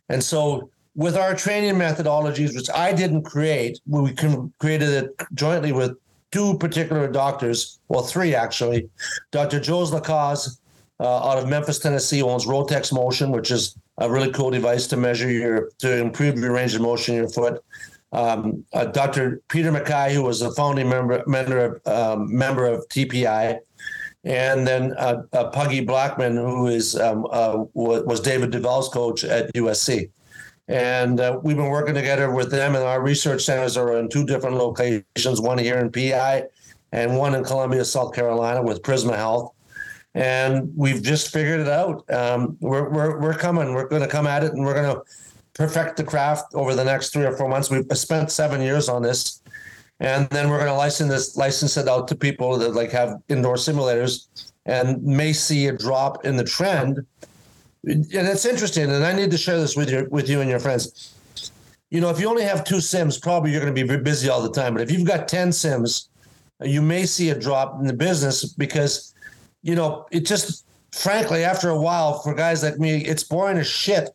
And 0.09 0.21
so 0.21 0.69
with 0.95 1.15
our 1.15 1.33
training 1.33 1.75
methodologies, 1.75 2.53
which 2.53 2.69
I 2.75 2.91
didn't 2.91 3.23
create, 3.23 3.79
we 3.87 4.13
created 4.59 4.89
it 4.89 5.11
jointly 5.33 5.71
with 5.71 5.95
two 6.33 6.57
particular 6.57 7.09
doctors, 7.09 7.79
well, 7.87 8.03
three 8.03 8.35
actually. 8.35 8.89
Dr. 9.31 9.63
Jose 9.63 9.95
Lacaze 9.95 10.59
uh, 10.99 11.29
out 11.29 11.37
of 11.37 11.47
Memphis, 11.47 11.79
Tennessee, 11.79 12.21
owns 12.21 12.45
Rotex 12.45 12.91
Motion, 12.91 13.31
which 13.31 13.49
is 13.49 13.77
a 13.97 14.09
really 14.09 14.31
cool 14.31 14.51
device 14.51 14.87
to 14.87 14.97
measure 14.97 15.31
your 15.31 15.71
to 15.79 15.97
improve 15.97 16.37
your 16.37 16.53
range 16.53 16.75
of 16.75 16.81
motion 16.81 17.15
in 17.15 17.21
your 17.21 17.29
foot. 17.29 17.63
Um, 18.11 18.63
uh, 18.73 18.85
Dr. 18.85 19.41
Peter 19.49 19.71
McKay, 19.71 20.13
who 20.13 20.23
was 20.23 20.41
a 20.41 20.51
founding 20.51 20.89
member 20.89 21.23
member 21.27 21.79
of, 21.85 21.87
um, 21.87 22.35
member 22.35 22.65
of 22.65 22.87
TPI, 22.89 23.59
and 24.23 24.67
then 24.67 24.93
uh, 24.97 25.23
uh, 25.33 25.49
Puggy 25.49 25.81
Blackman, 25.81 26.35
who 26.35 26.67
is 26.67 26.95
um, 26.95 27.27
uh, 27.29 27.63
was 27.73 28.19
David 28.21 28.51
Duval's 28.51 28.89
coach 28.89 29.23
at 29.23 29.53
USC. 29.53 30.09
And 30.67 31.19
uh, 31.19 31.39
we've 31.43 31.57
been 31.57 31.69
working 31.69 31.93
together 31.93 32.31
with 32.31 32.49
them, 32.49 32.75
and 32.75 32.83
our 32.83 33.01
research 33.01 33.43
centers 33.43 33.77
are 33.77 33.97
in 33.97 34.09
two 34.09 34.25
different 34.25 34.57
locations 34.57 35.39
one 35.39 35.59
here 35.59 35.77
in 35.77 35.91
PEI 35.91 36.45
and 36.91 37.17
one 37.17 37.35
in 37.35 37.43
Columbia, 37.43 37.85
South 37.85 38.15
Carolina, 38.15 38.63
with 38.63 38.81
Prisma 38.81 39.15
Health. 39.15 39.54
And 40.15 40.71
we've 40.75 41.03
just 41.03 41.31
figured 41.31 41.59
it 41.59 41.67
out. 41.67 42.09
Um, 42.11 42.57
we're, 42.59 42.89
we're, 42.89 43.19
we're 43.19 43.33
coming. 43.37 43.73
We're 43.73 43.87
going 43.87 44.01
to 44.01 44.07
come 44.07 44.25
at 44.25 44.43
it 44.43 44.53
and 44.53 44.65
we're 44.65 44.73
going 44.73 44.95
to 44.95 45.03
perfect 45.53 45.97
the 45.97 46.03
craft 46.03 46.55
over 46.55 46.73
the 46.73 46.83
next 46.83 47.11
three 47.13 47.25
or 47.25 47.37
four 47.37 47.47
months. 47.47 47.69
We've 47.69 47.85
spent 47.93 48.31
seven 48.31 48.61
years 48.61 48.89
on 48.89 49.03
this. 49.03 49.41
And 49.99 50.27
then 50.29 50.49
we're 50.49 50.57
going 50.57 50.71
to 50.71 50.75
license 50.75 51.09
this, 51.09 51.37
license 51.37 51.77
it 51.77 51.87
out 51.87 52.07
to 52.07 52.15
people 52.15 52.57
that 52.57 52.73
like 52.73 52.91
have 52.91 53.21
indoor 53.29 53.55
simulators 53.55 54.27
and 54.65 55.01
may 55.03 55.31
see 55.31 55.67
a 55.67 55.77
drop 55.77 56.25
in 56.25 56.35
the 56.35 56.43
trend 56.43 57.05
and 57.87 58.07
it's 58.11 58.45
interesting, 58.45 58.89
and 58.89 59.05
I 59.05 59.13
need 59.13 59.31
to 59.31 59.37
share 59.37 59.59
this 59.59 59.75
with 59.75 59.91
you 59.91 60.07
with 60.09 60.29
you 60.29 60.41
and 60.41 60.49
your 60.49 60.59
friends. 60.59 61.13
You 61.91 62.01
know, 62.01 62.09
if 62.09 62.19
you 62.19 62.27
only 62.27 62.43
have 62.43 62.63
two 62.63 62.81
sims, 62.81 63.17
probably 63.19 63.51
you're 63.51 63.61
going 63.61 63.75
to 63.75 63.87
be 63.87 63.97
busy 63.97 64.29
all 64.29 64.41
the 64.41 64.51
time. 64.51 64.73
But 64.73 64.81
if 64.81 64.91
you've 64.91 65.07
got 65.07 65.27
ten 65.27 65.51
sims, 65.51 66.09
you 66.61 66.81
may 66.81 67.05
see 67.05 67.29
a 67.29 67.39
drop 67.39 67.79
in 67.79 67.85
the 67.85 67.93
business 67.93 68.45
because, 68.45 69.13
you 69.65 69.73
know, 69.73 70.05
it 70.11 70.21
just 70.21 70.65
frankly 70.91 71.43
after 71.43 71.69
a 71.69 71.77
while 71.77 72.19
for 72.19 72.33
guys 72.35 72.61
like 72.63 72.77
me, 72.77 73.03
it's 73.03 73.23
boring 73.23 73.57
as 73.57 73.67
shit 73.67 74.11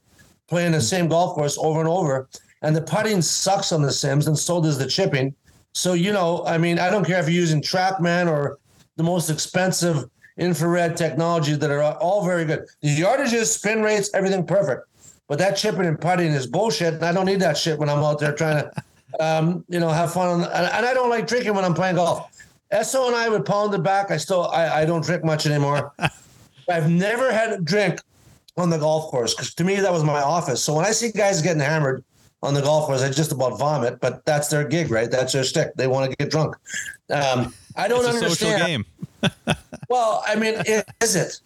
playing 0.49 0.73
the 0.73 0.81
same 0.81 1.09
golf 1.09 1.35
course 1.35 1.59
over 1.59 1.81
and 1.81 1.89
over. 1.89 2.29
And 2.63 2.75
the 2.75 2.83
putting 2.83 3.21
sucks 3.21 3.73
on 3.73 3.83
the 3.83 3.91
sims, 3.91 4.27
and 4.29 4.39
so 4.39 4.63
does 4.63 4.79
the 4.79 4.87
chipping. 4.87 5.35
So 5.75 5.95
you 5.95 6.13
know, 6.13 6.45
I 6.47 6.57
mean, 6.57 6.79
I 6.79 6.89
don't 6.89 7.05
care 7.05 7.19
if 7.19 7.27
you're 7.27 7.41
using 7.41 7.61
TrackMan 7.61 8.31
or 8.31 8.59
the 8.97 9.03
most 9.03 9.29
expensive 9.29 10.09
infrared 10.37 10.97
technology 10.97 11.55
that 11.55 11.71
are 11.71 11.83
all 11.95 12.25
very 12.25 12.45
good. 12.45 12.67
The 12.81 12.97
yardages, 12.97 13.47
spin 13.47 13.83
rates, 13.83 14.11
everything 14.15 14.47
perfect. 14.47 14.87
But 15.27 15.39
that 15.39 15.57
chipping 15.57 15.87
and 15.87 16.01
putting 16.01 16.33
is 16.33 16.47
bullshit, 16.47 16.95
and 16.95 17.05
I 17.05 17.13
don't 17.13 17.27
need 17.27 17.41
that 17.41 17.57
shit 17.57 17.79
when 17.79 17.89
I'm 17.89 18.05
out 18.05 18.21
there 18.21 18.35
trying 18.35 18.63
to, 18.63 18.73
um, 19.25 19.65
you 19.69 19.81
know, 19.81 19.89
have 19.89 20.13
fun. 20.13 20.43
The, 20.43 20.57
and 20.57 20.87
I 20.87 20.95
don't 20.95 21.11
like 21.11 21.27
drinking 21.27 21.55
when 21.55 21.65
I'm 21.65 21.75
playing 21.75 21.97
golf. 21.97 22.40
Esso 22.73 23.07
and 23.09 23.17
I 23.17 23.29
would 23.29 23.45
pound 23.45 23.75
it 23.75 23.83
back. 23.83 24.11
I 24.11 24.17
still, 24.17 24.47
I, 24.49 24.83
I 24.83 24.85
don't 24.85 25.05
drink 25.05 25.25
much 25.25 25.47
anymore. 25.47 25.93
I've 26.69 26.89
never 26.89 27.33
had 27.33 27.53
a 27.53 27.61
drink 27.61 28.01
on 28.57 28.71
the 28.71 28.79
golf 28.79 29.11
course 29.11 29.35
because 29.35 29.55
to 29.55 29.65
me 29.65 29.77
that 29.77 29.93
was 29.93 30.05
my 30.05 30.23
office. 30.23 30.63
So 30.63 30.75
when 30.75 30.85
I 30.85 30.93
see 30.93 31.11
guys 31.11 31.43
getting 31.43 31.61
hammered 31.61 32.05
on 32.43 32.55
the 32.55 32.63
golf 32.63 32.87
course, 32.87 33.03
I 33.03 33.11
just 33.11 33.33
about 33.33 33.59
vomit. 33.59 34.01
But 34.01 34.25
that's 34.25 34.49
their 34.49 34.65
gig, 34.65 34.91
right? 34.91 35.11
That's 35.11 35.33
their 35.33 35.45
stick. 35.45 35.73
They 35.75 35.89
want 35.89 36.11
to 36.11 36.17
get 36.17 36.31
drunk. 36.31 36.57
Um, 37.11 37.53
I 37.77 37.89
don't 37.89 38.05
it's 38.05 38.23
understand. 38.23 38.29
social 38.31 38.67
game. 38.67 38.87
well, 39.89 40.23
I 40.27 40.37
mean, 40.37 40.63
is 41.01 41.17
it? 41.17 41.41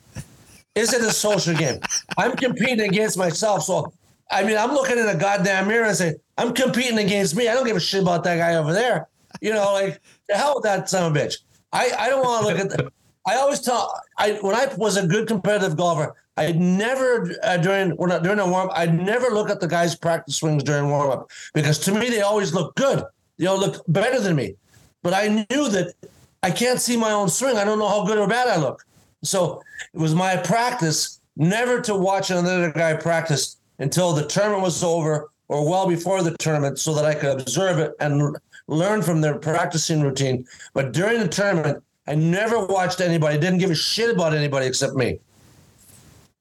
Is 0.75 0.93
it 0.93 1.03
a 1.03 1.12
social 1.12 1.55
game? 1.55 1.81
I'm 2.18 2.37
competing 2.37 2.89
against 2.89 3.16
myself. 3.16 3.62
So, 3.62 3.93
I 4.31 4.43
mean, 4.45 4.57
I'm 4.57 4.72
looking 4.72 4.99
in 4.99 5.09
a 5.09 5.14
goddamn 5.14 5.68
mirror 5.68 5.87
and 5.87 5.97
say, 5.97 6.16
I'm 6.37 6.53
competing 6.53 6.99
against 6.99 7.37
me. 7.37 7.49
I 7.49 7.55
don't 7.55 7.66
give 7.66 7.77
a 7.77 7.81
shit 7.81 8.03
about 8.03 8.25
that 8.25 8.37
guy 8.37 8.57
over 8.57 8.72
there. 8.72 9.09
You 9.41 9.53
know, 9.53 9.72
like, 9.72 10.01
the 10.28 10.37
hell 10.37 10.55
with 10.57 10.64
that 10.64 10.89
son 10.89 11.05
of 11.05 11.16
a 11.16 11.18
bitch. 11.18 11.37
I, 11.72 11.91
I 11.99 12.09
don't 12.09 12.24
want 12.24 12.47
to 12.47 12.64
look 12.64 12.72
at. 12.72 12.93
I 13.26 13.37
always 13.37 13.61
tell 13.61 14.01
I 14.18 14.32
when 14.43 14.55
I 14.55 14.72
was 14.76 14.97
a 14.97 15.07
good 15.07 15.26
competitive 15.26 15.76
golfer, 15.76 16.14
I 16.37 16.53
never 16.53 17.35
uh, 17.43 17.57
during 17.57 17.91
when 17.93 18.12
I, 18.12 18.18
during 18.18 18.39
a 18.39 18.47
warm 18.47 18.70
I 18.74 18.87
never 18.87 19.28
look 19.28 19.51
at 19.51 19.61
the 19.61 19.66
guys' 19.66 19.97
practice 19.97 20.37
swings 20.37 20.62
during 20.62 20.89
warm 20.89 21.11
up 21.11 21.30
because 21.55 21.78
to 21.80 21.93
me 21.93 22.11
they 22.11 22.20
always 22.20 22.53
look 22.53 22.74
good. 22.76 23.03
They 23.39 23.47
all 23.47 23.59
look 23.59 23.82
better 23.89 24.20
than 24.20 24.37
me. 24.37 24.57
But 25.03 25.14
I 25.14 25.28
knew 25.28 25.68
that 25.70 25.95
I 26.43 26.51
can't 26.51 26.80
see 26.80 26.97
my 26.97 27.12
own 27.12 27.28
swing. 27.28 27.57
I 27.57 27.64
don't 27.64 27.78
know 27.78 27.89
how 27.89 28.05
good 28.05 28.18
or 28.18 28.28
bad 28.28 28.49
I 28.49 28.57
look. 28.57 28.85
So 29.22 29.62
it 29.93 29.99
was 29.99 30.14
my 30.14 30.37
practice 30.37 31.20
never 31.37 31.80
to 31.80 31.95
watch 31.95 32.30
another 32.30 32.70
guy 32.70 32.95
practice 32.95 33.57
until 33.78 34.12
the 34.12 34.26
tournament 34.26 34.62
was 34.62 34.85
over 34.85 35.30
or 35.49 35.68
well 35.68 35.89
before 35.89 36.22
the 36.22 36.37
tournament 36.39 36.78
so 36.78 36.95
that 36.95 37.05
I 37.05 37.14
could 37.14 37.41
observe 37.41 37.78
it 37.78 37.93
and 38.01 38.37
learn 38.66 39.02
from 39.02 39.20
their 39.20 39.36
practicing 39.36 40.00
routine. 40.02 40.46
But 40.72 40.92
during 40.92 41.20
the 41.20 41.28
tournament, 41.28 41.82
I 42.06 42.14
never 42.14 42.64
watched 42.66 43.00
anybody, 43.00 43.38
didn't 43.38 43.58
give 43.58 43.70
a 43.70 43.74
shit 43.74 44.10
about 44.10 44.34
anybody 44.34 44.66
except 44.66 44.94
me. 44.94 45.18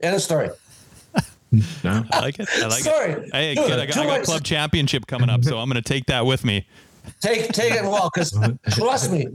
End 0.02 0.16
of 0.16 0.22
story. 0.22 0.50
No. 1.84 2.04
I 2.12 2.20
like 2.20 2.40
it. 2.40 2.50
I 2.56 2.68
like 2.68 2.84
Sorry. 2.84 3.12
it. 3.12 3.30
Hey, 3.32 3.56
Dude, 3.56 3.72
I 3.72 3.86
got, 3.86 3.98
I 3.98 4.06
got 4.06 4.24
club 4.24 4.44
championship 4.44 5.08
coming 5.08 5.30
up, 5.30 5.44
so 5.44 5.58
I'm 5.58 5.70
going 5.70 5.82
to 5.82 5.88
take 5.88 6.06
that 6.08 6.26
with 6.26 6.44
me. 6.44 6.66
Take 7.22 7.52
take 7.52 7.74
it 7.74 7.84
well, 7.84 8.10
because 8.14 8.32
trust 8.72 9.12
me, 9.12 9.28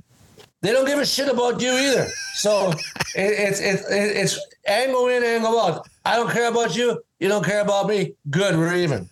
they 0.63 0.73
don't 0.73 0.87
give 0.87 0.99
a 0.99 1.07
shit 1.07 1.29
about 1.29 1.61
you 1.61 1.71
either. 1.71 2.07
So 2.35 2.71
it, 2.71 2.81
it's 3.15 3.61
it, 3.61 3.85
it's 3.91 4.41
angle 4.67 5.09
in, 5.09 5.23
angle 5.23 5.61
out. 5.61 5.87
I 6.05 6.17
don't 6.17 6.31
care 6.31 6.49
about 6.49 6.75
you. 6.75 7.03
You 7.21 7.29
don't 7.29 7.45
care 7.45 7.61
about 7.61 7.87
me. 7.87 8.15
Good, 8.31 8.57
we're 8.57 8.75
even. 8.77 9.09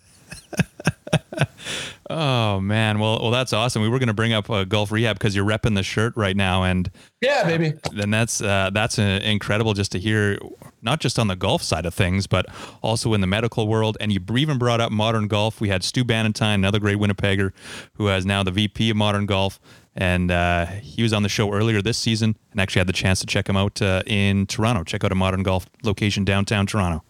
Oh 2.09 2.61
man, 2.61 2.99
well, 2.99 3.19
well, 3.21 3.31
that's 3.31 3.51
awesome. 3.51 3.81
We 3.81 3.89
were 3.89 3.99
going 3.99 4.07
to 4.07 4.13
bring 4.13 4.31
up 4.31 4.49
uh, 4.49 4.63
golf 4.63 4.91
rehab 4.93 5.17
because 5.19 5.35
you're 5.35 5.45
repping 5.45 5.75
the 5.75 5.83
shirt 5.83 6.13
right 6.15 6.37
now, 6.37 6.63
and 6.63 6.89
Yeah, 7.21 7.43
baby. 7.43 7.73
then 7.91 8.11
that's 8.11 8.41
uh, 8.41 8.69
that's 8.73 8.97
uh, 8.97 9.19
incredible 9.23 9.73
just 9.73 9.91
to 9.91 9.99
hear, 9.99 10.39
not 10.81 11.01
just 11.01 11.19
on 11.19 11.27
the 11.27 11.35
golf 11.35 11.61
side 11.63 11.85
of 11.85 11.93
things, 11.93 12.25
but 12.25 12.45
also 12.81 13.13
in 13.13 13.19
the 13.19 13.27
medical 13.27 13.67
world. 13.67 13.97
And 13.99 14.13
you 14.13 14.21
even 14.37 14.57
brought 14.57 14.79
up 14.79 14.89
modern 14.91 15.27
golf. 15.27 15.59
We 15.59 15.67
had 15.67 15.83
Stu 15.83 16.05
Bannatyne, 16.05 16.55
another 16.55 16.79
great 16.79 16.97
Winnipegger, 16.97 17.51
who 17.95 18.07
is 18.07 18.25
now 18.25 18.41
the 18.41 18.51
VP 18.51 18.89
of 18.91 18.95
modern 18.95 19.25
golf, 19.25 19.59
and 19.93 20.31
uh, 20.31 20.65
he 20.67 21.03
was 21.03 21.11
on 21.11 21.23
the 21.23 21.29
show 21.29 21.51
earlier 21.51 21.81
this 21.81 21.97
season, 21.97 22.37
and 22.51 22.61
actually 22.61 22.79
had 22.79 22.87
the 22.87 22.93
chance 22.93 23.19
to 23.19 23.25
check 23.25 23.49
him 23.49 23.57
out 23.57 23.81
uh, 23.81 24.01
in 24.07 24.45
Toronto. 24.45 24.85
Check 24.85 25.03
out 25.03 25.11
a 25.11 25.15
modern 25.15 25.43
golf 25.43 25.65
location 25.83 26.23
downtown 26.23 26.65
Toronto. 26.67 27.03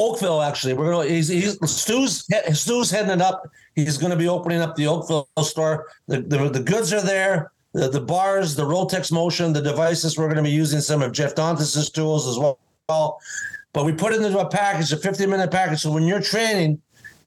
Oakville, 0.00 0.40
actually, 0.40 0.72
we're 0.72 0.90
gonna. 0.90 1.08
He's, 1.08 1.28
he's 1.28 1.58
Stu's 1.70 2.26
Stu's 2.52 2.90
heading 2.90 3.10
it 3.10 3.20
up. 3.20 3.46
He's 3.74 3.98
to 4.10 4.16
be 4.16 4.28
opening 4.28 4.60
up 4.62 4.74
the 4.74 4.86
Oakville 4.86 5.28
store. 5.42 5.88
The 6.08 6.22
the, 6.22 6.48
the 6.48 6.60
goods 6.60 6.92
are 6.92 7.02
there. 7.02 7.52
The, 7.72 7.88
the 7.88 8.00
bars, 8.00 8.56
the 8.56 8.64
Rotex 8.64 9.12
Motion, 9.12 9.52
the 9.52 9.60
devices. 9.60 10.18
We're 10.18 10.24
to 10.36 10.42
be 10.42 10.50
using 10.50 10.80
some 10.80 11.02
of 11.02 11.12
Jeff 11.12 11.34
Dantas's 11.34 11.90
tools 11.90 12.26
as 12.26 12.38
well. 12.38 12.58
But 13.72 13.84
we 13.84 13.92
put 13.92 14.12
it 14.12 14.22
into 14.22 14.38
a 14.38 14.48
package, 14.48 14.90
a 14.92 14.96
50 14.96 15.26
minute 15.26 15.50
package. 15.50 15.80
So 15.80 15.92
when 15.92 16.04
you're 16.04 16.20
training, 16.20 16.80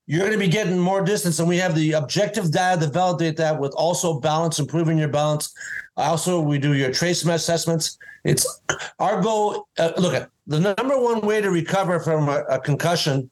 you're 0.05 0.19
going 0.19 0.34
to 0.34 0.38
be 0.38 0.49
getting 0.49 0.78
more 0.78 1.01
distance, 1.01 1.39
and 1.39 1.47
we 1.47 1.57
have 1.57 1.76
the 1.76 1.93
objective 1.93 2.51
data 2.51 2.82
to 2.82 2.91
validate 2.91 3.38
that 3.38 3.57
with 3.57 3.74
also 3.76 4.19
balance, 4.19 4.59
improving 4.59 4.97
your 4.97 5.07
balance. 5.07 5.53
Also, 5.95 6.41
we 6.41 6.57
do 6.57 6.74
your 6.74 6.91
trace 6.91 7.26
assessments. 7.26 7.97
It's 8.24 8.61
our 8.99 9.21
goal. 9.21 9.67
Uh, 9.78 9.91
look 9.97 10.13
at 10.13 10.30
the 10.47 10.59
number 10.59 10.99
one 10.99 11.21
way 11.21 11.41
to 11.41 11.49
recover 11.49 11.99
from 11.99 12.30
a, 12.30 12.43
a 12.49 12.59
concussion 12.59 13.30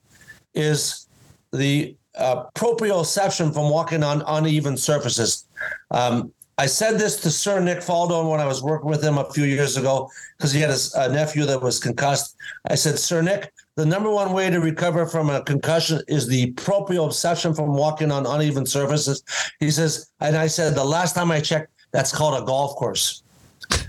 is 0.53 1.07
the 1.53 1.95
uh, 2.15 2.45
proprioception 2.55 3.53
from 3.53 3.69
walking 3.69 4.03
on 4.03 4.23
uneven 4.27 4.77
surfaces. 4.77 5.45
Um, 5.91 6.33
I 6.57 6.65
said 6.65 6.99
this 6.99 7.19
to 7.21 7.31
Sir 7.31 7.59
Nick 7.59 7.79
Faldo 7.79 8.29
when 8.29 8.39
I 8.39 8.45
was 8.45 8.61
working 8.61 8.89
with 8.89 9.03
him 9.03 9.17
a 9.17 9.31
few 9.31 9.45
years 9.45 9.77
ago 9.77 10.09
because 10.37 10.51
he 10.51 10.59
had 10.59 10.69
a, 10.69 10.77
a 10.95 11.09
nephew 11.09 11.45
that 11.45 11.61
was 11.61 11.79
concussed. 11.79 12.35
I 12.69 12.75
said, 12.75 12.99
Sir 12.99 13.21
Nick, 13.21 13.51
the 13.77 13.85
number 13.85 14.11
one 14.11 14.33
way 14.33 14.49
to 14.49 14.59
recover 14.59 15.05
from 15.05 15.29
a 15.29 15.41
concussion 15.43 16.01
is 16.07 16.27
the 16.27 16.51
proprioception 16.53 17.55
from 17.55 17.73
walking 17.73 18.11
on 18.11 18.25
uneven 18.25 18.65
surfaces. 18.65 19.23
He 19.59 19.71
says, 19.71 20.11
and 20.19 20.35
I 20.35 20.47
said, 20.47 20.75
the 20.75 20.83
last 20.83 21.15
time 21.15 21.31
I 21.31 21.39
checked, 21.39 21.71
that's 21.91 22.15
called 22.15 22.41
a 22.41 22.45
golf 22.45 22.75
course. 22.75 23.23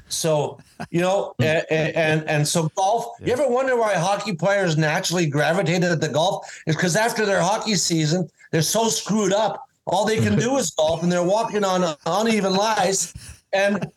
So, 0.09 0.59
you 0.91 1.01
know, 1.01 1.35
hmm. 1.39 1.45
and, 1.45 1.67
and 1.71 2.29
and 2.29 2.49
so 2.49 2.69
golf. 2.77 3.17
You 3.21 3.33
ever 3.33 3.49
wonder 3.49 3.77
why 3.77 3.95
hockey 3.95 4.35
players 4.35 4.77
naturally 4.77 5.27
gravitated 5.27 6.01
to 6.01 6.09
golf? 6.09 6.63
Is 6.67 6.77
because 6.77 6.97
after 6.97 7.27
their 7.27 7.41
hockey 7.41 7.75
season, 7.75 8.29
they're 8.51 8.63
so 8.63 8.89
screwed 8.89 9.33
up. 9.33 9.65
All 9.87 10.05
they 10.05 10.19
can 10.19 10.39
do 10.39 10.57
is 10.59 10.71
golf, 10.79 11.03
and 11.03 11.11
they're 11.11 11.23
walking 11.23 11.65
on 11.65 11.97
uneven 12.07 12.55
lies. 12.55 13.15
And 13.53 13.91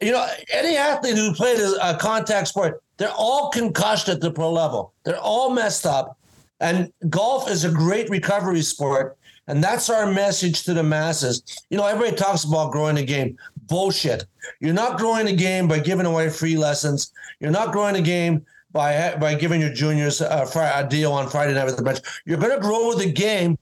you 0.00 0.12
know, 0.12 0.26
any 0.52 0.76
athlete 0.76 1.16
who 1.16 1.34
played 1.34 1.58
a 1.80 1.96
contact 1.96 2.48
sport, 2.48 2.82
they're 2.96 3.12
all 3.16 3.50
concussed 3.50 4.08
at 4.08 4.20
the 4.20 4.30
pro 4.30 4.52
level. 4.52 4.92
They're 5.04 5.20
all 5.20 5.50
messed 5.50 5.86
up. 5.86 6.18
And 6.60 6.92
golf 7.08 7.50
is 7.50 7.64
a 7.64 7.70
great 7.70 8.10
recovery 8.10 8.62
sport. 8.62 9.16
And 9.46 9.64
that's 9.64 9.90
our 9.90 10.10
message 10.10 10.64
to 10.64 10.74
the 10.74 10.82
masses. 10.82 11.42
You 11.70 11.78
know, 11.78 11.86
everybody 11.86 12.14
talks 12.14 12.44
about 12.44 12.72
growing 12.72 12.98
a 12.98 13.02
game. 13.02 13.36
Bullshit. 13.70 14.26
You're 14.60 14.74
not 14.74 14.98
growing 14.98 15.28
a 15.28 15.32
game 15.32 15.68
by 15.68 15.78
giving 15.78 16.04
away 16.04 16.28
free 16.28 16.56
lessons. 16.56 17.12
You're 17.38 17.52
not 17.52 17.72
growing 17.72 17.96
a 17.96 18.02
game 18.02 18.44
by 18.72 19.16
by 19.18 19.34
giving 19.34 19.60
your 19.60 19.72
juniors 19.72 20.20
a, 20.20 20.46
a 20.74 20.86
deal 20.88 21.12
on 21.12 21.30
Friday 21.30 21.54
night 21.54 21.68
at 21.68 21.76
the 21.76 21.82
bench. 21.82 22.00
You're 22.26 22.38
going 22.38 22.54
to 22.54 22.60
grow 22.60 22.94
the 22.94 23.10
game 23.10 23.56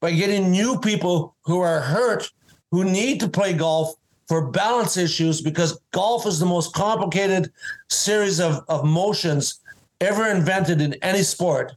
by 0.00 0.12
getting 0.12 0.50
new 0.50 0.78
people 0.78 1.34
who 1.42 1.60
are 1.60 1.80
hurt, 1.80 2.30
who 2.70 2.84
need 2.84 3.20
to 3.20 3.28
play 3.28 3.52
golf 3.52 3.94
for 4.28 4.50
balance 4.50 4.96
issues 4.96 5.40
because 5.40 5.80
golf 5.92 6.26
is 6.26 6.38
the 6.38 6.46
most 6.46 6.74
complicated 6.74 7.50
series 7.88 8.40
of, 8.40 8.62
of 8.68 8.84
motions 8.84 9.60
ever 10.00 10.28
invented 10.28 10.80
in 10.80 10.94
any 11.02 11.22
sport. 11.22 11.72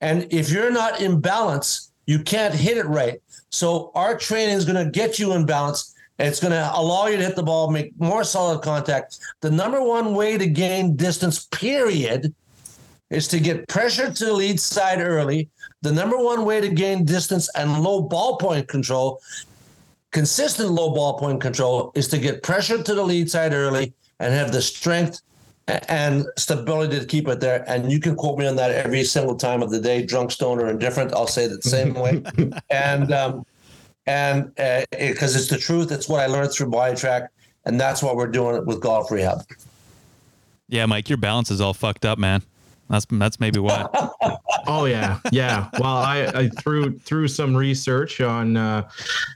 And 0.00 0.32
if 0.32 0.50
you're 0.50 0.70
not 0.70 1.00
in 1.00 1.20
balance, 1.20 1.90
you 2.06 2.18
can't 2.18 2.54
hit 2.54 2.76
it 2.76 2.86
right. 2.86 3.20
So 3.50 3.90
our 3.94 4.16
training 4.18 4.56
is 4.56 4.64
going 4.64 4.84
to 4.84 4.90
get 4.90 5.18
you 5.18 5.32
in 5.32 5.46
balance. 5.46 5.93
And 6.18 6.28
it's 6.28 6.40
going 6.40 6.52
to 6.52 6.70
allow 6.74 7.06
you 7.06 7.16
to 7.16 7.22
hit 7.22 7.34
the 7.34 7.42
ball, 7.42 7.70
make 7.70 7.98
more 7.98 8.22
solid 8.22 8.62
contact. 8.62 9.18
The 9.40 9.50
number 9.50 9.82
one 9.82 10.14
way 10.14 10.38
to 10.38 10.46
gain 10.46 10.94
distance, 10.94 11.46
period, 11.46 12.32
is 13.10 13.26
to 13.28 13.40
get 13.40 13.68
pressure 13.68 14.12
to 14.12 14.24
the 14.24 14.32
lead 14.32 14.60
side 14.60 15.00
early. 15.00 15.48
The 15.82 15.92
number 15.92 16.16
one 16.16 16.44
way 16.44 16.60
to 16.60 16.68
gain 16.68 17.04
distance 17.04 17.48
and 17.56 17.82
low 17.82 18.02
ball 18.02 18.36
point 18.36 18.68
control, 18.68 19.20
consistent 20.12 20.70
low 20.70 20.94
ball 20.94 21.18
point 21.18 21.40
control, 21.40 21.92
is 21.94 22.08
to 22.08 22.18
get 22.18 22.42
pressure 22.42 22.82
to 22.82 22.94
the 22.94 23.02
lead 23.02 23.30
side 23.30 23.52
early 23.52 23.92
and 24.20 24.32
have 24.32 24.52
the 24.52 24.62
strength 24.62 25.20
and 25.66 26.26
stability 26.36 27.00
to 27.00 27.06
keep 27.06 27.26
it 27.28 27.40
there. 27.40 27.64
And 27.68 27.90
you 27.90 27.98
can 27.98 28.14
quote 28.14 28.38
me 28.38 28.46
on 28.46 28.56
that 28.56 28.70
every 28.70 29.04
single 29.04 29.36
time 29.36 29.62
of 29.62 29.70
the 29.70 29.80
day, 29.80 30.04
drunk, 30.04 30.30
stone, 30.30 30.60
or 30.60 30.68
indifferent. 30.68 31.12
I'll 31.14 31.26
say 31.26 31.44
it 31.44 31.62
the 31.62 31.68
same 31.68 31.94
way. 31.94 32.22
And 32.70 33.12
um, 33.12 33.46
and 34.06 34.54
because 34.54 34.84
uh, 34.92 34.96
it, 34.98 35.20
it's 35.22 35.48
the 35.48 35.58
truth, 35.58 35.90
it's 35.90 36.08
what 36.08 36.20
I 36.20 36.26
learned 36.26 36.52
through 36.52 36.70
BodiTrak, 36.70 37.28
and 37.64 37.80
that's 37.80 38.02
what 38.02 38.16
we're 38.16 38.26
doing 38.26 38.64
with 38.66 38.80
golf 38.80 39.10
rehab. 39.10 39.42
Yeah, 40.68 40.86
Mike, 40.86 41.08
your 41.08 41.18
balance 41.18 41.50
is 41.50 41.60
all 41.60 41.74
fucked 41.74 42.04
up, 42.04 42.18
man. 42.18 42.42
That's 42.90 43.06
that's 43.10 43.40
maybe 43.40 43.60
why. 43.60 43.88
oh 44.66 44.84
yeah, 44.84 45.18
yeah. 45.32 45.68
Well, 45.78 45.96
I, 45.96 46.30
I 46.34 46.48
threw 46.48 46.98
through 46.98 47.28
some 47.28 47.56
research 47.56 48.20
on 48.20 48.56
uh, 48.56 48.88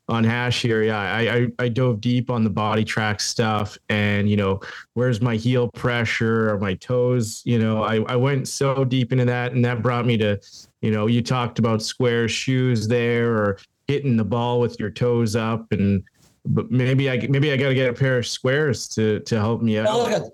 on 0.08 0.24
hash 0.24 0.60
here. 0.60 0.82
Yeah, 0.82 0.98
I, 0.98 1.20
I, 1.34 1.46
I 1.58 1.68
dove 1.68 2.00
deep 2.00 2.30
on 2.30 2.44
the 2.44 2.50
BodiTrak 2.50 3.20
stuff, 3.20 3.78
and 3.88 4.28
you 4.28 4.36
know, 4.36 4.60
where's 4.94 5.22
my 5.22 5.36
heel 5.36 5.70
pressure 5.72 6.50
or 6.50 6.58
my 6.58 6.74
toes? 6.74 7.42
You 7.46 7.58
know, 7.58 7.82
I 7.82 8.02
I 8.02 8.16
went 8.16 8.48
so 8.48 8.84
deep 8.84 9.12
into 9.12 9.24
that, 9.24 9.52
and 9.52 9.64
that 9.64 9.82
brought 9.82 10.04
me 10.04 10.18
to, 10.18 10.38
you 10.82 10.90
know, 10.90 11.06
you 11.06 11.22
talked 11.22 11.58
about 11.58 11.80
Sqairz 11.80 12.30
shoes 12.30 12.86
there, 12.86 13.32
or 13.32 13.58
hitting 13.88 14.16
the 14.16 14.24
ball 14.24 14.60
with 14.60 14.78
your 14.78 14.90
toes 14.90 15.34
up, 15.34 15.72
and 15.72 16.04
but 16.44 16.70
maybe 16.70 17.10
I 17.10 17.26
maybe 17.28 17.50
I 17.52 17.56
got 17.56 17.68
to 17.68 17.74
get 17.74 17.88
a 17.88 17.94
pair 17.94 18.18
of 18.18 18.24
Sqairz 18.24 18.94
to 18.94 19.20
to 19.20 19.38
help 19.38 19.62
me 19.62 19.78
out. 19.78 19.86
Oh, 19.88 20.30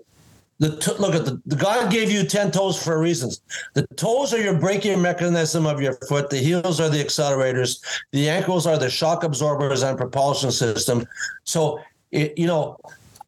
the 0.59 0.77
t- 0.77 0.93
look 0.93 1.15
at 1.15 1.25
the, 1.25 1.41
the 1.45 1.55
God 1.57 1.91
gave 1.91 2.09
you 2.09 2.23
10 2.23 2.51
toes 2.51 2.81
for 2.81 2.95
a 2.95 2.97
reason. 2.97 3.29
The 3.73 3.85
toes 3.97 4.33
are 4.33 4.41
your 4.41 4.57
braking 4.57 5.01
mechanism 5.01 5.65
of 5.65 5.81
your 5.81 5.93
foot. 6.07 6.29
The 6.29 6.37
heels 6.37 6.79
are 6.79 6.87
the 6.87 7.03
accelerators. 7.03 7.83
The 8.13 8.29
ankles 8.29 8.65
are 8.65 8.77
the 8.77 8.89
shock 8.89 9.25
absorbers 9.25 9.83
and 9.83 9.97
propulsion 9.97 10.51
system. 10.51 11.05
So, 11.43 11.81
it, 12.11 12.37
you 12.37 12.47
know, 12.47 12.77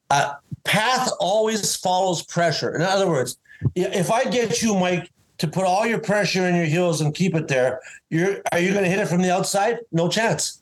uh, 0.10 0.36
path 0.64 1.12
always 1.20 1.76
follows 1.76 2.24
pressure. 2.24 2.74
In 2.74 2.82
other 2.82 3.10
words, 3.10 3.38
if 3.76 4.10
I 4.10 4.24
get 4.24 4.62
you, 4.62 4.76
Mike, 4.76 5.12
to 5.38 5.48
put 5.48 5.66
all 5.66 5.86
your 5.86 6.00
pressure 6.00 6.48
in 6.48 6.56
your 6.56 6.66
heels 6.66 7.02
and 7.02 7.14
keep 7.14 7.36
it 7.36 7.48
there, 7.48 7.82
you're 8.10 8.42
are 8.52 8.60
you 8.60 8.72
going 8.72 8.84
to 8.84 8.90
hit 8.90 9.00
it 9.00 9.08
from 9.08 9.22
the 9.22 9.34
outside? 9.34 9.80
No 9.92 10.08
chance. 10.08 10.62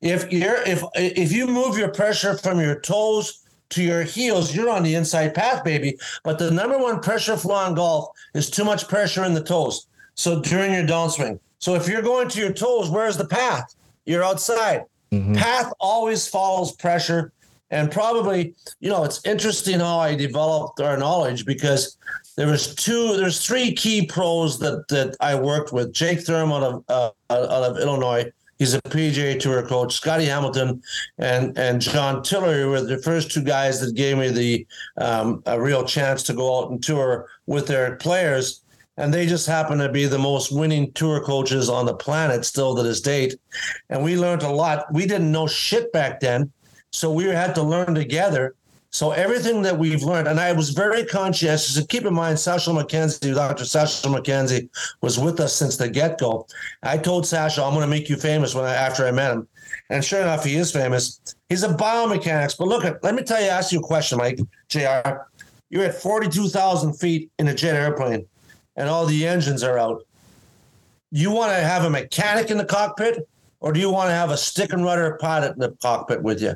If 0.00 0.30
you're 0.32 0.62
if 0.62 0.82
if 0.94 1.32
you 1.32 1.46
move 1.46 1.78
your 1.78 1.88
pressure 1.88 2.36
from 2.36 2.60
your 2.60 2.80
toes 2.80 3.42
to 3.70 3.82
your 3.82 4.02
heels, 4.02 4.54
you're 4.54 4.70
on 4.70 4.82
the 4.82 4.94
inside 4.94 5.34
path, 5.34 5.64
baby. 5.64 5.98
But 6.22 6.38
the 6.38 6.50
number 6.50 6.78
one 6.78 7.00
pressure 7.00 7.36
flaw 7.36 7.68
in 7.68 7.74
golf 7.74 8.08
is 8.34 8.50
too 8.50 8.64
much 8.64 8.88
pressure 8.88 9.24
in 9.24 9.34
the 9.34 9.42
toes. 9.42 9.86
So 10.14 10.40
during 10.40 10.72
your 10.72 10.84
downswing. 10.84 11.40
So 11.58 11.74
if 11.74 11.88
you're 11.88 12.02
going 12.02 12.28
to 12.28 12.40
your 12.40 12.52
toes, 12.52 12.90
where's 12.90 13.16
the 13.16 13.26
path? 13.26 13.74
You're 14.04 14.22
outside. 14.22 14.84
Mm-hmm. 15.12 15.34
Path 15.34 15.72
always 15.80 16.28
follows 16.28 16.72
pressure. 16.72 17.32
And 17.70 17.90
probably, 17.90 18.54
you 18.78 18.88
know, 18.88 19.02
it's 19.02 19.24
interesting 19.26 19.80
how 19.80 19.98
I 19.98 20.14
developed 20.14 20.80
our 20.80 20.96
knowledge 20.96 21.44
because 21.44 21.96
there 22.36 22.46
was 22.46 22.74
two, 22.74 23.16
there's 23.16 23.44
three 23.44 23.72
key 23.72 24.06
pros 24.06 24.58
that 24.60 24.86
that 24.88 25.16
I 25.20 25.34
worked 25.34 25.72
with. 25.72 25.92
Jake 25.92 26.20
Thurm 26.20 26.52
out 26.52 26.62
of 26.62 26.84
uh, 26.88 27.10
out 27.30 27.70
of 27.70 27.78
Illinois, 27.78 28.30
He's 28.58 28.74
a 28.74 28.80
PGA 28.82 29.38
Tour 29.38 29.62
coach. 29.66 29.94
Scotty 29.94 30.26
Hamilton 30.26 30.82
and 31.18 31.56
and 31.58 31.80
John 31.80 32.22
Tillery 32.22 32.66
were 32.66 32.80
the 32.80 32.98
first 32.98 33.30
two 33.30 33.42
guys 33.42 33.80
that 33.80 33.94
gave 33.94 34.16
me 34.16 34.28
the 34.28 34.66
um, 34.98 35.42
a 35.46 35.60
real 35.60 35.84
chance 35.84 36.22
to 36.24 36.32
go 36.32 36.58
out 36.58 36.70
and 36.70 36.82
tour 36.82 37.28
with 37.46 37.66
their 37.66 37.96
players. 37.96 38.62
And 38.98 39.12
they 39.12 39.26
just 39.26 39.46
happen 39.46 39.76
to 39.78 39.90
be 39.90 40.06
the 40.06 40.18
most 40.18 40.50
winning 40.50 40.90
tour 40.92 41.20
coaches 41.20 41.68
on 41.68 41.84
the 41.84 41.94
planet 41.94 42.46
still 42.46 42.74
to 42.74 42.82
this 42.82 43.02
date. 43.02 43.34
And 43.90 44.02
we 44.02 44.16
learned 44.16 44.42
a 44.42 44.50
lot. 44.50 44.90
We 44.90 45.04
didn't 45.04 45.30
know 45.30 45.46
shit 45.46 45.92
back 45.92 46.20
then. 46.20 46.50
So 46.92 47.12
we 47.12 47.24
had 47.24 47.54
to 47.56 47.62
learn 47.62 47.94
together. 47.94 48.54
So 48.96 49.10
everything 49.10 49.60
that 49.60 49.78
we've 49.78 50.02
learned, 50.02 50.26
and 50.26 50.40
I 50.40 50.52
was 50.52 50.70
very 50.70 51.04
conscientious. 51.04 51.76
And 51.76 51.86
keep 51.86 52.06
in 52.06 52.14
mind, 52.14 52.38
Sasho 52.38 52.72
MacKenzie, 52.74 53.34
Dr. 53.34 53.64
Sasho 53.64 54.06
MacKenzie, 54.06 54.70
was 55.02 55.18
with 55.18 55.38
us 55.38 55.52
since 55.52 55.76
the 55.76 55.86
get 55.86 56.16
go. 56.16 56.46
I 56.82 56.96
told 56.96 57.24
Sasho, 57.24 57.62
"I'm 57.62 57.74
going 57.74 57.82
to 57.82 57.94
make 57.94 58.08
you 58.08 58.16
famous." 58.16 58.54
When 58.54 58.64
I, 58.64 58.74
after 58.74 59.06
I 59.06 59.10
met 59.10 59.32
him, 59.32 59.46
and 59.90 60.02
sure 60.02 60.22
enough, 60.22 60.46
he 60.46 60.56
is 60.56 60.72
famous. 60.72 61.20
He's 61.50 61.62
a 61.62 61.68
biomechanics. 61.68 62.56
But 62.56 62.68
look, 62.68 62.86
at, 62.86 63.04
let 63.04 63.14
me 63.14 63.22
tell 63.22 63.38
you, 63.38 63.48
ask 63.48 63.70
you 63.70 63.80
a 63.80 63.82
question, 63.82 64.16
Mike 64.16 64.40
Jr. 64.68 65.26
You're 65.68 65.84
at 65.84 65.96
42,000 65.96 66.94
feet 66.94 67.30
in 67.38 67.48
a 67.48 67.54
jet 67.54 67.76
airplane. 67.76 68.26
and 68.76 68.88
all 68.88 69.04
the 69.04 69.26
engines 69.26 69.62
are 69.62 69.78
out. 69.78 70.06
You 71.10 71.30
want 71.30 71.52
to 71.52 71.58
have 71.58 71.84
a 71.84 71.90
mechanic 71.90 72.50
in 72.50 72.56
the 72.56 72.64
cockpit, 72.64 73.28
or 73.60 73.74
do 73.74 73.80
you 73.80 73.90
want 73.90 74.08
to 74.08 74.14
have 74.14 74.30
a 74.30 74.38
stick 74.38 74.72
and 74.72 74.82
rudder 74.82 75.18
pilot 75.20 75.52
in 75.52 75.58
the 75.58 75.72
cockpit 75.82 76.22
with 76.22 76.40
you? 76.40 76.54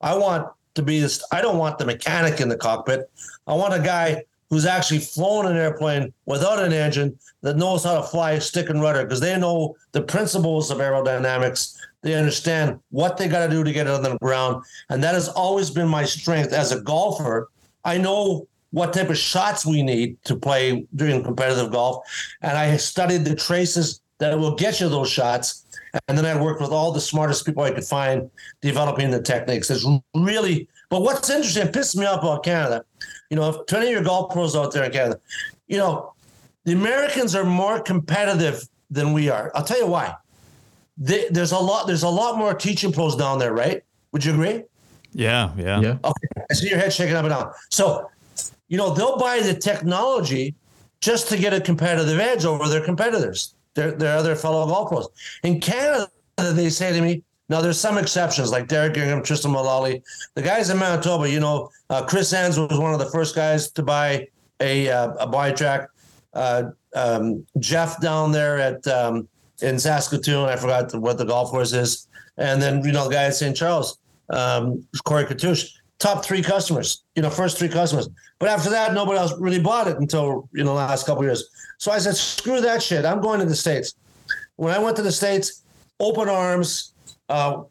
I 0.00 0.16
want 0.16 0.48
to 0.76 0.82
be 0.82 1.00
this. 1.00 1.24
I 1.32 1.40
don't 1.42 1.58
want 1.58 1.78
the 1.78 1.84
mechanic 1.84 2.40
in 2.40 2.48
the 2.48 2.56
cockpit. 2.56 3.10
I 3.46 3.54
want 3.54 3.74
a 3.74 3.80
guy 3.80 4.22
who's 4.48 4.66
actually 4.66 5.00
flown 5.00 5.46
an 5.46 5.56
airplane 5.56 6.12
without 6.26 6.62
an 6.62 6.72
engine 6.72 7.18
that 7.42 7.56
knows 7.56 7.84
how 7.84 7.96
to 7.96 8.02
fly 8.02 8.32
a 8.32 8.40
stick 8.40 8.70
and 8.70 8.80
rudder 8.80 9.02
because 9.02 9.20
they 9.20 9.36
know 9.38 9.76
the 9.92 10.02
principles 10.02 10.70
of 10.70 10.78
aerodynamics. 10.78 11.76
They 12.02 12.14
understand 12.14 12.78
what 12.90 13.16
they 13.16 13.26
got 13.26 13.46
to 13.46 13.50
do 13.50 13.64
to 13.64 13.72
get 13.72 13.88
it 13.88 13.92
on 13.92 14.02
the 14.02 14.16
ground. 14.18 14.64
And 14.88 15.02
that 15.02 15.14
has 15.14 15.28
always 15.28 15.70
been 15.70 15.88
my 15.88 16.04
strength 16.04 16.52
as 16.52 16.70
a 16.70 16.80
golfer. 16.80 17.48
I 17.84 17.98
know 17.98 18.46
what 18.70 18.92
type 18.92 19.10
of 19.10 19.18
shots 19.18 19.66
we 19.66 19.82
need 19.82 20.22
to 20.24 20.36
play 20.36 20.86
during 20.94 21.24
competitive 21.24 21.72
golf. 21.72 22.04
And 22.42 22.56
I 22.56 22.76
studied 22.76 23.24
the 23.24 23.34
traces 23.34 24.00
that 24.18 24.38
will 24.38 24.54
get 24.54 24.80
you 24.80 24.88
those 24.88 25.10
shots. 25.10 25.64
And 26.08 26.16
then 26.16 26.24
I 26.24 26.40
worked 26.40 26.60
with 26.60 26.70
all 26.70 26.92
the 26.92 27.00
smartest 27.00 27.44
people 27.46 27.62
I 27.62 27.70
could 27.70 27.84
find 27.84 28.30
developing 28.60 29.10
the 29.10 29.22
techniques. 29.22 29.70
It's 29.70 29.86
really, 30.14 30.68
but 30.90 31.02
what's 31.02 31.30
interesting, 31.30 31.66
it 31.66 31.72
pisses 31.72 31.96
me 31.96 32.06
off 32.06 32.22
about 32.22 32.44
Canada. 32.44 32.84
You 33.30 33.36
know, 33.36 33.48
if 33.48 33.66
20 33.66 33.86
of 33.86 33.92
your 33.92 34.02
golf 34.02 34.32
pros 34.32 34.54
out 34.54 34.72
there 34.72 34.84
in 34.84 34.92
Canada, 34.92 35.20
you 35.66 35.78
know, 35.78 36.12
the 36.64 36.72
Americans 36.72 37.34
are 37.34 37.44
more 37.44 37.80
competitive 37.80 38.68
than 38.90 39.12
we 39.12 39.28
are. 39.30 39.50
I'll 39.54 39.64
tell 39.64 39.78
you 39.78 39.86
why. 39.86 40.14
They, 40.98 41.28
there's 41.30 41.52
a 41.52 41.58
lot. 41.58 41.86
There's 41.86 42.02
a 42.02 42.08
lot 42.08 42.38
more 42.38 42.54
teaching 42.54 42.92
pros 42.92 43.16
down 43.16 43.38
there, 43.38 43.52
right? 43.52 43.82
Would 44.12 44.24
you 44.24 44.32
agree? 44.32 44.64
Yeah, 45.12 45.50
yeah, 45.56 45.80
Yeah. 45.80 45.98
Okay, 46.04 46.28
I 46.50 46.54
see 46.54 46.68
your 46.68 46.78
head 46.78 46.92
shaking 46.92 47.16
up 47.16 47.24
and 47.24 47.32
down. 47.32 47.52
So, 47.70 48.10
you 48.68 48.76
know, 48.76 48.90
they'll 48.94 49.18
buy 49.18 49.40
the 49.40 49.54
technology 49.54 50.54
just 51.00 51.28
to 51.28 51.36
get 51.36 51.54
a 51.54 51.60
competitive 51.60 52.18
edge 52.18 52.44
over 52.44 52.68
their 52.68 52.84
competitors, 52.84 53.54
their 53.76 53.92
their 53.92 54.16
other 54.16 54.34
fellow 54.34 54.66
golf 54.66 54.88
pros. 54.88 55.08
In 55.44 55.60
Canada, 55.60 56.08
they 56.38 56.68
say 56.70 56.92
to 56.92 57.00
me, 57.00 57.22
now 57.48 57.60
there's 57.60 57.78
some 57.78 57.96
exceptions 57.96 58.50
like 58.50 58.66
Derek 58.66 58.96
Ingram, 58.96 59.22
Tristan 59.22 59.52
Mullally, 59.52 60.02
the 60.34 60.42
guys 60.42 60.70
in 60.70 60.78
Manitoba. 60.78 61.30
You 61.30 61.38
know, 61.38 61.70
uh, 61.90 62.04
Chris 62.04 62.32
Enns 62.32 62.58
was 62.58 62.76
one 62.78 62.92
of 62.92 62.98
the 62.98 63.10
first 63.10 63.36
guys 63.36 63.70
to 63.72 63.82
buy 63.82 64.26
a 64.60 64.88
uh, 64.88 65.10
a 65.12 65.28
BodiTrak. 65.28 65.86
Uh, 66.34 66.64
um, 66.96 67.46
Jeff 67.60 68.00
down 68.00 68.32
there 68.32 68.58
at 68.58 68.84
um, 68.88 69.28
in 69.62 69.78
Saskatoon, 69.78 70.48
I 70.48 70.56
forgot 70.56 70.92
what 70.94 71.18
the 71.18 71.24
golf 71.24 71.50
course 71.50 71.72
is, 71.72 72.08
and 72.36 72.60
then 72.60 72.84
you 72.84 72.92
know 72.92 73.04
the 73.04 73.14
guy 73.14 73.24
at 73.24 73.36
St. 73.36 73.56
Charles, 73.56 73.98
um, 74.30 74.84
Corey 75.04 75.24
Katouche, 75.24 75.70
top 75.98 76.24
three 76.24 76.42
customers. 76.42 77.04
You 77.14 77.22
know, 77.22 77.30
first 77.30 77.58
three 77.58 77.68
customers. 77.68 78.08
But 78.38 78.48
after 78.48 78.70
that, 78.70 78.94
nobody 78.94 79.18
else 79.18 79.32
really 79.38 79.60
bought 79.60 79.88
it 79.88 79.98
until 79.98 80.48
you 80.52 80.64
know 80.64 80.70
the 80.70 80.76
last 80.76 81.06
couple 81.06 81.24
years. 81.24 81.48
So 81.78 81.90
I 81.92 81.98
said, 81.98 82.16
screw 82.16 82.60
that 82.60 82.82
shit. 82.82 83.04
I'm 83.04 83.20
going 83.20 83.40
to 83.40 83.46
the 83.46 83.56
states. 83.56 83.94
When 84.56 84.72
I 84.72 84.78
went 84.78 84.96
to 84.96 85.02
the 85.02 85.12
states, 85.12 85.62
open 86.00 86.28
arms. 86.28 86.92
Uh, 87.28 87.62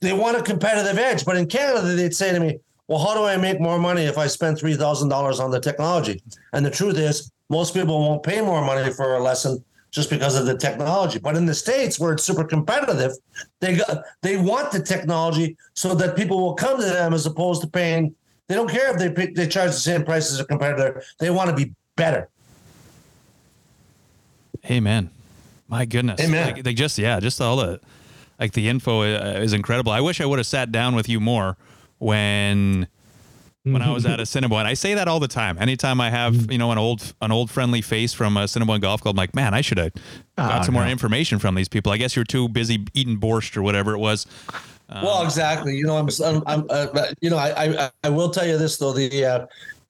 they 0.00 0.12
want 0.12 0.36
a 0.36 0.42
competitive 0.42 0.98
edge, 0.98 1.24
but 1.24 1.36
in 1.36 1.46
Canada, 1.46 1.80
they'd 1.94 2.14
say 2.14 2.32
to 2.32 2.40
me, 2.40 2.58
"Well, 2.88 2.98
how 2.98 3.14
do 3.14 3.24
I 3.24 3.36
make 3.36 3.60
more 3.60 3.78
money 3.78 4.02
if 4.02 4.18
I 4.18 4.26
spend 4.26 4.58
three 4.58 4.76
thousand 4.76 5.08
dollars 5.08 5.40
on 5.40 5.50
the 5.50 5.60
technology?" 5.60 6.22
And 6.52 6.64
the 6.64 6.70
truth 6.70 6.98
is, 6.98 7.30
most 7.48 7.72
people 7.72 7.98
won't 8.00 8.22
pay 8.22 8.40
more 8.40 8.64
money 8.64 8.92
for 8.92 9.14
a 9.14 9.20
lesson 9.20 9.64
just 9.96 10.10
because 10.10 10.36
of 10.36 10.44
the 10.44 10.54
technology. 10.58 11.18
But 11.18 11.36
in 11.36 11.46
the 11.46 11.54
states, 11.54 11.98
where 11.98 12.12
it's 12.12 12.22
super 12.22 12.44
competitive, 12.44 13.12
they 13.60 13.78
got, 13.78 14.04
they 14.20 14.36
want 14.36 14.70
the 14.70 14.78
technology 14.78 15.56
so 15.72 15.94
that 15.94 16.14
people 16.14 16.38
will 16.38 16.52
come 16.52 16.78
to 16.78 16.84
them 16.84 17.14
as 17.14 17.24
opposed 17.24 17.62
to 17.62 17.66
paying. 17.66 18.14
They 18.46 18.54
don't 18.54 18.68
care 18.68 18.92
if 18.92 18.98
they 18.98 19.10
pay, 19.10 19.32
they 19.32 19.48
charge 19.48 19.70
the 19.70 19.78
same 19.78 20.04
price 20.04 20.30
as 20.30 20.38
a 20.38 20.44
competitor. 20.44 21.02
They 21.18 21.30
want 21.30 21.48
to 21.48 21.56
be 21.56 21.72
better. 21.96 22.28
Amen. 24.70 25.08
My 25.66 25.86
goodness. 25.86 26.20
Amen. 26.20 26.52
Like, 26.52 26.62
they 26.62 26.74
just 26.74 26.98
yeah, 26.98 27.18
just 27.18 27.40
all 27.40 27.56
the 27.56 27.80
like 28.38 28.52
the 28.52 28.68
info 28.68 29.00
uh, 29.00 29.40
is 29.40 29.54
incredible. 29.54 29.92
I 29.92 30.02
wish 30.02 30.20
I 30.20 30.26
would 30.26 30.38
have 30.38 30.46
sat 30.46 30.70
down 30.70 30.94
with 30.94 31.08
you 31.08 31.20
more 31.20 31.56
when 31.98 32.86
when 33.72 33.82
I 33.82 33.90
was 33.92 34.06
at 34.06 34.20
Assiniboine. 34.26 34.66
I 34.66 34.74
say 34.74 34.94
that 34.94 35.08
all 35.08 35.20
the 35.20 35.28
time. 35.28 35.58
Anytime 35.58 36.00
I 36.00 36.10
have 36.10 36.50
you 36.50 36.58
know 36.58 36.70
an 36.72 36.78
old 36.78 37.14
an 37.20 37.32
old 37.32 37.50
friendly 37.50 37.82
face 37.82 38.12
from 38.12 38.36
a 38.36 38.42
Assiniboine 38.42 38.80
Golf 38.80 39.02
Club, 39.02 39.14
I'm 39.14 39.16
like, 39.16 39.34
man, 39.34 39.54
I 39.54 39.60
should 39.60 39.78
have 39.78 39.92
got 39.94 40.02
Ah, 40.38 40.62
some 40.62 40.74
more 40.74 40.86
information 40.86 41.38
from 41.38 41.54
these 41.54 41.68
people. 41.68 41.92
I 41.92 41.96
guess 41.96 42.14
you're 42.16 42.24
too 42.24 42.48
busy 42.48 42.84
eating 42.94 43.18
borscht 43.18 43.56
or 43.56 43.62
whatever 43.62 43.92
it 43.92 43.98
was. 43.98 44.26
well, 44.90 45.24
exactly. 45.24 45.76
You 45.76 45.84
know, 45.86 45.96
I'm, 45.96 46.08
I'm, 46.24 46.42
I'm 46.46 46.64
uh, 46.70 47.06
you 47.20 47.28
know, 47.30 47.38
I, 47.38 47.64
I, 47.64 47.90
I 48.04 48.08
will 48.08 48.30
tell 48.30 48.46
you 48.46 48.56
this 48.56 48.76
though. 48.78 48.92
The, 48.92 49.24
uh, 49.24 49.46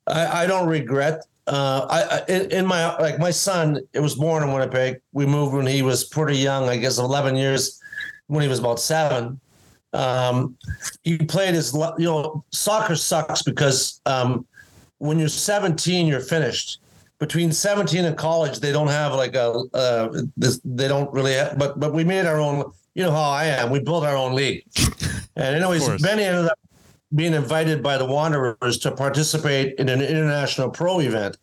I, 0.06 0.44
I 0.44 0.46
don't 0.46 0.68
regret. 0.68 1.24
Uh, 1.46 1.86
I, 1.88 2.02
I 2.16 2.22
in, 2.28 2.50
in 2.50 2.66
my 2.66 2.96
like 2.98 3.18
my 3.18 3.30
son, 3.30 3.78
it 3.92 4.00
was 4.00 4.14
born 4.14 4.42
in 4.42 4.52
Winnipeg. 4.52 5.00
We 5.12 5.26
moved 5.26 5.54
when 5.54 5.66
he 5.66 5.82
was 5.82 6.04
pretty 6.04 6.38
young. 6.38 6.68
I 6.68 6.76
guess 6.76 6.98
11 6.98 7.36
years 7.36 7.80
when 8.28 8.42
he 8.42 8.48
was 8.48 8.58
about 8.58 8.80
seven. 8.80 9.38
Um, 9.96 10.56
he 11.04 11.16
played 11.16 11.54
his, 11.54 11.72
you 11.72 12.04
know, 12.04 12.44
soccer 12.52 12.94
sucks 12.94 13.42
because 13.42 14.00
um, 14.04 14.46
when 14.98 15.18
you're 15.18 15.28
17, 15.28 16.06
you're 16.06 16.20
finished. 16.20 16.80
Between 17.18 17.50
17 17.50 18.04
and 18.04 18.16
college, 18.16 18.60
they 18.60 18.72
don't 18.72 18.88
have 18.88 19.14
like 19.14 19.34
a, 19.34 19.62
uh, 19.72 20.22
this, 20.36 20.60
they 20.64 20.86
don't 20.86 21.10
really, 21.14 21.32
have, 21.32 21.58
but 21.58 21.80
but 21.80 21.94
we 21.94 22.04
made 22.04 22.26
our 22.26 22.38
own. 22.38 22.70
You 22.94 23.04
know 23.04 23.10
how 23.10 23.30
I 23.30 23.46
am. 23.46 23.70
We 23.70 23.80
built 23.80 24.04
our 24.04 24.16
own 24.16 24.34
league. 24.34 24.64
And 25.36 25.56
anyways. 25.56 26.02
Benny 26.02 26.24
ended 26.24 26.46
up 26.46 26.58
being 27.14 27.34
invited 27.34 27.82
by 27.82 27.98
the 27.98 28.04
Wanderers 28.04 28.78
to 28.78 28.90
participate 28.90 29.78
in 29.78 29.88
an 29.88 30.00
international 30.00 30.70
pro 30.70 31.00
event 31.00 31.36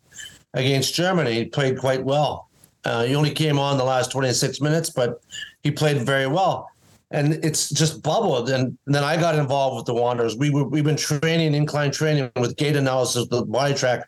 against 0.52 0.94
Germany. 0.94 1.32
He 1.34 1.44
played 1.46 1.78
quite 1.78 2.04
well. 2.04 2.48
Uh, 2.84 3.04
he 3.04 3.14
only 3.14 3.30
came 3.30 3.58
on 3.58 3.78
the 3.78 3.84
last 3.84 4.10
26 4.12 4.60
minutes, 4.60 4.90
but 4.90 5.22
he 5.62 5.70
played 5.70 6.02
very 6.02 6.26
well. 6.26 6.68
And 7.14 7.44
it's 7.44 7.70
just 7.70 8.02
bubbled. 8.02 8.50
And 8.50 8.76
then 8.86 9.04
I 9.04 9.16
got 9.16 9.36
involved 9.36 9.76
with 9.76 9.86
the 9.86 9.94
Wanderers. 9.94 10.36
We 10.36 10.50
were, 10.50 10.64
we've 10.64 10.84
been 10.84 10.96
training, 10.96 11.54
incline 11.54 11.92
training 11.92 12.30
with 12.36 12.56
gait 12.56 12.74
analysis, 12.74 13.28
the 13.28 13.46
BodiTrak 13.46 14.02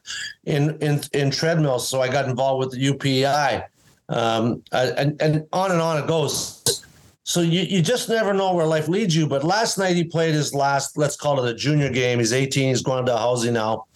in, 0.44 0.76
in, 0.80 1.00
in 1.12 1.30
treadmills. 1.30 1.88
So 1.88 2.00
I 2.00 2.08
got 2.08 2.28
involved 2.28 2.58
with 2.66 2.72
the 2.72 2.92
UPEI. 2.92 3.64
Um, 4.08 4.62
and, 4.72 5.20
and 5.22 5.46
on 5.52 5.70
and 5.70 5.80
on 5.80 6.02
it 6.02 6.08
goes. 6.08 6.84
So 7.22 7.40
you, 7.40 7.62
you 7.62 7.82
just 7.82 8.08
never 8.08 8.32
know 8.32 8.54
where 8.54 8.66
life 8.66 8.88
leads 8.88 9.14
you. 9.14 9.26
But 9.26 9.42
last 9.42 9.78
night 9.78 9.96
he 9.96 10.04
played 10.04 10.34
his 10.34 10.54
last, 10.54 10.96
let's 10.96 11.16
call 11.16 11.44
it 11.44 11.50
a 11.50 11.54
junior 11.54 11.90
game. 11.90 12.18
He's 12.20 12.32
18. 12.32 12.68
He's 12.68 12.82
going 12.82 13.04
to 13.06 13.16
housing 13.16 13.54
now, 13.54 13.86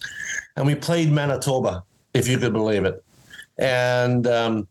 and 0.57 0.65
we 0.65 0.75
played 0.75 1.11
Manitoba, 1.11 1.83
if 2.13 2.27
you 2.27 2.37
could 2.37 2.51
believe 2.51 2.83
it. 2.83 3.01
And 3.57 4.27
um, 4.27 4.67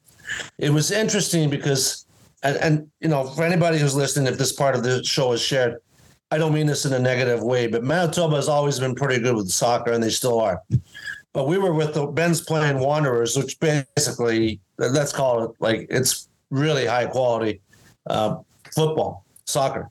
it 0.59 0.71
was 0.71 0.91
interesting 0.91 1.49
because, 1.49 2.05
and, 2.43 2.57
and 2.59 2.91
you 3.01 3.09
know, 3.09 3.25
for 3.25 3.45
anybody 3.45 3.79
who's 3.79 3.95
listening, 3.95 4.33
if 4.33 4.39
this 4.39 4.53
part 4.53 4.75
of 4.75 4.83
the 4.83 5.03
show 5.05 5.33
is 5.33 5.43
shared, 5.43 5.77
I 6.31 6.39
don't 6.39 6.55
mean 6.55 6.67
this 6.67 6.85
in 6.85 6.93
a 6.93 6.99
negative 6.99 7.43
way, 7.43 7.67
but 7.67 7.83
Manitoba 7.83 8.37
has 8.37 8.49
always 8.49 8.79
been 8.79 8.95
pretty 8.95 9.21
good 9.21 9.35
with 9.35 9.51
soccer, 9.51 9.93
and 9.93 10.03
they 10.03 10.11
still 10.11 10.41
are. 10.41 10.63
But 11.33 11.47
we 11.47 11.59
were 11.59 11.75
with 11.75 11.95
the 11.95 12.07
Ben's 12.07 12.41
playing 12.41 12.79
Wanderers, 12.79 13.37
which 13.37 13.59
basically 13.61 14.61
let's 14.79 15.13
call 15.13 15.45
it 15.45 15.51
like 15.61 15.87
it's 15.91 16.29
really 16.51 16.87
high 16.87 17.07
quality 17.07 17.61
uh, 18.07 18.39
football, 18.75 19.25
soccer. 19.45 19.91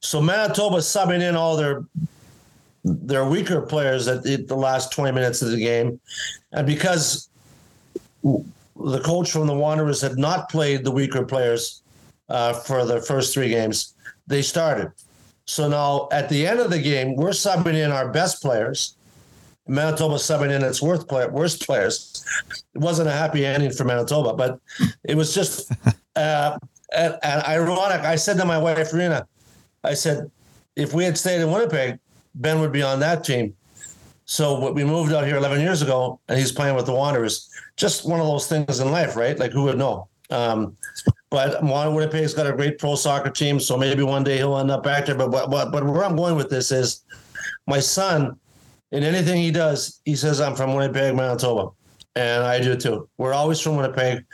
So 0.00 0.20
Manitoba 0.20 0.78
subbing 0.78 1.26
in 1.26 1.36
all 1.36 1.56
their 1.56 1.84
their 2.84 3.24
weaker 3.24 3.62
players 3.62 4.06
at 4.06 4.22
the, 4.22 4.36
the 4.36 4.54
last 4.54 4.92
20 4.92 5.12
minutes 5.12 5.42
of 5.42 5.50
the 5.50 5.58
game. 5.58 5.98
And 6.52 6.66
because 6.66 7.28
the 8.84 9.00
coach 9.00 9.30
from 9.30 9.46
the 9.46 9.54
Wanderers 9.54 10.00
had 10.00 10.18
not 10.18 10.48
played 10.48 10.84
the 10.84 10.90
weaker 10.90 11.24
players 11.24 11.82
uh, 12.28 12.52
for 12.52 12.84
the 12.84 13.00
first 13.00 13.32
three 13.32 13.48
games, 13.48 13.94
they 14.26 14.42
started. 14.42 14.92
So 15.46 15.68
now 15.68 16.08
at 16.12 16.28
the 16.28 16.46
end 16.46 16.60
of 16.60 16.70
the 16.70 16.78
game, 16.78 17.16
we're 17.16 17.30
subbing 17.30 17.74
in 17.74 17.92
our 17.92 18.10
best 18.10 18.42
players. 18.42 18.96
Manitoba 19.68 20.14
subbing 20.14 20.54
in 20.54 20.62
its 20.62 20.80
worst, 20.80 21.08
player, 21.08 21.28
worst 21.30 21.66
players. 21.66 22.24
It 22.74 22.80
wasn't 22.80 23.08
a 23.08 23.12
happy 23.12 23.44
ending 23.44 23.72
for 23.72 23.84
Manitoba, 23.84 24.34
but 24.34 24.60
it 25.04 25.16
was 25.16 25.34
just 25.34 25.72
uh, 26.16 26.58
and, 26.94 27.18
and 27.22 27.42
ironic. 27.44 28.02
I 28.02 28.16
said 28.16 28.36
to 28.38 28.44
my 28.44 28.58
wife, 28.58 28.92
Rena, 28.92 29.26
I 29.82 29.94
said, 29.94 30.30
if 30.76 30.92
we 30.92 31.04
had 31.04 31.16
stayed 31.16 31.40
in 31.40 31.50
Winnipeg, 31.50 31.98
Ben 32.34 32.60
would 32.60 32.72
be 32.72 32.82
on 32.82 33.00
that 33.00 33.24
team. 33.24 33.56
So 34.26 34.58
what 34.58 34.74
we 34.74 34.84
moved 34.84 35.12
out 35.12 35.24
here 35.24 35.36
11 35.36 35.60
years 35.60 35.82
ago, 35.82 36.20
and 36.28 36.38
he's 36.38 36.50
playing 36.50 36.74
with 36.74 36.86
the 36.86 36.92
Wanderers. 36.92 37.48
Just 37.76 38.08
one 38.08 38.20
of 38.20 38.26
those 38.26 38.48
things 38.48 38.80
in 38.80 38.90
life, 38.90 39.16
right? 39.16 39.38
Like 39.38 39.52
who 39.52 39.62
would 39.64 39.78
know? 39.78 40.08
Um, 40.30 40.76
but 41.30 41.62
Juan 41.62 41.94
Winnipeg's 41.94 42.34
got 42.34 42.46
a 42.46 42.52
great 42.52 42.78
pro 42.78 42.96
soccer 42.96 43.30
team, 43.30 43.60
so 43.60 43.76
maybe 43.76 44.02
one 44.02 44.24
day 44.24 44.36
he'll 44.38 44.58
end 44.58 44.70
up 44.70 44.82
back 44.82 45.06
there. 45.06 45.14
But 45.14 45.30
but 45.30 45.50
but, 45.50 45.70
but 45.70 45.84
where 45.84 46.04
I'm 46.04 46.16
going 46.16 46.34
with 46.34 46.50
this 46.50 46.72
is, 46.72 47.04
my 47.68 47.78
son, 47.78 48.38
in 48.90 49.04
anything 49.04 49.40
he 49.40 49.52
does, 49.52 50.00
he 50.04 50.16
says 50.16 50.40
I'm 50.40 50.56
from 50.56 50.74
Winnipeg, 50.74 51.14
Manitoba, 51.14 51.70
and 52.16 52.42
I 52.42 52.60
do 52.60 52.76
too. 52.76 53.08
We're 53.18 53.32
always 53.32 53.60
from 53.60 53.76
Winnipeg. 53.76 54.24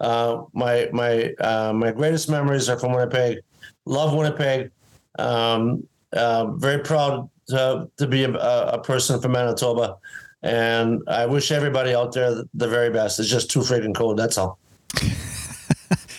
Uh, 0.00 0.42
my 0.54 0.88
my 0.92 1.32
uh, 1.40 1.72
my 1.74 1.90
greatest 1.90 2.30
memories 2.30 2.70
are 2.70 2.78
from 2.78 2.92
Winnipeg. 2.92 3.38
Love 3.84 4.14
Winnipeg. 4.14 4.70
Um, 5.18 5.86
uh, 6.12 6.52
very 6.52 6.82
proud 6.82 7.28
to, 7.48 7.88
to 7.96 8.06
be 8.06 8.24
a, 8.24 8.32
a 8.32 8.82
person 8.82 9.20
from 9.20 9.32
Manitoba. 9.32 9.96
And 10.42 11.02
I 11.08 11.26
wish 11.26 11.52
everybody 11.52 11.94
out 11.94 12.12
there 12.12 12.42
the- 12.54 12.68
very 12.68 12.90
best. 12.90 13.20
It's 13.20 13.28
just 13.28 13.50
too 13.50 13.60
freaking 13.60 13.94
cold. 13.94 14.18
That's 14.18 14.38
all. 14.38 14.58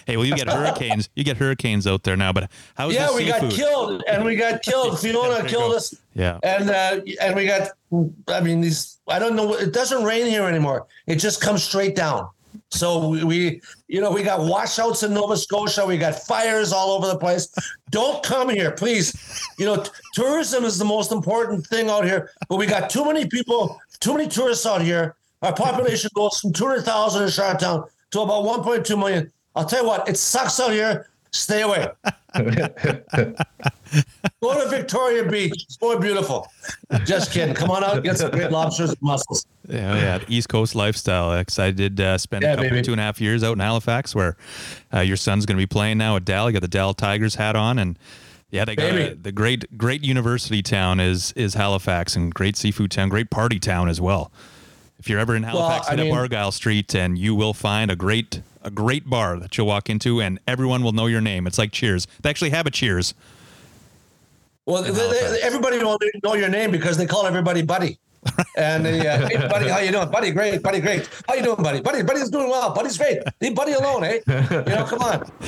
Hey, 0.06 0.18
well, 0.18 0.26
you 0.26 0.36
get 0.36 0.50
hurricanes. 0.50 1.08
You 1.16 1.24
get 1.24 1.38
hurricanes 1.38 1.88
out 1.88 2.04
there 2.04 2.18
now, 2.18 2.34
but 2.34 2.52
how's 2.76 2.94
yeah, 2.94 3.08
the 3.08 3.14
we 3.14 3.26
got 3.26 3.50
killed, 3.50 4.04
and 4.06 4.26
we 4.26 4.36
got 4.36 4.62
killed. 4.62 5.00
Fiona 5.02 5.48
killed 5.48 5.74
us, 5.74 5.94
Yeah. 6.14 6.40
and 6.44 6.70
uh, 6.70 7.00
and 7.22 7.36
we 7.36 7.46
got. 7.46 7.70
I 8.28 8.42
mean, 8.42 8.60
these. 8.60 9.00
I 9.08 9.18
don't 9.18 9.36
know. 9.36 9.54
It 9.54 9.72
doesn't 9.72 10.04
rain 10.04 10.26
here 10.26 10.44
anymore. 10.44 10.88
It 11.08 11.16
just 11.16 11.40
comes 11.42 11.64
straight 11.64 11.96
down. 11.96 12.28
So 12.70 13.10
we, 13.26 13.62
you 13.88 14.02
know, 14.02 14.12
we 14.12 14.24
got 14.24 14.42
washouts 14.42 15.04
in 15.04 15.14
Nova 15.14 15.38
Scotia. 15.38 15.86
We 15.86 15.98
got 15.98 16.16
fires 16.16 16.72
all 16.74 16.92
over 16.92 17.08
the 17.08 17.18
place. 17.18 17.54
Don't 17.92 18.24
come 18.24 18.50
here, 18.50 18.72
please. 18.72 19.14
You 19.58 19.66
know, 19.66 19.84
t- 19.84 19.92
tourism 20.14 20.64
is 20.64 20.78
the 20.78 20.86
most 20.86 21.12
important 21.12 21.66
thing 21.68 21.90
out 21.90 22.06
here, 22.06 22.32
but 22.50 22.58
we 22.58 22.66
got 22.66 22.90
too 22.90 23.06
many 23.06 23.28
people, 23.28 23.80
too 24.00 24.14
many 24.14 24.28
tourists 24.28 24.66
out 24.66 24.82
here. 24.82 25.16
Our 25.42 25.54
population 25.54 26.10
goes 26.16 26.40
from 26.40 26.54
200,000 26.54 27.24
in 27.24 27.30
Charlottetown 27.30 27.86
to 28.12 28.22
about 28.22 28.44
1.2 28.44 28.98
million. 28.98 29.32
I'll 29.56 29.66
tell 29.66 29.84
you 29.84 29.88
what, 29.88 30.08
it 30.10 30.18
sucks 30.18 30.60
out 30.60 30.72
here. 30.72 31.10
Stay 31.34 31.62
away. 31.64 31.88
Go 34.42 34.62
to 34.64 34.68
Victoria 34.70 35.28
Beach. 35.30 35.52
It's 35.64 35.82
more 35.82 36.00
beautiful. 36.00 36.48
Just 37.06 37.32
kidding. 37.32 37.56
Come 37.56 37.72
on 37.72 37.84
out, 37.84 38.04
get 38.04 38.18
some 38.18 38.32
great 38.32 38.52
lobsters 38.52 38.90
and 38.92 39.02
mussels. 39.02 39.46
Yeah, 39.68 39.96
yeah, 39.96 40.20
East 40.28 40.50
Coast 40.50 40.76
lifestyle. 40.76 41.38
Because 41.38 41.58
I 41.60 41.72
did 41.72 42.00
uh, 42.00 42.18
spend 42.18 42.44
Yeah, 42.44 42.54
a 42.54 42.58
couple, 42.58 42.82
two 42.84 42.92
and 42.92 43.02
a 43.02 43.04
half 43.04 43.20
years 43.20 43.44
out 43.44 43.54
in 43.54 43.60
Halifax, 43.60 44.14
where 44.14 44.36
uh, 44.94 45.00
your 45.00 45.18
son's 45.18 45.46
going 45.46 45.58
to 45.58 45.62
be 45.62 45.68
playing 45.68 45.98
now 45.98 46.16
at 46.16 46.26
Dal. 46.26 46.50
You 46.50 46.54
got 46.54 46.62
the 46.62 46.68
Dal 46.68 46.94
Tigers 46.94 47.36
hat 47.36 47.56
on, 47.56 47.80
and 47.80 47.98
yeah, 48.52 48.66
they 48.66 48.76
got 48.76 48.94
a, 48.94 49.14
the 49.16 49.32
great, 49.32 49.78
great 49.78 50.04
university 50.04 50.62
town 50.62 51.00
is 51.00 51.32
is 51.34 51.56
Halifax, 51.56 52.16
and 52.16 52.34
great 52.34 52.56
seafood 52.58 52.92
town, 52.92 53.10
great 53.10 53.30
party 53.32 53.60
town 53.60 53.90
as 53.90 54.00
well. 54.00 54.32
If 55.00 55.10
you're 55.10 55.20
ever 55.20 55.36
in 55.36 55.44
Halifax, 55.44 55.88
I 55.88 55.96
hit 55.96 56.04
mean- 56.04 56.14
up 56.14 56.20
Argyle 56.20 56.52
Street, 56.52 56.94
and 56.96 57.18
you 57.18 57.34
will 57.36 57.54
find 57.54 57.90
a 57.90 57.96
great 57.96 58.42
a 58.64 58.72
great 58.72 59.10
bar 59.10 59.40
that 59.40 59.58
you'll 59.58 59.68
walk 59.68 59.90
into, 59.90 60.22
and 60.22 60.40
everyone 60.48 60.84
will 60.84 60.92
know 60.92 61.08
your 61.08 61.22
name. 61.22 61.48
It's 61.48 61.58
like 61.58 61.72
Cheers. 61.72 62.08
They 62.22 62.30
actually 62.30 62.52
have 62.52 62.66
a 62.66 62.72
Cheers. 62.72 63.14
Well, 64.66 64.84
they, 64.84 64.92
they, 64.92 65.40
everybody 65.42 65.78
will 65.78 65.98
know 66.24 66.36
your 66.36 66.50
name 66.50 66.72
because 66.72 66.98
they 66.98 67.06
call 67.06 67.26
everybody 67.26 67.62
Buddy. 67.62 68.00
And 68.56 68.86
they, 68.86 69.06
uh, 69.06 69.28
hey, 69.28 69.36
buddy, 69.50 69.68
how 69.68 69.80
you 69.80 69.92
doing? 69.92 70.10
Buddy, 70.10 70.32
great. 70.32 70.64
Buddy, 70.64 70.80
great. 70.80 71.10
How 71.28 71.34
you 71.34 71.44
doing, 71.44 71.62
buddy? 71.62 71.82
Buddy, 71.82 72.04
buddy's 72.04 72.30
doing 72.30 72.50
well. 72.50 72.74
Buddy's 72.74 72.98
great. 72.98 73.20
Leave 73.42 73.54
Buddy 73.54 73.74
alone, 73.74 74.06
eh? 74.06 74.20
You 74.28 74.76
know, 74.76 74.86
come 74.86 75.02
on. 75.02 75.32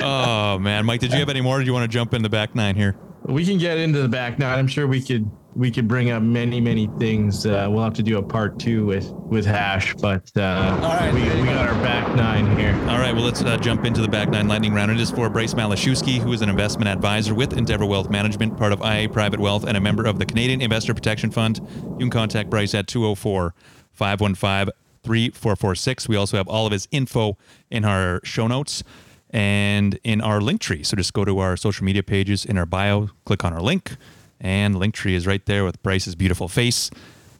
Oh 0.00 0.58
man, 0.58 0.86
Mike, 0.86 1.00
did 1.00 1.12
you 1.12 1.18
have 1.18 1.28
any 1.28 1.40
more? 1.40 1.58
Or 1.58 1.60
do 1.60 1.66
you 1.66 1.72
want 1.72 1.82
to 1.82 1.92
jump 1.92 2.14
in 2.14 2.22
the 2.22 2.28
back 2.28 2.54
nine 2.54 2.76
here? 2.76 2.94
we 3.24 3.44
can 3.44 3.58
get 3.58 3.78
into 3.78 4.00
the 4.00 4.08
back 4.08 4.38
nine. 4.38 4.58
I'm 4.58 4.68
sure 4.68 4.86
we 4.86 5.02
could 5.02 5.28
we 5.56 5.70
could 5.70 5.86
bring 5.86 6.10
up 6.10 6.22
many 6.22 6.60
many 6.60 6.88
things. 6.98 7.46
Uh, 7.46 7.68
we'll 7.70 7.84
have 7.84 7.94
to 7.94 8.02
do 8.02 8.18
a 8.18 8.22
part 8.22 8.58
two 8.58 8.84
with 8.86 9.10
with 9.12 9.46
hash, 9.46 9.94
but 9.96 10.30
uh, 10.36 10.78
right, 10.82 11.12
we, 11.14 11.20
we 11.20 11.46
got 11.46 11.68
our 11.68 11.74
back 11.82 12.14
nine 12.16 12.56
here. 12.58 12.74
All 12.88 12.98
right, 12.98 13.14
well, 13.14 13.24
let's 13.24 13.42
uh, 13.42 13.56
jump 13.58 13.84
into 13.84 14.00
the 14.00 14.08
back 14.08 14.28
nine 14.28 14.48
lightning 14.48 14.74
round. 14.74 14.90
It 14.90 15.00
is 15.00 15.10
for 15.10 15.30
Bryce 15.30 15.54
Matlashewski, 15.54 16.18
who 16.18 16.32
is 16.32 16.42
an 16.42 16.48
investment 16.48 16.88
advisor 16.88 17.34
with 17.34 17.56
Endeavour 17.56 17.86
Wealth 17.86 18.10
Management, 18.10 18.56
part 18.56 18.72
of 18.72 18.80
IA 18.80 19.08
Private 19.08 19.40
Wealth, 19.40 19.64
and 19.64 19.76
a 19.76 19.80
member 19.80 20.04
of 20.04 20.18
the 20.18 20.26
Canadian 20.26 20.60
Investor 20.60 20.94
Protection 20.94 21.30
Fund. 21.30 21.60
You 21.82 21.98
can 21.98 22.10
contact 22.10 22.50
Bryce 22.50 22.74
at 22.74 22.86
204 22.86 23.54
515 23.92 24.74
3446. 25.04 26.08
We 26.08 26.16
also 26.16 26.36
have 26.36 26.48
all 26.48 26.66
of 26.66 26.72
his 26.72 26.88
info 26.90 27.36
in 27.70 27.84
our 27.84 28.20
show 28.24 28.46
notes 28.46 28.82
and 29.30 29.98
in 30.02 30.20
our 30.20 30.40
link 30.40 30.60
tree. 30.60 30.82
So 30.82 30.96
just 30.96 31.12
go 31.12 31.24
to 31.24 31.38
our 31.40 31.56
social 31.56 31.84
media 31.84 32.02
pages 32.02 32.44
in 32.44 32.56
our 32.56 32.66
bio, 32.66 33.10
click 33.24 33.44
on 33.44 33.52
our 33.52 33.60
link, 33.60 33.96
and 34.40 34.76
link 34.76 34.94
tree 34.94 35.14
is 35.14 35.26
right 35.26 35.44
there 35.46 35.64
with 35.64 35.82
Bryce's 35.82 36.14
beautiful 36.14 36.48
face. 36.48 36.90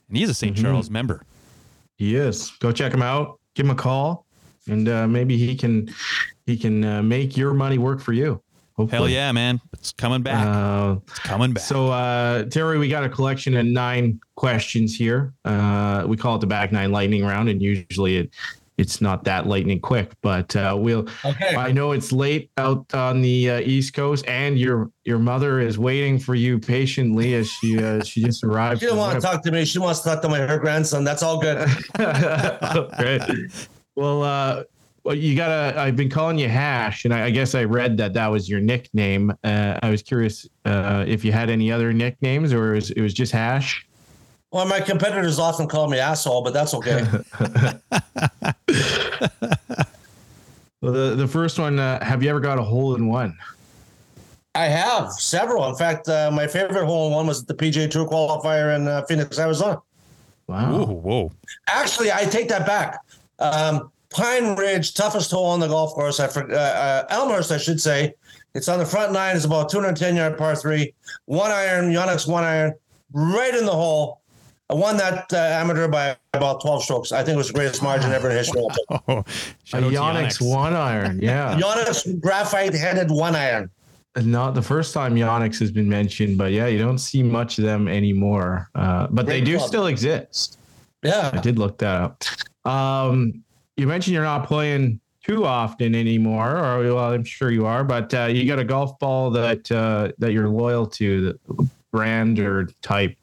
And 0.08 0.16
he's 0.16 0.28
a 0.28 0.34
saint 0.34 0.56
Charles 0.56 0.90
member. 0.90 1.22
He 1.96 2.16
is. 2.16 2.50
Go 2.60 2.72
check 2.72 2.92
him 2.92 3.02
out. 3.02 3.38
Give 3.54 3.66
him 3.66 3.70
a 3.70 3.76
call, 3.76 4.26
and 4.68 4.88
uh, 4.88 5.06
maybe 5.06 5.36
he 5.36 5.54
can 5.54 5.92
he 6.44 6.56
can 6.56 6.84
uh, 6.84 7.02
make 7.02 7.36
your 7.36 7.54
money 7.54 7.78
work 7.78 8.00
for 8.00 8.12
you. 8.12 8.42
Hopefully. 8.76 8.98
Hell 8.98 9.08
yeah, 9.08 9.30
man. 9.30 9.60
It's 9.72 9.92
coming 9.92 10.22
back. 10.22 10.44
Uh, 10.44 10.96
it's 11.06 11.20
coming 11.20 11.52
back. 11.52 11.62
So, 11.62 11.90
uh, 11.90 12.44
Terry, 12.46 12.76
we 12.78 12.88
got 12.88 13.04
a 13.04 13.08
collection 13.08 13.56
of 13.56 13.64
nine 13.66 14.20
questions 14.34 14.96
here. 14.96 15.32
Uh, 15.44 16.04
we 16.08 16.16
call 16.16 16.34
it 16.34 16.40
the 16.40 16.48
back 16.48 16.72
nine 16.72 16.90
lightning 16.90 17.24
round, 17.24 17.48
and 17.48 17.62
usually 17.62 18.16
it 18.16 18.30
it's 18.76 19.00
not 19.00 19.24
that 19.24 19.46
lightning 19.46 19.80
quick, 19.80 20.12
but 20.20 20.54
uh, 20.56 20.76
we'll. 20.78 21.08
Okay. 21.24 21.54
I 21.56 21.70
know 21.70 21.92
it's 21.92 22.10
late 22.10 22.50
out 22.56 22.92
on 22.92 23.22
the 23.22 23.50
uh, 23.50 23.60
East 23.60 23.94
Coast, 23.94 24.26
and 24.26 24.58
your 24.58 24.90
your 25.04 25.18
mother 25.18 25.60
is 25.60 25.78
waiting 25.78 26.18
for 26.18 26.34
you 26.34 26.58
patiently 26.58 27.34
as 27.34 27.48
she 27.48 27.82
uh, 27.82 28.02
she 28.02 28.22
just 28.22 28.42
arrived. 28.42 28.80
She 28.80 28.86
don't 28.86 28.98
want 28.98 29.14
to 29.14 29.20
talk 29.20 29.42
to 29.44 29.52
me. 29.52 29.64
She 29.64 29.78
wants 29.78 30.00
to 30.00 30.08
talk 30.08 30.22
to 30.22 30.28
my 30.28 30.40
her 30.40 30.58
grandson. 30.58 31.04
That's 31.04 31.22
all 31.22 31.40
good. 31.40 31.68
Great. 32.98 33.22
Well, 33.94 34.24
uh, 34.24 34.64
well, 35.04 35.14
you 35.14 35.36
gotta. 35.36 35.78
I've 35.78 35.96
been 35.96 36.10
calling 36.10 36.38
you 36.38 36.48
Hash, 36.48 37.04
and 37.04 37.14
I, 37.14 37.26
I 37.26 37.30
guess 37.30 37.54
I 37.54 37.64
read 37.64 37.96
that 37.98 38.12
that 38.14 38.26
was 38.26 38.48
your 38.48 38.60
nickname. 38.60 39.32
Uh, 39.44 39.78
I 39.82 39.90
was 39.90 40.02
curious 40.02 40.48
uh, 40.64 41.04
if 41.06 41.24
you 41.24 41.30
had 41.30 41.48
any 41.48 41.70
other 41.70 41.92
nicknames, 41.92 42.52
or 42.52 42.74
is, 42.74 42.90
it 42.90 43.02
was 43.02 43.14
just 43.14 43.30
Hash. 43.30 43.86
Well, 44.54 44.66
my 44.66 44.80
competitors 44.80 45.40
often 45.40 45.66
call 45.66 45.88
me 45.88 45.98
asshole, 45.98 46.42
but 46.42 46.54
that's 46.54 46.74
okay. 46.74 47.04
Well, 50.80 50.92
the 50.92 51.14
the 51.14 51.26
first 51.26 51.58
one. 51.58 51.78
Uh, 51.78 52.04
have 52.04 52.22
you 52.22 52.28
ever 52.28 52.40
got 52.40 52.58
a 52.58 52.62
hole 52.62 52.94
in 52.94 53.08
one? 53.08 53.38
I 54.54 54.66
have 54.66 55.12
several. 55.12 55.66
In 55.70 55.76
fact, 55.76 56.10
uh, 56.10 56.30
my 56.30 56.46
favorite 56.46 56.84
hole 56.84 57.06
in 57.06 57.14
one 57.14 57.26
was 57.26 57.40
at 57.40 57.48
the 57.48 57.54
PJ 57.54 57.90
Tour 57.90 58.06
qualifier 58.06 58.76
in 58.76 58.86
uh, 58.86 59.00
Phoenix, 59.06 59.38
Arizona. 59.38 59.80
Wow. 60.46 60.72
Whoa, 60.72 60.84
whoa. 60.84 61.32
Actually, 61.68 62.12
I 62.12 62.26
take 62.26 62.50
that 62.50 62.66
back. 62.66 63.00
Um, 63.38 63.90
Pine 64.10 64.56
Ridge, 64.56 64.92
toughest 64.92 65.30
hole 65.30 65.46
on 65.46 65.58
the 65.58 65.68
golf 65.68 65.94
course. 65.94 66.20
I 66.20 66.26
forgot 66.26 66.54
uh, 66.54 67.06
Elmhurst, 67.08 67.50
I 67.50 67.56
should 67.56 67.80
say. 67.80 68.12
It's 68.54 68.68
on 68.68 68.78
the 68.78 68.84
front 68.84 69.10
nine. 69.10 69.36
It's 69.36 69.46
about 69.46 69.70
210 69.70 70.16
yard 70.16 70.36
par 70.36 70.54
three, 70.54 70.92
one 71.24 71.50
iron, 71.50 71.90
Yonex 71.90 72.28
one 72.28 72.44
iron, 72.44 72.74
right 73.14 73.54
in 73.54 73.64
the 73.64 73.72
hole. 73.72 74.20
I 74.70 74.74
won 74.74 74.96
that 74.96 75.30
uh, 75.32 75.36
amateur 75.36 75.88
by 75.88 76.16
about 76.32 76.62
12 76.62 76.84
strokes. 76.84 77.12
I 77.12 77.22
think 77.22 77.34
it 77.34 77.38
was 77.38 77.48
the 77.48 77.54
greatest 77.54 77.82
margin 77.82 78.12
ever 78.12 78.30
in 78.30 78.36
history. 78.36 78.62
Oh, 79.06 79.18
A 79.18 79.24
shout 79.64 79.82
out 79.82 79.90
to 79.90 79.96
Yonex 79.96 80.40
one 80.40 80.74
iron. 80.74 81.20
Yeah. 81.20 81.58
Yonex 81.60 82.20
graphite 82.20 82.72
headed 82.72 83.10
one 83.10 83.36
iron. 83.36 83.70
Not 84.16 84.54
the 84.54 84.62
first 84.62 84.94
time 84.94 85.16
Yonex 85.16 85.58
has 85.58 85.70
been 85.70 85.88
mentioned, 85.88 86.38
but 86.38 86.52
yeah, 86.52 86.66
you 86.66 86.78
don't 86.78 86.98
see 86.98 87.22
much 87.22 87.58
of 87.58 87.64
them 87.64 87.88
anymore. 87.88 88.70
Uh, 88.74 89.08
but 89.10 89.26
they 89.26 89.40
do 89.40 89.56
club. 89.56 89.68
still 89.68 89.86
exist. 89.88 90.58
Yeah. 91.02 91.30
I 91.32 91.38
did 91.38 91.58
look 91.58 91.78
that 91.78 92.00
up. 92.00 92.24
Um, 92.64 93.42
you 93.76 93.86
mentioned 93.86 94.14
you're 94.14 94.22
not 94.22 94.46
playing 94.46 95.00
too 95.22 95.44
often 95.44 95.94
anymore, 95.94 96.56
or 96.56 96.94
well, 96.94 97.12
I'm 97.12 97.24
sure 97.24 97.50
you 97.50 97.66
are, 97.66 97.82
but 97.82 98.14
uh, 98.14 98.26
you 98.26 98.46
got 98.46 98.58
a 98.58 98.64
golf 98.64 98.98
ball 98.98 99.30
that 99.32 99.70
uh, 99.72 100.12
that 100.18 100.32
you're 100.32 100.48
loyal 100.48 100.86
to, 100.86 101.32
the 101.48 101.68
brand 101.90 102.38
or 102.38 102.68
type. 102.82 103.16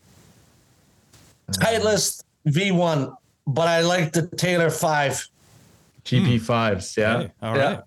Titleist 1.51 2.23
V1, 2.47 3.13
but 3.47 3.67
I 3.67 3.81
like 3.81 4.11
the 4.13 4.27
Taylor 4.27 4.69
5. 4.69 5.27
TP5s, 6.05 6.97
yeah. 6.97 7.21
Hey, 7.23 7.31
all 7.41 7.55
Yeah. 7.55 7.63
right. 7.75 7.79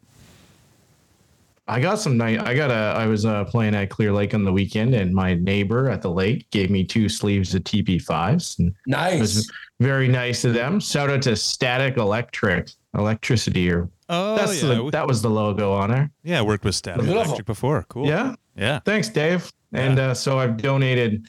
I 1.66 1.80
got 1.80 1.98
some 1.98 2.18
night. 2.18 2.40
I 2.46 2.54
got 2.54 2.70
a. 2.70 2.74
I 2.74 3.06
was 3.06 3.24
uh, 3.24 3.44
playing 3.46 3.74
at 3.74 3.88
Clear 3.88 4.12
Lake 4.12 4.34
on 4.34 4.44
the 4.44 4.52
weekend, 4.52 4.94
and 4.94 5.14
my 5.14 5.32
neighbor 5.32 5.88
at 5.88 6.02
the 6.02 6.10
lake 6.10 6.48
gave 6.50 6.70
me 6.70 6.84
two 6.84 7.08
sleeves 7.08 7.54
of 7.54 7.64
TP5s, 7.64 8.70
Nice. 8.86 9.18
was 9.18 9.50
very 9.80 10.06
nice 10.06 10.44
of 10.44 10.52
them. 10.52 10.78
Shout 10.78 11.08
out 11.08 11.22
to 11.22 11.34
Static 11.36 11.96
Electric, 11.96 12.68
electricity, 12.98 13.70
or 13.70 13.88
Oh, 14.10 14.36
that's 14.36 14.62
yeah. 14.62 14.74
the, 14.74 14.90
that 14.90 15.06
was 15.08 15.22
the 15.22 15.30
logo 15.30 15.72
on 15.72 15.88
her. 15.88 16.10
yeah, 16.22 16.40
I 16.40 16.42
worked 16.42 16.64
with 16.66 16.74
Static 16.74 17.00
Beautiful. 17.00 17.22
Electric 17.24 17.46
before. 17.46 17.86
Cool. 17.88 18.06
Yeah, 18.08 18.34
Yeah. 18.54 18.80
Thanks, 18.80 19.08
Dave. 19.08 19.50
And 19.72 19.98
uh, 19.98 20.12
so 20.12 20.38
I've 20.38 20.58
donated 20.58 21.26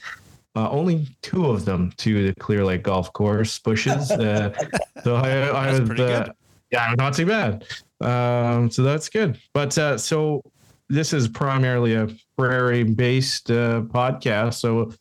uh, 0.56 0.70
only 0.70 1.06
two 1.22 1.46
of 1.46 1.64
them 1.64 1.92
to 1.98 2.26
the 2.26 2.34
Clear 2.40 2.64
Lake 2.64 2.82
Golf 2.82 3.12
Course 3.12 3.58
bushes. 3.58 4.10
Uh, 4.10 4.52
so 5.04 5.16
I, 5.16 5.48
I 5.48 5.78
was, 5.78 5.90
uh, 6.00 6.32
yeah, 6.72 6.94
not 6.96 7.14
too 7.14 7.26
bad. 7.26 7.64
Um, 8.00 8.70
so 8.70 8.82
that's 8.82 9.08
good. 9.08 9.38
But 9.52 9.76
uh, 9.76 9.98
so 9.98 10.42
this 10.88 11.12
is 11.12 11.28
primarily 11.28 11.94
a 11.94 12.08
prairie-based 12.38 13.50
uh, 13.50 13.82
podcast. 13.82 14.54
So 14.54 14.92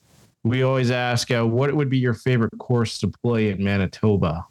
we 0.44 0.64
always 0.64 0.92
ask, 0.92 1.32
uh, 1.32 1.46
what 1.46 1.74
would 1.74 1.90
be 1.90 1.98
your 1.98 2.14
favorite 2.14 2.58
course 2.60 3.00
to 3.00 3.08
play 3.24 3.50
in 3.50 3.64
Manitoba? 3.64 4.46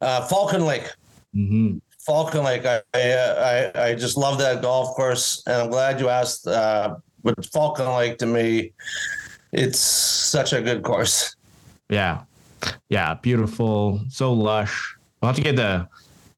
Uh, 0.00 0.26
Falcon 0.26 0.64
Lake. 0.64 0.90
hmm 1.34 1.78
Falcon 1.98 2.44
Lake. 2.44 2.64
I 2.64 2.80
I, 2.94 3.10
uh, 3.10 3.70
I 3.74 3.88
I 3.88 3.94
just 3.94 4.16
love 4.16 4.38
that 4.38 4.62
golf 4.62 4.96
course, 4.96 5.42
and 5.46 5.56
I'm 5.56 5.70
glad 5.70 6.00
you 6.00 6.08
asked. 6.08 6.46
Uh, 6.46 6.96
but 7.22 7.44
Falcon 7.52 7.86
Lake 7.88 8.16
to 8.18 8.26
me, 8.26 8.72
it's 9.52 9.78
such 9.78 10.52
a 10.52 10.60
good 10.62 10.82
course. 10.82 11.36
Yeah, 11.88 12.22
yeah, 12.88 13.14
beautiful, 13.14 14.00
so 14.08 14.32
lush. 14.32 14.96
We'll 15.20 15.28
have 15.28 15.36
to 15.36 15.42
get 15.42 15.56
the 15.56 15.88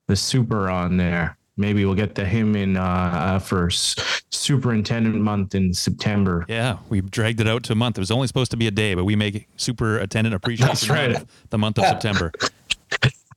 the 0.08 0.16
super 0.16 0.68
on 0.70 0.96
there. 0.96 1.36
maybe 1.56 1.84
we'll 1.84 1.94
get 1.94 2.14
to 2.16 2.24
him 2.24 2.56
in 2.56 2.76
uh, 2.76 2.82
uh, 2.82 3.38
for 3.38 3.66
s- 3.66 3.94
superintendent 4.30 5.14
month 5.20 5.54
in 5.54 5.72
September. 5.74 6.44
Yeah, 6.48 6.78
we 6.88 7.02
dragged 7.02 7.40
it 7.40 7.46
out 7.46 7.62
to 7.64 7.72
a 7.72 7.76
month. 7.76 7.98
It 7.98 8.00
was 8.00 8.10
only 8.10 8.26
supposed 8.26 8.50
to 8.52 8.56
be 8.56 8.66
a 8.66 8.70
day, 8.70 8.94
but 8.94 9.04
we 9.04 9.14
make 9.16 9.46
superintendent 9.56 10.34
appreciation 10.34 10.68
That's 10.68 10.88
right. 10.88 11.24
The 11.50 11.58
month 11.58 11.78
of 11.78 11.84
September. 11.86 12.32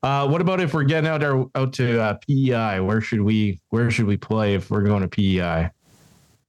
Uh, 0.03 0.27
what 0.27 0.39
about 0.39 0.60
if 0.60 0.72
we're 0.76 0.84
getting 0.84 1.10
out 1.10 1.23
our, 1.23 1.47
out 1.56 1.73
to 1.73 1.99
uh, 1.99 2.14
PEI? 2.27 2.80
Where 2.80 3.02
should 3.02 3.22
we 3.22 3.60
where 3.69 3.89
should 3.89 4.06
we 4.06 4.18
play 4.18 4.53
if 4.53 4.69
we're 4.69 4.84
going 4.84 5.02
to 5.02 5.07
PEI? 5.07 5.72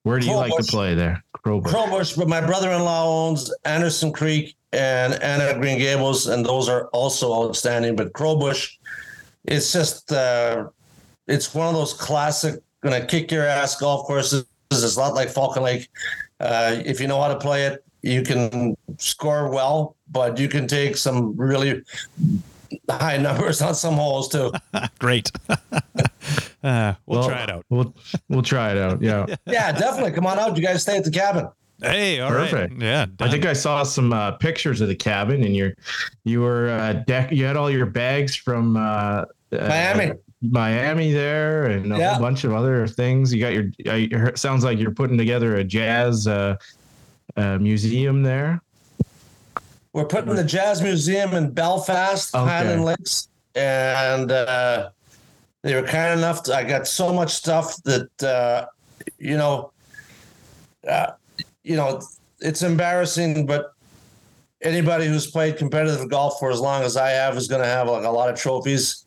Where 0.06 0.20
do 0.20 0.26
you 0.28 0.36
like 0.36 0.56
to 0.56 0.62
play 0.62 0.94
there? 0.94 1.20
Crowbush. 1.44 1.64
Crowbush, 1.64 2.16
but 2.16 2.28
my 2.28 2.40
brother-in-law 2.40 3.26
owns 3.26 3.52
Anderson 3.64 4.12
Creek 4.12 4.54
and 4.72 5.14
Anna 5.14 5.58
Green 5.58 5.78
Gables, 5.78 6.28
and 6.28 6.46
those 6.46 6.68
are 6.68 6.86
also 6.90 7.48
outstanding. 7.48 7.96
But 7.96 8.12
Crowbush, 8.12 8.76
it's 9.46 9.72
just 9.72 10.12
uh, 10.12 10.68
it's 11.26 11.52
one 11.52 11.66
of 11.66 11.74
those 11.74 11.92
classic 11.92 12.62
gonna 12.82 13.04
kick 13.04 13.32
your 13.32 13.46
ass 13.46 13.80
golf 13.80 14.06
courses. 14.06 14.44
It's 14.70 14.96
a 14.96 15.00
lot 15.00 15.14
like 15.14 15.28
Falcon 15.28 15.64
Lake. 15.64 15.88
Uh, 16.38 16.80
if 16.84 17.00
you 17.00 17.08
know 17.08 17.20
how 17.20 17.26
to 17.26 17.40
play 17.40 17.64
it, 17.64 17.82
you 18.02 18.22
can 18.22 18.76
score 18.98 19.50
well, 19.50 19.96
but 20.12 20.38
you 20.38 20.48
can 20.48 20.68
take 20.68 20.96
some 20.96 21.36
really 21.36 21.82
high 22.90 23.16
numbers 23.16 23.60
on 23.62 23.74
some 23.74 23.94
holes 23.94 24.28
too. 24.28 24.52
Great. 24.98 25.30
uh, 25.48 26.94
we'll, 27.06 27.20
Well, 27.20 27.28
try 27.28 27.42
it 27.44 27.50
out. 27.50 27.64
We'll 27.70 27.94
we'll 28.28 28.42
try 28.42 28.72
it 28.72 28.78
out. 28.78 29.02
Yeah. 29.02 29.26
yeah, 29.46 29.72
definitely. 29.72 30.12
Come 30.12 30.26
on 30.26 30.38
out. 30.38 30.56
You 30.56 30.62
guys 30.62 30.82
stay 30.82 30.96
at 30.98 31.04
the 31.04 31.10
cabin. 31.10 31.48
Hey, 31.82 32.20
all 32.20 32.32
right. 32.32 32.50
Perfect. 32.50 32.80
Yeah. 32.80 33.06
I 33.20 33.30
think 33.30 33.44
I 33.44 33.52
saw 33.52 33.82
some 33.82 34.12
uh, 34.12 34.32
pictures 34.32 34.80
of 34.80 34.88
the 34.88 34.96
cabin, 34.96 35.44
and 35.44 35.54
you're 35.54 35.74
you 36.24 36.40
were 36.40 36.70
uh, 36.70 36.94
deck. 37.06 37.32
You 37.32 37.44
had 37.44 37.56
all 37.56 37.70
your 37.70 37.86
bags 37.86 38.34
from 38.34 38.76
uh, 38.76 38.80
uh, 38.80 39.24
Miami. 39.52 40.12
Miami 40.42 41.12
there, 41.12 41.64
and 41.66 41.92
a 41.92 41.98
Yeah. 41.98 42.12
whole 42.14 42.22
bunch 42.22 42.44
of 42.44 42.52
other 42.52 42.86
things. 42.86 43.32
You 43.32 43.40
got 43.40 43.52
your. 43.52 43.64
I 43.90 44.08
heard- 44.12 44.38
sounds 44.38 44.64
like 44.64 44.78
you're 44.78 44.90
putting 44.90 45.18
together 45.18 45.56
a 45.56 45.64
jazz 45.64 46.26
uh, 46.26 46.56
uh, 47.36 47.58
museum 47.58 48.22
there. 48.22 48.62
We're 49.96 50.04
putting 50.04 50.34
the 50.34 50.44
Jazz 50.44 50.82
Museum 50.82 51.32
in 51.32 51.50
Belfast, 51.52 52.34
Okay. 52.34 52.44
Highland 52.44 52.84
Lakes, 52.84 53.28
and 53.54 54.30
uh, 54.30 54.90
they 55.62 55.74
were 55.74 55.86
kind 55.88 56.18
enough. 56.18 56.42
To, 56.42 56.54
I 56.54 56.64
got 56.64 56.86
so 56.86 57.14
much 57.14 57.32
stuff 57.32 57.82
that 57.84 58.22
uh, 58.22 58.66
you 59.18 59.38
know, 59.38 59.72
uh, 60.86 61.12
you 61.64 61.76
know, 61.76 62.02
it's 62.40 62.60
embarrassing, 62.60 63.46
but 63.46 63.72
anybody 64.60 65.06
who's 65.06 65.30
played 65.30 65.56
competitive 65.56 66.10
golf 66.10 66.38
for 66.40 66.50
as 66.50 66.60
long 66.60 66.82
as 66.82 66.98
I 66.98 67.08
have 67.12 67.34
is 67.38 67.48
going 67.48 67.62
to 67.62 67.68
have 67.68 67.88
like 67.88 68.04
a 68.04 68.10
lot 68.10 68.28
of 68.28 68.38
trophies. 68.38 69.06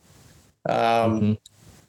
Um, 0.67 0.75
Mhm. 1.21 1.37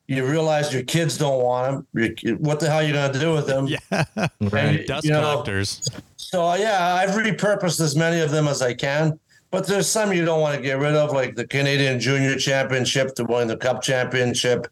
You 0.08 0.26
realize 0.26 0.74
your 0.74 0.82
kids 0.82 1.16
don't 1.16 1.40
want 1.40 1.86
them. 1.94 2.14
You, 2.20 2.34
what 2.34 2.58
the 2.58 2.68
hell 2.68 2.80
are 2.80 2.82
you 2.82 2.92
going 2.92 3.12
to 3.12 3.18
do 3.18 3.32
with 3.32 3.46
them? 3.46 3.66
yeah. 3.68 4.04
Right. 4.40 4.84
Dust 4.86 5.04
You 5.06 5.12
know, 5.12 5.20
collectors. 5.22 5.88
So 6.30 6.54
yeah, 6.54 6.94
I've 6.94 7.10
repurposed 7.10 7.80
as 7.80 7.96
many 7.96 8.20
of 8.20 8.30
them 8.30 8.46
as 8.46 8.62
I 8.62 8.72
can. 8.72 9.18
But 9.50 9.66
there's 9.66 9.88
some 9.88 10.12
you 10.12 10.24
don't 10.24 10.40
want 10.40 10.54
to 10.54 10.62
get 10.62 10.78
rid 10.78 10.94
of, 10.94 11.12
like 11.12 11.34
the 11.34 11.44
Canadian 11.44 11.98
Junior 11.98 12.36
Championship, 12.36 13.16
the 13.16 13.24
Willingdon 13.24 13.58
Cup 13.58 13.82
Championship, 13.82 14.68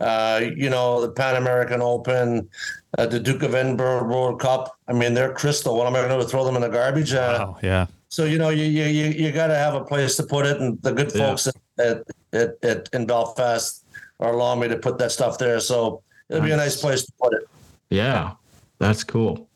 uh, 0.00 0.40
you 0.56 0.70
know, 0.70 1.00
the 1.00 1.10
Pan 1.10 1.34
American 1.34 1.82
Open, 1.82 2.48
uh, 2.96 3.06
the 3.06 3.18
Duke 3.18 3.42
of 3.42 3.56
Edinburgh 3.56 4.04
World 4.04 4.38
Cup. 4.40 4.78
I 4.86 4.92
mean, 4.92 5.14
they're 5.14 5.32
crystal. 5.32 5.76
What 5.76 5.88
am 5.88 5.96
I 5.96 6.06
going 6.06 6.20
to? 6.20 6.28
Throw 6.28 6.44
them 6.44 6.54
in 6.54 6.62
the 6.62 6.68
garbage? 6.68 7.12
Uh, 7.12 7.38
Wow. 7.40 7.58
Yeah. 7.60 7.86
So 8.08 8.24
you 8.24 8.38
know, 8.38 8.50
you 8.50 8.66
you 8.66 8.84
you, 8.84 9.06
you 9.26 9.32
got 9.32 9.48
to 9.48 9.56
have 9.56 9.74
a 9.74 9.82
place 9.84 10.14
to 10.18 10.22
put 10.22 10.46
it, 10.46 10.60
and 10.60 10.80
the 10.82 10.92
good 10.92 11.10
Yeah. 11.12 11.26
folks 11.30 11.48
at, 11.48 12.04
at, 12.32 12.54
at 12.62 12.88
in 12.92 13.04
Belfast 13.06 13.84
are 14.20 14.32
allowing 14.32 14.60
me 14.60 14.68
to 14.68 14.76
put 14.76 14.96
that 14.98 15.10
stuff 15.10 15.38
there. 15.38 15.58
So 15.58 16.02
it'll 16.28 16.44
be 16.44 16.52
a 16.52 16.56
nice 16.56 16.80
place 16.80 17.04
to 17.04 17.12
put 17.20 17.32
it. 17.34 17.48
Yeah, 17.90 18.34
that's 18.78 19.02
cool. 19.02 19.48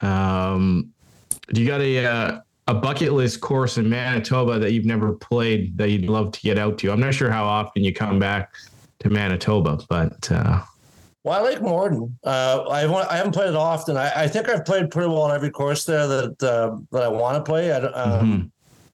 Um, 0.00 0.92
do 1.52 1.60
you 1.60 1.66
got 1.66 1.80
a 1.80 2.06
uh, 2.06 2.40
a 2.68 2.74
bucket 2.74 3.12
list 3.12 3.40
course 3.40 3.76
in 3.78 3.88
Manitoba 3.88 4.58
that 4.58 4.72
you've 4.72 4.86
never 4.86 5.12
played 5.12 5.76
that 5.76 5.90
you'd 5.90 6.08
love 6.08 6.32
to 6.32 6.40
get 6.40 6.58
out 6.58 6.78
to? 6.78 6.90
I'm 6.92 7.00
not 7.00 7.14
sure 7.14 7.30
how 7.30 7.44
often 7.44 7.84
you 7.84 7.92
come 7.92 8.18
back 8.18 8.54
to 9.00 9.10
Manitoba, 9.10 9.80
but 9.88 10.30
uh, 10.30 10.60
Well, 11.24 11.38
I 11.38 11.50
like 11.50 11.60
Morden. 11.62 12.16
Uh, 12.24 12.64
I 12.70 12.86
want, 12.86 13.10
I 13.10 13.16
haven't 13.16 13.32
played 13.32 13.48
it 13.48 13.56
often. 13.56 13.96
I, 13.96 14.22
I 14.24 14.28
think 14.28 14.48
I've 14.48 14.64
played 14.64 14.90
pretty 14.90 15.08
well 15.08 15.22
on 15.22 15.34
every 15.34 15.50
course 15.50 15.84
there 15.84 16.06
that 16.06 16.42
uh, 16.42 16.76
that 16.92 17.02
I 17.02 17.08
want 17.08 17.36
to 17.36 17.42
play. 17.42 17.72
I, 17.72 17.78
um, 17.78 18.26
mhm. 18.26 18.50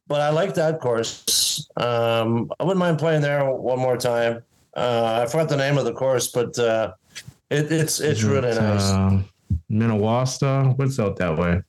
But 0.08 0.20
I 0.20 0.30
like 0.30 0.54
that 0.54 0.80
course. 0.80 1.68
Um, 1.76 2.50
I 2.60 2.64
wouldn't 2.64 2.78
mind 2.78 2.98
playing 2.98 3.22
there 3.22 3.44
one 3.50 3.80
more 3.80 3.96
time. 3.96 4.42
Uh, 4.76 5.22
I 5.22 5.30
forgot 5.30 5.48
the 5.48 5.56
name 5.56 5.78
of 5.78 5.84
the 5.84 5.92
course, 5.92 6.28
but 6.28 6.56
uh, 6.58 6.92
it, 7.50 7.72
it's 7.72 7.98
it's 8.00 8.22
really 8.22 8.54
nice. 8.54 8.90
Minnewasta, 9.70 10.76
what's 10.76 10.98
out 10.98 11.16
that 11.16 11.36
way? 11.36 11.62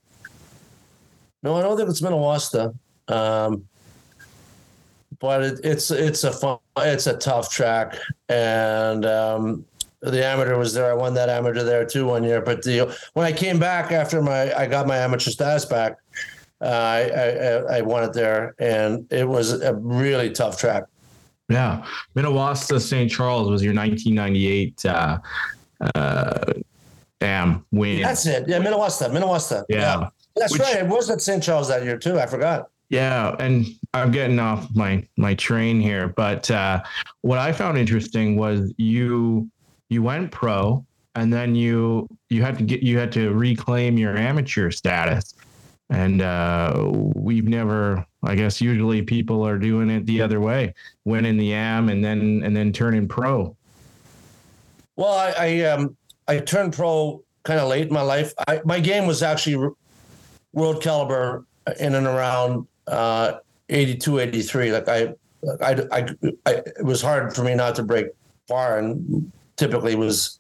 No, 1.44 1.56
I 1.56 1.62
don't 1.62 1.78
think 1.78 1.90
it's 1.90 2.02
Minnewasta. 2.02 2.74
Um, 3.08 3.68
but 5.20 5.44
it, 5.44 5.60
it's 5.64 5.92
it's 5.92 6.24
a 6.24 6.32
fun, 6.32 6.60
it's 6.78 7.08
a 7.08 7.18
tough 7.18 7.52
track, 7.52 7.98
and 8.30 9.06
um, 9.06 9.66
the 10.02 10.24
amateur 10.26 10.58
was 10.58 10.74
there. 10.74 10.92
I 10.92 10.94
won 10.94 11.14
that 11.16 11.30
amateur 11.30 11.64
there 11.64 11.86
too 11.86 12.06
one 12.06 12.24
year. 12.24 12.42
But 12.42 12.64
the 12.64 12.96
when 13.14 13.26
I 13.26 13.32
came 13.32 13.60
back 13.60 13.92
after 13.92 14.22
my 14.22 14.54
I 14.54 14.68
got 14.68 14.88
my 14.88 14.98
amateur 14.98 15.32
status 15.32 15.66
back, 15.66 15.98
uh, 16.62 16.66
I, 16.66 17.00
I 17.02 17.78
I 17.78 17.82
won 17.82 18.04
it 18.04 18.14
there, 18.14 18.54
and 18.60 19.12
it 19.12 19.28
was 19.28 19.62
a 19.62 19.74
really 19.76 20.30
tough 20.30 20.60
track. 20.60 20.84
Yeah, 21.50 21.86
Minnewasta 22.16 22.80
St. 22.82 23.10
Charles 23.10 23.50
was 23.50 23.64
your 23.64 23.74
1998 23.74 24.86
uh, 24.86 25.18
uh, 25.96 26.54
AM 27.22 27.66
win. 27.72 28.02
That's 28.02 28.26
it. 28.26 28.48
Yeah, 28.48 28.60
Minnewasta, 28.60 29.10
Minnewasta. 29.10 29.64
yeah. 29.70 30.10
that's 30.36 30.54
Which- 30.54 30.62
right. 30.62 30.78
It 30.78 30.88
was 30.88 31.10
at 31.10 31.22
St. 31.22 31.42
Charles 31.42 31.68
that 31.70 31.84
year 31.84 31.98
too. 31.98 32.20
I 32.20 32.26
forgot. 32.26 32.70
Yeah, 32.90 33.36
and 33.40 33.66
I'm 33.94 34.12
getting 34.12 34.40
off 34.40 34.68
my 34.74 35.06
my 35.18 35.34
train 35.36 35.82
here, 35.82 36.08
but 36.16 36.50
uh, 36.50 36.82
what 37.22 37.38
I 37.38 37.52
found 37.52 37.78
interesting 37.78 38.38
was 38.38 38.74
you 38.78 39.50
you 39.90 40.02
went 40.02 40.32
pro, 40.32 40.86
and 41.16 41.34
then 41.34 41.54
you 41.54 42.08
you 42.30 42.44
had 42.44 42.58
to 42.60 42.64
get 42.64 42.82
you 42.84 42.98
had 42.98 43.12
to 43.14 43.34
reclaim 43.34 43.98
your 43.98 44.16
amateur 44.16 44.72
status, 44.72 45.34
and 45.90 46.22
uh, 46.22 46.86
we've 47.16 47.48
never. 47.48 48.06
I 48.24 48.36
guess 48.36 48.62
usually 48.62 49.02
people 49.02 49.46
are 49.46 49.58
doing 49.58 49.90
it 49.90 50.06
the 50.06 50.22
other 50.22 50.40
way, 50.40 50.74
winning 51.04 51.36
the 51.38 51.54
am 51.54 51.90
and 51.90 52.02
then 52.04 52.42
and 52.46 52.56
then 52.56 52.72
turning 52.72 53.06
pro. 53.06 53.54
Well, 54.96 55.14
I, 55.14 55.34
I 55.38 55.60
um 55.72 55.98
I 56.28 56.40
turned 56.40 56.74
pro 56.74 57.24
kind 57.44 57.60
of 57.60 57.70
late 57.70 57.88
in 57.88 57.94
my 57.94 58.02
life. 58.02 58.34
I 58.48 58.62
my 58.66 58.80
game 58.80 59.08
was 59.08 59.24
actually 59.24 59.74
world 60.54 60.82
caliber 60.82 61.46
in 61.80 61.96
and 61.96 62.08
around 62.08 62.68
uh 62.88 63.34
82, 63.70 64.20
83. 64.20 64.72
Like 64.72 64.88
I, 64.88 65.14
I, 65.62 65.86
I, 65.92 66.08
I, 66.46 66.52
it 66.52 66.84
was 66.84 67.02
hard 67.02 67.36
for 67.36 67.44
me 67.44 67.54
not 67.54 67.76
to 67.76 67.84
break 67.84 68.08
par, 68.48 68.80
and 68.80 69.32
typically 69.58 69.96
was 69.96 70.40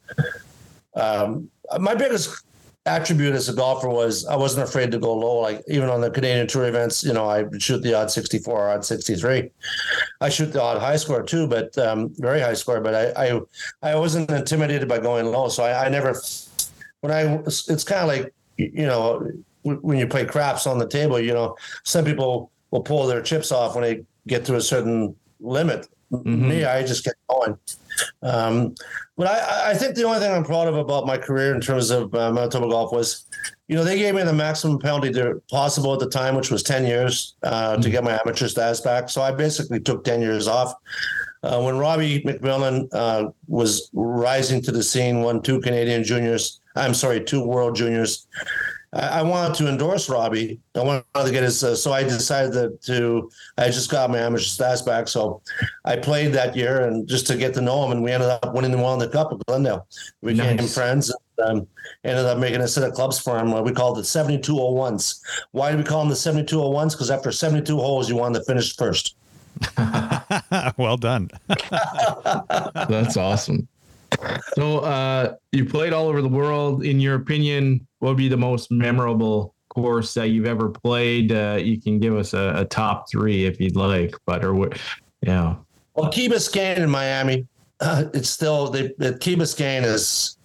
um 0.95 1.49
my 1.79 1.93
biggest 1.95 2.43
attribute 2.87 3.33
as 3.33 3.49
a 3.49 3.53
golfer 3.53 3.89
was 3.89 4.25
I 4.25 4.35
wasn't 4.35 4.67
afraid 4.67 4.91
to 4.91 4.99
go 4.99 5.13
low. 5.13 5.39
Like 5.39 5.63
even 5.67 5.89
on 5.89 6.01
the 6.01 6.09
Canadian 6.09 6.47
Tour 6.47 6.67
events, 6.67 7.03
you 7.03 7.13
know, 7.13 7.25
I 7.25 7.43
would 7.43 7.61
shoot 7.61 7.81
the 7.81 7.93
odd 7.93 8.09
64, 8.09 8.69
odd 8.69 8.85
63. 8.85 9.49
I 10.21 10.29
shoot 10.29 10.53
the 10.53 10.61
odd 10.61 10.79
high 10.79 10.95
score 10.95 11.23
too, 11.23 11.47
but 11.47 11.77
um, 11.77 12.13
very 12.17 12.39
high 12.39 12.53
score. 12.53 12.81
But 12.81 13.17
I, 13.17 13.27
I, 13.27 13.39
I 13.91 13.95
wasn't 13.95 14.31
intimidated 14.31 14.87
by 14.87 14.99
going 14.99 15.25
low. 15.27 15.49
So 15.49 15.63
I, 15.63 15.85
I 15.85 15.89
never, 15.89 16.15
when 17.01 17.11
I, 17.11 17.41
it's 17.45 17.83
kind 17.83 18.01
of 18.01 18.07
like, 18.07 18.33
you 18.57 18.85
know, 18.85 19.29
when 19.63 19.97
you 19.97 20.07
play 20.07 20.25
craps 20.25 20.65
on 20.65 20.79
the 20.79 20.87
table, 20.87 21.19
you 21.19 21.33
know, 21.33 21.55
some 21.83 22.05
people 22.05 22.51
will 22.71 22.81
pull 22.81 23.05
their 23.07 23.21
chips 23.21 23.51
off 23.51 23.75
when 23.75 23.83
they 23.83 24.03
get 24.27 24.45
to 24.45 24.55
a 24.55 24.61
certain 24.61 25.15
limit. 25.39 25.87
Me, 26.23 26.63
I 26.63 26.83
just 26.83 27.03
get 27.03 27.15
going. 27.29 27.57
Um, 28.21 28.75
but 29.15 29.27
I, 29.27 29.71
I 29.71 29.73
think 29.73 29.95
the 29.95 30.03
only 30.03 30.19
thing 30.19 30.31
I'm 30.31 30.43
proud 30.43 30.67
of 30.67 30.75
about 30.75 31.05
my 31.05 31.17
career 31.17 31.53
in 31.55 31.61
terms 31.61 31.89
of 31.89 32.13
uh, 32.13 32.31
Manitoba 32.31 32.69
golf 32.69 32.91
was, 32.91 33.25
you 33.67 33.75
know, 33.75 33.83
they 33.83 33.97
gave 33.97 34.15
me 34.15 34.23
the 34.23 34.33
maximum 34.33 34.79
penalty 34.79 35.09
there 35.09 35.39
possible 35.49 35.93
at 35.93 35.99
the 35.99 36.09
time, 36.09 36.35
which 36.35 36.51
was 36.51 36.63
10 36.63 36.85
years 36.85 37.35
uh, 37.43 37.77
to 37.77 37.89
get 37.89 38.03
my 38.03 38.19
amateur 38.19 38.47
status 38.47 38.81
back. 38.81 39.09
So 39.09 39.21
I 39.21 39.31
basically 39.31 39.79
took 39.79 40.03
10 40.03 40.21
years 40.21 40.47
off. 40.47 40.73
Uh, 41.43 41.61
when 41.61 41.77
Robbie 41.77 42.21
McMillan 42.23 42.87
uh, 42.93 43.29
was 43.47 43.89
rising 43.93 44.61
to 44.63 44.71
the 44.71 44.83
scene, 44.83 45.21
won 45.21 45.41
two 45.41 45.61
Canadian 45.61 46.03
juniors, 46.03 46.61
I'm 46.75 46.93
sorry, 46.93 47.23
two 47.23 47.43
world 47.43 47.75
juniors. 47.75 48.27
I, 48.93 49.19
I 49.19 49.21
wanted 49.21 49.55
to 49.57 49.67
endorse 49.67 50.09
Robbie. 50.09 50.59
I 50.75 50.79
wanted 50.79 51.03
to 51.15 51.31
get 51.31 51.43
his, 51.43 51.63
uh, 51.63 51.75
so 51.75 51.91
I 51.93 52.03
decided 52.03 52.53
that 52.53 52.81
to, 52.83 53.29
I 53.57 53.65
just 53.69 53.91
got 53.91 54.09
my 54.09 54.19
amateur 54.19 54.43
status 54.43 54.81
back. 54.81 55.07
So 55.07 55.41
I 55.85 55.95
played 55.97 56.33
that 56.33 56.55
year 56.55 56.85
and 56.87 57.07
just 57.07 57.27
to 57.27 57.37
get 57.37 57.53
to 57.55 57.61
know 57.61 57.83
him. 57.85 57.91
And 57.91 58.03
we 58.03 58.11
ended 58.11 58.29
up 58.29 58.53
winning 58.53 58.71
the 58.71 58.77
World 58.77 59.09
Cup 59.11 59.31
at 59.31 59.45
Glendale. 59.45 59.87
We 60.21 60.33
became 60.33 60.57
Nice. 60.57 60.73
friends. 60.73 61.15
And, 61.39 61.59
um, 61.61 61.67
ended 62.03 62.25
up 62.25 62.37
making 62.39 62.61
a 62.61 62.67
set 62.67 62.83
of 62.83 62.93
clubs 62.93 63.19
for 63.19 63.37
him. 63.37 63.53
Uh, 63.53 63.61
We 63.61 63.71
called 63.71 63.99
it 63.99 64.05
7201s. 64.05 65.19
Why 65.51 65.71
do 65.71 65.77
we 65.77 65.83
call 65.83 65.99
them 65.99 66.09
the 66.09 66.15
7201s? 66.15 66.93
Because 66.93 67.11
after 67.11 67.31
72 67.31 67.77
holes, 67.77 68.09
you 68.09 68.15
wanted 68.15 68.39
to 68.39 68.45
finish 68.45 68.75
first. 68.75 69.15
well 70.77 70.97
done. 70.97 71.29
That's 71.69 73.17
awesome. 73.17 73.67
So 74.55 74.79
uh, 74.79 75.35
you 75.51 75.65
played 75.65 75.93
all 75.93 76.07
over 76.07 76.21
the 76.21 76.27
world. 76.27 76.83
In 76.83 76.99
your 76.99 77.15
opinion, 77.15 77.85
what 77.99 78.09
would 78.09 78.17
be 78.17 78.27
the 78.27 78.37
most 78.37 78.71
memorable 78.71 79.53
course 79.69 80.13
that 80.15 80.29
you've 80.29 80.45
ever 80.45 80.69
played? 80.69 81.31
Uh, 81.31 81.59
you 81.61 81.79
can 81.79 81.99
give 81.99 82.15
us 82.15 82.33
a, 82.33 82.53
a, 82.57 82.65
top 82.65 83.09
three 83.09 83.45
if 83.45 83.59
you'd 83.59 83.75
like, 83.75 84.15
but 84.25 84.43
or 84.43 84.53
what? 84.53 84.79
Yeah. 85.21 85.55
Well, 85.93 86.11
Key 86.11 86.29
Biscayne 86.29 86.77
in 86.77 86.89
Miami, 86.89 87.45
uh, 87.79 88.05
it's 88.13 88.29
still 88.29 88.69
the, 88.69 89.17
Key 89.19 89.35
Biscayne 89.35 89.83
is 89.83 90.37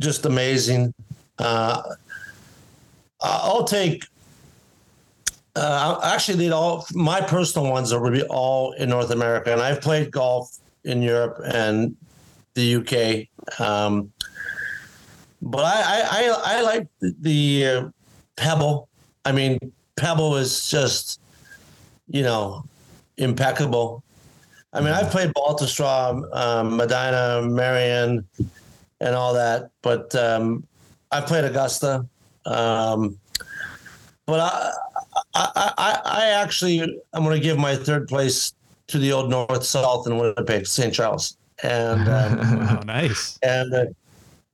just 0.00 0.26
amazing. 0.26 0.94
Uh, 1.38 1.82
I'll 3.20 3.64
take. 3.64 4.04
Uh, 5.56 6.00
actually, 6.02 6.36
they 6.36 6.50
all 6.50 6.84
my 6.94 7.20
personal 7.20 7.70
ones 7.70 7.92
are 7.92 8.10
be 8.10 8.22
all 8.24 8.72
in 8.72 8.88
North 8.88 9.10
America, 9.10 9.52
and 9.52 9.60
I've 9.60 9.80
played 9.80 10.10
golf 10.10 10.58
in 10.84 11.00
Europe 11.00 11.40
and 11.44 11.96
the 12.54 12.76
UK. 12.76 13.60
Um, 13.60 14.12
but 15.42 15.64
I, 15.64 16.00
I, 16.10 16.42
I, 16.44 16.60
like 16.62 16.88
the 17.00 17.66
uh, 17.66 17.88
Pebble. 18.36 18.88
I 19.24 19.32
mean, 19.32 19.58
Pebble 19.96 20.36
is 20.36 20.68
just, 20.68 21.20
you 22.08 22.22
know, 22.22 22.64
impeccable. 23.18 24.02
I 24.72 24.80
mean, 24.80 24.92
I've 24.92 25.10
played 25.10 25.32
Baltusrol, 25.34 26.34
um, 26.34 26.76
Medinah, 26.76 27.48
Merion, 27.48 28.24
and 29.00 29.14
all 29.14 29.34
that, 29.34 29.70
but 29.82 30.14
um, 30.16 30.66
I've 31.12 31.26
played 31.26 31.44
Augusta. 31.44 32.06
Um, 32.46 33.18
but 34.26 34.40
I, 34.40 34.72
I, 35.34 35.72
I, 35.76 36.00
I 36.04 36.26
actually, 36.26 36.80
I'm 37.12 37.22
going 37.22 37.36
to 37.36 37.42
give 37.42 37.58
my 37.58 37.76
third 37.76 38.08
place 38.08 38.54
to 38.86 38.98
the 38.98 39.12
old 39.12 39.30
North 39.30 39.64
South 39.64 40.06
in 40.06 40.16
Winnipeg, 40.16 40.66
St. 40.66 40.92
Charles 40.92 41.36
and 41.64 42.08
um, 42.08 42.68
oh, 42.78 42.82
nice. 42.84 43.38
And 43.42 43.94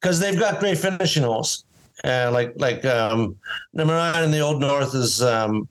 because 0.01 0.23
uh, 0.23 0.25
they've 0.25 0.39
got 0.39 0.61
great 0.61 0.79
finishing 0.79 1.25
holes, 1.25 1.65
and 2.05 2.33
like 2.33 2.55
like 2.57 2.85
um, 2.85 3.37
number 3.73 3.93
nine 3.93 4.25
in 4.25 4.31
the 4.31 4.41
Old 4.41 4.61
North 4.61 4.95
is 4.95 5.23
um, 5.23 5.69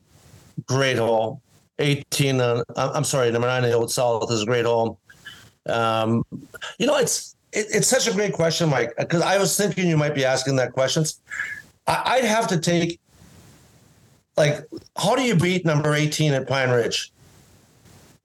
great 0.66 0.98
hole. 0.98 1.41
Eighteen, 1.80 2.41
uh, 2.41 2.64
I'm 2.76 3.06
sorry, 3.06 3.32
number 3.32 3.48
nine 3.48 3.64
in 3.64 3.70
the 3.70 3.76
Old 3.76 3.91
South 3.91 4.30
is 4.32 4.44
a 4.44 4.45
great 4.45 4.66
hole. 4.66 4.99
Um, 5.66 6.26
you 6.78 6.86
know, 6.86 6.98
it's 6.98 7.36
it, 7.53 7.68
it's 7.70 7.88
such 7.88 8.07
a 8.07 8.14
great 8.14 8.34
question, 8.34 8.70
Mike, 8.70 8.94
because 8.98 9.22
I 9.22 9.38
was 9.38 9.56
thinking 9.56 9.88
you 9.88 9.98
might 9.98 10.14
be 10.14 10.26
asking 10.26 10.57
that 10.57 10.74
questions. 10.74 11.22
I, 11.88 12.18
I'd 12.18 12.26
have 12.26 12.48
to 12.48 12.60
take 12.60 12.99
like, 14.36 14.66
how 14.98 15.16
do 15.16 15.22
you 15.22 15.36
beat 15.36 15.66
number 15.66 15.94
18 15.94 16.34
at 16.34 16.48
Pine 16.48 16.70
Ridge? 16.70 17.11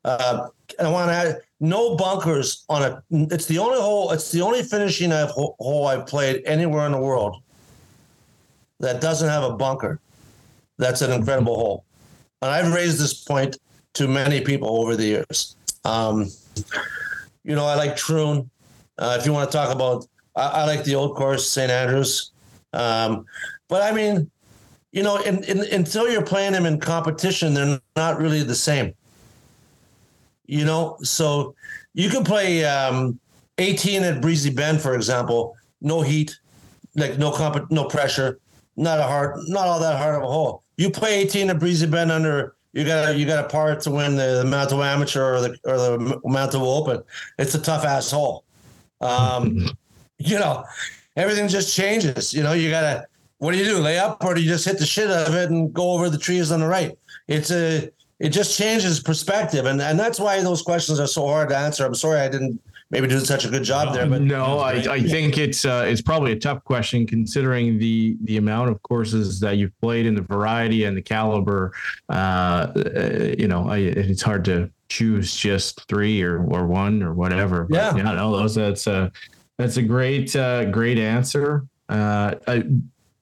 Uh, 0.05 0.49
I 0.81 0.89
want 0.89 1.11
to 1.11 1.15
add 1.15 1.41
no 1.61 1.97
bunkers 1.97 2.65
on 2.69 2.83
a. 2.83 3.03
It's 3.11 3.47
the 3.47 3.59
only 3.59 3.81
hole. 3.81 4.11
It's 4.13 4.31
the 4.31 4.41
only 4.41 4.63
finishing 4.63 5.13
I've, 5.13 5.31
hole 5.31 5.87
I've 5.87 6.07
played 6.07 6.43
anywhere 6.45 6.87
in 6.87 6.93
the 6.93 7.01
world 7.01 7.43
that 8.81 9.01
doesn't 9.01 9.29
have 9.29 9.45
a 9.45 9.55
bunker. 9.57 10.01
That's 10.79 11.03
an 11.03 11.13
incredible 11.13 11.55
hole, 11.55 11.85
and 12.43 12.51
I've 12.51 12.73
raised 12.73 12.99
this 12.99 13.15
point 13.15 13.59
to 13.95 14.09
many 14.09 14.41
people 14.41 14.69
over 14.81 14.97
the 14.97 15.05
years. 15.05 15.57
Um, 15.85 16.31
you 17.45 17.55
know, 17.55 17.65
I 17.65 17.75
like 17.77 17.97
Troon. 17.97 18.51
Uh, 18.99 19.17
if 19.19 19.27
you 19.27 19.33
want 19.33 19.51
to 19.51 19.57
talk 19.57 19.75
about, 19.75 20.07
I, 20.37 20.47
I 20.47 20.65
like 20.65 20.85
the 20.85 20.95
old 20.95 21.17
course, 21.17 21.49
St. 21.49 21.71
Andrews. 21.71 22.33
Um, 22.73 23.27
but 23.69 23.83
I 23.83 23.93
mean, 23.93 24.31
you 24.93 25.03
know, 25.03 25.17
in, 25.19 25.43
in, 25.45 25.65
until 25.73 26.11
you're 26.11 26.25
playing 26.25 26.53
them 26.53 26.67
in 26.67 26.81
competition, 26.81 27.55
they're 27.55 27.81
not 27.97 28.19
really 28.19 28.43
the 28.43 28.55
same 28.55 28.95
you 30.47 30.65
know. 30.65 30.97
So 31.03 31.55
you 31.95 32.09
can 32.09 32.25
play 32.25 32.65
um, 32.65 33.19
18 33.59 34.03
at 34.03 34.21
Breezy 34.21 34.51
Bend, 34.51 34.81
for 34.81 34.95
example, 34.95 35.57
no 35.81 36.03
heat, 36.03 36.39
like 36.97 37.19
no 37.19 37.31
comp, 37.31 37.71
no 37.71 37.85
pressure, 37.85 38.39
not 38.77 38.99
a 38.99 39.05
hard, 39.05 39.37
not 39.49 39.67
all 39.67 39.81
that 39.81 39.99
hard 39.99 40.17
of 40.17 40.23
a 40.23 40.27
hole. 40.27 40.63
You 40.77 40.91
play 40.91 41.21
18 41.21 41.51
at 41.51 41.59
Breezy 41.59 41.87
Bend 41.87 42.11
under 42.11 42.55
you 42.75 42.85
got 42.85 43.17
you 43.17 43.25
got 43.25 43.45
a 43.45 43.49
part 43.49 43.81
to 43.83 43.91
win 43.93 44.17
the, 44.17 44.43
the 44.43 44.45
Manitoba 44.45 44.83
Amateur 44.83 45.37
or 45.37 45.41
the 45.41 45.57
or 45.65 45.77
the 45.77 46.21
Manitoba 46.25 46.65
Open. 46.65 47.03
It's 47.39 47.55
a 47.55 47.61
tough 47.61 47.85
ass 47.85 48.11
hole. 48.11 48.45
Um, 49.01 49.71
you 50.19 50.39
know, 50.41 50.65
everything 51.17 51.47
just 51.47 51.75
changes. 51.75 52.35
You 52.35 52.43
know, 52.43 52.53
you 52.53 52.71
gotta 52.71 53.07
what 53.39 53.53
do 53.53 53.59
you 53.59 53.65
do? 53.65 53.79
Lay 53.79 53.99
up 53.99 54.25
or 54.25 54.35
do 54.35 54.43
you 54.43 54.49
just 54.49 54.65
hit 54.65 54.79
the 54.79 54.87
shit 54.87 55.09
out 55.09 55.29
of 55.29 55.35
it 55.35 55.51
and 55.51 55.73
go 55.73 55.93
over 55.93 56.11
the 56.11 56.19
trees 56.19 56.51
on 56.51 56.61
the 56.61 56.67
right? 56.67 56.99
It's 57.29 57.53
a 57.53 57.91
it 58.21 58.31
just 58.31 58.57
changes 58.57 59.01
perspective, 59.01 59.67
and 59.67 59.81
and 59.81 59.99
that's 59.99 60.21
why 60.21 60.41
those 60.43 60.63
questions 60.63 61.01
are 61.01 61.07
so 61.07 61.27
hard 61.27 61.49
to 61.51 61.57
answer. 61.57 61.85
I'm 61.85 61.95
sorry 61.95 62.21
I 62.21 62.29
didn't 62.29 62.61
maybe 62.91 63.09
do 63.09 63.19
such 63.21 63.45
a 63.45 63.49
good 63.49 63.65
job 63.65 63.93
there, 63.93 64.07
but 64.07 64.23
no, 64.23 64.59
I, 64.59 64.75
I 64.89 65.03
think 65.03 65.37
it's 65.37 65.65
uh, 65.65 65.85
it's 65.87 66.01
probably 66.01 66.33
a 66.33 66.39
tough 66.39 66.63
question 66.65 67.07
considering 67.07 67.79
the 67.79 68.17
the 68.23 68.37
amount 68.37 68.71
of 68.71 68.83
courses 68.83 69.41
that 69.41 69.57
you've 69.57 69.79
played 69.81 70.07
and 70.07 70.17
the 70.17 70.23
variety 70.23 70.85
and 70.85 70.97
the 70.97 71.03
caliber. 71.03 71.73
Uh, 72.09 72.73
uh 72.77 73.35
you 73.37 73.49
know, 73.49 73.69
I, 73.69 73.79
it's 73.79 74.23
hard 74.23 74.45
to 74.47 74.71
choose 74.89 75.35
just 75.35 75.87
three 75.89 76.23
or 76.23 76.45
or 76.45 76.67
one 76.67 77.03
or 77.03 77.15
whatever. 77.15 77.65
But 77.65 77.77
yeah, 77.77 77.97
yeah, 77.97 78.13
no, 78.13 78.37
those 78.37 78.55
that's 78.55 78.87
a 78.87 79.11
that's 79.59 79.77
a 79.77 79.83
great 79.83 80.35
uh, 80.37 80.67
great 80.67 80.99
answer. 80.99 81.67
Uh, 81.89 82.35
I, 82.47 82.65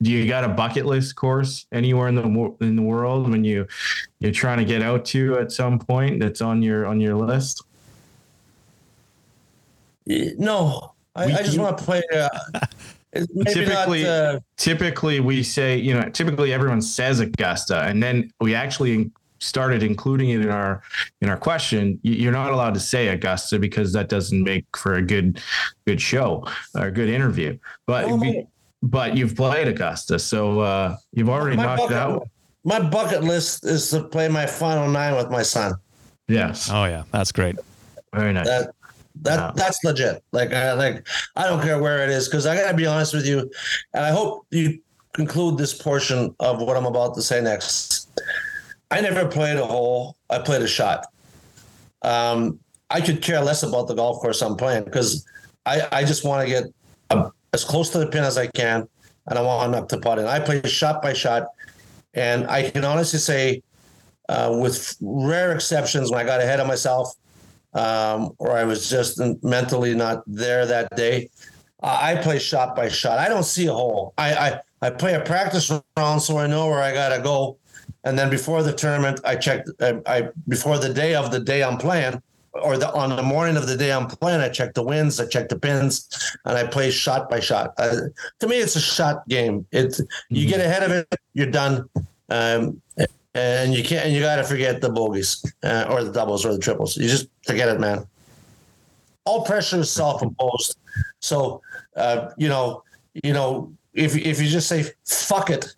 do 0.02 0.10
you 0.10 0.26
got 0.26 0.44
a 0.44 0.48
bucket 0.48 0.84
list 0.84 1.14
course 1.16 1.66
anywhere 1.72 2.08
in 2.08 2.14
the 2.16 2.56
in 2.60 2.76
the 2.76 2.82
world 2.82 3.30
when 3.30 3.44
you 3.44 3.66
you're 4.18 4.32
trying 4.32 4.58
to 4.58 4.64
get 4.64 4.82
out 4.82 5.04
to 5.06 5.38
at 5.38 5.52
some 5.52 5.78
point 5.78 6.20
that's 6.20 6.40
on 6.40 6.62
your 6.62 6.86
on 6.86 7.00
your 7.00 7.14
list? 7.14 7.62
No, 10.06 10.94
I, 11.14 11.24
I 11.24 11.42
just 11.42 11.58
want 11.58 11.78
to 11.78 11.84
play. 11.84 12.02
Uh, 12.12 12.28
typically, 13.46 14.02
not, 14.02 14.10
uh, 14.10 14.40
typically 14.56 15.20
we 15.20 15.42
say 15.42 15.78
you 15.78 15.94
know 15.94 16.08
typically 16.10 16.52
everyone 16.52 16.82
says 16.82 17.20
Augusta, 17.20 17.82
and 17.82 18.02
then 18.02 18.32
we 18.40 18.54
actually 18.54 19.10
started 19.38 19.82
including 19.82 20.30
it 20.30 20.40
in 20.40 20.50
our 20.50 20.82
in 21.20 21.28
our 21.28 21.36
question 21.36 21.98
you're 22.02 22.30
not 22.30 22.52
allowed 22.52 22.72
to 22.72 22.78
say 22.78 23.08
augusta 23.08 23.58
because 23.58 23.92
that 23.92 24.08
doesn't 24.08 24.44
make 24.44 24.64
for 24.76 24.94
a 24.94 25.02
good 25.02 25.40
good 25.84 26.00
show 26.00 26.46
or 26.76 26.86
a 26.86 26.90
good 26.92 27.08
interview 27.08 27.58
but 27.84 28.04
oh, 28.04 28.14
we, 28.14 28.46
but 28.82 29.16
you've 29.16 29.36
played 29.36 29.68
Augusta, 29.68 30.18
so 30.18 30.60
uh, 30.60 30.96
you've 31.12 31.28
already 31.28 31.56
my 31.56 31.64
knocked 31.64 31.82
bucket, 31.82 31.96
out. 31.96 32.28
My 32.64 32.80
bucket 32.80 33.22
list 33.22 33.64
is 33.64 33.90
to 33.90 34.04
play 34.04 34.28
my 34.28 34.46
final 34.46 34.88
nine 34.88 35.16
with 35.16 35.30
my 35.30 35.42
son. 35.42 35.74
Yes. 36.28 36.68
Oh 36.70 36.84
yeah, 36.84 37.04
that's 37.12 37.32
great. 37.32 37.56
Very 38.14 38.32
nice. 38.32 38.46
That, 38.46 38.74
that 39.22 39.36
yeah. 39.36 39.52
that's 39.54 39.82
legit. 39.84 40.22
Like 40.32 40.52
I 40.52 40.72
like 40.72 41.06
I 41.36 41.46
don't 41.46 41.62
care 41.62 41.80
where 41.80 42.02
it 42.02 42.10
is 42.10 42.28
because 42.28 42.46
I 42.46 42.56
gotta 42.56 42.76
be 42.76 42.86
honest 42.86 43.14
with 43.14 43.26
you, 43.26 43.50
and 43.94 44.04
I 44.04 44.10
hope 44.10 44.46
you 44.50 44.80
conclude 45.12 45.58
this 45.58 45.74
portion 45.74 46.34
of 46.40 46.60
what 46.60 46.76
I'm 46.76 46.86
about 46.86 47.14
to 47.14 47.22
say 47.22 47.40
next. 47.40 48.08
I 48.90 49.00
never 49.00 49.26
played 49.26 49.58
a 49.58 49.64
hole. 49.64 50.16
I 50.28 50.38
played 50.38 50.62
a 50.62 50.68
shot. 50.68 51.06
Um, 52.02 52.58
I 52.90 53.00
could 53.00 53.22
care 53.22 53.40
less 53.40 53.62
about 53.62 53.88
the 53.88 53.94
golf 53.94 54.20
course 54.20 54.42
I'm 54.42 54.56
playing 54.56 54.84
because 54.84 55.26
I, 55.64 55.86
I 55.92 56.04
just 56.04 56.24
want 56.24 56.46
to 56.46 56.48
get 56.48 56.64
a 57.10 57.30
as 57.52 57.64
close 57.64 57.90
to 57.90 57.98
the 57.98 58.06
pin 58.06 58.24
as 58.24 58.38
I 58.38 58.46
can, 58.46 58.88
and 59.26 59.38
I 59.38 59.42
want 59.42 59.74
up 59.74 59.88
to 59.90 59.98
putt 59.98 60.18
in. 60.18 60.24
I 60.24 60.40
play 60.40 60.62
shot 60.64 61.02
by 61.02 61.12
shot, 61.12 61.48
and 62.14 62.48
I 62.48 62.70
can 62.70 62.84
honestly 62.84 63.18
say, 63.18 63.62
uh, 64.28 64.56
with 64.58 64.96
rare 65.00 65.52
exceptions, 65.52 66.10
when 66.10 66.20
I 66.20 66.24
got 66.24 66.40
ahead 66.40 66.60
of 66.60 66.66
myself, 66.66 67.14
um, 67.74 68.30
or 68.38 68.52
I 68.52 68.64
was 68.64 68.88
just 68.88 69.20
mentally 69.42 69.94
not 69.94 70.22
there 70.26 70.64
that 70.66 70.96
day, 70.96 71.28
I 71.82 72.16
play 72.16 72.38
shot 72.38 72.74
by 72.74 72.88
shot. 72.88 73.18
I 73.18 73.28
don't 73.28 73.44
see 73.44 73.66
a 73.66 73.72
hole. 73.72 74.14
I, 74.16 74.34
I 74.34 74.60
I 74.82 74.90
play 74.90 75.14
a 75.14 75.20
practice 75.20 75.70
round 75.96 76.22
so 76.22 76.38
I 76.38 76.46
know 76.46 76.66
where 76.68 76.82
I 76.82 76.92
gotta 76.92 77.22
go, 77.22 77.58
and 78.04 78.18
then 78.18 78.30
before 78.30 78.62
the 78.62 78.72
tournament, 78.72 79.20
I 79.24 79.36
check. 79.36 79.66
I, 79.80 80.00
I 80.06 80.28
before 80.48 80.78
the 80.78 80.92
day 80.92 81.14
of 81.14 81.30
the 81.30 81.40
day 81.40 81.62
I'm 81.62 81.76
playing, 81.76 82.22
or 82.54 82.76
the 82.76 82.92
on 82.92 83.14
the 83.16 83.22
morning 83.22 83.56
of 83.56 83.66
the 83.66 83.76
day 83.76 83.92
I'm 83.92 84.06
playing, 84.06 84.40
I 84.40 84.48
check 84.48 84.74
the 84.74 84.82
wins, 84.82 85.18
I 85.20 85.26
check 85.26 85.48
the 85.48 85.58
pins, 85.58 86.36
and 86.44 86.56
I 86.56 86.66
play 86.66 86.90
shot 86.90 87.30
by 87.30 87.40
shot. 87.40 87.74
Uh, 87.78 88.08
to 88.40 88.48
me, 88.48 88.58
it's 88.58 88.76
a 88.76 88.80
shot 88.80 89.26
game. 89.28 89.66
It's 89.72 90.00
mm-hmm. 90.00 90.34
you 90.34 90.48
get 90.48 90.60
ahead 90.60 90.82
of 90.82 90.90
it, 90.90 91.14
you're 91.34 91.50
done, 91.50 91.88
um, 92.28 92.80
and 93.34 93.74
you 93.74 93.82
can't. 93.82 94.06
And 94.06 94.14
you 94.14 94.20
got 94.20 94.36
to 94.36 94.44
forget 94.44 94.80
the 94.80 94.90
bogeys 94.90 95.44
uh, 95.62 95.86
or 95.88 96.04
the 96.04 96.12
doubles 96.12 96.44
or 96.44 96.52
the 96.52 96.58
triples. 96.58 96.96
You 96.96 97.08
just 97.08 97.28
forget 97.46 97.68
it, 97.68 97.80
man. 97.80 98.06
All 99.24 99.44
pressure 99.44 99.78
is 99.78 99.90
self-imposed. 99.90 100.76
So 101.20 101.62
uh, 101.96 102.30
you 102.36 102.48
know, 102.48 102.82
you 103.22 103.32
know, 103.32 103.72
if 103.94 104.16
if 104.16 104.40
you 104.40 104.48
just 104.48 104.68
say 104.68 104.84
fuck 105.04 105.50
it, 105.50 105.74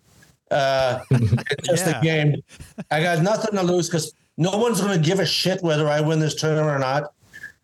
uh, 0.51 0.99
it's 1.11 1.67
just 1.67 1.85
yeah. 1.87 1.99
a 1.99 2.01
game. 2.01 2.43
I 2.91 3.01
got 3.01 3.21
nothing 3.21 3.55
to 3.55 3.63
lose 3.63 3.87
because 3.87 4.13
no 4.37 4.57
one's 4.57 4.81
going 4.81 4.99
to 4.99 5.03
give 5.03 5.19
a 5.19 5.25
shit 5.25 5.61
whether 5.61 5.87
I 5.87 6.01
win 6.01 6.19
this 6.19 6.35
tournament 6.35 6.75
or 6.75 6.79
not. 6.79 7.13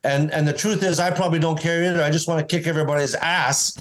And 0.04 0.32
and 0.32 0.48
the 0.48 0.54
truth 0.54 0.84
is, 0.84 1.00
I 1.00 1.12
probably 1.12 1.40
don't 1.40 1.60
care 1.60 1.84
either. 1.84 2.02
I 2.02 2.10
just 2.10 2.28
want 2.28 2.48
to 2.48 2.56
kick 2.58 2.66
everybody's 2.66 3.14
ass, 3.16 3.78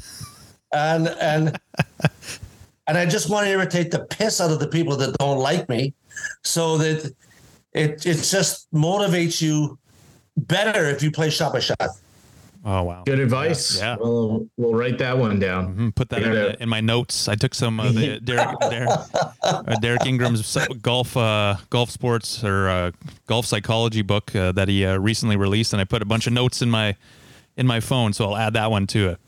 and 0.72 1.08
and 1.08 1.58
and 2.86 2.98
I 2.98 3.06
just 3.06 3.30
want 3.30 3.46
to 3.46 3.50
irritate 3.50 3.90
the 3.90 4.00
piss 4.00 4.40
out 4.40 4.50
of 4.50 4.60
the 4.60 4.68
people 4.68 4.96
that 4.96 5.16
don't 5.16 5.38
like 5.38 5.68
me, 5.70 5.94
so 6.42 6.76
that 6.76 7.10
it 7.72 8.04
it 8.04 8.16
just 8.16 8.70
motivates 8.72 9.40
you 9.40 9.78
better 10.36 10.90
if 10.90 11.02
you 11.02 11.10
play 11.10 11.30
shot 11.30 11.54
by 11.54 11.60
shot. 11.60 11.88
Oh 12.62 12.82
wow. 12.82 13.02
Good 13.06 13.20
advice. 13.20 13.78
Yeah. 13.78 13.96
We'll, 13.98 14.46
we'll 14.58 14.74
write 14.74 14.98
that 14.98 15.16
one 15.16 15.38
down. 15.38 15.74
Mhm, 15.74 15.94
Put 15.94 16.10
that 16.10 16.22
in, 16.22 16.30
the- 16.32 16.62
in 16.62 16.68
my 16.68 16.80
notes. 16.82 17.26
I 17.26 17.34
took 17.34 17.54
some 17.54 17.80
of 17.80 17.94
the 17.94 18.20
Derek, 18.24 18.58
Derek, 18.60 18.90
uh, 19.42 19.62
Derek 19.80 20.04
Ingram's 20.04 20.56
golf 20.82 21.16
uh, 21.16 21.56
golf 21.70 21.90
sports 21.90 22.44
or 22.44 22.68
uh, 22.68 22.90
golf 23.26 23.46
psychology 23.46 24.02
book 24.02 24.34
uh, 24.36 24.52
that 24.52 24.68
he 24.68 24.84
uh, 24.84 24.98
recently 24.98 25.36
released, 25.36 25.72
and 25.72 25.80
I 25.80 25.84
put 25.84 26.02
a 26.02 26.04
bunch 26.04 26.26
of 26.26 26.34
notes 26.34 26.60
in 26.60 26.68
my 26.70 26.96
in 27.56 27.66
my 27.66 27.80
phone. 27.80 28.12
So 28.12 28.26
I'll 28.26 28.36
add 28.36 28.52
that 28.52 28.70
one 28.70 28.86
to 28.88 29.08
it. 29.10 29.18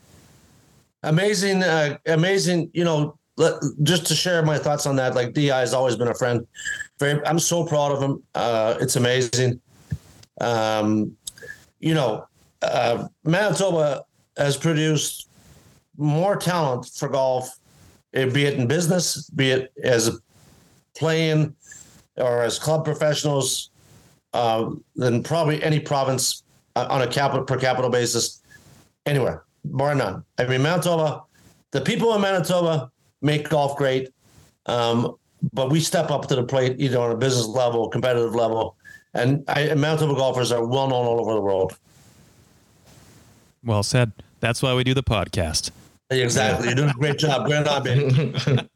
amazing, 1.01 1.63
uh, 1.63 1.97
amazing. 2.05 2.69
You 2.73 2.83
know, 2.83 3.17
let, 3.37 3.53
just 3.81 4.05
to 4.07 4.15
share 4.15 4.43
my 4.45 4.59
thoughts 4.59 4.85
on 4.85 4.95
that. 4.97 5.15
Like 5.15 5.33
Di 5.33 5.47
has 5.47 5.73
always 5.73 5.95
been 5.95 6.07
a 6.09 6.15
friend. 6.15 6.45
Very, 6.99 7.25
I'm 7.25 7.39
so 7.39 7.65
proud 7.65 7.91
of 7.93 8.01
him. 8.01 8.21
Uh, 8.35 8.75
it's 8.79 8.95
amazing. 8.95 9.59
Um, 10.39 11.15
you 11.79 11.93
know, 11.93 12.27
uh, 12.63 13.07
Manitoba 13.23 14.05
has 14.37 14.57
produced 14.57 15.29
more 15.97 16.35
talent 16.35 16.85
for 16.85 17.07
golf, 17.07 17.59
eh, 18.13 18.25
be 18.25 18.45
it 18.45 18.55
in 18.55 18.67
business, 18.67 19.29
be 19.29 19.51
it 19.51 19.73
as 19.83 20.19
playing 20.95 21.55
or 22.17 22.43
as 22.43 22.59
club 22.59 22.85
professionals, 22.85 23.69
uh, 24.33 24.71
than 24.95 25.21
probably 25.21 25.63
any 25.63 25.79
province 25.79 26.43
uh, 26.75 26.87
on 26.89 27.01
a 27.01 27.07
per 27.43 27.57
capita 27.57 27.89
basis 27.89 28.41
anywhere, 29.05 29.43
bar 29.65 29.93
none. 29.93 30.23
I 30.37 30.45
mean, 30.45 30.61
Manitoba, 30.61 31.23
the 31.71 31.81
people 31.81 32.13
in 32.15 32.21
Manitoba 32.21 32.91
make 33.21 33.49
golf 33.49 33.77
great, 33.77 34.09
um, 34.65 35.15
but 35.51 35.69
we 35.69 35.79
step 35.79 36.09
up 36.09 36.27
to 36.27 36.35
the 36.35 36.43
plate 36.43 36.75
either 36.79 36.99
on 36.99 37.11
a 37.11 37.17
business 37.17 37.47
level, 37.47 37.89
competitive 37.89 38.33
level, 38.33 38.75
and, 39.13 39.43
I, 39.47 39.61
and 39.61 39.79
Manitoba 39.79 40.15
golfers 40.15 40.51
are 40.51 40.65
well 40.65 40.87
known 40.87 41.05
all 41.05 41.19
over 41.19 41.33
the 41.33 41.41
world. 41.41 41.77
Well 43.63 43.83
said. 43.83 44.11
That's 44.39 44.61
why 44.61 44.73
we 44.73 44.83
do 44.83 44.93
the 44.93 45.03
podcast. 45.03 45.71
Exactly, 46.09 46.67
you're 46.67 46.75
doing 46.75 46.89
a 46.89 46.93
great 46.93 47.17
job. 47.17 47.47
Great 47.47 47.65
on, 47.65 47.83
baby. 47.83 48.69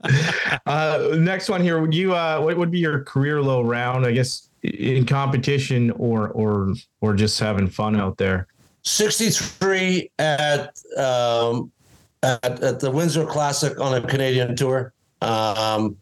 uh, 0.66 1.10
next 1.18 1.50
one 1.50 1.62
here. 1.62 1.80
Would 1.80 1.94
you? 1.94 2.16
Uh, 2.16 2.40
what 2.40 2.58
would 2.58 2.72
be 2.72 2.80
your 2.80 3.04
career 3.04 3.42
low 3.42 3.62
round? 3.62 4.06
I 4.06 4.12
guess 4.12 4.50
in 4.64 5.06
competition 5.06 5.92
or 5.92 6.30
or 6.30 6.74
or 7.02 7.14
just 7.14 7.40
having 7.40 7.68
fun 7.68 7.96
out 7.96 8.18
there. 8.18 8.48
63 8.84 10.10
at 10.20 10.82
um, 10.98 11.72
at, 12.24 12.64
at 12.64 12.80
the 12.80 12.90
Windsor 12.90 13.26
Classic 13.26 13.80
on 13.80 13.94
a 13.94 14.08
Canadian 14.08 14.56
tour. 14.56 14.94
Um, 15.22 15.98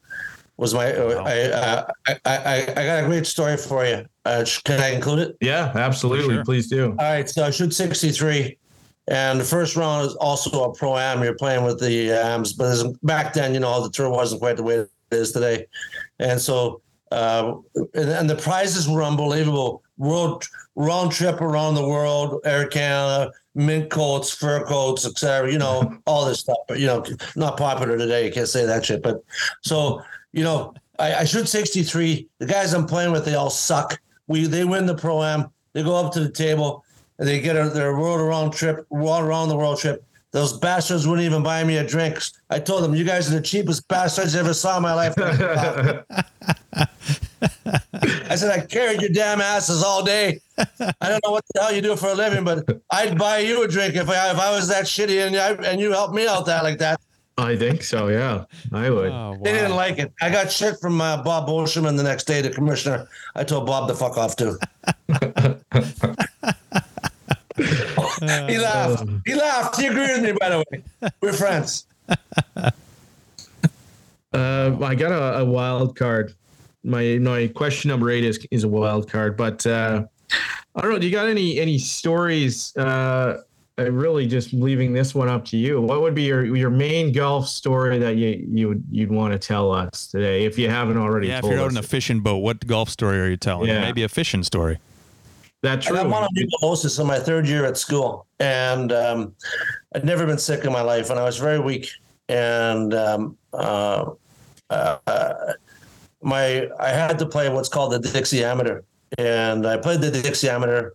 was 0.57 0.73
my 0.73 0.93
I, 0.93 1.41
uh, 1.49 1.87
I, 2.07 2.17
I 2.25 2.61
I 2.61 2.85
got 2.85 3.03
a 3.03 3.07
great 3.07 3.25
story 3.25 3.57
for 3.57 3.85
you. 3.85 4.05
Uh, 4.23 4.45
can 4.63 4.79
I 4.79 4.93
include 4.93 5.19
it? 5.19 5.37
Yeah, 5.41 5.71
absolutely. 5.75 6.35
Sure. 6.35 6.45
Please 6.45 6.67
do. 6.67 6.91
All 6.91 6.95
right, 6.95 7.29
so 7.29 7.43
I 7.43 7.51
shoot 7.51 7.73
63. 7.73 8.57
And 9.07 9.40
the 9.40 9.45
first 9.45 9.76
round 9.76 10.07
is 10.07 10.15
also 10.15 10.64
a 10.64 10.73
pro 10.73 10.98
am. 10.98 11.23
You're 11.23 11.36
playing 11.36 11.64
with 11.64 11.80
the 11.80 12.11
AMs, 12.11 12.53
but 12.53 12.84
back 13.03 13.34
then, 13.34 13.53
you 13.53 13.60
know, 13.60 13.84
the 13.84 13.91
tour 13.91 14.10
wasn't 14.10 14.41
quite 14.41 14.57
the 14.57 14.64
way 14.64 14.76
it 14.76 14.90
is 15.11 15.32
today. 15.32 15.68
And 16.19 16.41
so, 16.41 16.82
uh, 17.11 17.53
and, 17.94 18.10
and 18.10 18.30
the 18.30 18.36
prizes 18.36 18.90
were 18.90 19.03
unbelievable. 19.03 19.84
World 19.98 20.48
round 20.76 21.11
trip 21.11 21.40
around 21.40 21.76
the 21.76 21.88
world, 21.88 22.41
Air 22.45 22.68
Canada, 22.68 23.32
mint 23.53 23.90
coats, 23.90 24.34
fur 24.34 24.65
coats, 24.65 25.06
etc. 25.06 25.52
You 25.52 25.60
know, 25.60 25.98
all 26.07 26.26
this 26.26 26.40
stuff. 26.40 26.57
But 26.68 26.80
you 26.80 26.88
know, 26.88 27.06
not 27.36 27.57
popular 27.57 27.98
today. 27.98 28.26
You 28.26 28.32
can't 28.32 28.49
say 28.49 28.65
that 28.65 28.86
shit. 28.86 29.03
But 29.03 29.23
so, 29.61 30.02
you 30.34 30.44
know, 30.44 30.73
I, 30.99 31.15
I 31.15 31.23
shoot 31.26 31.48
63. 31.48 32.27
The 32.40 32.45
guys 32.45 32.73
I'm 32.73 32.88
playing 32.88 33.11
with, 33.11 33.26
they 33.26 33.36
all 33.36 33.49
suck. 33.49 33.99
We 34.27 34.45
they 34.45 34.65
win 34.65 34.86
the 34.86 34.95
pro 34.95 35.23
am. 35.23 35.52
They 35.73 35.84
go 35.84 35.95
up 35.95 36.11
to 36.14 36.19
the 36.22 36.32
table 36.32 36.84
they 37.17 37.39
get 37.39 37.55
a, 37.55 37.69
their 37.69 37.97
world 37.97 38.19
around 38.19 38.51
trip, 38.51 38.85
world 38.89 39.23
around 39.23 39.49
the 39.49 39.57
world 39.57 39.79
trip. 39.79 40.03
Those 40.31 40.57
bastards 40.57 41.07
wouldn't 41.07 41.25
even 41.25 41.43
buy 41.43 41.63
me 41.63 41.77
a 41.77 41.87
drink. 41.87 42.19
I 42.49 42.59
told 42.59 42.83
them, 42.83 42.93
"You 42.93 43.05
guys 43.05 43.31
are 43.31 43.35
the 43.35 43.41
cheapest 43.41 43.87
bastards 43.87 44.35
I 44.35 44.39
ever 44.39 44.53
saw 44.53 44.77
in 44.77 44.83
my 44.83 44.93
life." 44.93 45.13
I 45.17 46.03
said, 48.35 48.51
"I 48.51 48.65
carried 48.65 49.01
your 49.01 49.11
damn 49.11 49.39
asses 49.39 49.81
all 49.81 50.03
day. 50.03 50.41
I 50.57 51.09
don't 51.09 51.23
know 51.23 51.31
what 51.31 51.45
the 51.53 51.61
hell 51.61 51.73
you 51.73 51.81
do 51.81 51.95
for 51.95 52.09
a 52.09 52.15
living, 52.15 52.43
but 52.43 52.65
I'd 52.91 53.17
buy 53.17 53.39
you 53.39 53.63
a 53.63 53.67
drink 53.67 53.95
if 53.95 54.09
I 54.09 54.31
if 54.31 54.37
I 54.37 54.51
was 54.51 54.67
that 54.67 54.85
shitty 54.85 55.25
and 55.25 55.35
I, 55.37 55.51
and 55.69 55.79
you 55.79 55.91
helped 55.91 56.13
me 56.13 56.27
out 56.27 56.45
that 56.47 56.63
like 56.63 56.79
that." 56.79 56.99
I 57.37 57.55
think 57.55 57.83
so. 57.83 58.07
Yeah, 58.07 58.45
I 58.71 58.89
would. 58.89 59.11
Oh, 59.11 59.37
They 59.41 59.51
didn't 59.51 59.75
like 59.75 59.99
it. 59.99 60.11
I 60.21 60.29
got 60.29 60.51
shit 60.51 60.79
from 60.79 61.01
uh, 61.01 61.21
Bob 61.21 61.47
Beauchemin 61.47 61.97
the 61.97 62.03
next 62.03 62.25
day, 62.25 62.41
the 62.41 62.49
commissioner. 62.49 63.07
I 63.35 63.43
told 63.43 63.65
Bob 63.65 63.87
to 63.89 63.95
fuck 63.95 64.17
off 64.17 64.35
too. 64.35 64.57
he 67.57 68.57
laughed. 68.57 69.06
He 69.26 69.34
laughed. 69.36 69.80
He 69.80 69.88
agreed 69.88 70.10
with 70.11 70.23
me, 70.23 70.32
by 70.40 70.49
the 70.49 70.64
way. 70.72 71.11
We're 71.22 71.34
friends. 71.34 71.86
Uh, 74.34 74.76
I 74.84 74.95
got 74.95 75.14
a, 75.14 75.40
a 75.40 75.45
wild 75.45 75.95
card. 75.95 76.34
My 76.84 77.18
my 77.19 77.48
question 77.48 77.88
number 77.88 78.10
eight 78.10 78.26
is 78.26 78.45
is 78.52 78.65
a 78.65 78.68
wild 78.68 79.10
card, 79.10 79.38
but 79.38 79.65
uh, 79.65 80.03
I 80.76 80.82
don't 80.82 80.91
know. 80.91 80.99
Do 80.99 81.06
you 81.07 81.11
got 81.14 81.27
any 81.30 81.57
any 81.57 81.77
stories? 81.77 82.76
Uh, 82.76 83.44
I'm 83.77 83.95
really 83.95 84.27
just 84.27 84.52
leaving 84.53 84.91
this 84.91 85.15
one 85.15 85.30
up 85.30 85.45
to 85.45 85.57
you. 85.57 85.80
What 85.82 86.02
would 86.02 86.14
be 86.15 86.23
your 86.23 86.53
your 86.53 86.69
main 86.69 87.14
golf 87.14 87.48
story 87.48 87.98
that 87.99 88.18
you 88.18 88.45
you 88.52 88.68
would 88.68 88.84
you'd 88.91 89.10
want 89.11 89.32
to 89.32 89.40
tell 89.40 89.72
us 89.72 90.07
today 90.07 90.44
if 90.44 90.60
you 90.60 90.69
haven't 90.69 90.98
already 90.98 91.27
Yeah, 91.30 91.36
if 91.36 91.41
told 91.41 91.53
you're 91.53 91.61
out 91.61 91.68
us? 91.68 91.73
in 91.73 91.77
a 91.77 91.84
fishing 91.84 92.19
boat, 92.19 92.40
what 92.40 92.68
golf 92.68 92.90
story 92.90 93.19
are 93.19 93.30
you 93.30 93.38
telling? 93.38 93.69
Yeah. 93.69 93.80
Maybe 93.80 94.03
a 94.03 94.10
fishing 94.10 94.44
story. 94.44 94.80
That's 95.65 95.87
true. 95.87 95.97
I 95.97 96.03
got 96.03 96.29
mononucleosis 96.29 96.99
in 96.99 97.07
my 97.07 97.17
third 97.17 97.47
year 97.47 97.65
at 97.65 97.75
school, 97.75 98.27
and 98.39 98.91
um, 98.91 99.33
I'd 99.95 100.05
never 100.05 100.27
been 100.27 100.37
sick 100.37 100.63
in 100.63 100.71
my 100.71 100.81
life, 100.81 101.09
and 101.09 101.19
I 101.19 101.23
was 101.23 101.39
very 101.39 101.59
weak. 101.59 101.89
And 102.29 102.93
um, 102.93 103.35
uh, 103.51 104.11
uh, 104.69 105.53
my 106.21 106.69
I 106.79 106.89
had 106.89 107.17
to 107.17 107.25
play 107.25 107.49
what's 107.49 107.67
called 107.67 107.93
the 107.93 107.99
Dixie 107.99 108.43
Amateur, 108.43 108.81
and 109.17 109.65
I 109.65 109.77
played 109.77 110.01
the 110.01 110.11
Dixie 110.11 110.49
Amateur. 110.49 110.91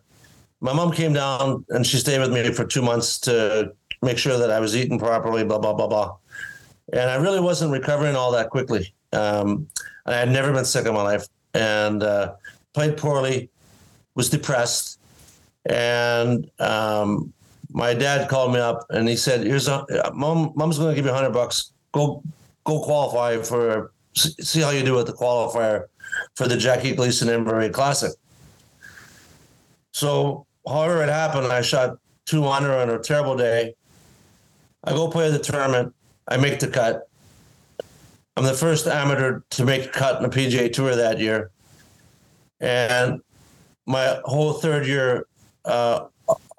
My 0.61 0.73
mom 0.73 0.93
came 0.93 1.15
down 1.15 1.65
and 1.71 1.85
she 1.85 1.97
stayed 1.97 2.21
with 2.21 2.33
me 2.33 2.53
for 2.53 2.65
two 2.65 2.83
months 2.83 3.19
to 3.21 3.73
make 4.03 4.19
sure 4.19 4.39
that 4.39 4.53
I 4.53 4.61
was 4.61 4.77
eating 4.77 5.01
properly. 5.01 5.43
Blah 5.43 5.59
blah 5.59 5.73
blah 5.73 5.89
blah. 5.89 6.17
And 6.93 7.11
I 7.11 7.17
really 7.17 7.41
wasn't 7.41 7.73
recovering 7.73 8.15
all 8.15 8.31
that 8.33 8.51
quickly. 8.51 8.95
Um, 9.13 9.67
I 10.07 10.15
had 10.15 10.31
never 10.31 10.53
been 10.53 10.65
sick 10.65 10.87
in 10.87 10.95
my 10.95 11.03
life, 11.03 11.27
and 11.55 12.05
uh, 12.05 12.35
played 12.73 12.97
poorly 12.97 13.51
was 14.21 14.29
depressed, 14.29 15.01
and 15.65 16.51
um, 16.59 17.33
my 17.73 17.95
dad 17.95 18.29
called 18.29 18.53
me 18.53 18.61
up 18.61 18.85
and 18.91 19.09
he 19.09 19.17
said, 19.17 19.47
"Here's 19.47 19.67
a 19.67 19.87
mom. 20.13 20.53
Mom's 20.55 20.77
going 20.77 20.91
to 20.91 20.95
give 20.95 21.07
you 21.07 21.13
hundred 21.13 21.33
bucks. 21.33 21.73
Go, 21.93 22.23
go 22.65 22.83
qualify 22.83 23.39
for. 23.39 23.93
See 24.15 24.61
how 24.61 24.71
you 24.71 24.85
do 24.85 24.99
at 25.01 25.07
the 25.07 25.15
qualifier 25.15 25.87
for 26.35 26.47
the 26.47 26.59
Jackie 26.59 26.95
Gleason 26.95 27.31
Inverrary 27.31 27.71
Classic." 27.71 28.13
So, 29.93 30.45
however 30.69 31.03
it 31.03 31.09
happened, 31.09 31.47
I 31.47 31.63
shot 31.63 31.97
two 32.27 32.47
under 32.47 32.75
on 32.75 32.91
a 32.91 32.99
terrible 32.99 33.39
day. 33.39 33.75
I 34.85 34.91
go 34.91 35.09
play 35.09 35.31
the 35.31 35.39
tournament. 35.39 35.95
I 36.29 36.37
make 36.37 36.61
the 36.61 36.69
cut. 36.69 37.09
I'm 38.37 38.45
the 38.45 38.53
first 38.53 38.87
amateur 38.87 39.41
to 39.49 39.65
make 39.65 39.87
a 39.87 39.89
cut 39.89 40.23
in 40.23 40.29
the 40.29 40.37
PGA 40.37 40.71
Tour 40.71 40.95
that 40.95 41.19
year, 41.19 41.51
and 42.61 43.23
my 43.91 44.21
whole 44.25 44.53
third 44.53 44.87
year, 44.87 45.27
uh, 45.65 46.07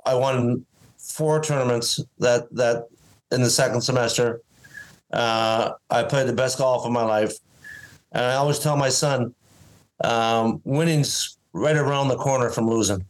I 0.05 0.15
won 0.15 0.65
four 0.97 1.41
tournaments 1.41 1.99
that 2.19 2.53
that 2.55 2.87
in 3.31 3.41
the 3.41 3.49
second 3.49 3.81
semester. 3.81 4.41
Uh, 5.13 5.71
I 5.89 6.03
played 6.03 6.27
the 6.27 6.33
best 6.33 6.57
golf 6.57 6.85
of 6.85 6.91
my 6.91 7.03
life, 7.03 7.33
and 8.11 8.23
I 8.23 8.35
always 8.35 8.59
tell 8.59 8.75
my 8.75 8.89
son, 8.89 9.33
um, 10.03 10.61
winning's 10.63 11.37
right 11.53 11.75
around 11.75 12.09
the 12.09 12.17
corner 12.17 12.49
from 12.49 12.69
losing. 12.69 13.05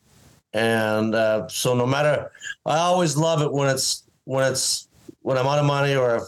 And 0.53 1.15
uh, 1.15 1.47
so, 1.47 1.73
no 1.73 1.85
matter, 1.85 2.31
I 2.65 2.77
always 2.77 3.17
love 3.17 3.41
it 3.41 3.51
when 3.51 3.69
it's 3.69 4.03
when 4.25 4.51
it's 4.51 4.87
when 5.21 5.37
I'm 5.37 5.47
out 5.47 5.59
of 5.59 5.65
money 5.65 5.95
or 5.95 6.17
if 6.17 6.23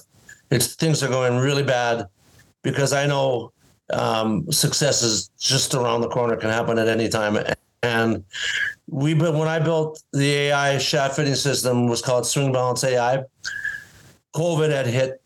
it's 0.50 0.76
things 0.76 1.04
are 1.04 1.10
going 1.10 1.38
really 1.38 1.64
bad, 1.64 2.08
because 2.64 2.92
I 2.92 3.06
know 3.06 3.52
um, 3.92 4.52
success 4.52 5.04
is 5.04 5.30
just 5.40 5.76
around 5.76 6.02
the 6.02 6.10
corner, 6.10 6.36
can 6.38 6.50
happen 6.50 6.80
at 6.80 6.88
any 6.88 7.08
time. 7.08 7.38
And 7.84 8.24
we 8.88 9.14
built 9.14 9.36
when 9.36 9.50
I 9.50 9.60
built 9.60 10.02
the 10.14 10.32
AI 10.32 10.78
shot 10.78 11.16
fitting 11.16 11.36
system 11.36 11.88
was 11.88 12.02
called 12.02 12.26
Swing 12.26 12.54
Balance 12.54 12.84
AI. 12.84 13.24
COVID 14.34 14.72
had 14.72 14.88
hit, 14.88 15.22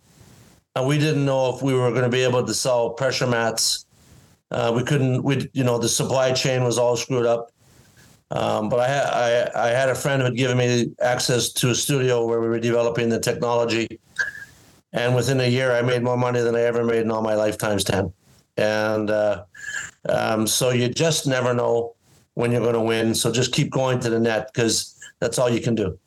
and 0.75 0.87
we 0.87 0.97
didn't 0.97 1.23
know 1.23 1.55
if 1.55 1.61
we 1.61 1.73
were 1.73 1.91
going 1.91 2.03
to 2.03 2.09
be 2.09 2.23
able 2.23 2.45
to 2.45 2.53
sell 2.53 2.89
pressure 2.89 3.27
mats. 3.27 3.85
Uh, 4.49 4.73
we 4.75 4.83
couldn't. 4.83 5.23
We 5.23 5.49
you 5.53 5.63
know 5.63 5.77
the 5.77 5.87
supply 5.87 6.33
chain 6.33 6.63
was 6.63 6.77
all 6.77 6.97
screwed 6.97 7.27
up. 7.27 7.51
Um, 8.31 8.67
but 8.69 8.79
I, 8.79 8.87
had 8.87 9.05
I 9.05 9.67
I 9.67 9.67
had 9.69 9.89
a 9.89 9.95
friend 9.95 10.21
who 10.21 10.25
had 10.25 10.35
given 10.35 10.57
me 10.57 10.91
access 10.99 11.53
to 11.53 11.69
a 11.69 11.75
studio 11.75 12.25
where 12.25 12.41
we 12.41 12.47
were 12.47 12.59
developing 12.59 13.07
the 13.07 13.19
technology, 13.19 13.99
and 14.93 15.15
within 15.15 15.39
a 15.41 15.47
year 15.47 15.73
I 15.73 15.81
made 15.83 16.01
more 16.01 16.17
money 16.17 16.41
than 16.41 16.55
I 16.55 16.61
ever 16.61 16.83
made 16.83 17.01
in 17.01 17.11
all 17.11 17.21
my 17.21 17.35
lifetimes 17.35 17.83
ten. 17.83 18.11
And 18.57 19.11
uh, 19.11 19.43
um, 20.09 20.47
so 20.47 20.71
you 20.71 20.89
just 20.89 21.27
never 21.27 21.53
know 21.53 21.96
when 22.37 22.51
you're 22.51 22.61
going 22.61 22.75
to 22.75 22.81
win. 22.81 23.15
So 23.15 23.31
just 23.31 23.51
keep 23.51 23.71
going 23.71 23.99
to 24.01 24.11
the 24.11 24.19
net 24.19 24.51
because 24.53 24.95
that's 25.19 25.39
all 25.39 25.49
you 25.49 25.59
can 25.59 25.73
do. 25.73 25.97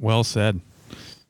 Well 0.00 0.24
said. 0.24 0.60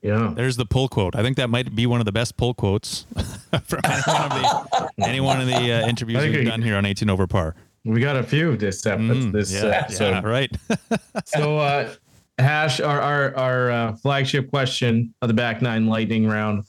Yeah. 0.00 0.32
There's 0.34 0.56
the 0.56 0.64
pull 0.64 0.88
quote. 0.88 1.14
I 1.14 1.22
think 1.22 1.36
that 1.36 1.50
might 1.50 1.74
be 1.76 1.84
one 1.84 2.00
of 2.00 2.06
the 2.06 2.12
best 2.12 2.38
pull 2.38 2.54
quotes 2.54 3.04
from 3.64 3.80
any 3.84 4.00
one 4.06 4.22
of 4.22 4.30
the, 4.30 4.92
any 5.04 5.20
one 5.20 5.40
of 5.42 5.46
the 5.46 5.72
uh, 5.72 5.86
interviews 5.86 6.24
we've 6.24 6.46
done 6.46 6.62
here 6.62 6.76
on 6.76 6.86
18 6.86 7.10
Over 7.10 7.26
Par. 7.26 7.54
We 7.84 8.00
got 8.00 8.16
a 8.16 8.22
few 8.22 8.56
this 8.56 8.86
episode. 8.86 9.16
Mm, 9.16 9.32
this 9.32 9.52
yeah, 9.52 9.64
episode. 9.66 10.10
yeah, 10.10 10.20
right. 10.22 10.56
so 11.26 11.58
uh 11.58 11.92
hash 12.38 12.80
our 12.80 13.00
our, 13.00 13.36
our 13.36 13.70
uh, 13.70 13.96
flagship 13.96 14.48
question 14.48 15.12
of 15.20 15.28
the 15.28 15.34
back 15.34 15.60
nine 15.60 15.86
lightning 15.86 16.26
round 16.26 16.64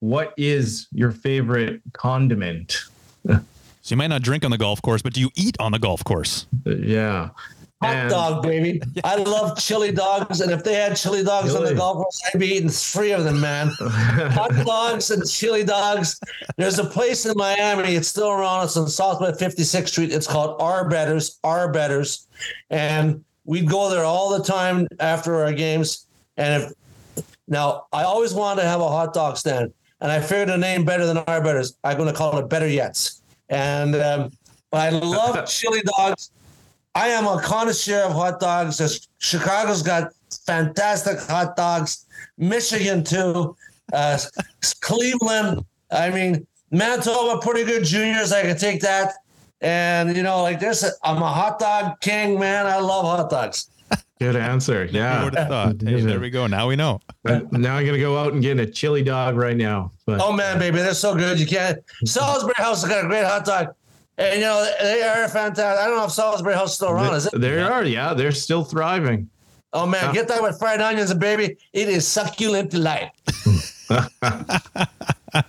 what 0.00 0.32
is 0.36 0.88
your 0.90 1.10
favorite 1.10 1.80
condiment 1.92 2.84
so 3.82 3.92
you 3.92 3.96
might 3.96 4.08
not 4.08 4.22
drink 4.22 4.44
on 4.44 4.50
the 4.50 4.58
golf 4.58 4.80
course, 4.80 5.02
but 5.02 5.12
do 5.12 5.20
you 5.20 5.30
eat 5.36 5.56
on 5.60 5.72
the 5.72 5.78
golf 5.78 6.02
course? 6.04 6.46
Yeah 6.64 7.30
Hot 7.82 8.10
dog, 8.10 8.42
baby. 8.42 8.80
I 9.04 9.16
love 9.16 9.58
chili 9.58 9.90
dogs, 9.90 10.40
and 10.40 10.52
if 10.52 10.62
they 10.62 10.74
had 10.74 10.96
chili 10.96 11.24
dogs 11.24 11.54
on 11.54 11.64
the 11.64 11.74
golf 11.74 11.96
course, 11.96 12.22
I'd 12.32 12.38
be 12.38 12.46
eating 12.46 12.68
three 12.68 13.10
of 13.10 13.24
them, 13.24 13.40
man. 13.40 13.68
Hot 13.80 14.52
dogs 14.64 15.10
and 15.10 15.28
chili 15.28 15.64
dogs. 15.64 16.20
There's 16.56 16.78
a 16.78 16.84
place 16.84 17.26
in 17.26 17.36
Miami. 17.36 17.96
It's 17.96 18.08
still 18.08 18.30
around. 18.30 18.64
It's 18.64 18.76
on 18.76 18.88
Southwest 18.88 19.40
56th 19.40 19.88
Street. 19.88 20.12
It's 20.12 20.26
called 20.26 20.60
Arbetter's. 20.60 21.40
Our 21.42 21.72
Betters, 21.72 22.28
and 22.70 23.24
we'd 23.44 23.68
go 23.68 23.90
there 23.90 24.04
all 24.04 24.36
the 24.36 24.44
time 24.44 24.86
after 25.00 25.42
our 25.42 25.52
games. 25.52 26.06
And 26.36 26.62
if 26.62 27.24
now, 27.48 27.86
I 27.92 28.04
always 28.04 28.32
wanted 28.32 28.62
to 28.62 28.68
have 28.68 28.80
a 28.80 28.88
hot 28.88 29.12
dog 29.12 29.36
stand, 29.36 29.72
and 30.00 30.12
I 30.12 30.20
figured 30.20 30.50
a 30.50 30.56
name 30.56 30.84
better 30.84 31.04
than 31.04 31.18
Arbetter's. 31.18 31.76
I'm 31.82 31.96
going 31.96 32.08
to 32.08 32.14
call 32.14 32.38
it 32.38 32.48
Better 32.48 32.68
Yets. 32.68 33.21
And 33.52 33.94
um, 33.96 34.30
I 34.72 34.88
love 34.88 35.46
chili 35.48 35.82
dogs. 35.82 36.30
I 36.94 37.08
am 37.08 37.26
a 37.26 37.40
connoisseur 37.40 38.00
of 38.00 38.12
hot 38.12 38.40
dogs. 38.40 39.08
Chicago's 39.18 39.82
got 39.82 40.12
fantastic 40.46 41.20
hot 41.20 41.54
dogs. 41.54 42.06
Michigan 42.38 43.04
too. 43.04 43.54
Uh, 43.92 44.18
Cleveland. 44.80 45.64
I 45.90 46.10
mean, 46.10 46.46
Manitoba, 46.70 47.40
pretty 47.42 47.64
good 47.64 47.84
juniors. 47.84 48.32
I 48.32 48.42
can 48.42 48.56
take 48.56 48.80
that. 48.80 49.12
And 49.60 50.16
you 50.16 50.22
know, 50.22 50.42
like 50.42 50.58
this, 50.58 50.84
I'm 51.04 51.22
a 51.22 51.30
hot 51.30 51.58
dog 51.58 52.00
king, 52.00 52.38
man. 52.38 52.66
I 52.66 52.78
love 52.78 53.04
hot 53.04 53.28
dogs. 53.30 53.68
Good 54.22 54.36
answer 54.36 54.84
yeah 54.84 55.28
thought? 55.30 55.82
Hey, 55.82 56.00
there 56.00 56.20
we 56.20 56.30
go. 56.30 56.46
Now 56.46 56.68
we 56.68 56.76
know. 56.76 57.00
But 57.22 57.52
now 57.52 57.76
i'm 57.76 57.86
gonna 57.86 57.98
go 57.98 58.18
out 58.18 58.32
and 58.32 58.42
get 58.42 58.58
a 58.58 58.66
chili 58.66 59.02
dog 59.02 59.36
right 59.36 59.56
now 59.56 59.92
but 60.06 60.20
Oh 60.20 60.32
man, 60.32 60.58
baby, 60.58 60.78
they're 60.78 60.94
so 60.94 61.14
good. 61.14 61.38
You 61.38 61.46
can't. 61.46 61.78
Salisbury 62.04 62.54
House 62.56 62.82
has 62.82 62.90
got 62.90 63.04
a 63.04 63.08
great 63.08 63.24
hot 63.24 63.44
dog, 63.44 63.74
and 64.18 64.34
you 64.34 64.40
know 64.40 64.68
they 64.80 65.02
are 65.02 65.28
fantastic. 65.28 65.80
I 65.80 65.86
don't 65.86 65.96
know 65.96 66.04
if 66.04 66.12
Salisbury 66.12 66.54
House 66.54 66.70
is 66.70 66.74
still 66.76 66.90
around. 66.90 67.14
Is 67.14 67.26
it? 67.26 67.40
there 67.40 67.72
are 67.72 67.84
yeah 67.84 68.14
they're 68.14 68.32
still 68.32 68.64
thriving 68.64 69.28
Oh 69.74 69.86
man, 69.86 70.12
get 70.12 70.28
that 70.28 70.42
with 70.42 70.58
fried 70.58 70.80
onions 70.82 71.10
and 71.10 71.18
baby. 71.20 71.56
It 71.72 71.88
is 71.88 72.06
succulent 72.06 72.70
delight. 72.70 73.10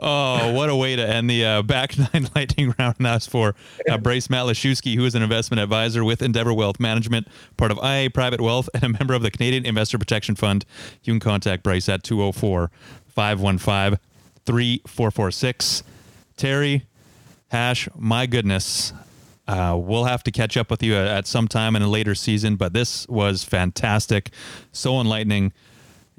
Oh, 0.00 0.52
what 0.52 0.68
a 0.68 0.76
way 0.76 0.94
to 0.94 1.06
end 1.06 1.28
the 1.28 1.44
uh, 1.44 1.62
back 1.62 1.98
nine 2.14 2.28
lightning 2.34 2.74
round. 2.78 2.96
And 2.98 3.06
that's 3.06 3.26
for 3.26 3.54
uh, 3.90 3.98
Matlashewski, 3.98 4.94
who 4.94 5.04
is 5.04 5.14
an 5.14 5.22
investment 5.22 5.60
advisor 5.60 6.04
with 6.04 6.22
Endeavour 6.22 6.52
Wealth 6.52 6.78
Management, 6.78 7.26
part 7.56 7.72
of 7.72 7.78
IA 7.82 8.10
Private 8.10 8.40
Wealth, 8.40 8.68
and 8.74 8.84
a 8.84 8.88
member 8.88 9.14
of 9.14 9.22
the 9.22 9.30
Canadian 9.30 9.66
Investor 9.66 9.98
Protection 9.98 10.36
Fund. 10.36 10.64
You 11.02 11.12
can 11.12 11.20
contact 11.20 11.62
Bryce 11.62 11.88
at 11.88 12.04
204 12.04 12.70
515 13.08 13.98
3446. 14.44 15.82
Terry, 16.36 16.86
Hash, 17.48 17.88
my 17.96 18.26
goodness. 18.26 18.92
Uh, 19.48 19.76
we'll 19.80 20.04
have 20.04 20.22
to 20.22 20.30
catch 20.30 20.56
up 20.56 20.70
with 20.70 20.82
you 20.82 20.94
at 20.94 21.26
some 21.26 21.48
time 21.48 21.74
in 21.74 21.82
a 21.82 21.88
later 21.88 22.14
season, 22.14 22.56
but 22.56 22.72
this 22.74 23.08
was 23.08 23.42
fantastic. 23.42 24.30
So 24.72 25.00
enlightening 25.00 25.52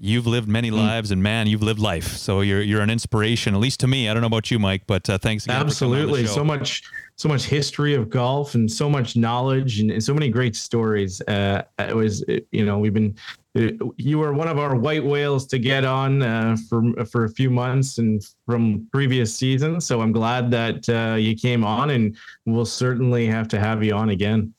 you've 0.02 0.28
lived 0.28 0.48
many 0.48 0.72
lives 0.72 1.12
and 1.12 1.22
man 1.22 1.48
you've 1.48 1.64
lived 1.64 1.80
life. 1.80 2.08
So 2.18 2.42
you're 2.42 2.62
you're 2.62 2.82
an 2.82 2.90
inspiration 2.90 3.54
at 3.54 3.60
least 3.60 3.80
to 3.82 3.88
me. 3.88 4.10
I 4.10 4.14
don't 4.14 4.22
know 4.22 4.28
about 4.28 4.52
you 4.52 4.60
mike 4.60 4.84
but 4.88 5.10
uh, 5.10 5.18
thanks 5.18 5.46
again 5.46 5.46
for 5.46 5.50
coming 5.50 5.62
on 5.62 5.68
the 5.68 5.72
absolutely. 5.72 6.28
so 6.28 6.44
much 6.44 6.84
so 7.16 7.28
much 7.28 7.46
history 7.46 7.96
of 7.96 8.10
golf 8.10 8.56
and 8.56 8.72
so 8.72 8.90
much 8.90 9.16
knowledge 9.16 9.82
and, 9.82 9.92
and 9.92 10.04
so 10.04 10.14
many 10.14 10.30
great 10.30 10.56
stories. 10.56 11.22
Uh 11.22 11.64
it 11.78 11.96
was 11.96 12.24
you 12.52 12.66
know 12.66 12.80
we've 12.80 12.94
been 12.94 13.16
uh, 13.58 13.72
you 13.98 14.20
were 14.20 14.34
one 14.34 14.48
of 14.48 14.60
our 14.60 14.76
white 14.76 15.04
whales 15.04 15.48
to 15.48 15.58
get 15.58 15.84
on 15.84 16.22
uh, 16.22 16.56
for 16.70 16.94
for 17.06 17.26
a 17.26 17.30
few 17.30 17.50
months 17.50 17.98
and 17.98 18.24
from 18.46 18.88
previous 18.92 19.36
seasons. 19.36 19.86
So 19.86 20.02
i'm 20.02 20.12
glad 20.12 20.52
that 20.52 20.88
uh, 20.90 21.16
you 21.16 21.36
came 21.36 21.64
on 21.64 21.90
and 21.90 22.16
we'll 22.46 22.66
certainly 22.66 23.28
have 23.28 23.48
to 23.50 23.60
have 23.60 23.84
you 23.84 23.94
on 23.94 24.10
again 24.10 24.54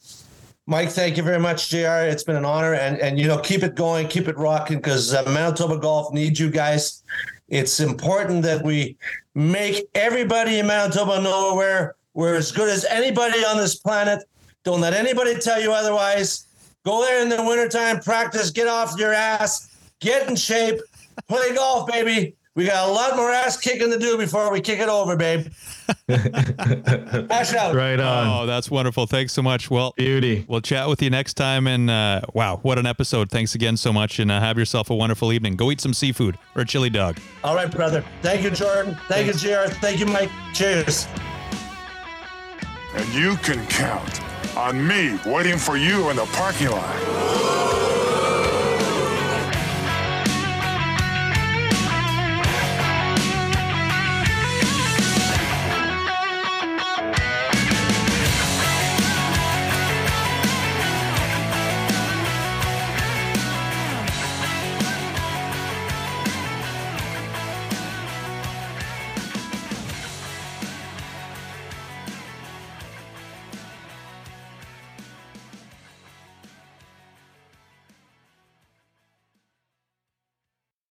Mike, 0.70 0.90
thank 0.90 1.16
you 1.16 1.24
very 1.24 1.40
much, 1.40 1.68
JR. 1.68 2.06
It's 2.06 2.22
been 2.22 2.36
an 2.36 2.44
honor, 2.44 2.74
and 2.74 2.97
and 3.01 3.18
you 3.18 3.26
know, 3.26 3.38
keep 3.38 3.64
it 3.64 3.74
going, 3.74 4.06
keep 4.06 4.28
it 4.28 4.38
rocking, 4.38 4.76
because 4.76 5.12
uh, 5.12 5.24
Manitoba 5.24 5.78
Golf 5.78 6.12
needs 6.14 6.38
you 6.38 6.48
guys. 6.48 7.02
It's 7.48 7.80
important 7.80 8.44
that 8.44 8.62
we 8.62 8.97
make 9.34 9.88
everybody 9.97 10.60
in 10.60 10.68
Manitoba 10.68 11.20
know 11.20 11.56
we're 11.56 11.94
we're 12.14 12.36
as 12.36 12.52
good 12.52 12.68
as 12.68 12.84
anybody 12.84 13.44
on 13.44 13.56
this 13.56 13.74
planet. 13.74 14.22
Don't 14.62 14.80
let 14.80 14.94
anybody 14.94 15.34
tell 15.40 15.60
you 15.60 15.72
otherwise. 15.72 16.47
Go 16.84 17.05
there 17.05 17.20
in 17.20 17.28
the 17.28 17.42
wintertime, 17.42 17.98
practice, 17.98 18.51
get 18.51 18.68
off 18.68 18.94
your 18.97 19.12
ass, 19.12 19.76
get 19.98 20.28
in 20.28 20.36
shape, 20.36 20.78
play 21.26 21.52
golf, 21.52 21.88
baby. 21.88 22.36
We 22.56 22.66
got 22.66 22.89
a 22.89 22.93
lot 22.93 23.16
more 23.16 23.31
ass 23.31 23.56
kicking 23.59 23.90
to 23.90 23.98
do 23.98 24.18
before 24.18 24.51
we 24.52 24.60
kick 24.60 24.81
it 24.81 24.89
over, 24.89 25.16
babe. 25.16 25.47
Ash 26.09 27.55
out. 27.55 27.74
right 27.74 27.98
on 27.98 28.27
oh 28.43 28.47
that's 28.47 28.70
wonderful 28.70 29.06
thanks 29.06 29.32
so 29.32 29.43
much 29.43 29.70
well 29.70 29.93
beauty 29.97 30.44
we'll 30.48 30.60
chat 30.60 30.89
with 30.89 31.02
you 31.02 31.10
next 31.10 31.35
time 31.35 31.66
and 31.66 31.90
uh, 31.90 32.20
wow 32.32 32.59
what 32.62 32.78
an 32.78 32.86
episode 32.86 33.28
thanks 33.31 33.55
again 33.56 33.77
so 33.77 33.93
much 33.93 34.18
and 34.20 34.31
uh, 34.31 34.39
have 34.39 34.56
yourself 34.56 34.90
a 34.90 34.94
wonderful 34.94 35.32
evening 35.32 35.56
go 35.56 35.70
eat 35.70 35.81
some 35.81 35.93
seafood 35.94 36.39
or 36.55 36.62
a 36.62 36.64
chili 36.64 36.90
dog 36.90 37.18
All 37.43 37.55
right, 37.56 37.70
brother. 37.70 38.05
Thank 38.22 38.43
you, 38.43 38.51
Jordan. 38.51 38.97
Thank 39.09 39.27
you, 39.27 39.32
JR. 39.32 39.68
Thank 39.81 39.98
you, 40.01 40.06
Mike. 40.06 40.31
Cheers. 40.55 41.09
And 42.94 43.09
you 43.14 43.36
can 43.36 43.64
count 43.66 44.20
on 44.56 44.85
me 44.86 45.18
waiting 45.27 45.59
for 45.59 45.77
you 45.77 46.10
in 46.10 46.16
the 46.16 46.27
parking 46.27 46.70
lot. 46.70 48.30